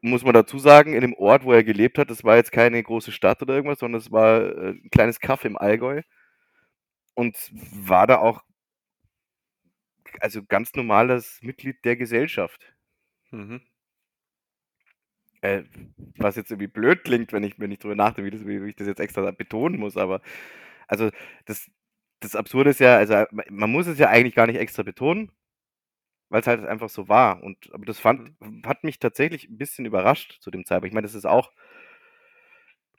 muss 0.00 0.24
man 0.24 0.34
dazu 0.34 0.58
sagen, 0.58 0.92
in 0.92 1.00
dem 1.00 1.14
Ort, 1.14 1.44
wo 1.44 1.52
er 1.52 1.64
gelebt 1.64 1.98
hat, 1.98 2.10
das 2.10 2.24
war 2.24 2.36
jetzt 2.36 2.52
keine 2.52 2.82
große 2.82 3.12
Stadt 3.12 3.42
oder 3.42 3.54
irgendwas, 3.54 3.78
sondern 3.80 4.00
es 4.00 4.12
war 4.12 4.42
äh, 4.42 4.70
ein 4.70 4.90
kleines 4.90 5.20
Kaff 5.20 5.44
im 5.44 5.56
Allgäu 5.56 6.02
und 7.14 7.36
war 7.72 8.06
da 8.06 8.18
auch 8.18 8.42
also 10.20 10.42
ganz 10.44 10.74
normales 10.74 11.38
Mitglied 11.42 11.84
der 11.84 11.96
Gesellschaft. 11.96 12.74
Mhm. 13.30 13.60
Äh, 15.42 15.64
was 16.16 16.36
jetzt 16.36 16.50
irgendwie 16.50 16.68
blöd 16.68 17.04
klingt, 17.04 17.32
wenn 17.32 17.44
ich, 17.44 17.58
wenn 17.58 17.70
ich 17.70 17.78
drüber 17.78 17.94
nachdenke, 17.94 18.32
wie, 18.32 18.36
das, 18.36 18.46
wie 18.46 18.68
ich 18.68 18.76
das 18.76 18.86
jetzt 18.86 19.00
extra 19.00 19.30
betonen 19.32 19.78
muss, 19.78 19.96
aber 19.96 20.22
also 20.88 21.10
das, 21.44 21.70
das 22.20 22.36
Absurde 22.36 22.70
ist 22.70 22.80
ja, 22.80 22.96
also 22.96 23.24
man 23.50 23.70
muss 23.70 23.86
es 23.86 23.98
ja 23.98 24.08
eigentlich 24.08 24.34
gar 24.34 24.46
nicht 24.46 24.58
extra 24.58 24.82
betonen, 24.82 25.30
weil 26.28 26.40
es 26.40 26.46
halt 26.46 26.64
einfach 26.66 26.88
so 26.88 27.08
war. 27.08 27.42
Und 27.42 27.72
aber 27.72 27.86
das 27.86 27.98
fand, 28.00 28.32
hat 28.66 28.84
mich 28.84 28.98
tatsächlich 28.98 29.48
ein 29.48 29.58
bisschen 29.58 29.86
überrascht 29.86 30.38
zu 30.40 30.50
dem 30.50 30.64
Zeitpunkt. 30.64 30.88
Ich 30.88 30.94
meine, 30.94 31.06
das 31.06 31.14
ist 31.14 31.26
auch, 31.26 31.52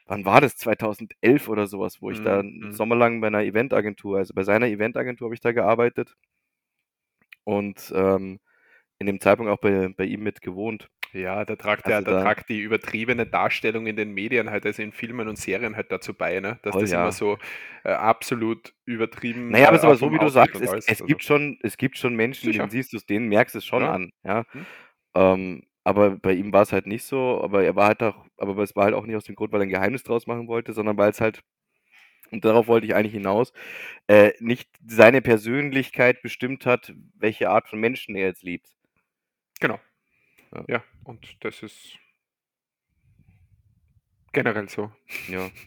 wann 0.07 0.25
war 0.25 0.41
das? 0.41 0.55
2011 0.57 1.47
oder 1.47 1.67
sowas, 1.67 2.01
wo 2.01 2.09
ich 2.11 2.21
da 2.21 2.39
Mhm, 2.39 2.39
einen 2.39 2.71
mhm. 2.71 2.71
Sommer 2.71 2.95
lang 2.95 3.21
bei 3.21 3.27
einer 3.27 3.43
Eventagentur, 3.43 4.17
also 4.17 4.33
bei 4.33 4.43
seiner 4.43 4.67
Eventagentur 4.67 5.27
habe 5.27 5.35
ich 5.35 5.41
da 5.41 5.51
gearbeitet 5.51 6.15
und 7.45 7.91
ähm, 7.95 8.39
in 8.99 9.07
dem 9.07 9.21
Zeitpunkt 9.21 9.51
auch 9.51 9.59
bei, 9.59 9.89
bei 9.89 10.05
ihm 10.05 10.23
mit 10.23 10.41
gewohnt. 10.41 10.89
Ja, 11.13 11.45
da 11.45 11.55
tragt, 11.55 11.85
Also 11.85 12.03
da 12.03 12.11
da- 12.11 12.21
tragt 12.23 12.49
die 12.49 12.59
übertriebene 12.59 13.25
Darstellung 13.25 13.87
in 13.87 13.95
den 13.95 14.11
Medien 14.13 14.49
halt, 14.49 14.65
also 14.65 14.81
in 14.81 14.91
Filmen 14.91 15.27
und 15.27 15.37
Serien 15.37 15.75
halt 15.75 15.91
dazu 15.91 16.13
bei, 16.13 16.39
ne? 16.39 16.59
dass 16.63 16.73
Voll, 16.73 16.81
das 16.81 16.91
ja. 16.91 17.01
immer 17.01 17.11
so 17.11 17.37
äh, 17.83 17.91
absolut 17.91 18.73
übertrieben 18.85 19.49
Naja, 19.49 19.67
aber, 19.67 19.75
äh, 19.75 19.79
ist 19.79 19.85
aber 19.85 19.95
so 19.95 20.11
wie 20.11 20.19
du 20.19 20.27
sagst, 20.29 20.55
es, 20.61 20.71
es 20.73 20.87
also. 20.89 21.05
gibt 21.05 21.23
schon, 21.23 21.57
es 21.63 21.77
gibt 21.77 21.97
schon 21.97 22.15
Menschen, 22.15 22.45
Sicher. 22.51 22.59
denen 22.63 22.69
siehst 22.71 22.93
du 22.93 22.97
es, 22.97 23.05
denen 23.05 23.29
merkst 23.29 23.55
du 23.55 23.59
es 23.59 23.65
schon 23.65 23.83
Ja. 23.83 23.93
an, 23.93 24.11
ja. 24.23 24.43
Mhm. 24.53 24.65
Ähm, 25.15 25.63
aber 25.83 26.17
bei 26.17 26.33
ihm 26.33 26.51
war 26.51 26.63
es 26.63 26.73
halt 26.73 26.85
nicht 26.85 27.05
so, 27.05 27.41
aber 27.41 27.63
er 27.63 27.75
war 27.77 27.87
halt 27.87 28.03
auch, 28.03 28.25
aber 28.37 28.61
es 28.61 28.75
war 28.75 28.83
halt 28.83 28.93
auch 28.93 29.05
nicht 29.05 29.15
aus 29.15 29.23
dem 29.23 29.35
Grund, 29.35 29.53
weil 29.53 29.61
er 29.61 29.67
ein 29.67 29.69
Geheimnis 29.69 30.03
draus 30.03 30.27
machen 30.27 30.47
wollte, 30.49 30.73
sondern 30.73 30.97
weil 30.97 31.09
es 31.11 31.21
halt, 31.21 31.41
und 32.31 32.43
darauf 32.43 32.67
wollte 32.67 32.85
ich 32.85 32.93
eigentlich 32.95 33.13
hinaus, 33.13 33.53
äh, 34.07 34.33
nicht 34.39 34.69
seine 34.85 35.21
Persönlichkeit 35.21 36.21
bestimmt 36.21 36.65
hat, 36.65 36.93
welche 37.15 37.49
Art 37.49 37.69
von 37.69 37.79
Menschen 37.79 38.15
er 38.17 38.27
jetzt 38.27 38.43
liebt. 38.43 38.67
Genau. 39.61 39.79
Ja. 40.53 40.63
Ja, 40.67 40.83
und 41.03 41.43
das 41.43 41.63
ist 41.63 41.97
generell 44.33 44.69
so. 44.69 44.91
Ja. 45.27 45.49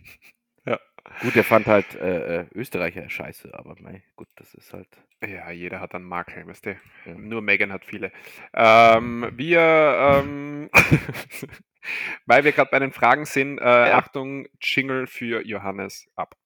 Ja. 0.67 0.79
Gut, 1.23 1.35
er 1.35 1.45
fand 1.45 1.67
halt 1.67 1.95
äh, 1.95 2.41
äh, 2.41 2.47
Österreicher 2.55 3.09
scheiße, 3.09 3.55
aber 3.55 3.75
mei, 3.81 4.03
gut, 4.15 4.29
das 4.37 4.53
ist 4.53 4.75
halt. 4.75 4.89
Ja, 5.27 5.51
jeder 5.51 5.81
hat 5.81 5.95
einen 5.95 6.05
Makel, 6.05 6.47
weißt 6.47 6.67
du. 6.67 6.77
Ja. 7.07 7.15
Nur 7.15 7.41
Megan 7.41 7.73
hat 7.73 7.87
viele. 7.87 8.13
Ähm, 8.53 9.27
wir, 9.33 9.59
ähm, 9.61 10.71
weil 12.27 12.45
wir 12.45 12.53
gerade 12.53 12.71
bei 12.71 12.79
den 12.79 12.93
Fragen 12.93 13.25
sind, 13.25 13.59
äh, 13.59 13.63
Achtung, 13.63 14.47
Jingle 14.61 15.07
für 15.07 15.43
Johannes 15.47 16.07
ab. 16.15 16.37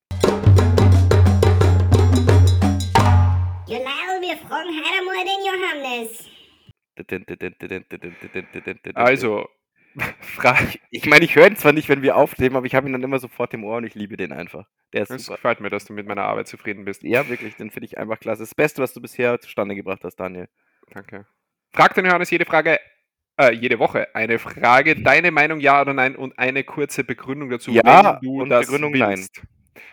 Genau, 3.67 4.21
wir 4.21 4.37
fragen 4.37 4.71
heute 4.71 4.91
einmal 4.97 5.25
den 5.25 5.45
Johannes. 5.45 6.34
Also, 8.95 9.49
Frage. 10.21 10.79
Ich 10.91 11.07
meine, 11.07 11.25
ich 11.25 11.37
höre 11.37 11.47
ihn 11.47 11.57
zwar 11.57 11.73
nicht, 11.73 11.89
wenn 11.89 12.03
wir 12.03 12.17
aufnehmen, 12.17 12.57
aber 12.57 12.67
ich 12.67 12.75
habe 12.75 12.89
ihn 12.89 12.93
dann 12.93 13.03
immer 13.03 13.19
sofort 13.19 13.55
im 13.55 13.65
Ohr 13.65 13.77
und 13.77 13.85
ich 13.85 13.95
liebe 13.95 14.17
den 14.17 14.33
einfach. 14.33 14.67
Der 14.93 15.03
ist 15.03 15.11
Es 15.11 15.27
super. 15.27 15.37
gefällt 15.37 15.61
mir, 15.61 15.71
dass 15.71 15.85
du 15.85 15.93
mit 15.93 16.07
meiner 16.07 16.25
Arbeit 16.25 16.49
zufrieden 16.49 16.85
bist. 16.85 17.03
Ja, 17.05 17.29
wirklich, 17.29 17.57
den 17.57 17.71
finde 17.71 17.87
ich 17.87 17.99
einfach 17.99 18.19
klasse. 18.19 18.43
Das 18.43 18.55
Beste, 18.55 18.83
was 18.83 18.93
du 18.93 19.01
bisher 19.01 19.41
zustande 19.41 19.75
gebracht 19.75 20.03
hast, 20.03 20.17
Daniel. 20.17 20.49
Danke. 20.91 21.27
Frag 21.73 21.95
den 21.95 22.07
Johannes 22.07 22.31
jede 22.31 22.45
Frage, 22.45 22.79
äh, 23.37 23.53
jede 23.53 23.79
Woche 23.79 24.15
eine 24.15 24.39
Frage, 24.39 24.97
deine 24.97 25.31
Meinung 25.31 25.61
ja 25.61 25.81
oder 25.81 25.95
nein 25.95 26.17
und 26.17 26.39
eine 26.39 26.65
kurze 26.65 27.05
Begründung 27.05 27.51
dazu, 27.51 27.71
Ja 27.71 28.19
wenn 28.21 28.29
du 28.29 28.43
und 28.43 28.49
das 28.49 28.67
Begründung 28.67 28.93
nein. 28.93 29.27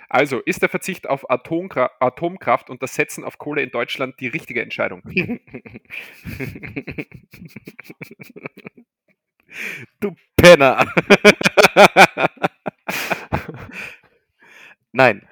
Also, 0.10 0.40
ist 0.40 0.62
der 0.62 0.70
Verzicht 0.70 1.08
auf 1.10 1.30
Atomkra 1.30 1.92
Atomkraft 2.00 2.70
und 2.70 2.82
das 2.84 2.96
Setzen 2.96 3.24
auf 3.24 3.38
Kohle 3.38 3.62
in 3.62 3.72
Deutschland 3.72 4.20
die 4.20 4.28
richtige 4.28 4.62
Entscheidung? 4.62 5.02
Du 10.00 10.16
Penner. 10.38 10.86
Nein, 14.92 15.28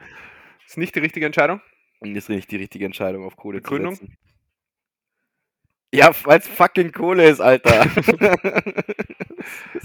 Ist 0.66 0.78
nicht 0.78 0.96
die 0.96 1.00
richtige 1.00 1.26
Entscheidung? 1.26 1.62
ist 2.02 2.30
nicht 2.30 2.50
die 2.52 2.56
richtige 2.58 2.86
Entscheidung, 2.86 3.26
auf 3.26 3.36
Kohle 3.36 3.60
Begründung? 3.62 3.96
zu 3.96 4.06
setzen. 4.06 4.18
Ja, 5.92 6.12
weil 6.24 6.40
es 6.40 6.48
fucking 6.48 6.92
Kohle 6.92 7.28
ist, 7.30 7.42
Alter. 7.42 7.86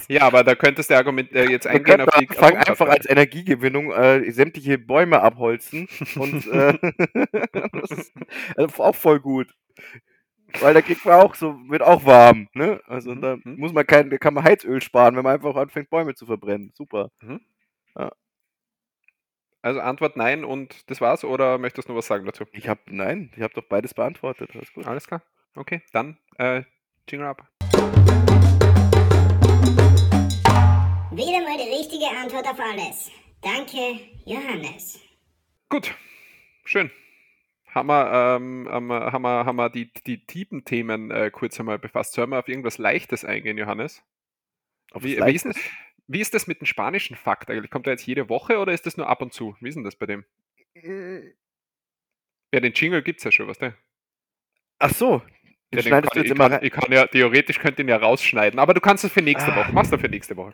Ja, 0.08 0.22
aber 0.22 0.44
da 0.44 0.54
könntest 0.54 0.90
du 0.90 0.96
Argument 0.96 1.32
äh, 1.32 1.48
jetzt 1.48 1.66
eingehen 1.66 2.00
auf 2.00 2.08
die 2.18 2.28
anfangen, 2.28 2.56
einfach 2.56 2.88
als 2.88 3.08
Energiegewinnung 3.08 3.92
äh, 3.92 4.30
sämtliche 4.30 4.78
Bäume 4.78 5.20
abholzen 5.22 5.88
und 6.16 6.46
äh, 6.52 6.76
das 7.72 7.90
ist 7.90 8.12
also 8.56 8.82
auch 8.82 8.94
voll 8.94 9.20
gut. 9.20 9.54
Weil 10.60 10.74
da 10.74 10.82
kriegt 10.82 11.04
man 11.04 11.20
auch 11.20 11.34
so, 11.34 11.56
wird 11.68 11.82
auch 11.82 12.04
warm, 12.04 12.48
ne? 12.54 12.80
Also 12.86 13.14
Mhm, 13.14 13.20
da 13.20 13.36
mhm. 13.36 13.56
muss 13.56 13.72
man 13.72 13.86
kein, 13.86 14.10
da 14.10 14.18
kann 14.18 14.34
man 14.34 14.44
Heizöl 14.44 14.80
sparen, 14.82 15.16
wenn 15.16 15.24
man 15.24 15.34
einfach 15.34 15.56
anfängt, 15.56 15.90
Bäume 15.90 16.14
zu 16.14 16.26
verbrennen. 16.26 16.72
Super. 16.74 17.10
Also 19.62 19.80
Antwort 19.80 20.16
nein 20.16 20.44
und 20.44 20.90
das 20.90 21.00
war's 21.00 21.24
oder 21.24 21.56
möchtest 21.56 21.88
du 21.88 21.92
noch 21.92 21.98
was 21.98 22.06
sagen 22.06 22.26
dazu? 22.26 22.44
Ich 22.52 22.68
habe, 22.68 22.82
nein, 22.86 23.32
ich 23.34 23.42
habe 23.42 23.54
doch 23.54 23.64
beides 23.64 23.94
beantwortet. 23.94 24.50
Alles 24.54 24.72
gut. 24.74 24.86
Alles 24.86 25.06
klar. 25.06 25.22
Okay, 25.56 25.82
dann 25.92 26.18
äh, 26.38 26.62
Jingle 27.08 27.28
ab. 27.28 27.48
Wieder 31.12 31.42
mal 31.44 31.56
die 31.56 31.72
richtige 31.72 32.08
Antwort 32.08 32.46
auf 32.48 32.58
alles. 32.58 33.12
Danke, 33.40 34.00
Johannes. 34.24 35.00
Gut, 35.68 35.94
schön. 36.64 36.90
Haben 37.66 37.88
wir, 37.88 38.36
ähm, 38.36 38.68
haben 38.68 38.86
wir, 38.88 39.44
haben 39.46 39.56
wir 39.56 39.70
die, 39.70 39.92
die 39.92 40.26
tiefen 40.26 40.64
Themen 40.64 41.12
äh, 41.12 41.30
kurz 41.30 41.58
einmal 41.60 41.78
befasst. 41.78 42.14
Sollen 42.14 42.30
wir 42.30 42.40
auf 42.40 42.48
irgendwas 42.48 42.78
Leichtes 42.78 43.24
eingehen, 43.24 43.56
Johannes? 43.56 44.02
Auf 44.90 45.04
Wie, 45.04 45.18
wie, 45.18 45.34
ist, 45.34 45.46
wie 46.08 46.20
ist 46.20 46.34
das 46.34 46.48
mit 46.48 46.60
dem 46.60 46.66
spanischen 46.66 47.16
Fakt 47.16 47.48
eigentlich? 47.48 47.70
Kommt 47.70 47.86
er 47.86 47.92
jetzt 47.92 48.06
jede 48.06 48.28
Woche 48.28 48.58
oder 48.58 48.72
ist 48.72 48.86
das 48.86 48.96
nur 48.96 49.08
ab 49.08 49.22
und 49.22 49.32
zu? 49.32 49.56
Wie 49.60 49.68
ist 49.68 49.76
denn 49.76 49.84
das 49.84 49.96
bei 49.96 50.06
dem? 50.06 50.24
Ja, 52.52 52.60
den 52.60 52.72
Jingle 52.72 53.02
gibt 53.02 53.20
es 53.20 53.24
ja 53.24 53.30
schon, 53.30 53.46
was 53.46 53.58
der? 53.58 53.76
Ach 54.78 54.90
so. 54.90 55.22
Den 55.76 55.84
Ja, 55.84 56.00
den 56.00 56.08
kann, 56.10 56.22
du 56.22 56.28
ich, 56.32 56.34
kann, 56.34 56.58
ich 56.62 56.70
kann 56.72 56.92
ja, 56.92 57.06
theoretisch 57.06 57.58
könnte 57.58 57.82
ihn 57.82 57.88
ja 57.88 57.96
rausschneiden, 57.96 58.58
aber 58.58 58.74
du 58.74 58.80
kannst 58.80 59.04
es 59.04 59.12
für 59.12 59.22
nächste 59.22 59.52
Ah. 59.52 59.56
Woche. 59.56 59.72
Machst 59.72 59.92
du 59.92 59.98
für 59.98 60.08
nächste 60.08 60.36
Woche. 60.36 60.52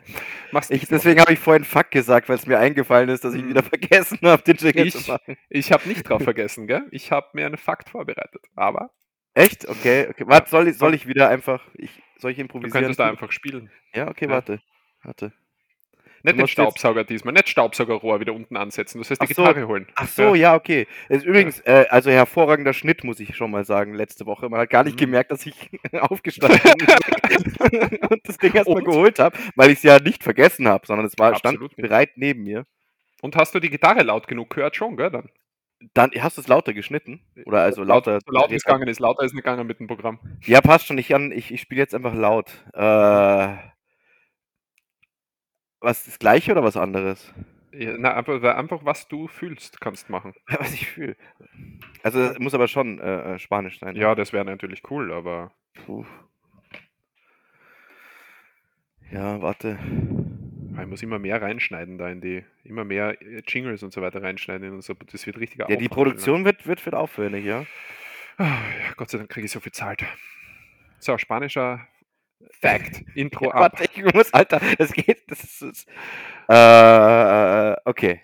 Machst 0.51 0.71
Ich, 0.71 0.87
deswegen 0.87 1.19
habe 1.19 1.33
ich 1.33 1.39
vorhin 1.39 1.63
Fuck 1.63 1.91
gesagt, 1.91 2.29
weil 2.29 2.35
es 2.37 2.45
mir 2.47 2.59
eingefallen 2.59 3.09
ist, 3.09 3.23
dass 3.23 3.33
ich 3.33 3.41
Hm. 3.41 3.49
wieder 3.49 3.63
vergessen 3.63 4.19
habe, 4.23 4.41
den 4.43 4.57
Jingle 4.57 4.87
Ich- 4.87 4.93
zu 4.95 5.11
machen. 5.11 5.37
Ich 5.49 5.71
habe 5.71 5.87
nicht 5.87 6.03
drauf 6.09 6.23
vergessen, 6.23 6.67
gell? 6.67 6.83
Ich 6.91 7.11
habe 7.11 7.27
mir 7.33 7.45
einen 7.45 7.57
Fakt 7.57 7.89
vorbereitet. 7.89 8.41
Aber 8.55 8.91
Echt? 9.33 9.67
Okay, 9.69 10.07
okay. 10.09 10.23
Warte, 10.27 10.49
soll 10.49 10.67
ich, 10.67 10.77
soll 10.77 10.93
ich 10.93 11.07
wieder 11.07 11.29
einfach. 11.29 11.61
Ich, 11.75 11.89
soll 12.17 12.31
ich 12.31 12.37
du 12.37 12.41
improvisieren? 12.41 12.73
könntest 12.81 12.99
da 12.99 13.07
einfach 13.09 13.31
spielen. 13.31 13.71
Ja, 13.93 14.09
okay, 14.09 14.25
Ja. 14.25 14.31
warte. 14.31 14.59
Warte. 15.03 15.31
Nicht 16.23 16.39
den 16.39 16.47
Staubsauger 16.47 17.03
diesmal, 17.03 17.33
nicht 17.33 17.49
Staubsaugerrohr 17.49 18.19
wieder 18.19 18.33
unten 18.33 18.57
ansetzen. 18.57 18.97
Du 18.99 19.03
sollst 19.03 19.21
die 19.21 19.33
so. 19.33 19.43
Gitarre 19.43 19.67
holen. 19.67 19.87
Ach 19.95 20.07
so, 20.07 20.35
ja, 20.35 20.55
okay. 20.55 20.87
Ist 21.09 21.25
übrigens, 21.25 21.59
äh, 21.61 21.85
also 21.89 22.11
hervorragender 22.11 22.73
Schnitt, 22.73 23.03
muss 23.03 23.19
ich 23.19 23.35
schon 23.35 23.51
mal 23.51 23.65
sagen, 23.65 23.93
letzte 23.93 24.25
Woche. 24.25 24.49
Man 24.49 24.59
hat 24.59 24.69
gar 24.69 24.83
nicht 24.83 24.95
Mhm. 24.95 24.99
gemerkt, 25.05 25.31
dass 25.31 25.45
ich 25.45 25.55
aufgestanden 26.01 26.59
bin 27.69 27.99
und 28.09 28.21
das 28.27 28.37
Ding 28.37 28.53
erstmal 28.53 28.83
geholt 28.83 29.19
habe, 29.19 29.37
weil 29.55 29.69
ich 29.71 29.77
es 29.77 29.83
ja 29.83 29.99
nicht 29.99 30.23
vergessen 30.23 30.67
habe, 30.67 30.85
sondern 30.85 31.05
es 31.05 31.13
war, 31.17 31.35
stand 31.35 31.55
Absolut 31.55 31.75
bereit 31.75 32.11
neben 32.15 32.43
mir. 32.43 32.65
Und 33.21 33.35
hast 33.35 33.53
du 33.53 33.59
die 33.59 33.69
Gitarre 33.69 34.03
laut 34.03 34.27
genug 34.27 34.49
gehört 34.49 34.75
schon, 34.75 34.97
gell? 34.97 35.11
Dann. 35.11 35.29
Dann 35.95 36.11
hast 36.19 36.37
du 36.37 36.41
es 36.41 36.47
lauter 36.47 36.73
geschnitten? 36.73 37.21
Oder 37.45 37.61
also 37.61 37.83
lauter. 37.83 38.19
So 38.25 38.31
laut 38.31 38.51
es 38.51 38.63
gegangen 38.63 38.87
ist. 38.87 38.99
Lauter 38.99 39.23
ist 39.23 39.33
nicht 39.33 39.43
gegangen 39.43 39.65
mit 39.65 39.79
dem 39.79 39.87
Programm. 39.87 40.19
Ja, 40.43 40.61
passt 40.61 40.85
schon. 40.85 40.97
Ich, 40.99 41.09
ich, 41.09 41.51
ich 41.51 41.61
spiele 41.61 41.81
jetzt 41.81 41.95
einfach 41.95 42.13
laut. 42.13 42.51
Äh, 42.73 43.55
was 45.81 46.05
das 46.05 46.19
gleiche 46.19 46.51
oder 46.51 46.63
was 46.63 46.77
anderes? 46.77 47.33
Ja, 47.73 47.95
na, 47.97 48.15
einfach, 48.15 48.41
einfach 48.43 48.85
was 48.85 49.07
du 49.07 49.27
fühlst, 49.27 49.79
kannst 49.79 50.09
machen. 50.09 50.33
Was 50.47 50.73
ich 50.73 50.89
fühle. 50.89 51.15
Also 52.03 52.19
es 52.19 52.39
muss 52.39 52.53
aber 52.53 52.67
schon 52.67 52.99
äh, 52.99 53.35
äh, 53.35 53.39
Spanisch 53.39 53.79
sein. 53.79 53.95
Ja, 53.95 54.13
das 54.13 54.33
wäre 54.33 54.43
natürlich 54.43 54.83
cool, 54.89 55.13
aber 55.13 55.53
Puh. 55.85 56.05
Ja, 59.11 59.41
warte. 59.41 59.77
ich 60.79 60.87
muss 60.87 61.03
immer 61.03 61.19
mehr 61.19 61.41
reinschneiden 61.41 61.97
da 61.97 62.09
in 62.09 62.21
die, 62.21 62.43
immer 62.63 62.83
mehr 62.83 63.21
äh, 63.21 63.41
Jingles 63.47 63.83
und 63.83 63.93
so 63.93 64.01
weiter 64.01 64.21
reinschneiden 64.21 64.67
in 64.67 64.73
unser, 64.73 64.95
das 64.95 65.25
wird 65.25 65.37
richtiger 65.37 65.69
Ja, 65.69 65.75
die 65.75 65.89
Produktion 65.89 66.45
wird, 66.45 66.65
wird, 66.67 66.85
wird 66.85 66.95
aufwendig, 66.95 67.45
ja. 67.45 67.65
Ah, 68.37 68.43
ja, 68.45 68.93
Gott 68.95 69.09
sei 69.09 69.17
Dank 69.17 69.29
kriege 69.29 69.45
ich 69.45 69.51
so 69.51 69.59
viel 69.59 69.73
Zeit. 69.73 70.03
So, 70.99 71.17
spanischer 71.17 71.87
Fact. 72.49 73.03
Intro 73.15 73.51
Ja, 73.53 73.53
ab. 73.53 73.73
warte, 73.73 73.83
ich 73.83 74.03
muss, 74.13 74.33
Alter, 74.33 74.61
das 74.77 74.91
geht, 74.93 75.29
das 75.29 75.43
ist, 75.43 75.61
das, 75.61 75.85
äh, 76.49 77.75
okay. 77.85 78.21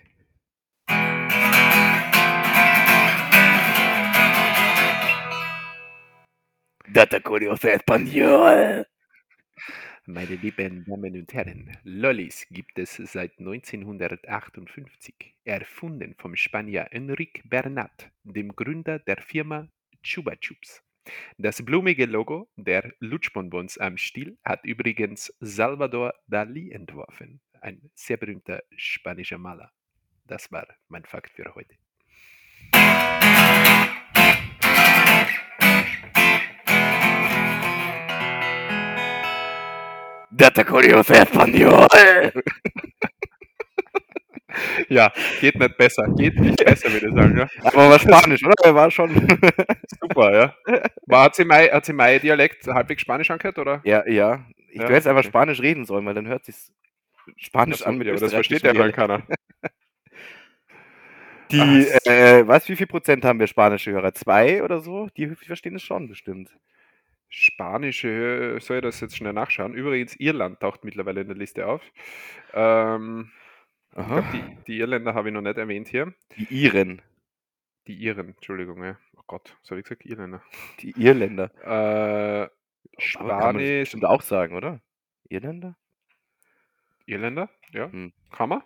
Data 6.86 7.20
curiosa 7.20 7.68
español. 7.70 8.86
Meine 10.06 10.36
lieben 10.36 10.84
Damen 10.86 11.14
und 11.16 11.32
Herren, 11.34 11.76
Lollis 11.84 12.46
gibt 12.50 12.78
es 12.78 12.96
seit 12.96 13.38
1958, 13.38 15.14
erfunden 15.44 16.14
vom 16.18 16.34
Spanier 16.34 16.88
Enrique 16.92 17.42
Bernat, 17.44 18.10
dem 18.24 18.56
Gründer 18.56 19.00
der 19.00 19.18
Firma 19.18 19.68
Chupa 20.02 20.34
Chups. 20.36 20.82
Das 21.36 21.64
blumige 21.64 22.06
Logo 22.06 22.48
der 22.56 22.92
Lutschbonbons 23.00 23.78
am 23.78 23.96
Stiel 23.96 24.38
hat 24.44 24.64
übrigens 24.64 25.32
Salvador 25.40 26.14
Dalí 26.30 26.72
entworfen, 26.72 27.40
ein 27.60 27.90
sehr 27.94 28.16
berühmter 28.16 28.62
spanischer 28.76 29.38
Maler. 29.38 29.70
Das 30.26 30.50
war 30.52 30.66
mein 30.88 31.04
Fakt 31.04 31.30
für 31.30 31.54
heute. 31.54 31.74
Data 40.30 40.62
curiosa 40.64 41.14
español. 41.14 41.88
Ja, 44.88 45.12
geht 45.40 45.58
nicht 45.58 45.76
besser, 45.76 46.06
geht 46.16 46.38
nicht 46.40 46.64
besser, 46.64 46.92
würde 46.92 47.08
ich 47.08 47.14
sagen. 47.14 47.36
Ja. 47.38 47.48
Aber 47.64 47.90
war 47.90 47.98
Spanisch, 47.98 48.42
oder? 48.44 48.54
Er 48.64 48.74
war 48.74 48.90
schon. 48.90 49.10
Super, 50.00 50.34
ja. 50.34 50.54
War, 51.06 51.24
hat 51.24 51.36
sie 51.36 51.44
mein, 51.44 51.70
hat 51.70 51.84
sie 51.84 51.92
mein 51.92 52.20
Dialekt 52.20 52.66
halbwegs 52.66 53.02
Spanisch 53.02 53.30
angehört, 53.30 53.58
oder? 53.58 53.80
ja, 53.84 54.06
ja. 54.08 54.44
Ich 54.70 54.76
Ja, 54.76 54.84
hätte 54.84 54.94
jetzt 54.94 55.06
einfach 55.06 55.20
okay. 55.20 55.28
Spanisch 55.28 55.60
reden 55.60 55.84
sollen, 55.86 56.04
weil 56.06 56.14
dann 56.14 56.26
hört 56.28 56.44
sich's 56.44 56.72
Spanisch 57.36 57.78
so, 57.78 57.84
an 57.86 57.98
mit 57.98 58.06
ja, 58.06 58.12
aber 58.12 58.20
das 58.20 58.32
versteht 58.32 58.62
ja 58.62 58.72
dann 58.72 58.92
keiner. 58.92 59.22
Die, 61.50 61.86
äh, 62.04 62.46
was, 62.46 62.68
wie 62.68 62.76
viel 62.76 62.86
Prozent 62.86 63.24
haben 63.24 63.40
wir 63.40 63.46
spanische 63.46 63.90
Hörer? 63.92 64.12
Zwei 64.14 64.62
oder 64.62 64.80
so? 64.80 65.08
Die 65.16 65.28
verstehen 65.28 65.76
es 65.76 65.82
schon 65.82 66.08
bestimmt. 66.08 66.50
Spanische, 67.30 68.58
soll 68.60 68.78
ich 68.78 68.82
das 68.82 69.00
jetzt 69.00 69.16
schnell 69.16 69.32
nachschauen? 69.34 69.74
Übrigens, 69.74 70.16
Irland 70.16 70.60
taucht 70.60 70.84
mittlerweile 70.84 71.22
in 71.22 71.28
der 71.28 71.36
Liste 71.36 71.66
auf. 71.66 71.82
Ähm, 72.54 73.30
ich 74.00 74.06
glaube, 74.06 74.28
die, 74.32 74.56
die 74.66 74.78
Irländer 74.78 75.14
habe 75.14 75.28
ich 75.28 75.34
noch 75.34 75.40
nicht 75.42 75.58
erwähnt 75.58 75.88
hier. 75.88 76.14
Die 76.36 76.44
Iren, 76.64 77.02
Die 77.86 77.94
Iren, 77.94 78.28
Entschuldigung. 78.30 78.82
Ja. 78.84 78.98
Oh 79.16 79.22
Gott, 79.26 79.56
was 79.62 79.70
habe 79.70 79.80
ich 79.80 79.84
gesagt? 79.84 80.04
Irländer. 80.04 80.42
die 80.80 80.90
Irländer. 80.92 81.50
Äh, 81.64 83.18
Aber 83.18 83.28
kann 83.28 83.54
man 83.56 83.64
Spanisch. 83.84 83.94
auch 84.04 84.22
sagen, 84.22 84.56
oder? 84.56 84.80
Irländer? 85.28 85.76
Irländer? 87.06 87.48
Ja. 87.72 87.90
Hm. 87.90 88.12
Kann 88.32 88.48
man? 88.48 88.62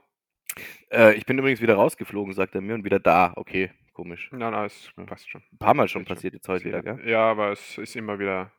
Äh, 0.90 1.14
ich 1.14 1.26
bin 1.26 1.38
übrigens 1.38 1.60
wieder 1.60 1.74
rausgeflogen, 1.74 2.32
sagt 2.34 2.54
er 2.54 2.60
mir, 2.60 2.74
und 2.74 2.84
wieder 2.84 2.98
da. 3.00 3.32
Okay, 3.36 3.70
komisch. 3.92 4.30
Nein, 4.32 4.52
nein, 4.52 4.66
es 4.66 4.90
passt 5.06 5.30
schon. 5.30 5.42
Ein 5.52 5.58
paar 5.58 5.74
Mal 5.74 5.88
schon 5.88 6.04
passiert 6.04 6.34
jetzt 6.34 6.48
heute 6.48 6.64
wieder, 6.64 6.82
gell? 6.82 7.08
Ja, 7.08 7.30
aber 7.30 7.52
es 7.52 7.78
ist 7.78 7.96
immer 7.96 8.18
wieder. 8.18 8.52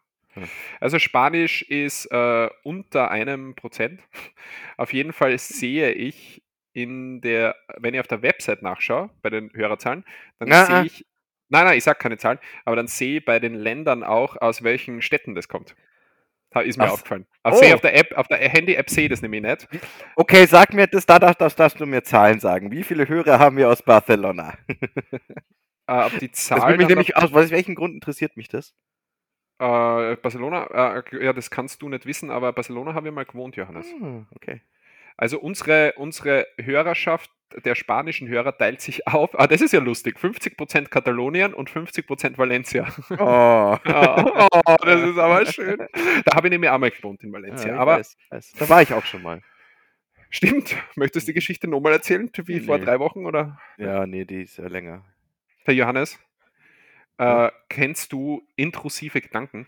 Also 0.79 0.97
Spanisch 0.99 1.61
ist 1.63 2.05
äh, 2.07 2.49
unter 2.63 3.11
einem 3.11 3.55
Prozent. 3.55 4.01
Auf 4.77 4.93
jeden 4.93 5.13
Fall 5.13 5.37
sehe 5.37 5.91
ich 5.91 6.42
in 6.73 7.21
der, 7.21 7.55
wenn 7.77 7.93
ich 7.93 7.99
auf 7.99 8.07
der 8.07 8.21
Website 8.21 8.61
nachschaue, 8.61 9.09
bei 9.21 9.29
den 9.29 9.51
Hörerzahlen, 9.53 10.03
dann 10.39 10.49
Na, 10.49 10.65
sehe 10.65 10.75
ah. 10.75 10.83
ich, 10.83 11.05
nein, 11.49 11.65
nein, 11.65 11.77
ich 11.77 11.83
sage 11.83 11.99
keine 11.99 12.17
Zahlen, 12.17 12.39
aber 12.65 12.75
dann 12.75 12.87
sehe 12.87 13.19
ich 13.19 13.25
bei 13.25 13.39
den 13.39 13.53
Ländern 13.53 14.03
auch, 14.03 14.37
aus 14.37 14.63
welchen 14.63 15.01
Städten 15.01 15.35
das 15.35 15.47
kommt. 15.47 15.75
Da 16.49 16.61
ist 16.61 16.77
mir 16.77 16.85
Ach, 16.85 16.91
aufgefallen. 16.91 17.25
Auf, 17.41 17.57
sehe 17.57 17.71
oh. 17.71 17.75
auf 17.75 17.81
der 17.81 17.95
App, 17.97 18.15
auf 18.15 18.27
der 18.27 18.37
Handy-App 18.37 18.89
sehe 18.89 19.05
ich 19.05 19.09
das 19.09 19.21
nämlich 19.21 19.41
nicht. 19.41 19.67
Okay, 20.15 20.45
sag 20.45 20.73
mir 20.73 20.85
das, 20.85 21.05
da 21.05 21.17
darfst, 21.17 21.59
darfst, 21.59 21.79
du 21.79 21.85
mir 21.85 22.03
Zahlen 22.03 22.39
sagen. 22.39 22.71
Wie 22.71 22.83
viele 22.83 23.07
Hörer 23.07 23.39
haben 23.39 23.57
wir 23.57 23.69
aus 23.69 23.81
Barcelona? 23.81 24.57
Äh, 25.85 26.09
die 26.21 26.31
Das 26.31 26.45
Zahlen 26.45 26.79
dann 26.79 26.87
nämlich 26.87 27.17
aus, 27.17 27.33
aus 27.33 27.51
welchem 27.51 27.75
Grund 27.75 27.93
interessiert 27.93 28.37
mich 28.37 28.47
das? 28.47 28.73
Äh, 29.59 30.15
Barcelona, 30.15 30.97
äh, 30.97 31.25
ja, 31.25 31.33
das 31.33 31.51
kannst 31.51 31.81
du 31.81 31.89
nicht 31.89 32.05
wissen, 32.05 32.31
aber 32.31 32.53
Barcelona 32.53 32.93
haben 32.93 33.03
wir 33.03 33.11
mal 33.11 33.25
gewohnt, 33.25 33.57
Johannes. 33.57 33.87
Ah, 34.01 34.25
okay. 34.33 34.61
Also 35.17 35.39
unsere, 35.39 35.93
unsere 35.97 36.47
Hörerschaft 36.59 37.29
der 37.65 37.75
spanischen 37.75 38.27
Hörer 38.27 38.57
teilt 38.57 38.81
sich 38.81 39.07
auf. 39.07 39.37
Ah, 39.39 39.45
das 39.47 39.61
ist 39.61 39.73
ja 39.73 39.79
lustig. 39.79 40.17
50% 40.17 40.87
Katalonien 40.89 41.53
und 41.53 41.69
50% 41.69 42.37
Valencia. 42.37 42.87
Oh. 43.11 43.77
oh, 43.85 44.47
oh, 44.65 44.75
das 44.83 45.01
ist 45.01 45.17
aber 45.19 45.45
schön. 45.45 45.77
Da 46.25 46.35
habe 46.35 46.47
ich 46.47 46.51
nämlich 46.51 46.69
auch 46.71 46.79
mal 46.79 46.89
gewohnt 46.91 47.23
in 47.23 47.31
Valencia. 47.31 47.73
Ja, 47.73 47.79
aber 47.79 47.97
weiß, 47.97 48.17
weiß. 48.31 48.51
Da 48.57 48.69
war 48.69 48.81
ich 48.81 48.91
auch 48.93 49.05
schon 49.05 49.21
mal. 49.21 49.41
stimmt. 50.31 50.75
Möchtest 50.95 51.27
du 51.27 51.31
die 51.31 51.35
Geschichte 51.35 51.67
nochmal 51.67 51.93
erzählen, 51.93 52.29
wie 52.45 52.59
vor 52.59 52.79
Nee. 52.79 52.85
drei 52.85 52.99
Wochen? 52.99 53.25
Oder 53.27 53.59
Ja, 53.77 54.07
nee, 54.07 54.25
die 54.25 54.41
ist 54.43 54.57
ja 54.57 54.67
länger. 54.67 55.05
der 55.67 55.75
Johannes? 55.75 56.19
Äh, 57.19 57.51
kennst 57.69 58.11
du 58.11 58.41
intrusive 58.55 59.21
Gedanken, 59.21 59.67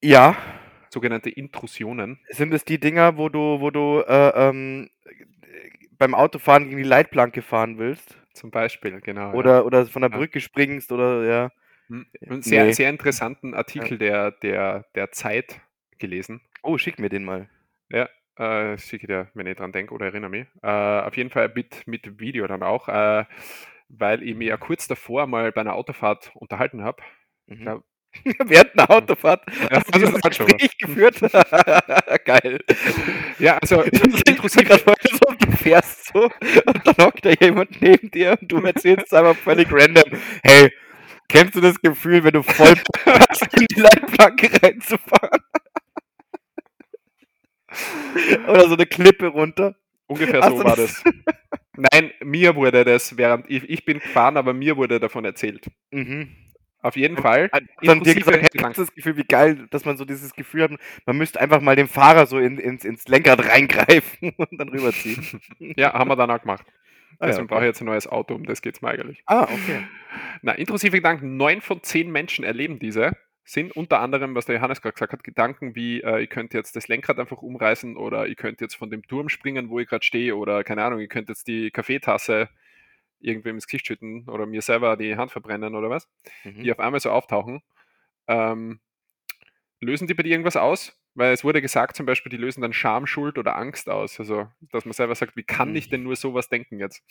Ja, 0.00 0.36
sogenannte 0.90 1.30
Intrusionen? 1.30 2.18
sind 2.28 2.52
es 2.54 2.64
die 2.64 2.78
Dinger, 2.78 3.16
wo 3.16 3.28
du, 3.28 3.60
wo 3.60 3.70
du 3.70 4.00
äh, 4.06 4.48
ähm, 4.48 4.90
beim 5.92 6.14
Autofahren 6.14 6.64
gegen 6.64 6.76
die 6.76 6.82
Leitplanke 6.84 7.42
fahren 7.42 7.78
willst? 7.78 8.16
Zum 8.32 8.50
Beispiel, 8.50 9.00
genau. 9.00 9.30
ja. 9.30 9.34
Oder, 9.34 9.66
oder 9.66 9.86
von 9.86 10.02
der 10.02 10.10
Ja. 10.10 10.16
Brücke 10.16 10.40
springst 10.40 10.92
oder 10.92 11.24
ja. 11.24 11.50
Hm, 11.88 12.06
einen 12.28 12.42
sehr, 12.42 12.66
Nee. 12.66 12.72
sehr 12.72 12.90
interessanten 12.90 13.54
Artikel 13.54 13.98
der, 13.98 14.30
der, 14.30 14.84
der 14.94 15.10
Zeit 15.10 15.60
gelesen. 15.98 16.40
Oh, 16.62 16.76
schick 16.78 16.98
mir 16.98 17.08
den 17.08 17.24
mal. 17.24 17.48
Ja, 17.90 18.08
äh, 18.36 18.76
schicke 18.78 19.06
dir, 19.06 19.30
wenn 19.34 19.46
ich 19.46 19.56
dran 19.56 19.72
denke 19.72 19.94
oder 19.94 20.06
erinnere 20.06 20.30
mich. 20.30 20.46
Äh, 20.62 20.68
auf 20.68 21.16
jeden 21.16 21.30
Fall 21.30 21.50
mit, 21.54 21.86
mit 21.86 22.20
Video 22.20 22.46
dann 22.46 22.62
auch, 22.62 22.88
äh, 22.88 23.24
weil 23.88 24.22
ich 24.22 24.36
mich 24.36 24.48
ja 24.48 24.56
kurz 24.58 24.86
davor 24.86 25.26
mal 25.26 25.50
bei 25.50 25.62
einer 25.62 25.74
Autofahrt 25.74 26.30
unterhalten 26.34 26.84
habe. 26.84 27.02
Mhm. 27.46 27.82
Während 28.44 28.78
einer 28.78 28.90
Autofahrt 28.90 29.42
Ja, 29.70 29.78
hast 29.82 29.94
du 29.94 29.98
das 30.00 30.14
hat 30.22 30.34
schon 30.34 30.46
Gespräch 30.46 30.78
geführt. 30.78 31.20
Geil. 32.24 32.60
Ja, 33.38 33.58
also 33.58 33.84
Ich 33.84 33.92
mir 34.04 34.22
intrusiv, 34.26 34.64
grad 34.68 34.80
vor, 34.80 34.94
so, 35.02 35.34
du 35.38 35.52
fährst 35.56 36.06
so 36.12 36.24
und 36.24 36.80
dann 36.86 37.06
hockt 37.06 37.24
da 37.24 37.30
jemand 37.40 37.80
neben 37.80 38.10
dir 38.10 38.36
und 38.40 38.50
du 38.50 38.58
erzählst 38.58 39.12
einfach 39.14 39.36
völlig 39.36 39.68
random. 39.72 40.04
Hey, 40.42 40.72
kennst 41.28 41.54
du 41.54 41.60
das 41.60 41.80
Gefühl, 41.80 42.24
wenn 42.24 42.32
du 42.32 42.42
voll 42.42 42.74
hast, 43.06 43.42
in 43.54 43.66
die 43.70 43.80
Leitplanke 43.80 44.50
reinzufahren? 44.62 45.40
Oder 48.48 48.68
so 48.68 48.74
eine 48.74 48.86
Klippe 48.86 49.26
runter. 49.28 49.74
ungefähr 50.06 50.42
so 50.42 50.58
war 50.64 50.76
das- 50.76 51.02
das. 51.04 51.14
Nein, 51.92 52.10
mir 52.24 52.56
wurde 52.56 52.84
das, 52.84 53.16
während 53.16 53.48
ich, 53.48 53.62
ich 53.70 53.84
bin 53.84 54.00
gefahren, 54.00 54.36
aber 54.36 54.52
mir 54.52 54.76
wurde 54.76 54.98
davon 54.98 55.24
erzählt. 55.24 55.66
Mhm. 55.92 56.34
Auf 56.80 56.96
jeden 56.96 57.16
Fall. 57.16 57.50
Hat 57.52 57.64
dann 57.82 58.00
dir 58.02 58.14
du 58.14 58.20
das 58.20 58.94
Gefühl, 58.94 59.16
wie 59.16 59.24
geil, 59.24 59.66
dass 59.70 59.84
man 59.84 59.96
so 59.96 60.04
dieses 60.04 60.32
Gefühl 60.32 60.62
hat, 60.64 60.70
man 61.06 61.18
müsste 61.18 61.40
einfach 61.40 61.60
mal 61.60 61.74
dem 61.74 61.88
Fahrer 61.88 62.26
so 62.26 62.38
in, 62.38 62.58
ins, 62.58 62.84
ins 62.84 63.08
Lenkrad 63.08 63.44
reingreifen 63.48 64.30
und 64.36 64.58
dann 64.58 64.68
rüberziehen. 64.68 65.40
Ja, 65.76 65.92
haben 65.92 66.08
wir 66.08 66.16
dann 66.16 66.30
auch 66.30 66.40
gemacht. 66.40 66.64
Ah, 67.18 67.24
ja, 67.24 67.26
Deswegen 67.28 67.44
okay. 67.46 67.54
brauche 67.54 67.64
ich 67.64 67.68
jetzt 67.68 67.80
ein 67.80 67.86
neues 67.86 68.06
Auto, 68.06 68.34
um 68.34 68.44
das 68.44 68.62
geht 68.62 68.76
es 68.76 68.82
mir 68.82 68.90
eigentlich. 68.90 69.22
Ah, 69.26 69.42
okay. 69.42 69.82
Na, 70.42 70.52
intrusive 70.52 70.96
Gedanken, 70.96 71.36
neun 71.36 71.60
von 71.60 71.82
zehn 71.82 72.12
Menschen 72.12 72.44
erleben 72.44 72.78
diese, 72.78 73.16
sind 73.44 73.74
unter 73.74 74.00
anderem, 74.00 74.36
was 74.36 74.46
der 74.46 74.56
Johannes 74.56 74.82
gerade 74.82 74.92
gesagt 74.92 75.12
hat, 75.12 75.24
Gedanken 75.24 75.74
wie, 75.74 76.02
äh, 76.02 76.20
ich 76.20 76.30
könnte 76.30 76.56
jetzt 76.56 76.76
das 76.76 76.86
Lenkrad 76.86 77.18
einfach 77.18 77.38
umreißen 77.38 77.96
oder 77.96 78.28
ich 78.28 78.36
könnte 78.36 78.64
jetzt 78.64 78.76
von 78.76 78.90
dem 78.90 79.02
Turm 79.02 79.28
springen, 79.30 79.70
wo 79.70 79.80
ich 79.80 79.88
gerade 79.88 80.04
stehe 80.04 80.36
oder 80.36 80.62
keine 80.62 80.84
Ahnung, 80.84 81.00
ich 81.00 81.08
könnte 81.08 81.32
jetzt 81.32 81.48
die 81.48 81.70
Kaffeetasse 81.72 82.50
irgendwem 83.20 83.56
ins 83.56 83.66
Gesicht 83.66 83.86
schütten 83.86 84.28
oder 84.28 84.46
mir 84.46 84.62
selber 84.62 84.96
die 84.96 85.16
Hand 85.16 85.32
verbrennen 85.32 85.74
oder 85.74 85.90
was, 85.90 86.08
Mhm. 86.44 86.62
die 86.62 86.72
auf 86.72 86.80
einmal 86.80 87.00
so 87.00 87.10
auftauchen. 87.10 87.62
Ähm, 88.28 88.80
lösen 89.80 90.06
die 90.06 90.14
bei 90.14 90.22
dir 90.22 90.30
irgendwas 90.32 90.56
aus? 90.56 90.94
Weil 91.14 91.32
es 91.32 91.42
wurde 91.42 91.60
gesagt, 91.60 91.96
zum 91.96 92.06
Beispiel, 92.06 92.30
die 92.30 92.36
lösen 92.36 92.60
dann 92.60 92.72
Scham, 92.72 93.06
Schuld 93.06 93.38
oder 93.38 93.56
Angst 93.56 93.88
aus. 93.88 94.20
Also, 94.20 94.48
dass 94.60 94.84
man 94.84 94.92
selber 94.92 95.14
sagt, 95.16 95.36
wie 95.36 95.42
kann 95.42 95.74
ich 95.74 95.88
denn 95.88 96.04
nur 96.04 96.14
sowas 96.16 96.48
denken 96.48 96.78
jetzt? 96.78 97.02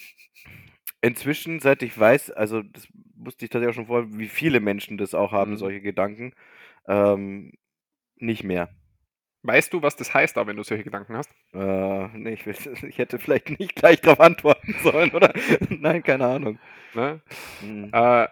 Inzwischen, 1.01 1.59
seit 1.59 1.84
ich 1.84 1.97
weiß, 1.97 2.31
also 2.31 2.63
das 2.63 2.88
wusste 3.15 3.45
ich 3.45 3.51
tatsächlich 3.51 3.71
auch 3.73 3.75
schon 3.75 3.85
vorher, 3.88 4.17
wie 4.17 4.27
viele 4.27 4.59
Menschen 4.59 4.97
das 4.97 5.13
auch 5.13 5.31
haben, 5.31 5.51
Mhm. 5.51 5.57
solche 5.57 5.81
Gedanken, 5.81 6.34
ähm, 6.88 7.53
nicht 8.17 8.43
mehr. 8.43 8.69
Weißt 9.47 9.71
du, 9.71 9.81
was 9.81 9.95
das 9.95 10.13
heißt, 10.13 10.37
auch 10.37 10.45
wenn 10.45 10.57
du 10.57 10.63
solche 10.63 10.83
Gedanken 10.83 11.15
hast? 11.15 11.31
Äh, 11.53 12.07
nee, 12.17 12.33
ich, 12.33 12.45
will, 12.45 12.55
ich 12.89 12.97
hätte 12.97 13.17
vielleicht 13.17 13.57
nicht 13.57 13.75
gleich 13.75 14.01
darauf 14.01 14.19
antworten 14.19 14.75
sollen, 14.83 15.11
oder? 15.11 15.33
Nein, 15.69 16.03
keine 16.03 16.27
Ahnung. 16.27 16.59
Ne? 16.93 17.21
Hm. 17.61 17.89
Äh, 17.93 18.27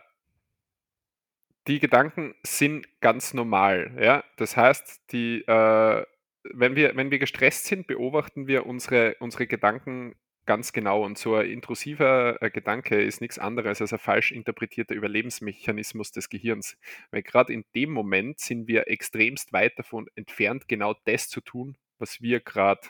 die 1.67 1.79
Gedanken 1.79 2.35
sind 2.43 2.99
ganz 2.99 3.33
normal. 3.33 3.95
Ja? 3.97 4.25
Das 4.35 4.57
heißt, 4.57 5.13
die, 5.13 5.39
äh, 5.47 6.05
wenn, 6.51 6.75
wir, 6.75 6.97
wenn 6.97 7.11
wir 7.11 7.19
gestresst 7.19 7.63
sind, 7.63 7.87
beobachten 7.87 8.47
wir 8.47 8.65
unsere, 8.65 9.15
unsere 9.21 9.47
Gedanken 9.47 10.15
ganz 10.45 10.73
genau. 10.73 11.03
Und 11.03 11.17
so 11.17 11.35
ein 11.35 11.49
intrusiver 11.49 12.41
äh, 12.41 12.49
Gedanke 12.49 13.01
ist 13.01 13.21
nichts 13.21 13.39
anderes 13.39 13.81
als 13.81 13.93
ein 13.93 13.99
falsch 13.99 14.31
interpretierter 14.31 14.95
Überlebensmechanismus 14.95 16.11
des 16.11 16.29
Gehirns. 16.29 16.77
Weil 17.11 17.23
gerade 17.23 17.53
in 17.53 17.65
dem 17.75 17.91
Moment 17.91 18.39
sind 18.39 18.67
wir 18.67 18.87
extremst 18.87 19.53
weit 19.53 19.77
davon 19.77 20.07
entfernt, 20.15 20.67
genau 20.67 20.95
das 21.05 21.29
zu 21.29 21.41
tun, 21.41 21.77
was 21.99 22.21
wir 22.21 22.39
gerade 22.39 22.81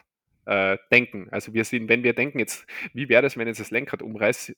äh, 0.46 0.78
denken. 0.92 1.28
Also 1.32 1.54
wir 1.54 1.66
sind, 1.66 1.90
wenn 1.90 2.04
wir 2.04 2.14
denken 2.14 2.40
jetzt, 2.40 2.66
wie 2.94 3.10
wäre 3.10 3.22
das, 3.22 3.38
wenn 3.38 3.48
jetzt 3.48 3.60
das 3.60 3.72
Lenkrad 3.72 4.02
umreiße, 4.02 4.56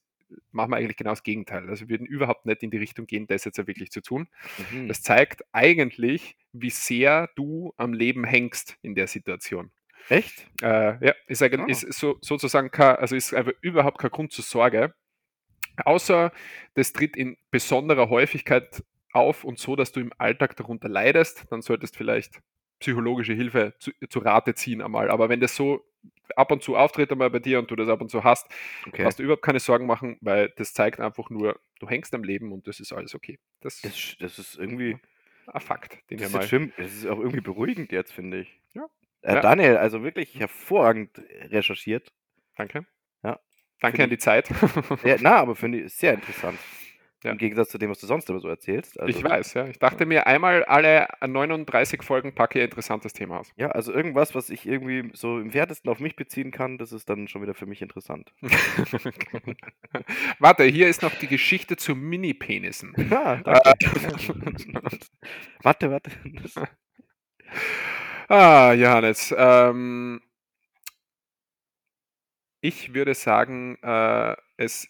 machen 0.52 0.72
wir 0.72 0.78
eigentlich 0.78 0.98
genau 0.98 1.12
das 1.12 1.24
Gegenteil. 1.24 1.70
Also 1.70 1.88
wir 1.88 1.90
würden 1.90 2.08
überhaupt 2.08 2.46
nicht 2.46 2.64
in 2.64 2.72
die 2.72 2.78
Richtung 2.78 3.08
gehen, 3.08 3.28
das 3.28 3.46
jetzt 3.46 3.66
wirklich 3.66 3.92
zu 3.92 4.02
tun. 4.02 4.28
Mhm. 4.72 4.88
Das 4.88 5.02
zeigt 5.02 5.44
eigentlich, 5.52 6.36
wie 6.54 6.70
sehr 6.70 7.30
du 7.36 7.74
am 7.78 7.94
Leben 7.94 8.26
hängst 8.26 8.78
in 8.82 8.96
der 8.96 9.08
Situation. 9.08 9.72
Echt? 10.10 10.48
Äh, 10.62 11.06
ja, 11.06 11.14
ist, 11.28 11.42
eigentlich, 11.44 11.84
Ah. 11.84 11.88
ist 11.88 12.00
so, 12.00 12.18
sozusagen 12.22 12.72
kein, 12.72 12.96
also 12.98 13.16
ist 13.16 13.34
einfach 13.34 13.54
überhaupt 13.62 13.98
kein 14.00 14.12
Grund 14.12 14.32
zur 14.32 14.44
Sorge. 14.44 14.94
Außer 15.86 16.32
das 16.74 16.94
tritt 16.94 17.16
in 17.16 17.38
besonderer 17.52 18.10
Häufigkeit 18.10 18.84
auf 19.14 19.44
und 19.44 19.60
so, 19.60 19.76
dass 19.76 19.92
du 19.92 20.00
im 20.00 20.12
Alltag 20.18 20.56
darunter 20.56 20.90
leidest, 20.90 21.46
dann 21.52 21.62
solltest 21.62 21.96
vielleicht 21.98 22.40
psychologische 22.80 23.34
Hilfe 23.34 23.74
zu, 23.80 23.92
zu 24.10 24.20
Rate 24.20 24.54
ziehen 24.56 24.82
einmal. 24.82 25.10
Aber 25.10 25.30
wenn 25.30 25.40
das 25.40 25.56
so 25.56 25.84
ab 26.36 26.52
und 26.52 26.62
zu 26.64 26.76
auftritt 26.78 27.12
einmal 27.12 27.30
bei 27.30 27.40
dir 27.40 27.60
und 27.60 27.70
du 27.72 27.76
das 27.76 27.90
ab 27.90 28.02
und 28.02 28.10
zu 28.10 28.24
hast, 28.24 28.48
Okay. 28.88 29.04
brauchst 29.04 29.20
du 29.20 29.24
überhaupt 29.24 29.42
keine 29.44 29.60
Sorgen 29.60 29.86
machen, 29.88 30.18
weil 30.22 30.54
das 30.58 30.74
zeigt 30.74 31.00
einfach 31.00 31.30
nur, 31.30 31.60
du 31.80 31.88
hängst 31.90 32.14
am 32.14 32.24
Leben 32.24 32.52
und 32.52 32.68
das 32.68 32.80
ist 32.80 32.92
alles 32.94 33.16
okay. 33.16 33.40
Das 33.62 33.82
Das, 33.82 34.16
das 34.20 34.40
ist 34.40 34.56
irgendwie, 34.58 34.98
ein 35.48 35.62
Fakt, 35.62 36.00
den 36.12 36.20
wir 36.20 36.30
mal. 36.30 36.44
schlimm. 36.44 36.72
das 36.78 36.94
ist 36.94 37.06
auch 37.08 37.20
irgendwie 37.20 37.42
beruhigend 37.42 37.92
jetzt, 37.92 38.12
finde 38.14 38.40
ich. 38.42 38.60
Ja. 39.24 39.30
Äh, 39.30 39.36
Ja. 39.36 39.42
Daniel, 39.42 39.78
also 39.78 40.04
wirklich 40.04 40.40
hervorragend 40.40 41.22
recherchiert. 41.50 42.12
Danke. 42.56 42.86
Ja. 43.24 43.40
Danke 43.80 44.04
an 44.04 44.10
die 44.10 44.18
Zeit. 44.18 44.50
Ja, 45.04 45.18
na, 45.20 45.36
aber 45.38 45.56
finde 45.56 45.82
ich 45.82 45.94
sehr 45.94 46.14
interessant. 46.14 46.58
Ja. 47.24 47.32
Im 47.32 47.40
Gegensatz 47.40 47.70
zu 47.70 47.80
dem, 47.80 47.90
was 47.90 48.00
du 48.00 48.06
sonst 48.06 48.30
immer 48.30 48.40
so 48.40 48.48
erzählst. 48.48 49.00
Also, 49.00 49.10
ich 49.10 49.24
weiß, 49.24 49.56
ja. 49.56 49.66
Ich 49.68 49.80
dachte 49.80 50.06
mir, 50.06 50.28
einmal 50.28 50.64
alle 50.66 51.08
39 51.26 52.04
Folgen 52.04 52.36
packe 52.36 52.60
ich 52.60 52.64
ein 52.64 52.66
interessantes 52.70 53.12
Thema 53.12 53.40
aus. 53.40 53.52
Ja, 53.56 53.70
also 53.70 53.92
irgendwas, 53.92 54.36
was 54.36 54.52
ich 54.52 54.68
irgendwie 54.68 55.10
so 55.14 55.40
im 55.40 55.52
Wertesten 55.54 55.90
auf 55.90 56.00
mich 56.00 56.16
beziehen 56.16 56.52
kann, 56.52 56.78
das 56.78 56.92
ist 56.92 57.10
dann 57.10 57.28
schon 57.28 57.42
wieder 57.42 57.56
für 57.56 57.66
mich 57.66 57.82
interessant. 57.82 58.32
Warte, 60.40 60.64
hier 60.66 60.88
ist 60.88 61.02
noch 61.02 61.14
die 61.16 61.28
Geschichte 61.28 61.76
zu 61.76 61.96
Mini-Penissen. 61.96 62.94
Ja, 63.10 63.38
danke. 63.38 63.74
warte, 65.64 65.92
warte. 65.92 66.12
Ah, 68.30 68.74
Johannes. 68.74 69.34
Ähm, 69.38 70.22
ich 72.62 72.94
würde 72.94 73.14
sagen, 73.14 73.78
äh, 73.82 74.36
es, 74.58 74.88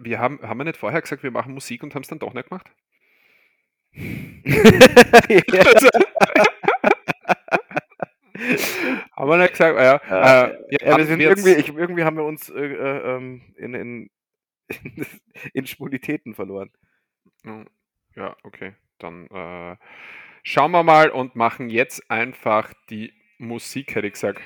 wir 0.00 0.18
haben, 0.18 0.40
haben 0.42 0.58
wir 0.58 0.64
nicht 0.64 0.76
vorher 0.78 1.02
gesagt, 1.02 1.22
wir 1.22 1.30
machen 1.30 1.54
Musik 1.54 1.82
und 1.82 1.94
haben 1.94 2.02
es 2.02 2.08
dann 2.08 2.18
doch 2.18 2.34
nicht 2.34 2.48
gemacht? 2.48 2.70
ja, 3.94 5.64
Haben 9.16 9.30
wir 9.30 9.36
nicht 9.38 9.52
gesagt? 9.52 9.78
Ja, 9.78 10.00
Ja, 10.08 10.44
äh, 10.46 10.76
ja, 10.80 10.96
wir 10.96 11.06
sind 11.06 11.18
wir 11.18 11.28
irgendwie, 11.28 11.52
ich, 11.52 11.68
irgendwie 11.68 12.04
haben 12.04 12.16
wir 12.16 12.24
uns 12.24 12.48
äh, 12.48 12.64
äh, 12.64 13.16
ähm, 13.16 13.42
in, 13.56 13.74
in, 13.74 14.10
in 15.54 15.66
Schwulitäten 15.66 16.34
verloren. 16.34 16.70
Mm, 17.44 17.64
Ja, 18.16 18.36
okay. 18.44 18.74
Dann 18.98 19.28
äh, 19.28 19.76
schauen 20.42 20.72
wir 20.72 20.82
mal 20.82 21.10
und 21.10 21.36
machen 21.36 21.70
jetzt 21.70 22.10
einfach 22.10 22.72
die 22.90 23.12
Musik, 23.38 23.94
hätte 23.94 24.06
ich 24.06 24.14
gesagt. 24.14 24.40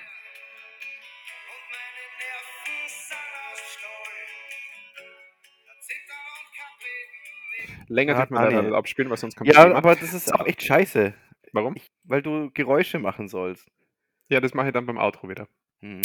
Länger 7.89 8.14
Ja, 8.14 8.27
dürfen 8.27 8.35
wir 8.35 8.51
leider 8.51 8.77
abspielen, 8.77 9.10
weil 9.10 9.16
sonst 9.16 9.36
kommt 9.36 9.52
Ja, 9.52 9.73
aber 9.73 9.94
das 9.94 10.12
ist 10.12 10.35
auch 10.35 10.44
echt 10.47 10.62
scheiße, 10.62 11.14
Warum? 11.52 11.77
weil 12.05 12.20
du 12.20 12.51
Geräusche 12.52 12.98
machen 12.98 13.28
sollst. 13.28 13.68
Ja, 14.28 14.40
das 14.40 14.55
mache 14.55 14.68
ich 14.68 14.73
dann 14.73 14.86
beim 14.86 14.98
Outro 14.98 15.28
wieder. 15.28 15.47
Hm. 15.81 16.02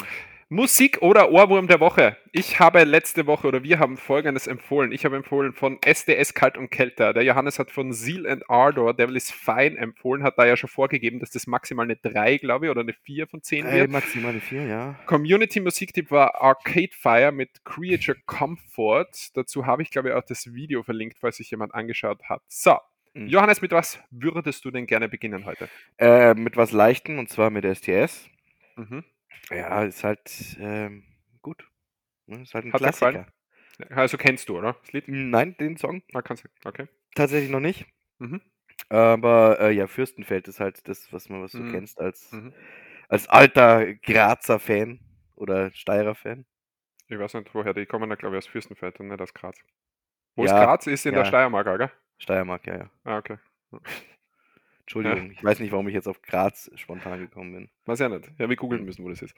Musik 0.55 1.01
oder 1.01 1.31
Ohrwurm 1.31 1.67
der 1.69 1.79
Woche. 1.79 2.17
Ich 2.33 2.59
habe 2.59 2.83
letzte 2.83 3.25
Woche 3.25 3.47
oder 3.47 3.63
wir 3.63 3.79
haben 3.79 3.95
folgendes 3.95 4.47
empfohlen. 4.47 4.91
Ich 4.91 5.05
habe 5.05 5.15
empfohlen 5.15 5.53
von 5.53 5.79
SDS 5.81 6.33
Kalt 6.33 6.57
und 6.57 6.69
Kälter. 6.69 7.13
Der 7.13 7.23
Johannes 7.23 7.57
hat 7.57 7.71
von 7.71 7.93
Seal 7.93 8.27
and 8.27 8.43
Ardor 8.49 8.93
Devil 8.93 9.15
is 9.15 9.31
Fine 9.31 9.77
empfohlen, 9.77 10.23
hat 10.23 10.37
da 10.37 10.45
ja 10.45 10.57
schon 10.57 10.69
vorgegeben, 10.69 11.21
dass 11.21 11.29
das 11.31 11.47
maximal 11.47 11.85
eine 11.85 11.95
3, 11.95 12.35
glaube 12.35 12.65
ich, 12.65 12.69
oder 12.71 12.81
eine 12.81 12.91
4 12.91 13.27
von 13.27 13.41
10 13.41 13.65
Äh, 13.65 13.71
wird. 13.79 13.91
maximal 13.91 14.31
eine 14.31 14.41
4, 14.41 14.65
ja. 14.65 14.99
Community-Musiktipp 15.05 16.11
war 16.11 16.41
Arcade 16.41 16.89
Fire 16.91 17.31
mit 17.31 17.63
Creature 17.63 18.17
Comfort. 18.25 19.07
Dazu 19.35 19.65
habe 19.65 19.83
ich, 19.83 19.89
glaube 19.89 20.09
ich, 20.09 20.15
auch 20.15 20.25
das 20.25 20.53
Video 20.53 20.83
verlinkt, 20.83 21.17
falls 21.17 21.37
sich 21.37 21.49
jemand 21.49 21.73
angeschaut 21.73 22.23
hat. 22.25 22.41
So, 22.49 22.75
Mhm. 23.13 23.27
Johannes, 23.27 23.61
mit 23.61 23.71
was 23.71 23.99
würdest 24.09 24.63
du 24.65 24.71
denn 24.71 24.85
gerne 24.85 25.07
beginnen 25.09 25.45
heute? 25.45 25.67
Äh, 25.97 26.33
mit 26.33 26.55
was 26.57 26.71
Leichten 26.73 27.19
und 27.19 27.27
zwar 27.29 27.49
mit 27.49 27.63
STS. 27.65 28.29
Mhm. 28.77 29.03
Ja, 29.49 29.83
ist 29.83 30.03
halt 30.03 30.57
ähm, 30.59 31.03
gut. 31.41 31.67
Ne, 32.27 32.43
Ist 32.43 32.53
halt 32.53 32.65
ein 32.65 32.73
Hat 32.73 32.81
Klassiker. 32.81 33.27
Also 33.89 34.17
kennst 34.17 34.49
du, 34.49 34.57
oder? 34.57 34.73
Das 34.81 34.93
Lied? 34.93 35.05
Nein, 35.07 35.55
den 35.59 35.77
Song 35.77 36.01
Ah, 36.13 36.21
kannst 36.21 36.43
du. 36.43 36.49
Okay. 36.65 36.87
tatsächlich 37.15 37.49
noch 37.51 37.59
nicht. 37.59 37.85
Mhm. 38.19 38.41
Aber 38.89 39.59
äh, 39.59 39.71
ja, 39.71 39.87
Fürstenfeld 39.87 40.47
ist 40.47 40.59
halt 40.59 40.87
das, 40.87 41.11
was 41.13 41.29
man 41.29 41.41
was 41.43 41.53
du 41.53 41.59
Mhm. 41.59 41.71
kennst 41.71 41.99
als, 41.99 42.31
Mhm. 42.31 42.53
als 43.09 43.27
alter 43.27 43.93
Grazer 43.95 44.59
Fan 44.59 44.99
oder 45.35 45.71
Steirer 45.71 46.15
Fan. 46.15 46.45
Ich 47.09 47.19
weiß 47.19 47.35
nicht, 47.35 47.53
woher 47.53 47.75
die 47.75 47.85
kommen, 47.85 48.09
da 48.09 48.15
glaube 48.15 48.35
ich 48.35 48.43
aus 48.43 48.47
Fürstenfeld 48.47 48.99
und 48.99 49.09
nicht 49.09 49.21
aus 49.21 49.35
Graz. 49.35 49.55
Wo 50.35 50.45
Ja, 50.45 50.53
ist 50.53 50.55
Graz? 50.57 50.87
Ist 50.87 51.05
in 51.05 51.15
der 51.15 51.25
ja. 51.25 51.25
Steiermark, 51.25 51.65
gell? 51.77 51.91
Steiermark, 52.19 52.67
ja, 52.67 52.77
ja. 52.77 52.91
Ah, 53.05 53.17
okay. 53.17 53.37
Entschuldigung, 54.91 55.31
ich 55.31 55.41
weiß 55.41 55.59
nicht, 55.61 55.71
warum 55.71 55.87
ich 55.87 55.93
jetzt 55.93 56.09
auf 56.09 56.21
Graz 56.21 56.69
spontan 56.75 57.19
gekommen 57.21 57.53
bin. 57.53 57.69
Weiß 57.85 57.99
ja 57.99 58.09
nicht. 58.09 58.29
Ja, 58.37 58.49
wir 58.49 58.57
googeln 58.57 58.83
müssen, 58.83 59.05
wo 59.05 59.09
das 59.09 59.21
ist. 59.21 59.33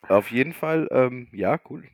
Auf 0.00 0.30
jeden 0.30 0.54
Fall, 0.54 0.88
ähm, 0.90 1.28
ja, 1.30 1.60
cool. 1.68 1.84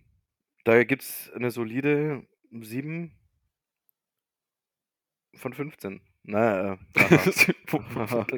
Da 0.63 0.85
gibt 0.85 1.03
es 1.03 1.29
eine 1.35 1.51
solide 1.51 2.25
7 2.53 3.11
von 5.35 5.53
15. 5.53 6.01
Na, 6.23 6.75
äh, 6.75 6.77
oh 7.73 7.81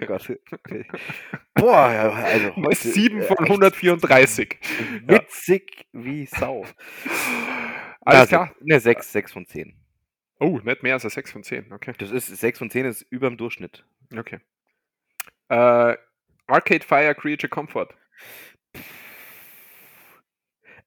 Gott. 0.07 0.33
Okay. 0.51 0.87
Boah, 1.55 1.93
ja, 1.93 2.11
also 2.11 2.57
heute, 2.57 2.75
7 2.77 3.19
äh, 3.19 3.23
von 3.25 3.37
echt 3.41 3.51
134. 3.51 4.59
Ja. 5.07 5.19
Witzig 5.19 5.87
wie 5.93 6.25
Sau. 6.25 6.65
Alles 8.01 8.21
Na, 8.21 8.27
klar. 8.27 8.55
Ne, 8.61 8.81
6, 8.81 9.13
6 9.13 9.33
von 9.33 9.47
10. 9.47 9.82
Oh, 10.43 10.59
nicht 10.65 10.83
mehr 10.83 10.95
als 10.95 11.05
ein 11.05 11.11
6 11.11 11.31
von 11.31 11.45
10. 11.45 11.73
Okay. 11.73 11.95
Das 11.99 12.11
ist 12.11 12.27
6 12.27 12.59
von 12.59 12.69
10 12.69 12.87
ist 12.87 13.03
über 13.11 13.29
dem 13.31 13.37
Durchschnitt. 13.37 13.85
Okay. 14.13 14.41
Äh, 15.49 15.97
Arcade 16.49 16.85
Fire 16.85 17.15
Creature 17.15 17.49
Comfort. 17.49 17.95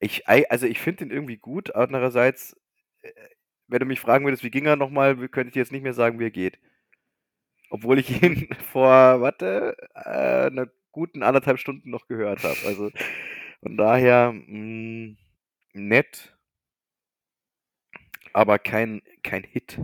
Ich, 0.01 0.27
also 0.27 0.67
ich 0.67 0.79
finde 0.79 1.05
den 1.05 1.11
irgendwie 1.11 1.37
gut. 1.37 1.73
Andererseits, 1.73 2.57
äh, 3.01 3.13
wenn 3.67 3.79
du 3.79 3.85
mich 3.85 4.01
fragen 4.01 4.25
würdest, 4.25 4.43
wie 4.43 4.51
ging 4.51 4.65
er 4.65 4.75
nochmal, 4.75 5.15
könnte 5.29 5.47
ich 5.47 5.53
dir 5.53 5.61
jetzt 5.61 5.71
nicht 5.71 5.83
mehr 5.83 5.93
sagen, 5.93 6.19
wie 6.19 6.25
er 6.25 6.31
geht. 6.31 6.59
Obwohl 7.69 7.97
ich 7.97 8.09
ihn 8.23 8.53
vor, 8.73 9.21
warte, 9.21 9.77
äh, 9.95 10.47
einer 10.47 10.67
guten 10.91 11.23
anderthalb 11.23 11.59
Stunden 11.59 11.91
noch 11.91 12.07
gehört 12.09 12.43
habe. 12.43 12.57
Also 12.65 12.91
von 13.63 13.77
daher, 13.77 14.33
mh, 14.33 15.15
nett, 15.71 16.34
aber 18.35 18.59
kein, 18.59 19.01
kein 19.23 19.43
Hit. 19.43 19.79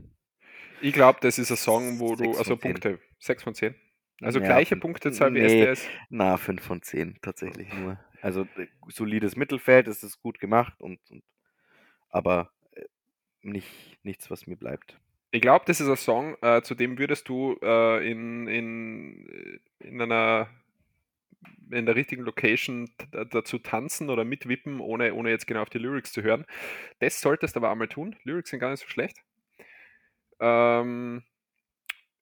Ich 0.82 0.94
glaube, 0.94 1.20
das 1.22 1.40
ist 1.40 1.52
ein 1.52 1.58
Song, 1.58 2.00
wo 2.00 2.16
du, 2.16 2.38
also. 2.38 2.58
Punkte, 2.58 3.00
6 3.20 3.44
von 3.44 3.56
10. 3.56 3.76
Also 4.22 4.40
Ja, 4.40 4.46
gleiche 4.46 4.76
Punktezahl 4.76 5.34
wie 5.34 5.40
nee. 5.40 5.62
SDS. 5.62 5.88
Na, 6.10 6.38
5 6.38 6.62
von 6.62 6.82
10 6.82 7.20
tatsächlich 7.22 7.74
nur. 7.74 7.98
Also 8.22 8.42
äh, 8.58 8.68
solides 8.90 9.36
Mittelfeld, 9.36 9.88
es 9.88 10.04
ist 10.04 10.22
gut 10.22 10.40
gemacht 10.40 10.82
und, 10.82 11.00
und 11.10 11.24
aber 12.10 12.52
äh, 12.74 12.84
nicht, 13.42 13.98
nichts, 14.04 14.30
was 14.30 14.46
mir 14.48 14.58
bleibt. 14.58 15.00
Ich 15.32 15.42
glaube, 15.42 15.64
das 15.66 15.80
ist 15.80 15.88
ein 15.88 15.96
Song, 15.96 16.36
äh, 16.42 16.62
zu 16.62 16.76
dem 16.76 17.00
würdest 17.00 17.30
du 17.30 17.58
äh, 17.64 18.12
in, 18.12 18.48
in, 18.48 19.60
äh, 19.80 19.88
in 19.88 20.02
einer 20.02 20.50
in 21.72 21.86
der 21.86 21.96
richtigen 21.96 22.24
Location 22.24 22.90
dazu 23.32 23.60
tanzen 23.60 24.10
oder 24.10 24.26
mitwippen, 24.26 24.80
ohne, 24.80 25.14
ohne 25.14 25.30
jetzt 25.30 25.48
genau 25.48 25.62
auf 25.62 25.70
die 25.70 25.78
Lyrics 25.78 26.12
zu 26.12 26.22
hören. 26.22 26.46
Das 27.00 27.22
solltest 27.22 27.56
du 27.56 27.60
aber 27.60 27.72
einmal 27.72 27.88
tun. 27.88 28.16
Lyrics 28.24 28.50
sind 28.50 28.60
gar 28.60 28.72
nicht 28.72 28.82
so 28.82 28.90
schlecht. 28.90 29.18
Ähm, 30.40 31.24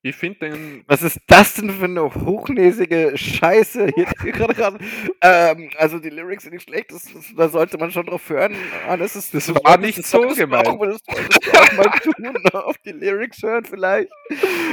ich 0.01 0.15
finde 0.15 0.39
den. 0.39 0.83
Was 0.87 1.01
ist 1.01 1.19
das 1.27 1.55
denn 1.55 1.71
für 1.71 1.85
eine 1.85 2.03
hochnäsige 2.03 3.11
Scheiße 3.15 3.87
hier 3.93 4.05
gerade 4.31 4.53
gerade? 4.53 4.77
Ähm, 5.21 5.69
also 5.77 5.99
die 5.99 6.09
Lyrics 6.09 6.43
sind 6.43 6.53
nicht 6.53 6.63
schlecht, 6.63 6.91
das, 6.91 7.03
das, 7.13 7.25
da 7.35 7.49
sollte 7.49 7.77
man 7.77 7.91
schon 7.91 8.05
drauf 8.05 8.29
hören. 8.29 8.55
Das 8.97 9.15
ist, 9.15 9.33
Das 9.33 9.53
war 9.53 9.77
nicht 9.77 9.99
das 9.99 10.09
so 10.09 10.21
gemeint. 10.21 10.67
Auch, 10.67 10.85
das 10.85 10.99
solltest 11.05 11.45
du 11.45 11.51
auch 11.51 11.73
mal 11.73 11.89
tun, 11.99 12.35
auf 12.53 12.77
die 12.77 12.93
Lyrics 12.93 13.41
hören 13.43 13.65
vielleicht, 13.65 14.09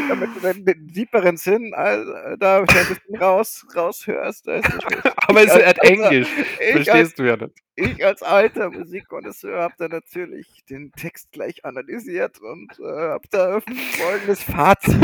damit 0.08 0.30
du 0.36 0.54
den 0.54 0.88
tieferen 0.88 1.36
Sinn 1.36 1.72
äh, 1.74 2.36
da 2.38 2.60
ein 2.60 2.66
bisschen 2.66 3.16
raus, 3.20 3.66
raushörst. 3.74 4.48
Aber 5.28 5.40
es 5.40 5.46
ist 5.46 5.66
halt 5.66 5.78
Englisch. 5.82 6.28
Als, 6.60 6.70
Verstehst 6.72 7.18
du 7.18 7.24
ja 7.24 7.36
nicht. 7.36 7.65
Ich 7.76 8.04
als 8.04 8.22
alter 8.22 8.70
Musikkonnoisseur 8.70 9.60
habe 9.60 9.74
da 9.78 9.88
natürlich 9.88 10.64
den 10.68 10.92
Text 10.92 11.30
gleich 11.32 11.64
analysiert 11.64 12.40
und 12.40 12.78
äh, 12.80 12.84
habe 12.84 13.28
da 13.30 13.60
folgendes 13.60 14.42
Fazit 14.42 14.94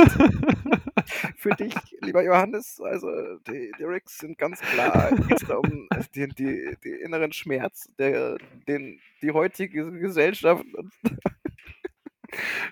für 1.36 1.50
dich, 1.58 1.74
lieber 2.00 2.22
Johannes. 2.24 2.80
Also 2.80 3.36
die 3.46 3.72
Lyrics 3.78 4.18
sind 4.18 4.38
ganz 4.38 4.60
klar. 4.60 5.12
Es 5.12 5.46
geht 5.46 5.50
um 5.50 5.88
den 6.16 6.30
die, 6.30 6.76
die 6.82 6.94
inneren 6.94 7.32
Schmerz, 7.32 7.90
der, 7.98 8.38
den 8.66 9.00
die 9.20 9.32
heutige 9.32 9.92
Gesellschaft. 9.92 10.64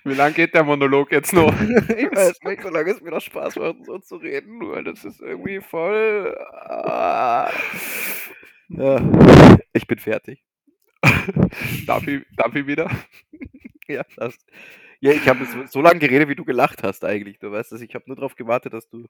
Wie 0.05 0.14
lange 0.14 0.32
geht 0.32 0.55
der 0.55 0.64
Monolog 0.64 1.12
jetzt 1.12 1.35
noch? 1.35 1.52
ich 1.52 1.68
weiß 2.12 2.40
nicht, 2.44 2.62
solange 2.62 2.90
es 2.90 3.02
mir 3.02 3.10
noch 3.10 3.20
Spaß 3.20 3.56
macht, 3.56 3.85
so 3.85 3.98
zu 3.98 4.16
reden, 4.16 4.60
weil 4.70 4.85
das 4.85 5.05
ist 5.05 5.20
irgendwie 5.20 5.60
voll. 5.60 6.35
Ah, 6.51 7.51
ja, 8.71 9.59
ich 9.73 9.87
bin 9.87 9.99
fertig. 9.99 10.45
darf, 11.87 12.07
ich, 12.07 12.23
darf 12.37 12.55
ich 12.55 12.67
wieder? 12.67 12.91
Ja, 13.89 14.05
das, 14.17 14.39
ja 15.01 15.11
ich 15.11 15.29
habe 15.29 15.45
so, 15.47 15.67
so 15.67 15.83
lange 15.83 15.99
geredet, 15.99 16.29
wie 16.29 16.37
du 16.37 16.45
gelacht 16.45 16.85
hast 16.85 17.05
eigentlich. 17.05 17.41
Du 17.41 17.51
weißt 17.51 17.73
das, 17.73 17.81
ich 17.81 17.93
habe 17.97 18.05
nur 18.07 18.15
darauf 18.15 18.37
gewartet, 18.37 18.73
dass 18.73 18.89
du 18.89 19.09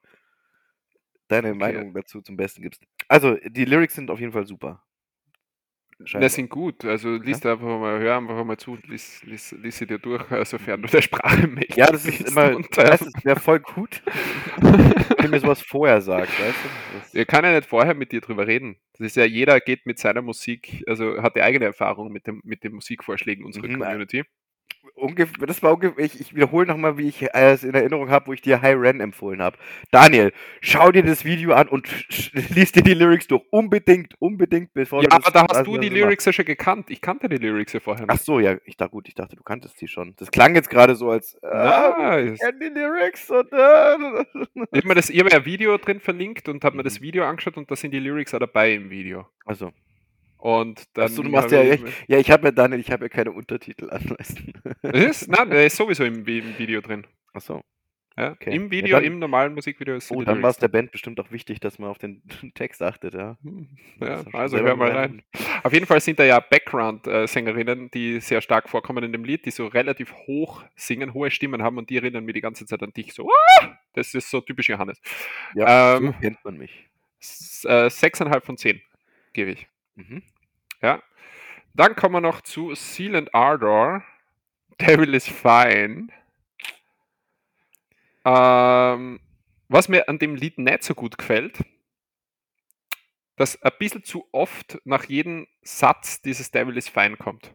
deine 1.27 1.49
Okay. 1.49 1.57
Meinung 1.57 1.93
dazu 1.93 2.21
zum 2.21 2.37
Besten 2.37 2.61
gibst. 2.61 2.83
Also, 3.07 3.37
die 3.47 3.65
Lyrics 3.65 3.95
sind 3.95 4.09
auf 4.11 4.19
jeden 4.19 4.33
Fall 4.33 4.47
super. 4.47 4.83
Ne, 6.13 6.29
sind 6.29 6.49
gut. 6.49 6.85
Also 6.85 7.15
liest 7.15 7.45
einfach 7.45 7.65
mal, 7.65 7.99
hör 7.99 8.17
einfach 8.17 8.43
mal 8.43 8.57
zu, 8.57 8.77
lies, 8.87 9.21
lies, 9.23 9.51
lies 9.51 9.77
sie 9.77 9.85
dir 9.87 9.99
durch, 9.99 10.23
sofern 10.45 10.81
du 10.81 10.87
der 10.87 11.01
Sprache 11.01 11.47
mächtig 11.47 11.75
Ja, 11.77 11.87
das 11.87 12.05
ist 12.05 12.21
immer, 12.29 12.55
Und, 12.55 12.67
es 12.77 13.01
wäre 13.23 13.39
voll 13.39 13.59
gut, 13.59 14.01
wenn 14.57 15.29
mir 15.29 15.39
sowas 15.39 15.61
vorher 15.61 16.01
sagst, 16.01 16.39
weißt 16.39 16.65
du? 16.65 16.69
Das, 16.99 17.13
Wir 17.13 17.25
können 17.25 17.45
ja 17.51 17.55
nicht 17.57 17.69
vorher 17.69 17.93
mit 17.93 18.11
dir 18.11 18.21
drüber 18.21 18.47
reden. 18.47 18.77
Das 18.93 19.07
ist 19.07 19.15
ja, 19.15 19.25
jeder 19.25 19.59
geht 19.59 19.85
mit 19.85 19.99
seiner 19.99 20.21
Musik, 20.21 20.83
also 20.87 21.21
hat 21.21 21.35
die 21.35 21.41
eigene 21.41 21.65
Erfahrung 21.65 22.11
mit, 22.11 22.27
dem, 22.27 22.41
mit 22.43 22.63
den 22.63 22.73
Musikvorschlägen 22.73 23.45
unserer 23.45 23.67
Mhm, 23.67 23.79
Community. 23.79 24.23
Ungefähr, 24.95 25.47
das 25.47 25.61
war 25.63 25.73
ungefähr, 25.73 26.03
ich, 26.05 26.19
ich 26.19 26.35
wiederhole 26.35 26.67
nochmal, 26.67 26.97
wie 26.97 27.07
ich 27.07 27.23
es 27.33 27.63
in 27.63 27.73
Erinnerung 27.73 28.09
habe, 28.09 28.27
wo 28.27 28.33
ich 28.33 28.41
dir 28.41 28.61
High 28.61 28.77
Ren 28.79 28.99
empfohlen 28.99 29.41
habe. 29.41 29.57
Daniel, 29.91 30.31
schau 30.61 30.91
dir 30.91 31.03
das 31.03 31.25
Video 31.25 31.53
an 31.53 31.67
und 31.69 31.87
sch- 32.09 32.31
lies 32.53 32.71
dir 32.71 32.83
die 32.83 32.93
Lyrics 32.93 33.27
durch. 33.27 33.41
Unbedingt, 33.49 34.13
unbedingt, 34.19 34.73
bevor 34.73 35.01
Ja, 35.03 35.09
du 35.09 35.15
das 35.17 35.25
aber 35.25 35.47
da 35.47 35.53
hast 35.53 35.65
du 35.67 35.77
die. 35.77 35.89
Lyrics 35.89 36.25
ja 36.25 36.33
schon 36.33 36.45
gekannt. 36.45 36.89
Ich 36.89 37.01
kannte 37.01 37.27
die 37.29 37.37
Lyrics 37.37 37.73
ja 37.73 37.79
vorher 37.79 38.05
Ach 38.07 38.13
nicht. 38.13 38.23
so, 38.25 38.39
ja, 38.39 38.55
ich 38.65 38.77
dachte, 38.77 38.91
gut, 38.91 39.07
ich 39.07 39.15
dachte, 39.15 39.35
du 39.35 39.43
kanntest 39.43 39.79
die 39.81 39.87
schon. 39.87 40.15
Das 40.17 40.29
klang 40.31 40.55
jetzt 40.55 40.69
gerade 40.69 40.95
so, 40.95 41.09
als 41.09 41.37
Nice. 41.41 42.33
ich 42.33 42.39
kenn 42.39 42.59
die 42.59 42.67
Lyrics 42.79 43.29
und 43.29 43.51
äh, 43.51 43.97
Ich 44.71 44.77
habe 44.79 44.87
mir 44.87 44.95
das, 44.95 45.09
ich 45.09 45.19
hab 45.19 45.31
ja 45.31 45.37
ein 45.39 45.45
Video 45.45 45.77
drin 45.77 45.99
verlinkt 45.99 46.47
und 46.49 46.63
habe 46.63 46.77
mir 46.77 46.83
das 46.83 46.99
Mhm. 46.99 47.03
Video 47.03 47.25
angeschaut 47.25 47.57
und 47.57 47.69
da 47.71 47.75
sind 47.75 47.91
die 47.91 47.99
Lyrics 47.99 48.33
auch 48.33 48.39
dabei 48.39 48.73
im 48.73 48.89
Video. 48.89 49.27
Also, 49.45 49.71
Und 50.41 50.83
dann. 50.97 51.05
Achso, 51.05 51.23
du 51.23 51.29
machst 51.29 51.51
hab 51.53 51.63
ja 51.63 51.73
ich- 51.73 51.81
ja, 52.07 52.17
ich 52.17 52.29
habe 52.31 52.45
ja 52.47 52.51
Daniel, 52.51 52.79
ich 52.79 52.91
habe 52.91 53.05
ja 53.05 53.09
keine 53.09 53.31
Untertitel 53.31 53.89
an, 53.89 54.03
weißt 54.17 54.39
du. 54.81 54.89
Ist? 54.89 55.27
Nein, 55.29 55.49
der 55.51 55.65
ist 55.67 55.77
sowieso 55.77 56.03
im, 56.03 56.25
im 56.27 56.57
Video 56.57 56.81
drin. 56.81 57.05
Ach 57.33 57.41
so. 57.41 57.61
Ja? 58.17 58.31
Okay. 58.31 58.53
Im 58.53 58.65
Ja, 58.65 58.71
Video, 58.71 58.95
dann- 58.97 59.03
im 59.05 59.19
normalen 59.19 59.53
Musikvideo 59.53 59.95
ist 59.95 60.11
Oh, 60.11 60.19
die 60.19 60.25
dann 60.25 60.41
war 60.41 60.49
es 60.49 60.57
der. 60.57 60.67
Band 60.67 60.91
bestimmt 60.91 61.19
auch 61.19 61.31
wichtig, 61.31 61.59
dass 61.61 61.79
man 61.79 61.89
auf 61.89 61.97
den 61.97 62.21
Text 62.55 62.81
achtet, 62.81 63.13
ja. 63.13 63.37
Ja, 63.43 64.07
Das 64.07 64.19
ist 64.25 64.31
schon 64.31 64.39
also 64.39 64.57
hör 64.57 64.75
mal 64.75 64.91
rein. 64.91 65.21
Auf 65.63 65.71
jeden 65.73 65.85
Fall 65.85 66.01
sind 66.01 66.19
da 66.19 66.25
ja 66.25 66.39
Background-Sängerinnen, 66.39 67.89
die 67.91 68.19
sehr 68.19 68.41
stark 68.41 68.67
vorkommen 68.69 69.03
in 69.03 69.11
dem 69.11 69.23
Lied, 69.23 69.45
die 69.45 69.51
so 69.51 69.67
relativ 69.67 70.13
hoch 70.27 70.63
singen, 70.75 71.13
hohe 71.13 71.31
Stimmen 71.31 71.61
haben 71.63 71.77
und 71.77 71.89
die 71.89 71.97
erinnern 71.97 72.25
mich 72.25 72.33
die 72.33 72.41
ganze 72.41 72.65
Zeit 72.65 72.81
an 72.83 72.91
dich. 72.93 73.13
So, 73.13 73.29
"Ah!" 73.61 73.77
das 73.93 74.13
ist 74.13 74.29
so 74.29 74.41
typisch 74.41 74.69
Johannes. 74.69 74.99
Ja, 75.55 75.97
Ähm, 75.97 76.07
so 76.07 76.13
kennt 76.19 76.37
man 76.43 76.57
mich. 76.57 76.87
Äh, 77.65 77.89
Sechseinhalb 77.89 78.45
von 78.45 78.57
zehn 78.57 78.81
gebe 79.33 79.51
ich. 79.51 79.67
Mhm. 80.09 80.23
Ja. 80.81 81.01
Dann 81.73 81.95
kommen 81.95 82.15
wir 82.15 82.21
noch 82.21 82.41
zu 82.41 82.75
Seal 82.75 83.15
and 83.15 83.33
Ardor. 83.33 84.03
Devil 84.79 85.13
is 85.13 85.27
Fine. 85.27 86.07
Ähm, 88.25 89.19
was 89.67 89.87
mir 89.87 90.09
an 90.09 90.19
dem 90.19 90.35
Lied 90.35 90.57
nicht 90.57 90.83
so 90.83 90.93
gut 90.93 91.17
gefällt, 91.17 91.63
dass 93.35 93.61
ein 93.61 93.71
bisschen 93.79 94.03
zu 94.03 94.27
oft 94.31 94.79
nach 94.83 95.05
jedem 95.05 95.47
Satz 95.61 96.21
dieses 96.21 96.51
Devil 96.51 96.77
is 96.77 96.89
Fine 96.89 97.17
kommt. 97.17 97.53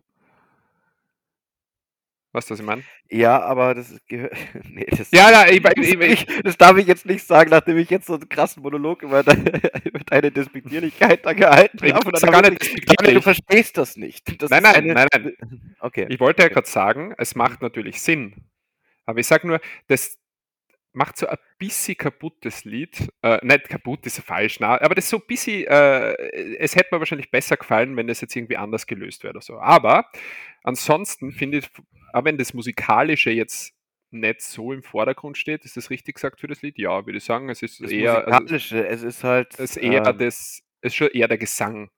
Weißt 2.37 2.51
du, 2.51 2.53
was 2.53 2.61
ich 2.61 2.67
meine? 2.67 2.83
Ja, 3.09 3.41
aber 3.41 3.75
das 3.75 3.97
gehört. 4.09 4.35
nee, 4.69 4.85
das, 4.91 5.11
Ja, 5.11 5.31
ja, 5.31 5.47
ich, 5.51 5.63
das, 5.63 5.73
ich, 5.79 5.95
ich, 5.95 6.29
ich, 6.29 6.43
das 6.43 6.59
darf 6.59 6.77
ich 6.77 6.87
jetzt 6.87 7.07
nicht 7.07 7.27
sagen, 7.27 7.49
nachdem 7.49 7.79
ich 7.79 7.89
jetzt 7.89 8.07
so 8.09 8.13
einen 8.15 8.29
krassen 8.29 8.63
Monolog 8.63 9.03
über 9.03 9.23
deine, 9.23 9.51
über 9.85 10.01
deine 10.01 10.31
Despektierlichkeit 10.31 11.25
da 11.25 11.33
gehalten 11.33 11.79
Ich 11.83 11.95
habe. 11.95 12.13
Dann 12.13 12.31
gar 12.31 12.43
nicht 12.43 12.63
ich- 12.63 12.85
du 13.15 13.23
verstehst 13.23 13.79
das 13.79 13.97
nicht. 13.97 14.43
Das 14.43 14.51
Nein, 14.51 14.65
nein, 14.65 14.75
eine- 14.75 14.93
nein, 14.93 15.07
nein. 15.11 15.77
Okay. 15.81 16.05
Ich 16.11 16.21
wollte 16.21 16.43
ja 16.43 16.49
gerade 16.51 16.69
sagen, 16.69 17.15
es 17.17 17.35
macht 17.37 17.63
natürlich 17.63 18.03
Sinn. 18.03 18.35
Aber 19.07 19.19
ich 19.19 19.27
sage 19.27 19.47
nur, 19.47 19.59
das 19.89 20.19
macht 20.97 21.17
so 21.19 21.27
ein 21.27 21.37
bisschen 21.59 21.97
kaputtes 21.97 22.65
Lied. 22.65 23.09
Äh, 23.23 23.39
nicht 23.45 23.69
kaputt 23.69 24.05
ist 24.07 24.19
falsch, 24.21 24.59
na, 24.61 24.81
aber 24.81 24.95
das 24.95 25.05
ist 25.05 25.11
so 25.11 25.19
ein 25.19 25.27
bisschen, 25.27 25.65
äh, 25.67 26.13
es 26.59 26.75
hätte 26.75 26.89
mir 26.95 26.99
wahrscheinlich 26.99 27.31
besser 27.31 27.57
gefallen, 27.57 27.97
wenn 27.97 28.07
das 28.07 28.21
jetzt 28.21 28.35
irgendwie 28.35 28.57
anders 28.57 28.87
gelöst 28.87 29.23
wäre 29.23 29.33
oder 29.33 29.43
so. 29.43 29.59
Aber 29.61 30.11
ansonsten 30.63 31.33
finde 31.33 31.59
ich, 31.59 31.69
auch 32.13 32.25
wenn 32.25 32.39
das 32.39 32.55
Musikalische 32.55 33.31
jetzt 33.31 33.75
nicht 34.11 34.41
so 34.41 34.73
im 34.73 34.83
Vordergrund 34.83 35.37
steht, 35.37 35.65
ist 35.65 35.77
das 35.77 35.91
richtig 35.91 36.15
gesagt 36.15 36.41
für 36.41 36.47
das 36.47 36.63
Lied? 36.63 36.79
Ja, 36.79 37.05
würde 37.05 37.19
ich 37.19 37.25
sagen. 37.25 37.49
Es 37.51 37.63
ist 37.63 37.81
das 37.83 37.91
eher, 37.91 38.17
also, 38.27 38.31
Musikalische, 38.31 38.87
es 38.89 39.03
ist 39.03 39.25
halt. 39.25 39.53
es 39.55 39.61
ist 39.61 39.77
eher 39.77 40.07
ähm, 40.07 40.19
das, 40.19 40.63
es 40.81 40.93
ist 40.93 40.95
schon 40.95 41.09
eher 41.09 41.29
der 41.29 41.39
Gesang, 41.39 41.91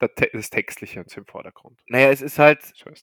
der, 0.00 0.08
das 0.32 0.50
Textliche 0.50 1.04
im 1.16 1.26
Vordergrund. 1.26 1.80
Naja, 1.88 2.10
es 2.10 2.22
ist 2.22 2.38
halt. 2.38 2.62
Ist 2.62 2.86
Äh, 2.86 2.94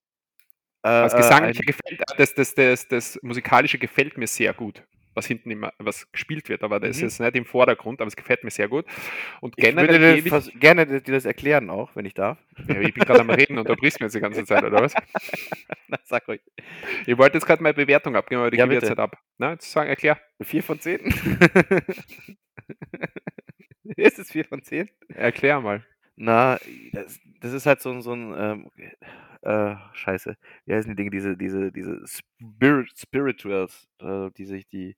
Das 0.82 1.14
äh, 1.14 1.18
Gesangliche 1.18 1.62
ein- 1.62 1.66
gefällt, 1.66 2.02
das, 2.18 2.34
das, 2.34 2.56
das, 2.56 2.88
das 2.88 3.20
Musikalische 3.22 3.78
gefällt 3.78 4.18
mir 4.18 4.28
sehr 4.28 4.54
gut, 4.54 4.84
was 5.16 5.26
hinten 5.26 5.50
immer 5.52 5.74
was 5.80 6.12
gespielt 6.12 6.50
wird, 6.50 6.64
aber 6.64 6.80
das 6.80 7.02
Mhm. 7.02 7.08
ist 7.08 7.20
nicht 7.20 7.36
im 7.36 7.46
Vordergrund, 7.46 8.02
aber 8.02 8.08
es 8.08 8.16
gefällt 8.16 8.44
mir 8.44 8.52
sehr 8.52 8.68
gut. 8.68 8.86
Und 9.42 9.58
würde 9.58 9.72
generell 9.72 10.18
ich, 10.20 10.24
vers- 10.30 10.52
gerne 10.60 10.86
dir 10.86 11.00
das 11.02 11.26
erklären 11.26 11.70
auch, 11.70 11.96
wenn 11.96 12.06
ich 12.06 12.14
darf. 12.14 12.38
ja, 12.68 12.80
ich 12.82 12.94
bin 12.94 13.04
gerade 13.06 13.22
am 13.22 13.30
Reden 13.30 13.58
und 13.58 13.68
da 13.70 13.76
brichst 13.76 14.00
mir 14.00 14.06
jetzt 14.08 14.16
die 14.16 14.20
ganze 14.20 14.46
Zeit, 14.46 14.64
oder 14.64 14.82
was? 14.82 14.94
Na, 15.88 15.98
sag 16.04 16.28
ruhig. 16.28 16.42
Ich 17.06 17.18
wollte 17.18 17.38
jetzt 17.38 17.46
gerade 17.46 17.64
meine 17.64 17.74
Bewertung 17.74 18.16
abgeben, 18.16 18.42
aber 18.42 18.52
die 18.52 18.58
Ja, 18.58 18.66
gebe 18.66 18.76
jetzt 18.76 18.90
nicht 18.90 19.00
ab. 19.00 19.18
Na, 19.38 19.52
jetzt 19.54 19.72
sagen, 19.72 19.90
erklär. 19.90 20.20
4 20.42 20.64
von 20.64 20.80
10? 20.80 21.00
ist 23.96 24.20
es 24.20 24.32
4 24.32 24.46
von 24.46 24.62
10? 24.62 24.90
Erklär 25.10 25.62
mal. 25.62 25.84
Na, 26.16 26.58
das, 26.94 27.20
das 27.42 27.54
ist 27.54 27.66
halt 27.66 27.82
so, 27.82 27.92
ein- 27.92 28.02
so 28.02 28.14
ein, 28.14 28.34
ähm, 28.38 28.72
äh, 29.42 29.76
scheiße, 29.94 30.38
wie 30.66 30.74
heißen 30.74 30.90
die 30.92 30.96
Dinge, 30.96 31.12
diese, 31.12 31.38
diese, 31.38 31.72
diese 31.72 32.02
Spirit, 32.08 32.92
Spirituals, 32.98 33.88
äh, 34.02 34.30
die 34.38 34.46
sich 34.46 34.68
die, 34.68 34.96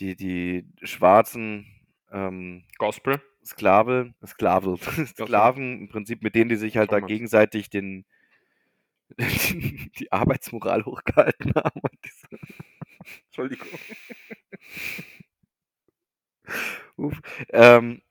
die, 0.00 0.16
die 0.16 0.66
schwarzen, 0.82 1.66
ähm, 2.10 2.64
Gospel. 2.78 3.20
Sklave, 3.44 4.12
Sklave, 4.26 4.76
Sklaven, 5.06 5.82
im 5.82 5.88
Prinzip, 5.88 6.22
mit 6.22 6.34
denen 6.34 6.48
die 6.48 6.56
sich 6.56 6.76
halt 6.76 6.90
da 6.92 7.00
gegenseitig 7.00 7.70
den, 7.70 8.04
die 9.18 10.10
Arbeitsmoral 10.10 10.84
hochgehalten 10.84 11.52
haben. 11.54 11.80
Entschuldigung. 13.26 13.68
Uff, 16.96 17.20
ähm, 17.50 18.02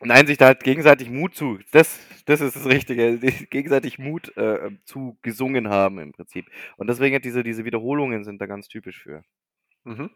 nein, 0.00 0.26
sich 0.26 0.38
da 0.38 0.46
halt 0.46 0.64
gegenseitig 0.64 1.10
Mut 1.10 1.34
zu, 1.34 1.58
das, 1.72 1.98
das 2.26 2.40
ist 2.40 2.56
das 2.56 2.66
Richtige, 2.66 3.18
gegenseitig 3.50 3.98
Mut 3.98 4.36
äh, 4.36 4.70
zu 4.84 5.18
gesungen 5.22 5.68
haben 5.68 5.98
im 5.98 6.12
Prinzip. 6.12 6.46
Und 6.76 6.88
deswegen 6.88 7.16
hat 7.16 7.24
diese, 7.24 7.42
diese 7.42 7.64
Wiederholungen 7.64 8.24
sind 8.24 8.40
da 8.40 8.46
ganz 8.46 8.68
typisch 8.68 9.02
für. 9.02 9.24
Mhm. 9.84 10.10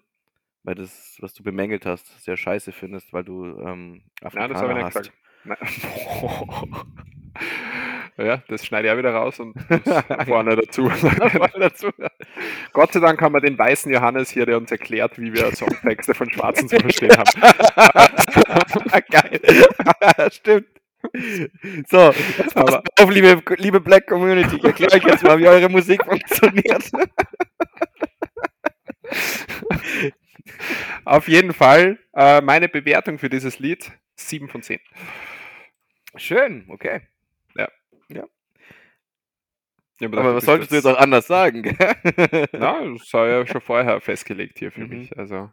Weil 0.69 0.75
das, 0.75 1.17
was 1.21 1.33
du 1.33 1.43
bemängelt 1.43 1.87
hast, 1.87 2.23
sehr 2.23 2.37
scheiße 2.37 2.73
findest, 2.73 3.15
weil 3.15 3.25
du 3.25 3.59
ähm, 3.59 4.03
Nein, 4.21 4.51
das 4.51 4.61
habe 4.61 4.75
ich 4.75 4.85
Afrikaner 4.85 4.85
nicht 4.85 4.85
hast. 4.85 5.13
gesagt. 5.45 6.87
Ja, 8.19 8.43
das 8.49 8.67
schneide 8.67 8.89
ich 8.89 8.93
auch 8.93 8.99
wieder 8.99 9.15
raus 9.15 9.39
und 9.39 9.55
vorne 10.27 10.57
dazu. 10.57 10.91
dazu. 11.59 11.91
Gott 12.73 12.93
sei 12.93 12.99
Dank 12.99 13.23
haben 13.23 13.33
wir 13.33 13.41
den 13.41 13.57
weißen 13.57 13.91
Johannes 13.93 14.29
hier, 14.29 14.45
der 14.45 14.59
uns 14.59 14.73
erklärt, 14.73 15.19
wie 15.19 15.33
wir 15.33 15.55
Songtexte 15.55 16.15
von 16.15 16.29
Schwarzen 16.31 16.69
zu 16.69 16.81
verstehen 16.81 17.17
haben. 17.17 17.31
Geil. 19.11 19.41
Stimmt. 20.33 20.67
So, 21.89 22.11
jetzt 22.39 22.55
passt 22.55 23.01
auf, 23.01 23.11
liebe, 23.11 23.41
liebe 23.57 23.81
Black 23.81 24.09
Community. 24.09 24.57
Ich 24.57 24.65
erkläre 24.65 24.97
euch 24.97 25.05
jetzt 25.05 25.23
mal, 25.23 25.39
wie 25.39 25.47
eure 25.47 25.69
Musik 25.69 26.05
funktioniert. 26.05 26.91
Auf 31.05 31.29
jeden 31.29 31.53
Fall 31.53 31.99
äh, 32.15 32.41
meine 32.41 32.69
Bewertung 32.69 33.19
für 33.19 33.29
dieses 33.29 33.59
Lied 33.59 33.93
7 34.17 34.49
von 34.49 34.63
10. 34.63 34.81
Schön, 36.17 36.65
okay. 36.69 37.03
Ich 40.01 40.07
hab 40.07 40.13
Aber 40.13 40.23
gedacht, 40.23 40.37
was 40.37 40.45
solltest 40.45 40.71
du 40.71 40.77
jetzt 40.77 40.85
auch 40.87 40.97
anders 40.99 41.27
sagen? 41.27 41.63
gell? 41.63 41.77
Na, 42.53 42.81
das 42.85 43.13
war 43.13 43.27
ja 43.29 43.45
schon 43.47 43.61
vorher 43.61 44.01
festgelegt 44.01 44.59
hier 44.61 44.71
für 44.71 44.83
Mhm. 44.83 44.89
mich. 44.91 45.19
Also. 45.19 45.51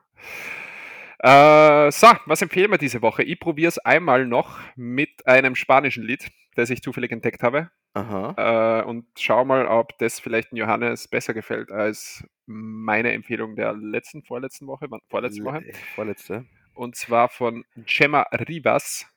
Äh, 1.20 1.92
so, 1.92 2.08
was 2.26 2.42
empfehlen 2.42 2.72
wir 2.72 2.78
diese 2.78 3.02
Woche? 3.02 3.24
Ich 3.24 3.40
probiere 3.40 3.70
es 3.70 3.78
einmal 3.80 4.26
noch 4.26 4.60
mit 4.76 5.26
einem 5.26 5.56
spanischen 5.56 6.04
Lied, 6.04 6.30
das 6.56 6.70
ich 6.70 6.82
zufällig 6.82 7.12
entdeckt 7.12 7.44
habe. 7.44 7.70
Aha. 7.94 8.82
Äh, 8.82 8.84
und 8.86 9.06
schau 9.18 9.46
mal, 9.46 9.68
ob 9.68 9.98
das 10.00 10.20
vielleicht 10.20 10.52
dem 10.52 10.58
Johannes 10.58 11.08
besser 11.08 11.34
gefällt 11.34 11.72
als 11.72 12.24
meine 12.46 13.14
Empfehlung 13.14 13.56
der 13.56 13.74
letzten, 13.74 14.24
vorletzten 14.24 14.68
Woche, 14.68 14.88
vorletzte 15.10 15.44
Woche. 15.44 15.66
Äh, 15.66 15.74
Vorletzte. 15.96 16.46
Und 16.74 16.96
zwar 16.98 17.30
von 17.30 17.64
Gemma 17.86 18.24
Rivas, 18.34 19.08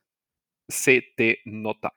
Se 0.68 1.02
te 1.16 1.38
nota. 1.44 1.92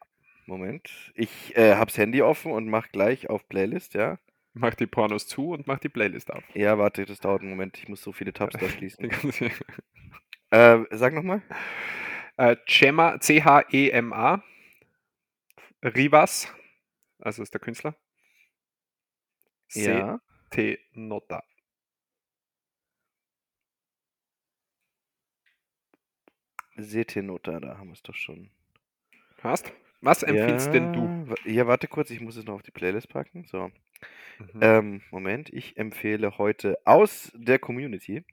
Moment. 0.47 0.89
Ich 1.13 1.55
äh, 1.55 1.75
hab's 1.75 1.97
Handy 1.97 2.21
offen 2.21 2.51
und 2.51 2.67
mach 2.67 2.89
gleich 2.89 3.29
auf 3.29 3.47
Playlist, 3.47 3.93
ja? 3.93 4.17
Mach 4.53 4.75
die 4.75 4.87
Pornos 4.87 5.27
zu 5.27 5.51
und 5.51 5.65
mach 5.67 5.79
die 5.79 5.89
Playlist 5.89 6.31
auf. 6.31 6.43
Ja, 6.53 6.77
warte, 6.77 7.05
das 7.05 7.19
dauert 7.19 7.41
einen 7.41 7.51
Moment. 7.51 7.77
Ich 7.77 7.87
muss 7.87 8.01
so 8.01 8.11
viele 8.11 8.33
Tabs 8.33 8.55
da 8.59 8.67
schließen. 8.69 9.09
Äh, 10.53 10.83
sag 10.91 11.13
nochmal. 11.13 11.41
Äh, 12.35 12.57
Gemma, 12.65 13.17
C-H-E-M-A, 13.21 14.43
Rivas, 15.81 16.53
also 17.19 17.41
ist 17.41 17.53
der 17.53 17.61
Künstler. 17.61 17.95
Ja. 19.73 20.19
T 20.49 20.77
Nota. 20.91 21.41
Setenota, 26.75 27.59
da 27.59 27.77
haben 27.77 27.87
wir 27.87 27.93
es 27.93 28.03
doch 28.03 28.15
schon. 28.15 28.49
Hast? 29.43 29.71
Was 30.01 30.23
empfiehlst 30.23 30.73
denn 30.73 30.91
du? 30.91 31.07
Ja, 31.45 31.51
Ja, 31.51 31.67
warte 31.67 31.87
kurz, 31.87 32.09
ich 32.09 32.21
muss 32.21 32.35
es 32.35 32.45
noch 32.45 32.55
auf 32.55 32.61
die 32.63 32.71
Playlist 32.71 33.09
packen. 33.09 33.45
So. 33.45 33.71
Mhm. 34.39 34.61
Ähm, 34.61 35.01
Moment, 35.11 35.51
ich 35.53 35.77
empfehle 35.77 36.37
heute 36.37 36.77
aus 36.85 37.31
der 37.35 37.59
Community 37.59 38.23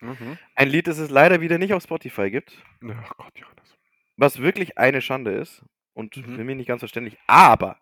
Mhm. 0.00 0.36
ein 0.54 0.68
Lied, 0.68 0.86
das 0.86 0.98
es 0.98 1.10
leider 1.10 1.40
wieder 1.40 1.58
nicht 1.58 1.72
auf 1.74 1.82
Spotify 1.82 2.30
gibt, 2.30 2.64
Ach 2.88 3.16
Gott, 3.16 3.38
Johannes. 3.38 3.76
was 4.16 4.40
wirklich 4.40 4.78
eine 4.78 5.00
Schande 5.00 5.32
ist 5.32 5.64
und 5.94 6.16
Mhm. 6.16 6.36
für 6.36 6.44
mich 6.44 6.56
nicht 6.56 6.66
ganz 6.68 6.80
verständlich, 6.80 7.18
aber 7.26 7.78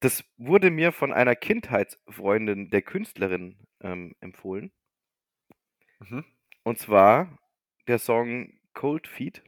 das 0.00 0.24
wurde 0.36 0.70
mir 0.70 0.92
von 0.92 1.12
einer 1.12 1.34
Kindheitsfreundin 1.34 2.70
der 2.70 2.82
Künstlerin 2.82 3.56
ähm, 3.80 4.14
empfohlen. 4.20 4.72
Mhm. 6.00 6.24
Und 6.62 6.78
zwar 6.78 7.38
der 7.86 7.98
Song 7.98 8.52
Cold 8.74 9.06
Feet 9.06 9.42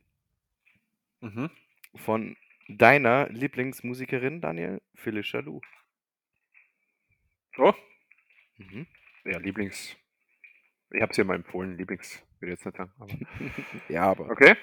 Mhm. 1.20 1.51
von 1.97 2.36
deiner 2.68 3.28
Lieblingsmusikerin, 3.30 4.40
Daniel, 4.40 4.80
Phyllis 4.94 5.30
Jaloux. 5.32 5.60
Oh, 7.59 7.72
Mhm. 8.59 8.86
ja, 9.24 9.38
Lieblings. 9.38 9.97
Ich 10.93 11.01
habe 11.02 11.14
sie 11.14 11.22
ja 11.22 11.26
mal 11.26 11.34
empfohlen, 11.36 11.76
Lieblings, 11.76 12.22
würde 12.40 12.52
ich 12.52 12.59
jetzt 12.59 12.66
nicht 12.66 12.76
sagen. 12.76 12.93
Aber. 12.98 13.09
Ja, 13.88 14.02
aber 14.05 14.30
Okay. 14.30 14.55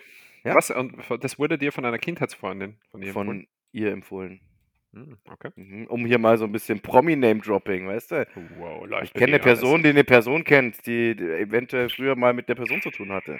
Ja. 0.44 0.56
Was? 0.56 0.72
Und 0.72 0.96
das 1.22 1.40
wurde 1.40 1.58
dir 1.58 1.72
von 1.72 1.86
einer 1.86 1.98
Kindheitsfreundin 2.00 2.78
von 2.92 3.02
ihr 3.02 3.14
von 3.14 3.28
empfohlen? 3.28 3.48
ihr 3.72 3.92
empfohlen. 3.92 4.42
Hm, 4.94 5.18
Okay. 5.30 5.52
Mhm. 5.56 5.88
Um 5.88 6.06
hier 6.06 6.20
mal 6.20 6.38
so 6.38 6.46
ein 6.46 6.52
bisschen 6.52 6.80
Promi-Name-Dropping, 6.82 7.88
weißt 7.88 8.12
du? 8.12 8.28
Wow, 8.58 8.86
Ich 9.04 9.14
kenne 9.14 9.34
eine. 9.36 9.40
Person, 9.40 9.82
die 9.84 9.90
eine 9.90 10.04
Person 10.04 10.44
kennt, 10.44 10.86
die 10.86 11.16
die 11.16 11.24
eventuell 11.24 11.90
früher 11.90 12.16
mal 12.16 12.34
mit 12.34 12.48
der 12.50 12.56
Person 12.56 12.82
zu 12.82 12.92
tun 12.92 13.12
hatte. 13.12 13.40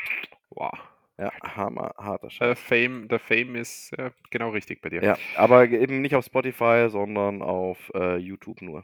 Wow. 0.49 0.72
Ja, 1.18 1.31
hammer, 1.44 1.94
harter 1.98 2.27
Der 2.27 2.31
Scheiß. 2.31 2.60
Fame, 2.60 3.07
der 3.07 3.19
Fame 3.19 3.56
ist 3.56 3.94
äh, 3.99 4.11
genau 4.31 4.49
richtig 4.49 4.81
bei 4.81 4.90
dir. 4.90 5.03
Ja, 5.03 5.18
aber 5.35 5.69
eben 5.69 6.02
nicht 6.02 6.15
auf 6.15 6.26
Spotify, 6.26 6.88
sondern 6.90 7.41
auf 7.41 7.91
äh, 7.94 8.18
YouTube 8.18 8.61
nur. 8.61 8.84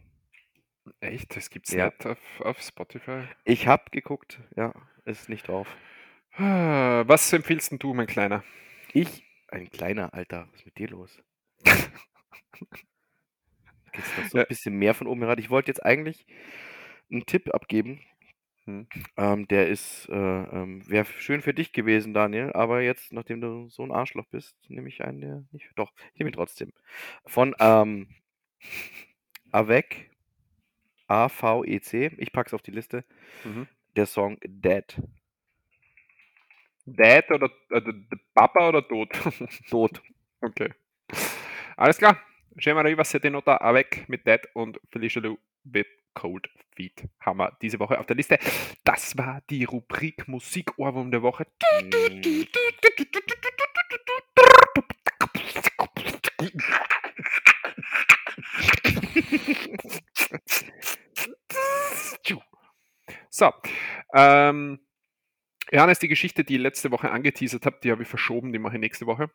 Echt? 0.99 1.35
Das 1.35 1.49
gibt's 1.49 1.71
Ja. 1.71 1.85
nicht 1.85 2.05
auf, 2.05 2.41
auf 2.41 2.61
Spotify? 2.61 3.23
Ich 3.45 3.67
hab 3.67 3.91
geguckt, 3.91 4.39
ja, 4.55 4.73
ist 5.05 5.27
nicht 5.29 5.47
drauf. 5.47 5.67
Ah, 6.33 7.03
Was 7.07 7.33
empfiehlst 7.33 7.71
denn 7.71 7.79
du, 7.79 7.93
mein 7.93 8.07
Kleiner? 8.07 8.43
Ich, 8.93 9.23
ein 9.47 9.69
kleiner 9.71 10.13
Alter, 10.13 10.47
was 10.51 10.59
ist 10.61 10.65
mit 10.65 10.77
dir 10.77 10.89
los? 10.89 11.21
Geht's 13.91 14.17
noch 14.17 14.25
so 14.29 14.37
Ja. 14.37 14.43
ein 14.43 14.47
bisschen 14.47 14.75
mehr 14.75 14.93
von 14.93 15.07
oben 15.07 15.21
heran? 15.21 15.39
Ich 15.39 15.49
wollte 15.49 15.69
jetzt 15.71 15.83
eigentlich 15.83 16.25
einen 17.11 17.25
Tipp 17.25 17.53
abgeben 17.53 18.01
Hm. 18.65 18.87
Ähm, 19.17 19.47
der 19.47 19.67
ist, 19.67 20.07
äh, 20.09 20.13
ähm, 20.15 20.87
wäre 20.87 21.05
schön 21.05 21.41
für 21.41 21.53
dich 21.53 21.71
gewesen, 21.73 22.13
Daniel, 22.13 22.51
aber 22.53 22.81
jetzt, 22.81 23.11
nachdem 23.13 23.41
du 23.41 23.69
so 23.69 23.83
ein 23.83 23.91
Arschloch 23.91 24.25
bist, 24.27 24.55
nehme 24.69 24.87
ich 24.89 25.03
einen, 25.03 25.21
der 25.21 25.43
nicht. 25.51 25.69
Doch, 25.75 25.91
ich 26.13 26.19
nehme 26.19 26.29
ihn 26.29 26.33
trotzdem. 26.33 26.71
Von 27.25 27.55
ähm, 27.59 28.09
Avec, 29.51 30.11
A-V-E-C, 31.07 32.11
ich 32.17 32.31
pack's 32.31 32.53
auf 32.53 32.61
die 32.61 32.71
Liste, 32.71 33.03
Mhm. 33.43 33.67
der 33.95 34.05
Song 34.05 34.37
Dead. 34.43 34.85
Dad 36.85 37.29
oder 37.31 37.49
d- 37.71 38.17
Papa 38.33 38.69
oder 38.69 38.87
Tod? 38.87 39.09
Tot. 39.69 40.01
okay. 40.41 40.69
Alles 41.77 41.97
klar. 41.97 42.19
Schauen 42.57 42.75
wir 42.75 42.83
rüber, 42.83 43.03
City 43.05 43.29
Nota 43.29 43.57
avec 43.57 44.09
mit 44.09 44.25
Dad 44.27 44.47
und 44.53 44.79
Felicia 44.91 45.21
Lou 45.21 45.37
mit 45.63 45.87
Cold 46.13 46.49
Feet 46.75 47.03
haben 47.19 47.37
wir 47.39 47.57
diese 47.61 47.79
Woche 47.79 47.99
auf 47.99 48.05
der 48.05 48.15
Liste. 48.15 48.37
Das 48.83 49.17
war 49.17 49.41
die 49.49 49.63
Rubrik 49.63 50.27
Musikohrwurm 50.27 51.11
der 51.11 51.21
Woche. 51.21 51.45
So, 63.29 63.53
ähm, 64.13 64.79
Johannes, 65.71 65.99
die 65.99 66.07
Geschichte, 66.07 66.43
die 66.43 66.55
ich 66.55 66.61
letzte 66.61 66.91
Woche 66.91 67.11
angeteasert 67.11 67.65
habe, 67.65 67.79
die 67.83 67.91
habe 67.91 68.03
ich 68.03 68.09
verschoben, 68.09 68.51
die 68.51 68.59
mache 68.59 68.75
ich 68.75 68.79
nächste 68.79 69.05
Woche. 69.05 69.29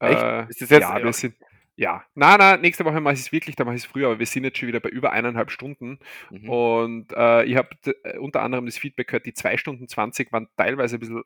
Echt? 0.00 0.22
Äh, 0.22 0.46
Ist 0.48 0.60
das 0.62 0.70
jetzt- 0.70 0.82
ja, 0.82 1.02
wir 1.02 1.12
sind, 1.12 1.36
ja, 1.78 2.04
na, 2.16 2.36
na, 2.36 2.56
nächste 2.56 2.84
Woche 2.84 3.00
mache 3.00 3.14
ich 3.14 3.20
es 3.20 3.30
wirklich, 3.32 3.54
da 3.54 3.64
mache 3.64 3.76
ich 3.76 3.82
es 3.84 3.86
früher, 3.88 4.08
aber 4.08 4.18
wir 4.18 4.26
sind 4.26 4.42
jetzt 4.42 4.58
schon 4.58 4.66
wieder 4.66 4.80
bei 4.80 4.88
über 4.88 5.12
eineinhalb 5.12 5.50
Stunden 5.52 6.00
Mhm. 6.30 6.48
und 6.50 7.12
äh, 7.16 7.44
ich 7.44 7.56
habe 7.56 7.68
äh, 8.02 8.18
unter 8.18 8.42
anderem 8.42 8.66
das 8.66 8.76
Feedback 8.78 9.06
gehört, 9.08 9.26
die 9.26 9.32
2 9.32 9.56
Stunden 9.58 9.86
20 9.88 10.32
waren 10.32 10.48
teilweise 10.56 10.96
ein 10.96 11.00
bisschen 11.00 11.22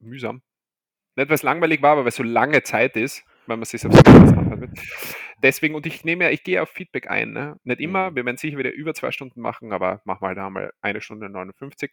mühsam. 0.00 0.42
Nicht, 1.16 1.28
weil 1.28 1.34
es 1.34 1.42
langweilig 1.42 1.82
war, 1.82 1.92
aber 1.92 2.02
weil 2.02 2.08
es 2.08 2.16
so 2.16 2.22
lange 2.22 2.62
Zeit 2.62 2.96
ist, 2.96 3.24
weil 3.46 3.58
man 3.58 3.64
sich 3.66 3.80
selbst 3.82 4.06
anhört 4.08 4.60
wird. 4.60 4.78
Deswegen, 5.42 5.74
und 5.74 5.84
ich 5.86 6.04
nehme 6.04 6.24
ja, 6.24 6.30
ich 6.30 6.44
gehe 6.44 6.62
auf 6.62 6.70
Feedback 6.70 7.10
ein. 7.10 7.32
Ne? 7.32 7.58
Nicht 7.64 7.80
immer, 7.80 8.10
Mhm. 8.10 8.16
wir 8.16 8.24
werden 8.26 8.36
sicher 8.38 8.58
wieder 8.58 8.72
über 8.72 8.94
zwei 8.94 9.10
Stunden 9.12 9.40
machen, 9.42 9.72
aber 9.72 10.00
machen 10.04 10.22
wir 10.22 10.28
halt 10.28 10.38
einmal 10.38 10.72
eine 10.82 11.00
Stunde 11.02 11.28
59. 11.30 11.90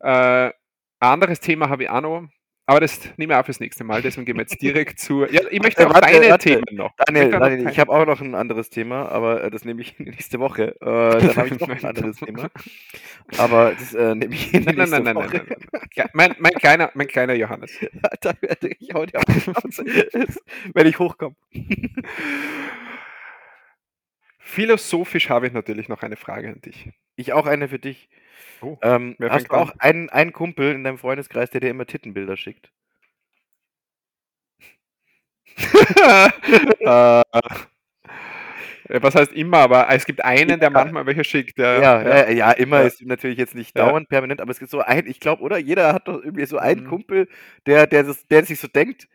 Äh, 0.00 0.48
ein 0.48 0.52
anderes 1.00 1.40
Thema 1.40 1.68
habe 1.70 1.84
ich 1.84 1.90
auch 1.90 2.00
noch, 2.02 2.28
aber 2.66 2.80
das 2.80 2.98
nehme 3.18 3.34
ich 3.34 3.38
auch 3.38 3.44
fürs 3.44 3.60
nächste 3.60 3.84
Mal, 3.84 4.00
deswegen 4.00 4.24
gehen 4.24 4.36
wir 4.36 4.42
jetzt 4.42 4.60
direkt 4.62 4.98
zu. 4.98 5.26
Ja, 5.26 5.42
ich 5.50 5.60
möchte 5.60 5.86
auch 5.86 5.92
Warte, 5.92 6.12
deine 6.12 6.30
warte. 6.30 6.48
Themen 6.48 6.64
noch. 6.72 6.92
Daniel, 6.96 7.28
noch 7.28 7.40
Daniel 7.40 7.68
ich 7.68 7.78
habe 7.78 7.92
auch 7.92 8.06
noch 8.06 8.20
ein 8.22 8.34
anderes 8.34 8.70
Thema, 8.70 9.08
aber 9.10 9.44
äh, 9.44 9.50
das 9.50 9.64
nehme 9.66 9.82
ich 9.82 9.98
nächste 9.98 10.40
Woche. 10.40 10.76
Äh, 10.80 10.84
dann 10.84 11.36
habe 11.36 11.48
ich 11.48 11.60
noch 11.60 11.68
ein 11.68 11.84
anderes 11.84 12.16
Thema. 12.16 12.48
Aber 13.36 13.72
das 13.72 13.92
äh, 13.94 14.14
nehme 14.14 14.34
ich 14.34 14.52
Nein, 14.52 14.64
nein, 14.64 14.76
nächste 14.76 15.00
nein, 15.00 15.02
nein, 15.02 15.14
nein, 15.14 15.16
Woche. 15.16 15.36
nein, 15.36 15.46
nein. 15.72 15.82
nein. 15.96 16.08
Mein, 16.14 16.36
mein, 16.38 16.52
kleiner, 16.52 16.90
mein 16.94 17.06
kleiner 17.06 17.34
Johannes. 17.34 17.78
Alter, 18.02 18.34
werde 18.40 18.68
ich 18.68 18.78
dir 18.78 18.96
auf 18.96 19.04
wenn 20.72 20.86
ich 20.86 20.98
hochkomme. 20.98 21.36
Philosophisch 24.38 25.28
habe 25.28 25.48
ich 25.48 25.52
natürlich 25.52 25.88
noch 25.88 26.02
eine 26.02 26.16
Frage 26.16 26.48
an 26.48 26.60
dich. 26.60 26.90
Ich 27.16 27.32
auch 27.32 27.46
eine 27.46 27.68
für 27.68 27.78
dich. 27.78 28.08
Oh, 28.60 28.76
Ähm, 28.82 29.16
hast 29.20 29.50
du 29.50 29.54
auch 29.54 29.72
einen, 29.78 30.10
einen 30.10 30.32
Kumpel 30.32 30.72
in 30.74 30.84
deinem 30.84 30.98
Freundeskreis, 30.98 31.50
der 31.50 31.60
dir 31.60 31.70
immer 31.70 31.86
Tittenbilder 31.86 32.36
schickt? 32.36 32.70
äh, 38.88 39.00
was 39.00 39.14
heißt 39.14 39.32
immer, 39.32 39.58
aber 39.58 39.88
es 39.90 40.04
gibt 40.04 40.24
einen, 40.24 40.60
der 40.60 40.70
Ja. 40.70 40.70
manchmal 40.70 41.06
welche 41.06 41.24
schickt. 41.24 41.58
Der, 41.58 41.80
Ja, 41.80 42.02
ja, 42.02 42.30
ja, 42.30 42.50
immer 42.52 42.80
Ja. 42.80 42.86
ist 42.86 43.02
natürlich 43.02 43.38
jetzt 43.38 43.54
nicht 43.54 43.76
Ja. 43.76 43.86
dauernd 43.86 44.08
permanent, 44.08 44.40
aber 44.40 44.50
es 44.50 44.58
gibt 44.58 44.70
so 44.70 44.80
ein, 44.80 45.06
ich 45.06 45.20
glaube, 45.20 45.42
oder? 45.42 45.58
Jeder 45.58 45.92
hat 45.92 46.08
doch 46.08 46.22
irgendwie 46.22 46.44
so 46.46 46.58
einen 46.58 46.84
Mhm. 46.84 46.88
Kumpel, 46.88 47.28
der, 47.66 47.86
der, 47.86 48.02
das, 48.04 48.26
der 48.28 48.44
sich 48.44 48.60
so 48.60 48.68
denkt, 48.68 49.08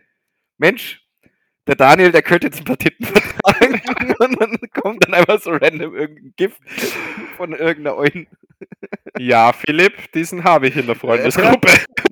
Mensch, 0.57 1.01
der 1.67 1.75
Daniel, 1.75 2.11
der 2.11 2.23
könnte 2.23 2.47
jetzt 2.47 2.59
ein 2.59 2.65
paar 2.65 2.77
Titten 2.77 3.05
vertragen. 3.07 3.81
Und 4.19 4.41
dann 4.41 4.57
kommt 4.81 5.05
dann 5.05 5.13
einfach 5.13 5.39
so 5.41 5.51
random 5.51 5.95
irgendein 5.95 6.33
Gift 6.37 6.61
von 7.37 7.53
irgendeiner 7.53 7.97
Eulen. 7.97 8.27
Ja, 9.18 9.53
Philipp, 9.53 10.11
diesen 10.11 10.44
habe 10.44 10.68
ich 10.68 10.76
in 10.76 10.86
der 10.86 10.95
Freundesgruppe. 10.95 11.69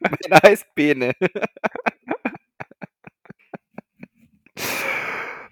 Meiner 0.00 0.42
heißt 0.42 0.74
Bene. 0.74 1.12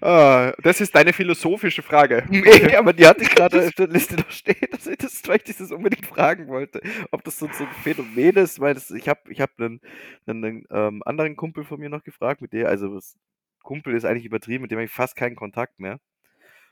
Ah, 0.01 0.53
das 0.63 0.79
ist 0.79 0.95
deine 0.95 1.11
philosophische 1.11 1.81
Frage. 1.81 2.23
Nee, 2.29 2.73
aber 2.75 2.93
die 2.93 3.05
hatte 3.05 3.23
ich 3.23 3.29
gerade 3.35 3.67
auf 3.67 3.73
der 3.73 3.87
Liste 3.87 4.15
noch 4.15 4.31
stehen, 4.31 4.67
dass 4.71 4.87
ich 4.87 4.97
das, 4.97 5.21
weil 5.27 5.41
ich 5.43 5.57
das 5.57 5.71
unbedingt 5.71 6.05
fragen 6.05 6.47
wollte, 6.47 6.81
ob 7.11 7.23
das 7.25 7.37
so, 7.37 7.49
so 7.51 7.65
ein 7.65 7.71
Phänomen 7.83 8.37
ist, 8.37 8.61
weil 8.61 8.75
das, 8.75 8.91
ich 8.91 9.09
habe 9.09 9.19
ich 9.29 9.41
hab 9.41 9.51
einen, 9.59 9.81
einen 10.25 10.65
ähm, 10.71 11.03
anderen 11.05 11.35
Kumpel 11.35 11.65
von 11.65 11.79
mir 11.81 11.89
noch 11.89 12.03
gefragt, 12.03 12.41
mit 12.41 12.53
der, 12.53 12.69
also 12.69 12.93
das 12.95 13.17
Kumpel 13.61 13.93
ist 13.93 14.05
eigentlich 14.05 14.25
übertrieben, 14.25 14.61
mit 14.61 14.71
dem 14.71 14.77
habe 14.77 14.85
ich 14.85 14.91
fast 14.91 15.17
keinen 15.17 15.35
Kontakt 15.35 15.79
mehr. 15.79 15.99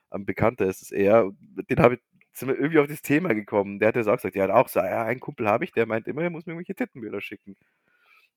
Am 0.10 0.26
Bekannter 0.26 0.66
ist 0.68 0.82
es 0.82 0.92
eher, 0.92 1.30
dem 1.70 1.80
habe 1.80 1.96
ich, 1.96 2.02
sind 2.38 2.50
wir 2.50 2.56
irgendwie 2.56 2.80
auf 2.80 2.88
das 2.88 3.02
Thema 3.02 3.34
gekommen. 3.34 3.80
Der 3.80 3.90
hat 3.90 3.96
jetzt 3.96 4.08
auch 4.08 4.16
gesagt, 4.16 4.36
ja, 4.36 4.54
auch 4.54 4.68
so, 4.68 4.80
ja, 4.80 5.04
einen 5.04 5.20
Kumpel 5.20 5.48
habe 5.48 5.64
ich, 5.64 5.72
der 5.72 5.86
meint 5.86 6.08
immer, 6.08 6.22
er 6.24 6.30
muss 6.30 6.46
mir 6.46 6.54
irgendwelche 6.54 6.76
Tittenbilder 6.76 7.22
schicken. 7.22 7.56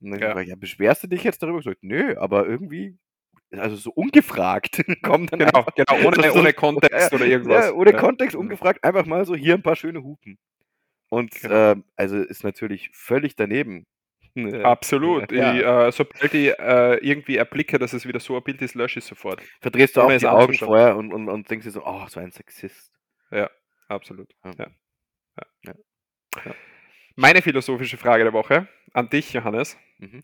Und 0.00 0.12
dann 0.12 0.20
Ja. 0.20 0.38
ich, 0.40 0.48
ja, 0.48 0.56
beschwerst 0.56 1.02
du 1.02 1.06
dich 1.08 1.22
jetzt 1.24 1.42
darüber? 1.42 1.58
Ich 1.58 1.64
gesagt, 1.64 1.82
nö, 1.82 2.16
aber 2.18 2.46
irgendwie, 2.46 2.96
also 3.52 3.76
so 3.76 3.90
ungefragt 3.90 4.82
kommt 5.02 5.32
dann 5.32 5.40
Genau, 5.40 5.58
einfach 5.58 5.74
genau, 5.74 6.06
ohne, 6.06 6.16
Das 6.16 6.26
ist- 6.26 6.36
ohne 6.36 6.52
Kontext 6.54 7.12
oder 7.12 7.26
irgendwas. 7.26 7.66
ja, 7.66 7.72
ohne 7.72 7.92
Ja. 7.92 7.98
Kontext, 7.98 8.36
ungefragt, 8.36 8.82
einfach 8.84 9.06
mal 9.06 9.24
so 9.26 9.34
hier 9.34 9.54
ein 9.54 9.62
paar 9.62 9.76
schöne 9.76 10.02
Hupen. 10.02 10.38
Und 11.10 11.32
Genau. 11.42 11.72
ähm, 11.72 11.84
also 11.96 12.16
ist 12.16 12.44
natürlich 12.44 12.90
völlig 12.94 13.36
daneben. 13.36 13.86
Absolut. 14.62 15.32
Ja. 15.32 15.54
Ich, 15.54 15.64
äh, 15.64 15.92
sobald 15.92 16.32
ich 16.34 16.56
äh, 16.58 16.94
irgendwie 17.04 17.36
erblicke, 17.36 17.78
dass 17.80 17.92
es 17.92 18.06
wieder 18.06 18.20
so 18.20 18.36
ein 18.36 18.42
Bild 18.44 18.62
ist, 18.62 18.74
lösche 18.76 19.00
ich 19.00 19.04
sofort. 19.04 19.42
Verdrehst 19.60 19.96
du 19.96 20.02
auch 20.02 20.16
die 20.16 20.26
Augen 20.26 20.54
vorher 20.54 20.96
und, 20.96 21.12
und, 21.12 21.28
und 21.28 21.50
denkst 21.50 21.64
dir 21.66 21.72
so, 21.72 21.84
oh, 21.84 22.06
so 22.08 22.20
ein 22.20 22.30
Sexist. 22.30 22.92
Ja. 23.32 23.50
Ja. 24.44 24.52
Ja. 24.56 24.66
Ja. 25.66 25.74
Ja. 26.44 26.54
Meine 27.16 27.42
philosophische 27.42 27.96
Frage 27.96 28.24
der 28.24 28.32
Woche 28.32 28.68
an 28.92 29.08
dich, 29.10 29.32
Johannes. 29.32 29.76
Mhm. 29.98 30.22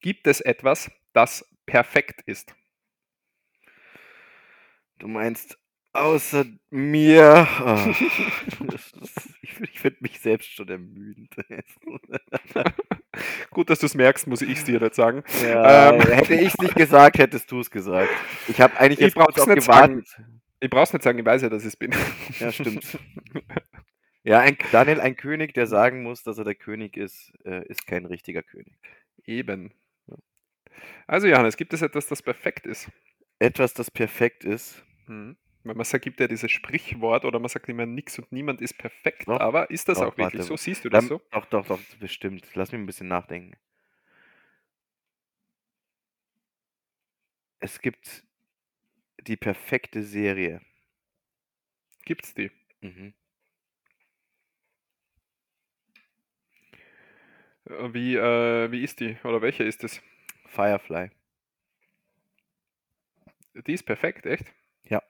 Gibt 0.00 0.26
es 0.26 0.40
etwas, 0.40 0.90
das 1.12 1.44
perfekt 1.66 2.22
ist? 2.26 2.54
Du 4.98 5.08
meinst, 5.08 5.58
außer 5.92 6.44
mir. 6.70 7.46
Oh, 8.60 8.66
ich 9.42 9.60
ich 9.60 9.80
finde 9.80 9.98
mich 10.00 10.20
selbst 10.20 10.52
schon 10.52 10.68
ermüdend. 10.68 11.34
Gut, 13.50 13.70
dass 13.70 13.78
du 13.78 13.86
es 13.86 13.94
merkst, 13.94 14.26
muss 14.26 14.42
ich 14.42 14.58
es 14.58 14.64
dir 14.64 14.80
nicht 14.80 14.94
sagen. 14.94 15.22
ja, 15.42 15.92
Ähm. 15.92 16.00
Hätte 16.02 16.34
ich 16.34 16.48
es 16.48 16.58
nicht 16.58 16.74
gesagt, 16.74 17.18
hättest 17.18 17.50
du 17.50 17.60
es 17.60 17.70
gesagt. 17.70 18.10
Ich 18.48 18.60
habe 18.60 18.78
eigentlich 18.78 19.00
Ich 19.00 19.06
jetzt 19.06 19.14
kurz 19.16 19.36
brauch's 19.36 19.48
auf 19.48 19.54
nicht 19.54 19.62
sagen. 19.62 20.04
Ich 20.60 20.68
brauch's 20.70 20.92
nicht 20.92 21.02
sagen, 21.02 21.18
ich 21.18 21.24
weiß 21.24 21.42
ja, 21.42 21.48
dass 21.48 21.62
ich 21.62 21.68
es 21.68 21.76
bin. 21.76 21.94
Ja, 22.38 22.52
stimmt. 22.52 22.98
Ja, 24.22 24.40
ein, 24.40 24.58
Daniel, 24.70 25.00
ein 25.00 25.16
König, 25.16 25.54
der 25.54 25.66
sagen 25.66 26.02
muss, 26.02 26.22
dass 26.22 26.36
er 26.36 26.44
der 26.44 26.54
König 26.54 26.98
ist, 26.98 27.32
äh, 27.46 27.66
ist 27.68 27.86
kein 27.86 28.04
richtiger 28.04 28.42
König. 28.42 28.78
Eben. 29.24 29.72
Also, 31.06 31.26
Johannes, 31.26 31.56
gibt 31.56 31.72
es 31.72 31.80
etwas, 31.80 32.06
das 32.06 32.20
perfekt 32.20 32.66
ist? 32.66 32.90
Etwas, 33.38 33.72
das 33.72 33.90
perfekt 33.90 34.44
ist. 34.44 34.84
Mhm. 35.06 35.36
Weil 35.64 35.74
man 35.74 35.84
sagt, 35.84 36.04
gibt 36.04 36.20
ja 36.20 36.28
dieses 36.28 36.50
Sprichwort 36.50 37.24
oder 37.24 37.38
man 37.38 37.48
sagt 37.48 37.68
immer, 37.68 37.86
nix 37.86 38.18
und 38.18 38.30
niemand 38.32 38.60
ist 38.60 38.76
perfekt, 38.78 39.26
Doch, 39.26 39.40
aber 39.40 39.70
ist 39.70 39.88
das 39.88 39.98
doch, 39.98 40.08
auch 40.08 40.18
wirklich 40.18 40.40
warte. 40.40 40.42
so? 40.42 40.56
Siehst 40.56 40.84
du 40.84 40.90
das 40.90 41.04
Dann, 41.04 41.08
so? 41.08 41.22
Doch, 41.30 41.46
doch, 41.46 41.66
doch, 41.66 41.80
bestimmt. 41.98 42.46
Lass 42.54 42.72
mich 42.72 42.80
ein 42.80 42.86
bisschen 42.86 43.08
nachdenken. 43.08 43.56
Es 47.58 47.80
gibt 47.80 48.24
die 49.26 49.36
perfekte 49.36 50.02
Serie. 50.02 50.60
Gibt's 52.04 52.34
die? 52.34 52.50
Mhm. 52.80 53.14
Äh, 57.68 57.94
Wie, 57.94 58.16
äh, 58.16 58.70
wie 58.72 58.82
ist 58.82 59.00
die? 59.00 59.16
Oder 59.24 59.42
welche 59.42 59.64
ist 59.64 59.84
es? 59.84 60.00
Firefly. 60.46 61.10
Die 63.66 63.72
ist 63.72 63.82
perfekt, 63.84 64.26
echt? 64.26 64.46
Ja. 64.84 65.02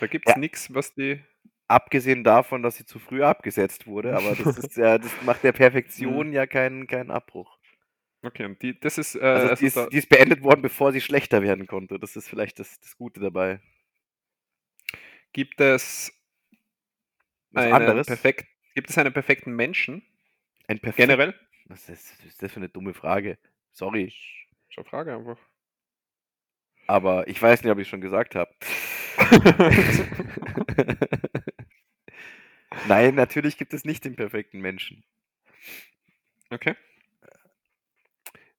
Da 0.00 0.06
gibt's 0.06 0.30
Ja. 0.32 0.38
nichts, 0.38 0.72
was 0.72 0.94
die. 0.94 1.22
Abgesehen 1.66 2.24
davon, 2.24 2.62
dass 2.62 2.76
sie 2.76 2.84
zu 2.84 2.98
früh 2.98 3.22
abgesetzt 3.22 3.86
wurde, 3.86 4.14
aber 4.16 4.36
das 4.36 4.58
ist 4.58 4.76
ja, 4.76 4.98
das 4.98 5.12
macht 5.22 5.42
der 5.44 5.52
Perfektion 5.52 6.32
ja 6.32 6.46
keinen, 6.46 6.86
keinen 6.86 7.10
Abbruch. 7.10 7.58
Okay, 8.24 8.46
und 8.46 8.62
die, 8.62 8.78
das 8.78 8.98
ist. 8.98 9.14
Äh, 9.16 9.20
Also, 9.20 9.48
also 9.48 9.60
die, 9.60 9.66
ist, 9.66 9.92
die 9.92 9.98
ist 9.98 10.08
beendet 10.08 10.42
worden, 10.42 10.62
bevor 10.62 10.92
sie 10.92 11.00
schlechter 11.00 11.42
werden 11.42 11.66
konnte. 11.66 11.98
Das 11.98 12.16
ist 12.16 12.28
vielleicht 12.28 12.58
das, 12.58 12.80
das 12.80 12.96
Gute 12.96 13.20
dabei. 13.20 13.60
gibt 15.32 15.60
es 15.60 16.12
Was 17.52 17.64
einen 17.64 17.74
anderes? 17.74 18.06
perfekt, 18.06 18.46
gibt 18.74 18.90
es 18.90 18.98
einen 18.98 19.12
perfekten 19.12 19.52
Menschen 19.54 20.02
Ein 20.68 20.80
perfekt 20.80 21.08
generell? 21.08 21.34
Was 21.66 21.88
ist, 21.88 22.18
was 22.18 22.26
ist 22.26 22.42
das 22.42 22.52
für 22.52 22.58
eine 22.58 22.68
dumme 22.68 22.94
Frage? 22.94 23.38
Sorry. 23.72 24.12
Schon 24.68 24.84
Frage 24.84 25.14
einfach. 25.14 25.38
Aber 26.86 27.28
ich 27.28 27.40
weiß 27.40 27.62
nicht, 27.62 27.72
ob 27.72 27.78
ich 27.78 27.88
schon 27.88 28.00
gesagt 28.00 28.34
habe. 28.34 28.54
Nein, 32.84 33.14
natürlich 33.14 33.56
gibt 33.58 33.74
es 33.74 33.84
nicht 33.84 34.04
den 34.04 34.16
perfekten 34.16 34.60
Menschen. 34.60 35.04
Okay. 36.50 36.74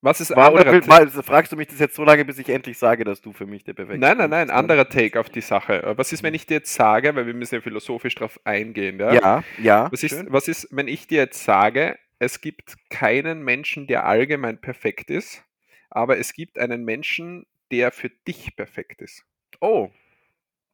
Was 0.06 0.22
ist 0.22 0.36
War, 0.36 0.50
anderer 0.50 0.72
will, 0.72 0.82
Ta- 0.82 0.88
mal, 0.88 1.10
fragst 1.10 1.52
du 1.52 1.56
mich 1.56 1.68
das 1.68 1.80
jetzt 1.80 1.96
so 1.96 2.04
lange, 2.04 2.24
bis 2.26 2.38
ich 2.38 2.48
endlich 2.50 2.78
sage, 2.78 3.04
dass 3.04 3.22
du 3.22 3.34
für 3.34 3.48
mich 3.48 3.64
der 3.64 3.74
perfekte 3.74 4.00
Nein, 4.00 4.18
nein, 4.20 4.30
nein, 4.30 4.48
bist? 4.48 4.56
anderer 4.56 4.88
Take 4.88 5.20
auf 5.20 5.30
die 5.30 5.42
Sache. 5.42 5.82
Was 5.96 6.14
ist, 6.14 6.22
wenn 6.22 6.36
ich 6.36 6.46
dir 6.46 6.58
jetzt 6.58 6.76
sage, 6.76 7.16
weil 7.16 7.26
wir 7.26 7.34
müssen 7.34 7.56
ja 7.56 7.62
philosophisch 7.62 8.14
drauf 8.14 8.40
eingehen, 8.44 9.00
ja? 9.00 9.14
Ja, 9.14 9.44
ja. 9.58 9.92
Was 9.92 10.04
ist, 10.04 10.12
schön. 10.16 10.28
was 10.30 10.48
ist, 10.48 10.68
wenn 10.70 10.88
ich 10.88 11.08
dir 11.08 11.18
jetzt 11.18 11.44
sage, 11.44 11.98
es 12.20 12.40
gibt 12.40 12.76
keinen 12.92 13.42
Menschen, 13.44 13.88
der 13.88 14.06
allgemein 14.06 14.62
perfekt 14.62 15.10
ist, 15.10 15.44
aber 15.90 16.20
es 16.20 16.34
gibt 16.34 16.60
einen 16.60 16.86
Menschen, 16.86 17.48
der 17.72 17.92
für 17.92 18.10
dich 18.28 18.56
perfekt 18.56 19.02
ist? 19.02 19.26
Oh, 19.60 19.90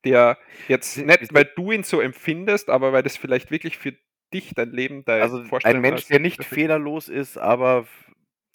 Der 0.03 0.37
jetzt 0.67 0.97
nicht, 0.97 1.33
weil 1.33 1.45
du 1.45 1.71
ihn 1.71 1.83
so 1.83 2.01
empfindest, 2.01 2.69
aber 2.69 2.91
weil 2.91 3.03
das 3.03 3.15
vielleicht 3.15 3.49
wirklich 3.49 3.77
für 3.77 3.93
dich 4.33 4.53
dein 4.55 4.71
Leben, 4.71 5.05
dein 5.05 5.21
also 5.21 5.41
ein 5.63 5.79
Mensch, 5.79 5.95
als 6.01 6.07
der 6.07 6.19
nicht 6.19 6.37
perfekt- 6.37 6.55
fehlerlos 6.55 7.07
ist, 7.07 7.37
aber 7.37 7.87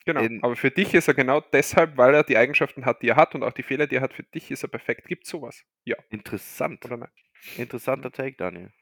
Genau, 0.06 0.20
in- 0.22 0.42
aber 0.42 0.56
für 0.56 0.70
dich 0.70 0.94
ist 0.94 1.08
er 1.08 1.14
genau 1.14 1.40
deshalb, 1.40 1.96
weil 1.96 2.14
er 2.14 2.22
die 2.24 2.36
Eigenschaften 2.38 2.84
hat, 2.86 3.02
die 3.02 3.08
er 3.08 3.16
hat 3.16 3.34
und 3.34 3.42
auch 3.42 3.52
die 3.52 3.62
Fehler, 3.64 3.86
die 3.86 3.96
er 3.96 4.02
hat, 4.02 4.14
für 4.14 4.22
dich 4.22 4.50
ist 4.50 4.62
er 4.62 4.68
perfekt. 4.68 5.06
Gibt 5.08 5.26
sowas? 5.26 5.64
Ja 5.84 5.96
interessant. 6.10 6.84
oder 6.84 6.96
nein? 6.96 7.10
Interessanter 7.58 8.10
Take, 8.12 8.36
Daniel. 8.36 8.72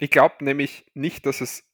Ich 0.00 0.10
glaube 0.10 0.44
nämlich 0.44 0.86
nicht, 0.94 1.26
dass 1.26 1.40
es 1.40 1.64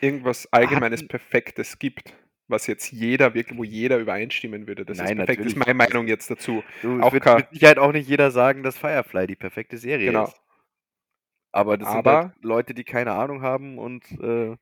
irgendwas 0.00 0.50
Allgemeines 0.52 1.00
Hatten- 1.00 1.08
Perfektes 1.08 1.78
gibt, 1.78 2.14
was 2.46 2.66
jetzt 2.66 2.90
jeder 2.92 3.34
wirklich, 3.34 3.58
wo 3.58 3.64
jeder 3.64 3.98
übereinstimmen 3.98 4.66
würde. 4.66 4.84
Das 4.86 4.98
Nein, 4.98 5.06
ist 5.08 5.16
perfekt. 5.18 5.40
Das 5.40 5.46
ist 5.48 5.56
natürlich 5.56 5.76
meine. 5.76 5.88
Meinung 5.92 6.08
jetzt 6.08 6.30
dazu. 6.30 6.64
Du, 6.82 7.00
Auch 7.00 7.08
es 7.08 7.12
wird 7.24 7.36
mit 7.36 7.50
Sicherheit 7.52 7.78
auch 7.78 7.92
nicht 7.92 8.08
jeder 8.08 8.30
sagen, 8.30 8.62
dass 8.62 8.78
Firefly 8.78 9.26
die 9.26 9.36
perfekte 9.36 9.76
Serie 9.76 10.06
Genau. 10.06 10.24
ist. 10.24 10.40
Aber 11.52 11.78
das 11.78 11.88
sind 11.88 11.98
Aber- 11.98 12.16
halt 12.18 12.32
Leute, 12.44 12.74
die 12.74 12.84
keine 12.84 13.12
Ahnung 13.12 13.42
haben 13.42 13.78
und 13.78 14.04
äh, 14.20 14.56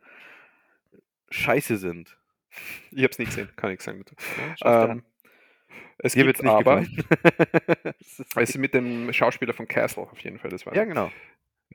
scheiße 1.31 1.77
sind. 1.77 2.17
Ich 2.91 3.03
habe 3.03 3.11
es 3.11 3.19
nicht 3.19 3.29
gesehen, 3.29 3.51
kann 3.57 3.71
ich 3.71 3.81
sagen 3.83 4.05
schau's 4.57 4.59
dir 4.61 4.89
Ähm, 4.91 5.03
es 5.99 6.13
Dir 6.13 6.25
gibt 6.25 6.45
aber, 6.45 6.81
gefallen. 6.83 7.05
Das 7.85 7.95
ist- 8.21 8.37
es 8.37 8.51
ist 8.51 8.59
mit 8.59 8.75
dem 8.75 9.13
Schauspieler 9.13 9.53
von 9.53 9.67
Castle 9.69 10.05
auf 10.05 10.19
jeden 10.21 10.39
Fall, 10.39 10.51
das 10.51 10.65
war. 10.67 10.75
ja, 10.75 10.85
genau. 10.85 11.11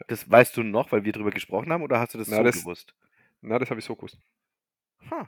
Das 0.08 0.30
weißt 0.30 0.56
du 0.58 0.64
noch, 0.64 0.92
weil 0.92 1.04
wir 1.04 1.12
drüber 1.12 1.32
gesprochen 1.32 1.72
haben, 1.72 1.84
oder 1.84 2.00
hast 2.00 2.14
du 2.14 2.18
das 2.18 2.28
Na, 2.30 2.38
so 2.38 2.44
das- 2.44 2.60
gewusst? 2.62 2.96
Na, 3.42 3.60
das 3.60 3.70
habe 3.70 3.80
ich 3.80 3.86
so 3.86 3.96
gewusst. 3.96 4.18
Ha. 5.12 5.28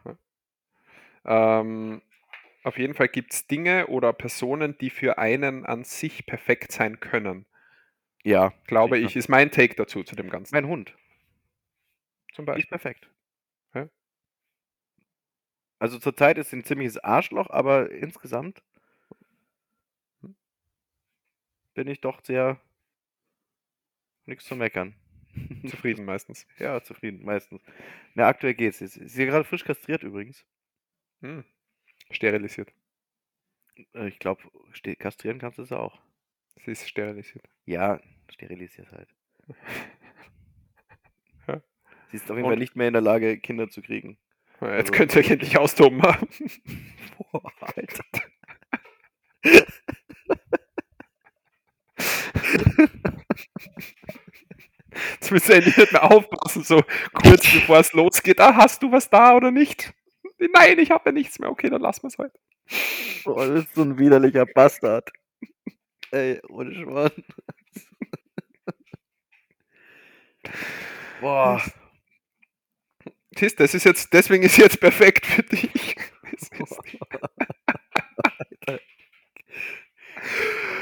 Ähm, 1.26 2.01
auf 2.64 2.77
jeden 2.77 2.93
Fall 2.93 3.07
gibt 3.10 3.34
es 3.34 3.47
Dinge 3.47 3.88
oder 3.88 4.14
Personen, 4.14 4.77
die 4.80 4.89
für 4.89 5.18
einen 5.18 5.65
an 5.65 5.84
sich 5.84 6.26
perfekt 6.26 6.72
sein 6.72 6.99
können. 6.99 7.45
Ja, 8.24 8.54
Glaube 8.68 8.98
ich, 9.00 9.16
ist 9.16 9.30
mein 9.30 9.52
Take 9.52 9.76
dazu, 9.76 10.04
zu 10.04 10.16
dem 10.16 10.30
Ganzen. 10.30 10.56
Mein 10.56 10.68
Hund. 10.68 10.95
Zum 12.34 12.45
Die 12.45 12.60
ist 12.60 12.70
Beispiel. 12.70 12.70
perfekt. 12.70 13.10
Ja. 13.74 13.90
Also 15.80 16.00
zurzeit 16.00 16.38
ist 16.40 16.50
sie 16.50 16.58
ein 16.58 16.64
ziemliches 16.64 16.98
Arschloch, 16.98 17.50
aber 17.52 17.91
insgesamt 17.91 18.64
bin 21.76 21.88
ich 21.88 22.02
doch 22.02 22.24
sehr 22.24 22.60
nichts 24.26 24.45
zu 24.45 24.56
meckern. 24.56 24.95
Zufrieden 25.68 26.06
meistens. 26.06 26.45
Ja, 26.60 26.82
zufrieden, 26.84 27.24
meistens. 27.26 27.62
Na, 28.14 28.28
aktuell 28.28 28.54
geht's. 28.54 28.80
Sie 28.80 28.86
ist 28.86 28.94
sie 28.94 29.02
ist 29.02 29.16
gerade 29.18 29.44
frisch 29.45 29.64
kastriert 29.64 30.04
übrigens. 30.04 30.45
Hm. 31.22 31.44
Sterilisiert. 32.12 32.74
Äh, 33.94 34.08
Ich 34.08 34.20
glaube, 34.20 34.44
kastrieren 35.00 35.40
kannst 35.40 35.58
du 35.58 35.64
es 35.64 35.72
auch. 35.72 36.00
Sie 36.66 36.72
ist 36.72 36.88
sterilisiert. 36.88 37.45
Ja, 37.66 38.00
sterilisiert 38.34 38.91
halt. 38.91 39.10
Ja. 41.47 41.61
Sie 42.10 42.15
ist 42.18 42.31
auf 42.31 42.38
jeden 42.38 42.47
Fall 42.47 42.57
nicht 42.57 42.76
mehr 42.77 42.88
in 42.88 42.93
der 42.93 43.01
Lage, 43.01 43.38
Kinder 43.38 43.69
zu 43.69 43.81
kriegen. 43.81 44.18
Ja, 44.61 44.77
Jetzt 44.77 44.91
Also- 44.91 44.93
könnt 44.93 45.14
ihr 45.15 45.19
euch 45.19 45.30
endlich 45.31 45.57
austoben. 45.57 45.97
Boah, 47.31 47.51
Alter. 47.76 48.03
Jetzt 55.14 55.31
müsst 55.31 55.49
ihr 55.49 55.55
endlich 55.55 55.76
nicht 55.77 55.91
mehr 55.91 56.03
aufpassen, 56.11 56.64
so 56.64 56.81
kurz 57.14 57.51
bevor 57.51 57.80
es 57.80 57.93
losgeht. 57.93 58.39
Ah, 58.39 58.55
hast 58.55 58.84
du 58.84 58.91
was 58.91 59.10
da 59.10 59.35
oder 59.35 59.49
nicht? 59.51 59.91
Nein, 60.53 60.77
ich 60.77 60.91
habe 60.91 61.03
ja 61.10 61.11
nichts 61.11 61.39
mehr. 61.39 61.49
Okay, 61.49 61.69
dann 61.69 61.81
lassen 61.81 62.03
wir 62.03 62.07
es 62.10 62.18
heute. 62.18 62.38
Boah, 63.23 63.47
das 63.47 63.64
ist 63.65 63.76
so 63.76 63.81
ein 63.81 63.97
widerlicher 63.97 64.45
Bastard. 64.45 65.11
Ey, 66.11 66.39
ohne 66.49 66.73
Schmarrn. 66.76 67.11
Boah. 71.22 71.61
Siehst, 73.38 73.60
das 73.60 73.74
ist 73.74 73.84
jetzt, 73.86 74.14
deswegen 74.14 74.44
ist 74.44 74.57
jetzt 74.57 74.80
perfekt 74.80 75.26
für 75.26 75.44
dich. 75.44 75.95
Es 76.36 76.49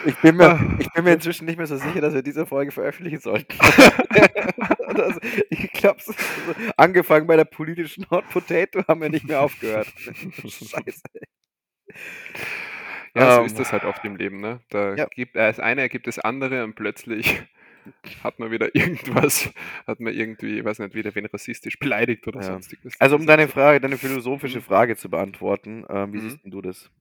Ich 0.05 0.15
bin, 0.17 0.37
mir, 0.37 0.51
Ah. 0.51 0.59
ich 0.79 0.91
bin 0.93 1.03
mir 1.03 1.13
inzwischen 1.13 1.45
nicht 1.45 1.57
mehr 1.57 1.67
so 1.67 1.77
sicher, 1.77 2.01
dass 2.01 2.13
wir 2.13 2.21
diese 2.23 2.45
Folge 2.45 2.71
veröffentlichen 2.71 3.19
sollten. 3.19 3.55
das, 4.95 5.19
ich 5.49 5.71
glaube, 5.73 5.99
angefangen 6.77 7.27
bei 7.27 7.35
der 7.35 7.45
politischen 7.45 8.09
Hot 8.09 8.27
Potato 8.29 8.83
haben 8.87 9.01
wir 9.01 9.09
nicht 9.09 9.27
mehr 9.27 9.41
aufgehört. 9.41 9.87
Scheiße. 9.97 11.01
Ja, 13.15 13.35
so 13.35 13.39
Ähm, 13.41 13.45
ist 13.45 13.59
das 13.59 13.71
halt 13.73 13.83
oft 13.83 14.03
im 14.05 14.15
Leben, 14.15 14.39
ne? 14.41 14.61
Da 14.69 14.95
ja. 14.95 15.05
gibt 15.05 15.35
das 15.35 15.59
eine 15.59 15.81
ergibt 15.81 16.07
das 16.07 16.17
andere 16.19 16.63
und 16.63 16.75
plötzlich 16.75 17.41
hat 18.23 18.39
man 18.39 18.51
wieder 18.51 18.73
irgendwas, 18.75 19.51
hat 19.87 19.99
man 19.99 20.13
irgendwie, 20.13 20.59
ich 20.59 20.65
weiß 20.65 20.79
nicht, 20.79 20.93
wieder 20.95 21.13
wen 21.15 21.25
rassistisch 21.25 21.79
beleidigt 21.79 22.27
oder 22.27 22.41
Ja. 22.41 22.43
sonstiges. 22.43 22.95
Also 22.99 23.15
um 23.15 23.25
deine 23.25 23.47
so. 23.47 23.53
Frage, 23.53 23.79
deine 23.81 23.97
philosophische 23.97 24.59
Mhm. 24.59 24.63
Frage 24.63 24.95
zu 24.95 25.09
beantworten, 25.09 25.85
ähm, 25.89 26.13
wie 26.13 26.19
Mhm. 26.19 26.21
siehst 26.21 26.43
denn 26.43 26.51
du 26.51 26.61
das? 26.61 26.91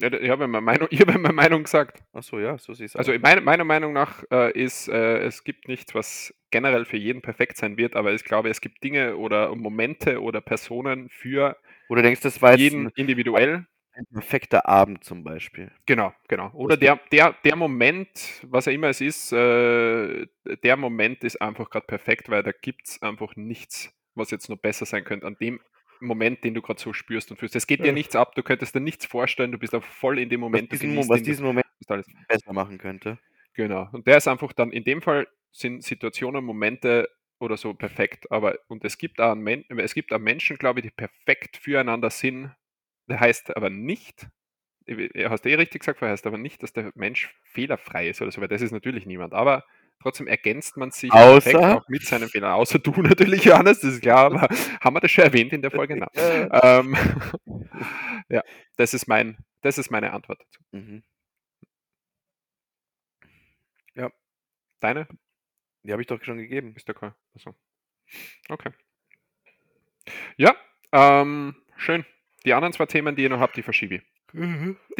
Ja, 0.00 0.12
ich 0.12 0.30
habe 0.30 0.46
meine 0.46 0.64
Meinung, 0.64 0.88
ich 0.90 1.00
habe 1.00 1.12
ja 1.12 1.18
meine 1.18 1.34
Meinung 1.34 1.64
gesagt. 1.64 2.02
Achso, 2.12 2.38
ja, 2.38 2.56
so 2.58 2.72
siehst 2.72 2.94
du 2.94 2.98
Also 2.98 3.12
meine, 3.20 3.40
meiner 3.40 3.64
Meinung 3.64 3.92
nach 3.92 4.22
äh, 4.30 4.52
ist, 4.52 4.88
äh, 4.88 5.18
es 5.18 5.44
gibt 5.44 5.68
nichts, 5.68 5.94
was 5.94 6.34
generell 6.50 6.84
für 6.84 6.96
jeden 6.96 7.20
perfekt 7.20 7.56
sein 7.56 7.76
wird, 7.76 7.96
aber 7.96 8.12
ich 8.12 8.24
glaube, 8.24 8.48
es 8.48 8.60
gibt 8.60 8.82
Dinge 8.84 9.16
oder 9.16 9.54
Momente 9.54 10.22
oder 10.22 10.40
Personen 10.40 11.08
für 11.10 11.56
Oder 11.88 12.02
denkst 12.02 12.20
du, 12.20 12.28
das 12.28 12.40
war 12.42 12.56
jeden 12.56 12.90
individuell. 12.94 13.66
Ein 13.98 14.06
perfekter 14.06 14.66
Abend 14.68 15.04
zum 15.04 15.24
Beispiel? 15.24 15.70
Genau, 15.86 16.12
genau. 16.28 16.50
Oder 16.54 16.76
der, 16.76 17.00
der, 17.12 17.34
der 17.44 17.56
Moment, 17.56 18.40
was 18.44 18.68
auch 18.68 18.72
immer 18.72 18.88
es 18.88 19.00
ist, 19.00 19.32
äh, 19.32 20.26
der 20.62 20.76
Moment 20.76 21.24
ist 21.24 21.40
einfach 21.42 21.68
gerade 21.70 21.86
perfekt, 21.86 22.28
weil 22.30 22.42
da 22.42 22.52
gibt 22.52 22.88
es 22.88 23.02
einfach 23.02 23.36
nichts, 23.36 23.92
was 24.14 24.30
jetzt 24.30 24.48
noch 24.48 24.58
besser 24.58 24.86
sein 24.86 25.04
könnte 25.04 25.26
an 25.26 25.36
dem 25.40 25.60
Moment, 26.00 26.44
den 26.44 26.54
du 26.54 26.62
gerade 26.62 26.80
so 26.80 26.92
spürst 26.92 27.30
und 27.30 27.38
fühlst. 27.38 27.56
Es 27.56 27.66
geht 27.66 27.80
dir 27.80 27.86
Ja. 27.88 27.92
nichts 27.92 28.14
ab, 28.14 28.34
du 28.36 28.42
könntest 28.42 28.74
dir 28.74 28.80
nichts 28.80 29.04
vorstellen, 29.06 29.50
du 29.50 29.58
bist 29.58 29.74
einfach 29.74 29.90
voll 29.90 30.18
in 30.18 30.28
dem 30.28 30.40
Was 30.42 30.46
Moment. 30.46 30.70
du 30.72 30.76
diesen, 30.76 30.90
genießt 30.90 31.08
was 31.08 31.22
diesen 31.22 31.44
Moment 31.44 31.66
besser 32.28 32.52
machen 32.52 32.78
könnte. 32.78 33.18
Genau. 33.54 33.88
Und 33.92 34.06
der 34.06 34.18
ist 34.18 34.28
einfach 34.28 34.52
dann, 34.52 34.70
in 34.70 34.84
dem 34.84 35.02
Fall 35.02 35.26
sind 35.50 35.82
Situationen, 35.82 36.44
Momente 36.44 37.08
oder 37.40 37.56
so 37.56 37.74
perfekt. 37.74 38.30
Aber, 38.30 38.56
und 38.68 38.84
es 38.84 38.98
gibt 38.98 39.20
auch, 39.20 39.36
es 39.78 39.94
gibt 39.94 40.12
auch 40.12 40.18
Menschen, 40.18 40.56
glaube 40.56 40.80
ich, 40.80 40.86
die 40.86 40.90
perfekt 40.92 41.56
füreinander 41.56 42.10
sind. 42.10 42.52
Das 43.08 43.20
heißt 43.20 43.56
aber 43.56 43.70
nicht, 43.70 44.28
du 44.86 45.30
hast 45.30 45.44
eh 45.46 45.54
richtig 45.54 45.80
gesagt, 45.80 46.00
heißt 46.00 46.26
aber 46.26 46.38
nicht, 46.38 46.62
dass 46.62 46.72
der 46.72 46.92
Mensch 46.94 47.34
fehlerfrei 47.42 48.08
ist 48.08 48.22
oder 48.22 48.30
so, 48.30 48.40
weil 48.40 48.48
das 48.48 48.62
ist 48.62 48.70
natürlich 48.72 49.06
niemand. 49.06 49.34
Aber 49.34 49.64
trotzdem 50.00 50.26
ergänzt 50.26 50.76
man 50.76 50.90
sich 50.92 51.10
Außer- 51.12 51.76
auch 51.76 51.88
mit 51.88 52.06
seinen 52.06 52.28
Fehlern. 52.28 52.52
Außer 52.52 52.78
du 52.78 52.90
natürlich, 53.02 53.44
Johannes, 53.44 53.80
das 53.80 53.94
ist 53.94 54.02
klar, 54.02 54.26
aber 54.26 54.42
haben 54.80 54.94
wir 54.94 55.00
das 55.00 55.10
schon 55.10 55.24
erwähnt 55.24 55.52
in 55.52 55.62
der 55.62 55.70
Folge? 55.70 55.96
Nein. 55.96 56.08
Ja. 56.14 56.78
Ähm, 56.80 56.96
ja, 58.28 58.42
das 58.76 58.94
ist, 58.94 59.08
mein, 59.08 59.38
das 59.62 59.78
ist 59.78 59.90
meine 59.90 60.12
Antwort 60.12 60.40
dazu. 60.40 60.62
Mhm. 60.72 61.02
Deine? 64.80 65.08
Die 65.82 65.90
habe 65.92 66.02
ich 66.02 66.06
doch 66.06 66.22
schon 66.22 66.38
gegeben. 66.38 66.74
Ist 66.76 66.86
der 66.86 66.94
Call. 66.94 67.14
Achso. 67.34 67.54
Okay. 68.48 68.70
Ja, 70.36 70.54
ähm, 70.92 71.56
schön. 71.76 72.06
Die 72.46 72.54
anderen 72.54 72.72
zwei 72.72 72.86
Themen, 72.86 73.16
die 73.16 73.22
ihr 73.24 73.28
noch 73.30 73.40
habt, 73.40 73.56
die 73.56 73.62
verschiebe 73.62 73.96
ich. 73.96 74.02
Die, 74.32 74.38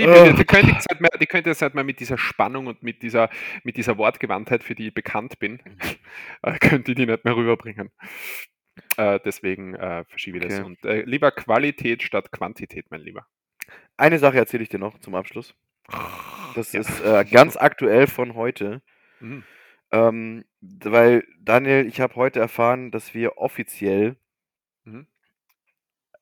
Ah. 0.07 0.25
die, 0.31 0.35
die, 0.35 0.45
könnt 0.45 0.65
ihr 0.69 0.73
jetzt 0.75 0.87
halt 0.91 1.01
mal, 1.01 1.11
die 1.21 1.27
könnt 1.27 1.47
ihr 1.47 1.55
halt 1.55 1.75
mal 1.75 1.85
mit 1.85 2.01
dieser 2.01 2.17
Spannung 2.19 2.67
und 2.67 2.83
mit 2.83 3.03
dieser, 3.03 3.29
mit 3.63 3.77
dieser 3.77 3.99
Wortgewandtheit, 3.99 4.65
für 4.65 4.75
die 4.75 4.89
ich 4.89 4.95
bekannt 4.95 5.39
bin, 5.39 5.61
äh, 6.43 6.59
könnt 6.59 6.89
ihr 6.89 6.95
die 6.95 7.07
nicht 7.07 7.25
mehr 7.25 7.37
rüberbringen. 7.37 7.91
Äh, 8.97 9.21
deswegen 9.25 9.75
äh, 9.75 10.05
verschiebe 10.05 10.39
ich 10.39 10.45
das. 10.45 10.55
Okay. 10.55 10.65
Und 10.65 10.85
äh, 10.85 11.03
lieber 11.03 11.31
Qualität 11.31 12.03
statt 12.03 12.33
Quantität, 12.33 12.87
mein 12.91 13.01
Lieber. 13.03 13.27
Eine 13.97 14.19
Sache 14.19 14.39
erzähle 14.39 14.63
ich 14.63 14.69
dir 14.69 14.79
noch 14.79 14.99
zum 15.01 15.15
Abschluss. 15.15 15.55
Das 16.55 16.73
Ja. 16.73 16.81
ist 16.81 17.01
äh, 17.03 17.25
ganz 17.31 17.57
aktuell 17.57 18.07
von 18.07 18.35
heute. 18.35 18.83
Mhm. 19.21 19.45
Ähm, 19.91 20.45
weil, 20.61 21.27
Daniel, 21.41 21.87
ich 21.87 22.01
habe 22.01 22.15
heute 22.17 22.41
erfahren, 22.41 22.91
dass 22.91 23.15
wir 23.15 23.37
offiziell 23.39 24.17
Mhm. 24.85 25.07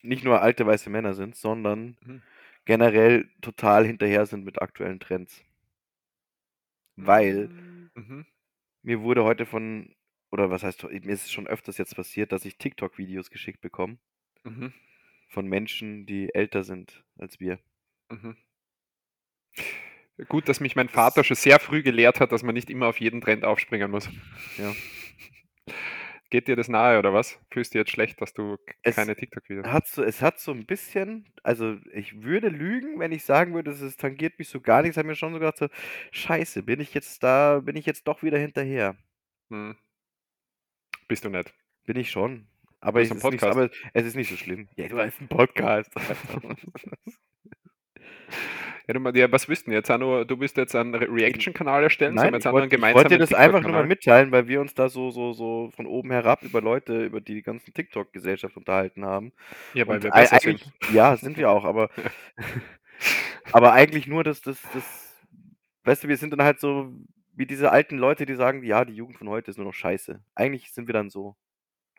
Nicht 0.03 0.25
nur 0.25 0.43
alte 0.43 0.67
weiße 0.67 0.91
Männer 0.91 1.15
sind, 1.15 1.37
sondern 1.37 1.97
Mhm. 2.05 2.23
generell 2.65 3.29
total 3.41 3.87
hinterher 3.87 4.27
sind 4.27 4.45
mit 4.45 4.61
aktuellen 4.63 5.01
Trends. 5.01 5.43
weil 6.97 7.49
Mhm. 7.95 8.27
mir 8.83 9.01
wurde 9.03 9.25
heute 9.25 9.47
von, 9.47 9.95
oder 10.31 10.51
was 10.51 10.63
heißt, 10.63 10.85
mir 10.85 11.13
ist 11.13 11.25
es 11.27 11.33
schon 11.33 11.47
öfters 11.47 11.79
jetzt 11.79 11.97
passiert, 11.97 12.33
dass 12.33 12.45
ich 12.45 12.59
TikTok-Videos 12.59 13.31
geschickt 13.31 13.61
bekomme 13.61 13.99
Mhm. 14.45 14.73
von 15.29 15.47
Menschen, 15.47 16.07
die 16.07 16.33
älter 16.35 16.65
sind 16.65 17.05
als 17.19 17.41
wir. 17.41 17.59
Mhm. 18.11 18.37
Gut, 20.29 20.49
dass 20.49 20.61
mich 20.61 20.77
mein 20.77 20.89
Vater 20.89 21.25
schon 21.25 21.37
sehr 21.37 21.59
früh 21.61 21.83
gelehrt 21.83 22.21
hat, 22.21 22.33
dass 22.33 22.43
man 22.43 22.55
nicht 22.55 22.71
immer 22.71 22.87
auf 22.89 23.01
jeden 23.01 23.21
Trend 23.21 23.45
aufspringen 23.45 23.91
muss. 23.91 24.09
Ja. 24.57 24.73
Geht 26.31 26.49
dir 26.49 26.57
das 26.57 26.69
nahe 26.69 26.99
oder 26.99 27.13
was? 27.13 27.39
Fühlst 27.51 27.75
du 27.75 27.79
jetzt 27.79 27.91
schlecht, 27.91 28.21
dass 28.21 28.33
du 28.33 28.57
Es 28.83 28.97
keine 28.97 29.15
TikTok-Videos 29.15 29.67
hat 29.67 29.87
so, 29.87 30.03
es 30.03 30.23
hat 30.23 30.41
so 30.41 30.53
ein 30.53 30.67
bisschen, 30.67 31.27
also 31.43 31.77
ich 31.93 32.23
würde 32.23 32.49
lügen, 32.49 32.99
wenn 32.99 33.13
ich 33.13 33.25
sagen 33.25 33.55
würde, 33.55 33.71
es 33.71 33.97
tangiert 33.97 34.39
mich 34.39 34.49
so 34.49 34.61
gar 34.61 34.83
nichts. 34.83 34.97
Ich 34.97 34.99
habe 34.99 35.09
mir 35.09 35.15
schon 35.15 35.33
so 35.33 35.39
gedacht, 35.39 35.59
so, 35.59 35.69
scheiße, 36.11 36.63
bin 36.65 36.81
ich 36.81 36.95
jetzt 36.95 37.23
da, 37.23 37.61
bin 37.61 37.77
ich 37.77 37.87
jetzt 37.87 38.09
doch 38.09 38.23
wieder 38.23 38.39
hinterher. 38.39 38.97
Hm. 39.51 39.77
Bist 41.09 41.25
du 41.25 41.29
nicht? 41.29 41.55
Bin 41.85 41.97
ich 41.97 42.11
schon. 42.11 42.49
Aber, 42.81 43.01
Du 43.01 43.05
es 43.05 43.11
hast 43.11 43.25
ist, 43.25 43.31
nicht, 43.31 43.43
aber 43.45 43.71
es 43.95 44.05
ist 44.07 44.17
nicht 44.17 44.29
so 44.29 44.37
schlimm. 44.37 44.69
Ja, 44.77 44.89
du 44.89 44.99
hast 44.99 45.19
einen 45.21 45.29
Podcast. 45.29 45.91
Ja, 48.87 48.95
du, 48.95 49.19
ja, 49.19 49.33
was 49.33 49.49
denn 49.67 49.73
jetzt? 49.73 49.91
Auch 49.91 49.99
nur, 49.99 50.25
du 50.25 50.39
willst 50.39 50.57
jetzt 50.57 50.75
einen 50.77 50.95
Re- 50.95 51.09
Reaction-Kanal 51.11 51.83
erstellen? 51.83 52.15
Nein, 52.15 52.33
wir 52.33 52.39
ich 52.39 52.45
wollte 52.53 52.77
ich 52.77 52.95
wollte 52.95 53.15
dir 53.15 53.19
das 53.19 53.35
einfach 53.35 53.61
nur 53.63 53.73
mal 53.73 53.87
mitteilen, 53.87 54.31
weil 54.31 54.47
wir 54.47 54.61
uns 54.61 54.75
da 54.75 54.89
so, 54.89 55.11
so, 55.11 55.33
so 55.33 55.71
von 55.75 55.87
oben 55.87 56.11
herab 56.13 56.43
über 56.43 56.61
Leute, 56.61 57.05
über 57.05 57.21
die 57.21 57.43
ganzen 57.43 57.75
TikTok-Gesellschaft 57.75 58.57
unterhalten 58.57 59.05
haben. 59.05 59.33
Ja, 59.73 59.87
weil 59.89 59.97
Und 59.97 60.05
wir 60.05 60.11
besser 60.13 60.39
sind. 60.39 60.73
ja, 60.93 61.17
sind 61.17 61.37
wir 61.37 61.51
auch, 61.51 61.65
aber, 61.65 61.91
aber 63.53 63.73
eigentlich 63.73 64.07
nur 64.07 64.25
das, 64.25 64.41
das, 64.41 64.61
das, 64.73 64.85
weißt 65.85 66.05
du, 66.05 66.09
wir 66.09 66.17
sind 66.17 66.33
dann 66.33 66.43
halt 66.43 66.61
so 66.61 66.93
wie 67.35 67.47
diese 67.47 67.71
alten 67.71 67.99
Leute, 67.99 68.25
die 68.25 68.35
sagen, 68.35 68.63
ja, 68.63 68.85
die 68.85 68.95
Jugend 68.95 69.19
von 69.19 69.29
heute 69.29 69.51
ist 69.51 69.59
nur 69.59 69.67
noch 69.67 69.75
scheiße. 69.75 70.21
Eigentlich 70.35 70.73
sind 70.73 70.87
wir 70.89 70.95
dann 70.95 71.11
so. 71.11 71.37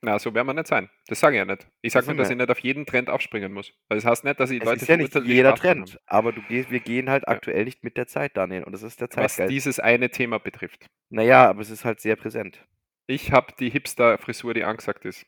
Na, 0.02 0.19
so 0.19 0.34
werden 0.36 0.45
wir 0.48 0.53
nicht 0.53 0.68
sein. 0.68 0.90
Das 1.07 1.19
sage 1.19 1.36
ich 1.36 1.40
ja 1.40 1.45
nicht. 1.45 1.68
Ich 1.82 1.91
sage 1.94 2.06
nur, 2.07 2.15
dass 2.15 2.30
ich 2.30 2.38
nicht 2.38 2.49
auf 2.52 2.60
jeden 2.60 2.86
Trend 2.86 3.10
aufspringen 3.10 3.52
muss. 3.52 3.74
Weil 3.88 3.98
das 3.98 4.06
heißt 4.06 4.24
nicht, 4.26 4.40
dass 4.40 4.52
ich 4.52 4.60
Es 4.61 4.65
Leute 4.65 4.82
ist 4.82 4.88
ja 4.88 4.98
nicht 4.98 5.15
jeder 5.26 5.53
dran 5.53 5.69
haben. 5.80 5.86
Trend, 5.86 5.99
aber 6.06 6.32
du 6.34 6.41
gehst, 6.44 6.69
wir 6.69 6.80
gehen 6.80 7.10
halt 7.10 7.24
Ja. 7.26 7.34
aktuell 7.34 7.65
nicht 7.65 7.84
mit 7.84 7.98
der 7.98 8.06
Zeit, 8.06 8.38
Daniel, 8.38 8.64
und 8.64 8.74
das 8.74 8.84
ist 8.84 9.02
der 9.02 9.07
Was 9.14 9.15
Zeitgeist. 9.36 9.52
dieses 9.52 9.80
eine 9.80 10.10
Thema 10.11 10.38
betrifft. 10.40 10.86
Naja, 11.10 11.49
aber 11.49 11.61
es 11.61 11.72
ist 11.72 11.84
halt 11.84 11.99
sehr 11.99 12.15
präsent. 12.15 12.64
Ich 13.07 13.32
habe 13.32 13.53
die 13.60 13.69
Hipster-Frisur, 13.72 14.53
die 14.53 14.64
angesagt 14.65 15.03
ist. 15.06 15.26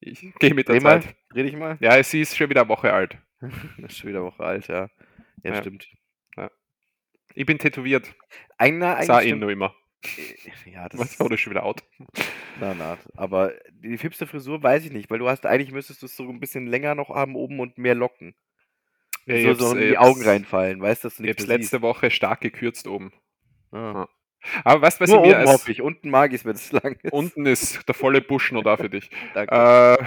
Ich 0.00 0.20
gehe 0.40 0.54
mit 0.54 0.66
der 0.68 0.74
Dreh 0.76 0.80
mal, 0.82 1.02
Zeit. 1.02 1.14
dreh 1.32 1.42
dich 1.44 1.56
mal. 1.56 1.76
Ja, 1.80 2.02
sie 2.02 2.22
ist 2.22 2.36
schon 2.36 2.50
wieder 2.50 2.62
eine 2.62 2.68
Woche 2.70 2.92
alt. 2.92 3.18
Das 3.40 3.52
ist 3.92 3.98
schon 3.98 4.08
wieder 4.10 4.18
eine 4.20 4.28
Woche 4.28 4.42
alt, 4.42 4.66
ja. 4.66 4.90
Ja, 5.44 5.52
Ja. 5.52 5.56
stimmt. 5.56 5.88
Ich 7.34 7.46
bin 7.46 7.58
tätowiert. 7.58 8.12
Einer, 8.58 9.00
Sah 9.04 9.20
ihn 9.20 9.38
nur 9.38 9.52
immer. 9.52 9.72
Ja, 10.64 10.88
das 10.88 10.98
Was 11.00 11.10
ist, 11.12 11.20
oder 11.20 11.36
schon 11.36 11.50
wieder 11.52 11.64
out? 11.64 11.82
na, 12.60 12.74
na, 12.74 12.96
aber 13.16 13.52
die 13.70 13.96
Hipster-Frisur 13.96 14.62
weiß 14.62 14.84
ich 14.86 14.92
nicht, 14.92 15.10
weil 15.10 15.18
du 15.18 15.28
hast, 15.28 15.44
eigentlich 15.46 15.72
müsstest 15.72 16.02
du 16.02 16.06
es 16.06 16.16
so 16.16 16.28
ein 16.28 16.40
bisschen 16.40 16.66
länger 16.66 16.94
noch 16.94 17.10
haben 17.10 17.36
oben 17.36 17.60
und 17.60 17.76
mehr 17.78 17.94
Locken. 17.94 18.34
Ja, 19.26 19.34
ich 19.34 19.44
so, 19.44 19.54
so 19.54 19.76
in 19.76 19.82
ich 19.82 19.88
die 19.90 19.98
hab's- 19.98 20.08
Augen 20.08 20.22
reinfallen, 20.22 20.80
weißt 20.80 21.04
du, 21.04 21.08
dass 21.08 21.16
du 21.18 21.24
Ich 21.24 21.30
hab's 21.30 21.46
mehr 21.46 21.58
letzte 21.58 21.82
Woche 21.82 22.10
stark 22.10 22.40
gekürzt 22.40 22.86
oben. 22.86 23.12
Ah. 23.72 24.06
Aber 24.64 24.80
weißt 24.82 24.98
du, 25.00 25.02
was 25.04 25.10
Nur 25.10 25.18
ich 25.20 25.26
mir 25.28 25.36
oben 25.36 25.40
als, 25.48 25.52
hoffe 25.52 25.72
ich, 25.72 25.82
unten 25.82 26.08
mag 26.08 26.30
ich 26.32 26.40
es, 26.40 26.44
wenn 26.46 26.54
es 26.54 26.72
lang 26.72 26.96
ist. 27.02 27.12
unten 27.12 27.44
ist 27.46 27.86
der 27.86 27.94
volle 27.94 28.22
Busch 28.22 28.52
noch 28.52 28.62
da 28.62 28.76
für 28.78 28.88
dich. 28.88 29.10
Danke. 29.34 29.54
Äh, 29.54 30.04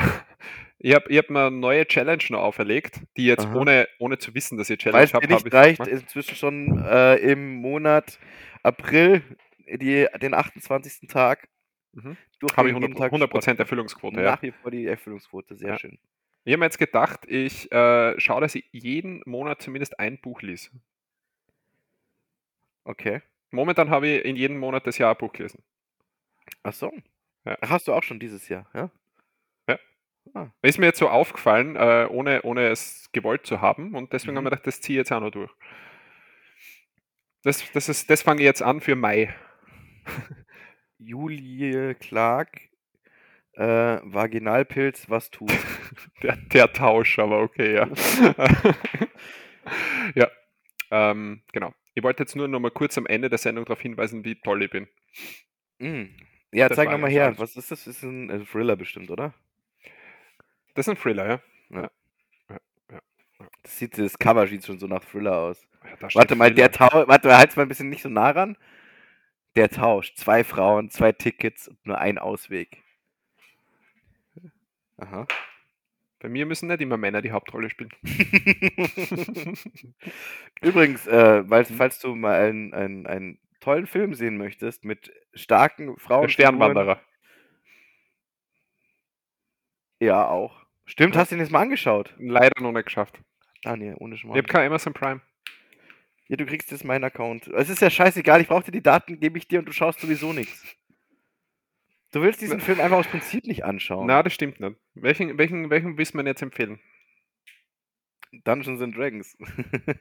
ich 0.80 0.96
habe 0.96 1.06
ich 1.08 1.18
hab 1.20 1.30
mir 1.30 1.48
eine 1.48 1.56
neue 1.56 1.86
Challenge 1.88 2.24
noch 2.30 2.42
auferlegt, 2.42 3.00
die 3.16 3.26
jetzt 3.28 3.46
Aha. 3.46 3.56
ohne, 3.56 3.88
ohne 4.00 4.18
zu 4.18 4.34
wissen, 4.34 4.58
dass 4.58 4.70
ich 4.72 4.80
Weil 4.86 4.92
Challenge 4.92 5.04
es 5.06 5.12
dir 5.12 5.16
habe, 5.18 5.28
nicht 5.34 5.46
ich. 5.48 5.54
reicht, 5.54 5.80
Was? 5.80 5.88
ist 5.88 6.02
inzwischen 6.02 6.36
schon 6.36 6.84
äh, 6.84 7.16
im 7.18 7.56
Monat 7.58 8.18
April 8.64 9.22
die, 9.68 10.08
den 10.22 10.34
28. 10.34 11.08
Tag 11.08 11.48
Mhm. 11.96 12.18
Habe 12.58 12.70
ich 12.70 12.74
jeden 12.76 12.96
100%, 12.96 12.98
Tag 12.98 13.12
100 13.12 13.30
Sport. 13.30 13.60
Erfüllungsquote. 13.60 14.16
Ja. 14.20 14.32
Nach 14.32 14.42
wie 14.42 14.52
vor 14.52 14.72
die 14.72 14.88
Erfüllungsquote, 14.88 15.56
sehr 15.56 15.70
Ja. 15.70 15.78
schön. 15.78 16.00
Ich 16.44 16.52
habe 16.52 16.58
mir 16.60 16.66
jetzt 16.66 16.80
gedacht, 16.80 17.20
ich 17.28 17.72
äh, 17.72 18.20
schaue, 18.20 18.42
dass 18.42 18.56
ich 18.56 18.66
jeden 18.72 19.22
Monat 19.28 19.62
zumindest 19.62 20.00
ein 20.00 20.20
Buch 20.20 20.42
lese. 20.42 20.72
Okay. 22.84 23.22
Momentan 23.52 23.92
habe 23.92 24.08
ich 24.08 24.26
in 24.26 24.36
jedem 24.36 24.58
Monat 24.58 24.88
das 24.88 24.98
Jahr 24.98 25.12
ein 25.12 25.18
Buch 25.18 25.32
gelesen. 25.34 25.64
Ach 26.64 26.74
so. 26.74 26.92
Ja. 27.46 27.58
Hast 27.62 27.88
du 27.88 27.94
auch 27.94 28.04
schon 28.04 28.20
dieses 28.20 28.50
Jahr, 28.50 28.68
ja? 28.74 28.90
Ist 30.62 30.80
mir 30.80 30.86
jetzt 30.88 31.00
so 31.00 31.10
aufgefallen, 31.10 31.76
äh, 31.76 32.08
ohne, 32.10 32.42
ohne 32.44 32.70
es 32.70 33.10
gewollt 33.12 33.46
zu 33.46 33.60
haben 33.62 33.94
und 33.94 34.14
deswegen 34.14 34.34
Mhm. 34.34 34.38
haben 34.38 34.46
wir 34.46 34.50
gedacht, 34.52 34.66
das 34.68 34.80
ziehe 34.82 34.96
ich 34.98 35.02
jetzt 35.02 35.12
auch 35.12 35.20
noch 35.20 35.32
durch. 35.32 35.52
Das, 37.44 37.72
das, 37.74 37.90
ist, 37.90 38.10
das 38.10 38.22
fange 38.22 38.40
ich 38.42 38.46
jetzt 38.46 38.64
an 38.64 38.80
für 38.80 38.96
Mai. 38.96 39.36
Julie 40.98 41.96
Clark, 41.96 42.62
äh, 43.54 44.00
Vaginalpilz, 44.04 45.10
was 45.10 45.30
tut? 45.30 45.52
Der, 46.24 46.38
der 46.38 46.74
Tausch, 46.74 47.20
aber 47.20 47.42
okay, 47.42 47.76
ja. 47.76 47.88
ja, 50.16 50.30
ähm, 50.92 51.42
genau. 51.52 51.74
Ich 51.94 52.04
wollte 52.04 52.24
jetzt 52.24 52.36
nur 52.36 52.48
noch 52.48 52.60
mal 52.60 52.72
kurz 52.72 52.98
am 52.98 53.06
Ende 53.06 53.30
der 53.30 53.38
Sendung 53.38 53.66
darauf 53.66 53.82
hinweisen, 53.82 54.26
wie 54.26 54.36
toll 54.36 54.64
ich 54.64 54.72
bin. 54.72 54.88
Mm. 55.80 56.16
Ja, 56.52 56.70
Das 56.70 56.78
zeig 56.78 56.90
nochmal 56.90 57.12
her. 57.12 57.28
alles. 57.28 57.40
Was 57.40 57.56
ist 57.56 57.72
das? 57.72 57.88
Ist 57.88 58.04
ein 58.04 58.30
äh, 58.30 58.40
Thriller 58.46 58.76
bestimmt, 58.76 59.12
oder? 59.12 59.34
Das 60.76 60.88
ist 60.88 60.92
ein 60.92 60.98
Thriller, 60.98 61.28
ja. 61.28 61.42
Das, 63.64 63.78
sieht, 63.78 63.98
das 63.98 64.18
Cover 64.18 64.48
sieht 64.48 64.66
schon 64.66 64.80
so 64.80 64.88
nach 64.88 65.04
Thriller 65.04 65.38
aus. 65.38 65.62
Ja, 65.84 66.08
Warte 66.14 66.36
mal, 66.36 66.54
der. 66.54 66.72
Tausch. 66.72 67.08
Warte, 67.08 67.38
halt's 67.38 67.56
mal 67.56 67.64
ein 67.64 67.70
bisschen 67.70 67.90
nicht 67.90 68.02
so 68.02 68.10
nah 68.10 68.32
ran. 68.32 68.58
Der 69.56 69.70
Tausch. 69.70 70.14
Zwei 70.16 70.44
Frauen, 70.44 70.90
zwei 70.90 71.12
Tickets 71.12 71.68
und 71.68 71.86
nur 71.86 71.98
ein 72.00 72.18
Ausweg. 72.18 72.82
Aha. 74.98 75.28
Bei 76.20 76.30
mir 76.30 76.46
müssen 76.46 76.68
nicht 76.70 76.82
immer 76.82 76.98
Männer 76.98 77.22
die 77.22 77.32
Hauptrolle 77.32 77.70
spielen. 77.70 77.92
Übrigens, 80.62 81.06
äh, 81.06 81.50
weil, 81.50 81.66
falls 81.66 82.00
du 82.00 82.16
mal 82.16 82.40
einen, 82.40 82.74
einen, 82.74 83.06
einen 83.06 83.40
tollen 83.60 83.88
Film 83.88 84.14
sehen 84.14 84.38
möchtest 84.38 84.86
mit 84.86 85.12
starken 85.34 85.98
Frauen. 85.98 86.22
Der 86.24 86.30
Sternwanderer. 86.30 87.02
Ja, 90.00 90.28
auch. 90.28 90.66
Stimmt, 90.86 91.16
hast 91.16 91.32
du 91.32 91.36
ihn 91.36 91.42
jetzt 91.42 91.52
mal 91.52 91.62
angeschaut? 91.62 92.14
Leider 92.18 92.62
noch 92.62 92.72
nicht 92.72 92.86
geschafft. 92.86 93.20
Daniel, 93.64 93.96
ohne 94.00 94.16
Ich 94.16 94.22
Schmarrn. 94.22 94.38
habe 94.38 94.48
kein 94.48 94.68
Amazon 94.68 94.94
Prime. 94.94 95.22
Ja, 96.28 96.38
du 96.38 96.46
kriegst 96.46 96.72
jetzt 96.72 96.84
meinen 96.86 97.04
Account. 97.04 97.48
Es 97.48 97.70
ist 97.70 97.82
ja 97.82 97.90
scheißegal, 97.90 98.42
ich 98.42 98.48
brauche 98.48 98.64
dir 98.64 98.72
die 98.72 98.82
Daten, 98.84 99.20
gebe 99.20 99.38
ich 99.38 99.48
dir 99.48 99.60
und 99.60 99.66
du 99.66 99.72
schaust 99.74 100.00
sowieso 100.00 100.34
nichts. 100.34 100.64
Du 102.12 102.22
willst 102.22 102.42
diesen 102.42 102.60
Film 102.60 102.80
einfach 102.80 102.98
aus 102.98 103.08
Prinzip 103.08 103.46
nicht 103.48 103.66
anschauen. 103.66 104.06
Na, 104.08 104.22
das 104.24 104.34
stimmt 104.34 104.60
nicht. 104.60 104.78
Welchen, 104.94 105.38
welchen, 105.38 105.70
welchen 105.70 105.98
willst 105.98 106.14
du 106.14 106.18
mir 106.18 106.26
jetzt 106.26 106.42
empfehlen? 106.42 106.80
Dungeons 108.46 108.82
and 108.82 108.96
Dragons. 108.98 109.38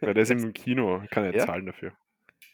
Weil 0.00 0.14
der 0.14 0.22
ist 0.22 0.30
im 0.30 0.52
Kino, 0.52 1.02
kann 1.10 1.24
ja 1.24 1.32
Ja? 1.32 1.46
zahlen 1.46 1.66
dafür. 1.66 1.92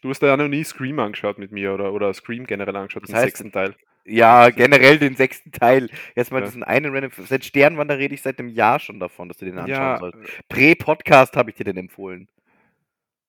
Du 0.02 0.10
hast 0.10 0.22
ja 0.22 0.36
noch 0.36 0.48
nie 0.48 0.62
Scream 0.64 0.98
angeschaut 1.00 1.38
mit 1.38 1.50
mir 1.50 1.72
oder, 1.74 1.92
oder 1.92 2.12
Scream 2.14 2.46
generell 2.46 2.76
angeschaut, 2.76 3.02
Was 3.02 3.08
den 3.08 3.16
heißt 3.16 3.24
sechsten 3.26 3.52
Teil. 3.52 3.74
ja, 4.04 4.50
generell 4.50 4.98
den 4.98 5.16
sechsten 5.16 5.50
Teil. 5.50 5.90
Jetzt 6.14 6.30
mal 6.30 6.38
Ja. 6.40 6.46
diesen 6.46 6.62
einen 6.62 6.94
random. 6.94 7.10
Seit 7.26 7.44
Sternwander 7.44 7.98
rede 7.98 8.14
ich 8.14 8.22
seit 8.22 8.38
einem 8.38 8.48
Jahr 8.48 8.78
schon 8.78 9.00
davon, 9.00 9.28
dass 9.28 9.38
du 9.38 9.44
den 9.44 9.58
anschauen 9.58 9.68
Ja, 9.70 9.98
sollst. 9.98 10.18
Prä-Podcast 10.48 11.36
habe 11.36 11.50
ich 11.50 11.56
dir 11.56 11.64
den 11.64 11.76
empfohlen. 11.76 12.28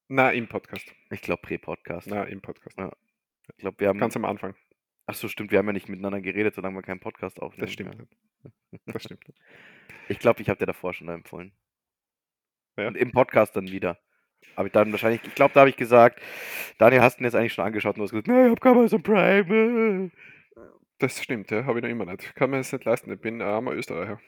Na, 0.10 0.32
im 0.32 0.48
Podcast. 0.48 0.86
Ich 1.12 1.22
glaube 1.22 1.42
Prä-Podcast. 1.42 2.08
Na, 2.08 2.24
im 2.24 2.42
Podcast. 2.42 2.78
Ich 3.56 3.58
glaube, 3.58 3.80
wir 3.80 3.88
haben. 3.88 4.00
Ganz 4.00 4.16
am 4.16 4.26
Anfang. 4.26 4.56
Ach 5.06 5.16
so, 5.16 5.28
stimmt, 5.28 5.52
wir 5.52 5.58
haben 5.60 5.68
ja 5.68 5.74
nicht 5.74 5.90
miteinander 5.90 6.22
geredet, 6.22 6.54
solange 6.54 6.76
wir 6.76 6.82
keinen 6.82 7.00
Podcast 7.00 7.42
aufnehmen. 7.42 7.62
Das 7.62 7.72
stimmt 7.72 7.96
Ja. 8.44 8.50
Das 8.86 9.04
stimmt. 9.04 9.24
Ich 10.08 10.20
glaube, 10.20 10.42
ich 10.42 10.50
habe 10.50 10.60
dir 10.60 10.66
davor 10.66 10.94
schon 10.94 11.08
empfohlen. 11.10 11.52
Ja. 12.78 12.88
Und 12.88 12.98
im 12.98 13.12
Podcast 13.12 13.56
dann 13.56 13.72
wieder. 13.72 13.98
Aber 14.56 14.68
ich 14.68 14.72
dann 14.72 14.92
wahrscheinlich, 14.92 15.24
ich 15.24 15.36
glaube, 15.36 15.54
da 15.54 15.62
habe 15.62 15.70
ich 15.70 15.78
gesagt, 15.78 16.22
Daniel, 16.78 17.02
hast 17.02 17.18
du 17.18 17.22
ihn 17.22 17.26
jetzt 17.26 17.36
eigentlich 17.36 17.54
schon 17.54 17.66
angeschaut 17.66 17.96
und 17.96 18.00
du 18.00 18.04
hast 18.04 18.12
gesagt, 18.12 18.28
nein, 18.28 18.46
ich 18.46 18.52
habe 18.52 18.60
kein 18.60 18.74
Amazon 18.74 19.04
Prime. 19.04 19.56
äh." 19.56 20.10
Das 21.00 21.24
stimmt, 21.24 21.50
ja, 21.50 21.66
habe 21.66 21.80
ich 21.80 21.84
noch 21.84 21.90
immer 21.90 22.06
nicht. 22.06 22.36
Kann 22.36 22.50
mir 22.50 22.58
das 22.58 22.72
nicht 22.72 22.84
leisten. 22.84 23.12
Ich 23.12 23.22
bin 23.22 23.42
ein 23.42 23.48
armer 23.48 23.72
Österreicher. 23.72 24.20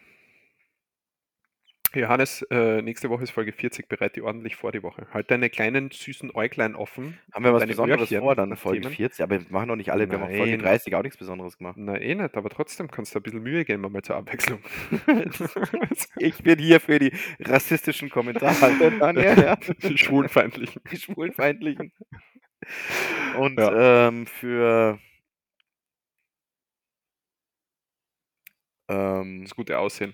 Johannes, 1.93 2.41
äh, 2.49 2.81
nächste 2.81 3.09
Woche 3.09 3.23
ist 3.23 3.31
Folge 3.31 3.51
40, 3.51 3.89
bereite 3.89 4.13
die 4.15 4.21
ordentlich 4.21 4.55
vor 4.55 4.71
die 4.71 4.81
Woche. 4.81 5.07
Halt 5.13 5.29
deine 5.29 5.49
kleinen 5.49 5.91
süßen 5.91 6.31
Äuglein 6.33 6.75
offen. 6.75 7.17
Haben 7.33 7.43
wir 7.43 7.53
was 7.53 7.65
Besonderes 7.65 8.09
Öhrchen 8.11 8.19
vor, 8.21 8.35
dann 8.35 8.55
Folge 8.55 8.81
Themen. 8.81 8.95
40, 8.95 9.23
aber 9.23 9.39
wir 9.41 9.45
machen 9.49 9.67
doch 9.67 9.75
nicht 9.75 9.91
alle, 9.91 10.09
wir 10.09 10.19
haben 10.19 10.33
Folge 10.35 10.51
Nein. 10.51 10.59
30 10.61 10.95
auch 10.95 11.03
nichts 11.03 11.17
Besonderes 11.17 11.57
gemacht. 11.57 11.75
Na 11.77 11.99
eh 11.99 12.15
nicht, 12.15 12.37
aber 12.37 12.49
trotzdem 12.49 12.89
kannst 12.89 13.13
du 13.13 13.19
ein 13.19 13.23
bisschen 13.23 13.43
Mühe 13.43 13.65
geben, 13.65 13.81
mal 13.91 14.01
zur 14.01 14.15
Abwechslung. 14.15 14.59
Ich 16.17 16.37
bin 16.43 16.59
hier 16.59 16.79
für 16.79 16.99
die 16.99 17.11
rassistischen 17.39 18.09
Kommentare, 18.09 18.91
Daniel, 18.99 19.37
ja. 19.37 19.55
die 19.83 19.97
schwulenfeindlichen. 19.97 20.81
die 20.91 20.97
schwulenfeindlichen. 20.97 21.91
Und 23.37 23.59
Ja. 23.59 24.07
ähm, 24.07 24.27
für 24.27 24.99
ähm, 28.89 29.43
Das 29.43 29.55
gute 29.55 29.79
Aussehen. 29.79 30.13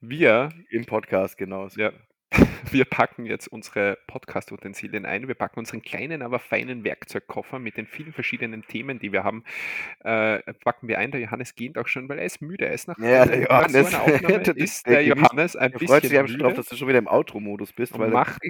Wir, 0.00 0.50
im 0.70 0.84
Podcast, 0.84 1.36
genau. 1.38 1.66
ja, 1.76 1.92
wir 2.70 2.84
packen 2.84 3.26
jetzt 3.26 3.48
unsere 3.48 3.98
Podcast-Utensilien 4.06 5.06
ein. 5.06 5.26
Wir 5.26 5.34
packen 5.34 5.58
unseren 5.58 5.82
kleinen, 5.82 6.22
aber 6.22 6.38
feinen 6.38 6.84
Werkzeugkoffer 6.84 7.58
mit 7.58 7.76
den 7.76 7.86
vielen 7.86 8.12
verschiedenen 8.12 8.62
Themen, 8.62 8.98
die 8.98 9.12
wir 9.12 9.24
haben, 9.24 9.44
äh, 10.04 10.40
packen 10.64 10.88
wir 10.88 10.98
ein. 10.98 11.10
Der 11.10 11.20
Johannes 11.20 11.54
geht 11.54 11.78
auch 11.78 11.88
schon, 11.88 12.08
weil 12.08 12.18
er 12.18 12.26
ist 12.26 12.42
müde. 12.42 12.66
Er 12.66 12.74
ist 12.74 12.86
nach, 12.86 12.98
Ja, 12.98 13.24
der 13.24 13.36
so 13.36 13.42
Johannes. 13.42 13.90
Das 13.90 14.48
ist 14.56 14.86
der 14.86 15.04
Johannes 15.04 15.56
ein 15.56 15.72
freut 15.72 15.80
sich 15.80 15.88
bisschen 15.88 16.18
einfach 16.18 16.30
schon 16.30 16.38
drauf, 16.40 16.48
müde 16.50 16.56
dass 16.56 16.66
du 16.68 16.76
schon 16.76 16.88
wieder 16.88 16.98
im 16.98 17.08
Outro-Modus 17.08 17.72
bist, 17.72 17.94
und 17.94 18.00
weil 18.00 18.10
macht, 18.10 18.40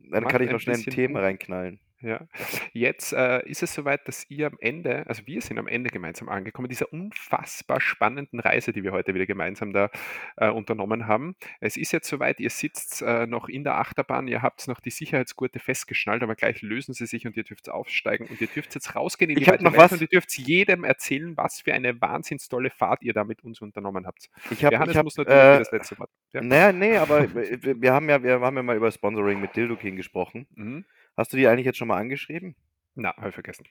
dann 0.00 0.22
macht 0.24 0.32
kann 0.32 0.42
ich 0.42 0.50
noch 0.50 0.60
schnell 0.60 0.76
ein 0.76 0.82
Thema 0.82 1.20
reinknallen. 1.20 1.78
Ja, 2.00 2.26
jetzt 2.72 3.12
äh, 3.12 3.46
ist 3.48 3.62
es 3.62 3.72
soweit, 3.72 4.06
dass 4.08 4.28
ihr 4.28 4.46
am 4.48 4.58
Ende, 4.60 5.06
also 5.06 5.26
wir 5.26 5.40
sind 5.40 5.58
am 5.58 5.66
Ende 5.66 5.88
gemeinsam 5.88 6.28
angekommen, 6.28 6.68
dieser 6.68 6.92
unfassbar 6.92 7.80
spannenden 7.80 8.40
Reise, 8.40 8.72
die 8.72 8.82
wir 8.82 8.92
heute 8.92 9.14
wieder 9.14 9.24
gemeinsam 9.24 9.72
da 9.72 9.90
äh, 10.36 10.50
unternommen 10.50 11.06
haben. 11.06 11.34
Es 11.60 11.76
ist 11.76 11.92
jetzt 11.92 12.08
soweit, 12.08 12.40
ihr 12.40 12.50
sitzt 12.50 13.00
äh, 13.00 13.26
noch 13.26 13.48
in 13.48 13.64
der 13.64 13.76
Achterbahn, 13.76 14.28
ihr 14.28 14.42
habt 14.42 14.68
noch 14.68 14.80
die 14.80 14.90
Sicherheitsgurte 14.90 15.60
festgeschnallt, 15.60 16.22
aber 16.22 16.34
gleich 16.34 16.60
lösen 16.60 16.92
sie 16.92 17.06
sich 17.06 17.26
und 17.26 17.36
ihr 17.36 17.44
dürft 17.44 17.70
aufsteigen 17.70 18.26
und 18.26 18.40
ihr 18.40 18.48
dürft 18.48 18.74
jetzt 18.74 18.94
rausgehen 18.94 19.30
in 19.30 19.36
die 19.36 19.42
Ich 19.42 19.48
hab 19.48 19.54
weite 19.54 19.64
noch 19.64 19.72
Welt 19.72 19.82
was. 19.82 19.92
und 19.92 20.00
ihr 20.02 20.08
dürft 20.08 20.36
jedem 20.36 20.84
erzählen, 20.84 21.36
was 21.36 21.62
für 21.62 21.72
eine 21.72 21.98
wahnsinns 22.00 22.48
tolle 22.48 22.70
Fahrt 22.70 23.02
ihr 23.02 23.14
da 23.14 23.24
mit 23.24 23.42
uns 23.44 23.62
unternommen 23.62 24.06
habt. 24.06 24.28
Ich 24.50 24.62
habe 24.64 24.74
Johannes 24.74 24.92
ich 24.92 24.98
hab, 24.98 25.04
muss 25.04 25.16
natürlich 25.16 25.40
äh, 25.40 25.58
das 25.58 25.72
letzte 25.72 25.98
Wort. 25.98 26.10
Ja. 26.32 26.42
naja, 26.42 26.72
nee, 26.72 26.96
aber 26.96 27.34
wir, 27.34 27.80
wir 27.80 27.92
haben 27.94 28.08
ja, 28.10 28.22
wir 28.22 28.40
haben 28.40 28.56
ja 28.56 28.62
mal 28.62 28.76
über 28.76 28.90
Sponsoring 28.90 29.40
mit 29.40 29.56
Dildo 29.56 29.76
King 29.76 29.96
gesprochen. 29.96 30.46
Mhm. 30.54 30.84
Hast 31.16 31.32
du 31.32 31.36
die 31.36 31.46
eigentlich 31.46 31.66
jetzt 31.66 31.78
schon 31.78 31.88
mal 31.88 32.00
angeschrieben? 32.00 32.56
Na, 32.94 33.14
habe 33.16 33.28
ich 33.28 33.34
vergessen. 33.34 33.66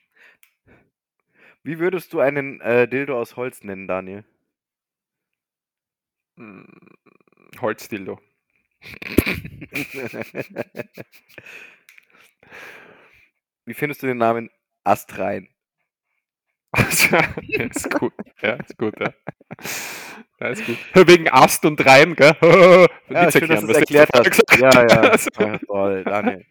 Wie 1.62 1.78
würdest 1.78 2.12
du 2.12 2.20
einen 2.20 2.60
äh, 2.60 2.88
Dildo 2.88 3.18
aus 3.20 3.36
Holz 3.36 3.62
nennen, 3.62 3.88
Daniel? 3.88 4.24
Mm, 6.36 6.64
Holzdildo. 7.60 8.20
Wie 13.66 13.74
findest 13.74 14.02
du 14.02 14.06
den 14.06 14.18
Namen 14.18 14.50
Astrein? 14.84 15.48
Ja, 16.76 16.80
ist 17.70 17.90
gut. 17.90 18.12
Ja, 18.42 18.54
ist 18.54 18.76
gut, 18.76 18.94
ja. 19.00 19.14
Ja, 20.40 20.48
ist 20.48 20.66
gut. 20.66 20.76
Wegen 21.08 21.30
Ast 21.30 21.64
und 21.64 21.84
Reim, 21.86 22.16
gell? 22.16 22.34
Ja, 23.08 23.30
schön, 23.30 23.48
dass 23.48 23.60
du 23.60 23.68
es 23.68 23.78
erklärt 23.78 24.10
hast. 24.14 24.42
Ja. 24.58 24.68
Also, 24.70 25.30
ja 25.38 25.58
toll, 25.58 26.04
Daniel. 26.04 26.44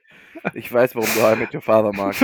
Ich 0.54 0.72
weiß, 0.72 0.96
warum 0.96 1.10
du 1.16 1.22
How 1.22 1.36
I 1.36 1.40
Met 1.40 1.54
Your 1.54 1.62
Father 1.62 1.92
magst. 1.94 2.24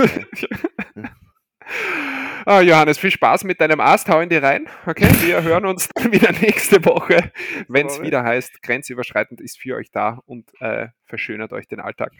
ah, 2.46 2.60
Johannes, 2.60 2.98
viel 2.98 3.10
Spaß 3.10 3.44
mit 3.44 3.60
deinem 3.60 3.80
Ast. 3.80 4.08
Hau 4.08 4.20
in 4.20 4.28
die 4.28 4.36
rein. 4.36 4.68
Okay, 4.86 5.08
wir 5.22 5.42
hören 5.42 5.66
uns 5.66 5.88
dann 5.94 6.12
wieder 6.12 6.32
nächste 6.32 6.84
Woche, 6.84 7.32
wenn 7.68 7.86
es 7.86 8.00
wieder 8.00 8.22
heißt, 8.22 8.62
grenzüberschreitend 8.62 9.40
ist 9.40 9.58
für 9.58 9.76
euch 9.76 9.90
da 9.90 10.20
und 10.26 10.50
äh, 10.60 10.88
verschönert 11.04 11.52
euch 11.52 11.68
den 11.68 11.80
Alltag. 11.80 12.12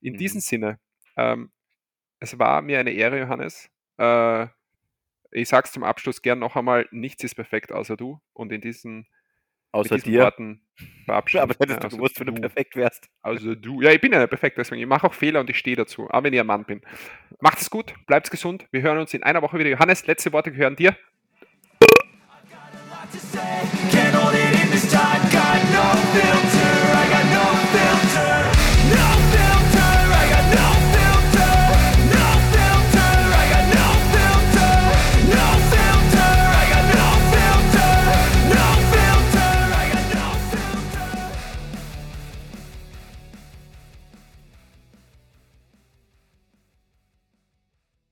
In 0.00 0.14
Mhm. 0.14 0.18
diesem 0.18 0.40
Sinne, 0.40 0.78
ähm, 1.16 1.50
es 2.20 2.38
war 2.38 2.62
mir 2.62 2.78
eine 2.80 2.90
Ehre, 2.92 3.18
Johannes. 3.18 3.68
Äh, 3.98 4.46
ich 5.30 5.48
sag's 5.48 5.72
zum 5.72 5.84
Abschluss 5.84 6.22
gern 6.22 6.38
noch 6.38 6.56
einmal, 6.56 6.86
nichts 6.90 7.22
ist 7.22 7.34
perfekt 7.34 7.70
außer 7.72 7.96
du. 7.96 8.20
Und 8.32 8.50
in 8.52 8.60
diesen, 8.60 9.06
Außer 9.72 9.98
dir. 9.98 10.22
Worten 10.22 10.62
verabschieden. 11.04 11.42
Aber 11.42 11.54
hättest 11.54 11.70
Ja, 11.70 11.76
du 11.76 11.84
also 11.84 11.96
gewusst, 11.96 12.20
wenn 12.20 12.26
du 12.26 12.34
perfekt 12.34 12.76
wärst. 12.76 13.08
Also 13.22 13.54
du. 13.54 13.80
Ja, 13.82 13.90
ich 13.90 14.00
bin 14.00 14.12
ja 14.12 14.18
nicht 14.18 14.28
perfekt, 14.30 14.56
deswegen. 14.58 14.80
Ich 14.80 14.88
mache 14.88 15.06
auch 15.06 15.14
Fehler 15.14 15.40
und 15.40 15.50
ich 15.50 15.58
stehe 15.58 15.76
dazu, 15.76 16.08
auch 16.08 16.22
wenn 16.22 16.32
ich 16.32 16.40
ein 16.40 16.46
Mann 16.46 16.64
bin. 16.64 16.80
Macht 17.40 17.60
es 17.60 17.70
gut, 17.70 17.94
bleibt 18.06 18.30
gesund. 18.30 18.66
Wir 18.70 18.82
hören 18.82 18.98
uns 18.98 19.14
in 19.14 19.22
einer 19.22 19.42
Woche 19.42 19.58
wieder. 19.58 19.70
Johannes, 19.70 20.06
letzte 20.06 20.32
Worte 20.32 20.52
gehören 20.52 20.76
dir. 20.76 20.96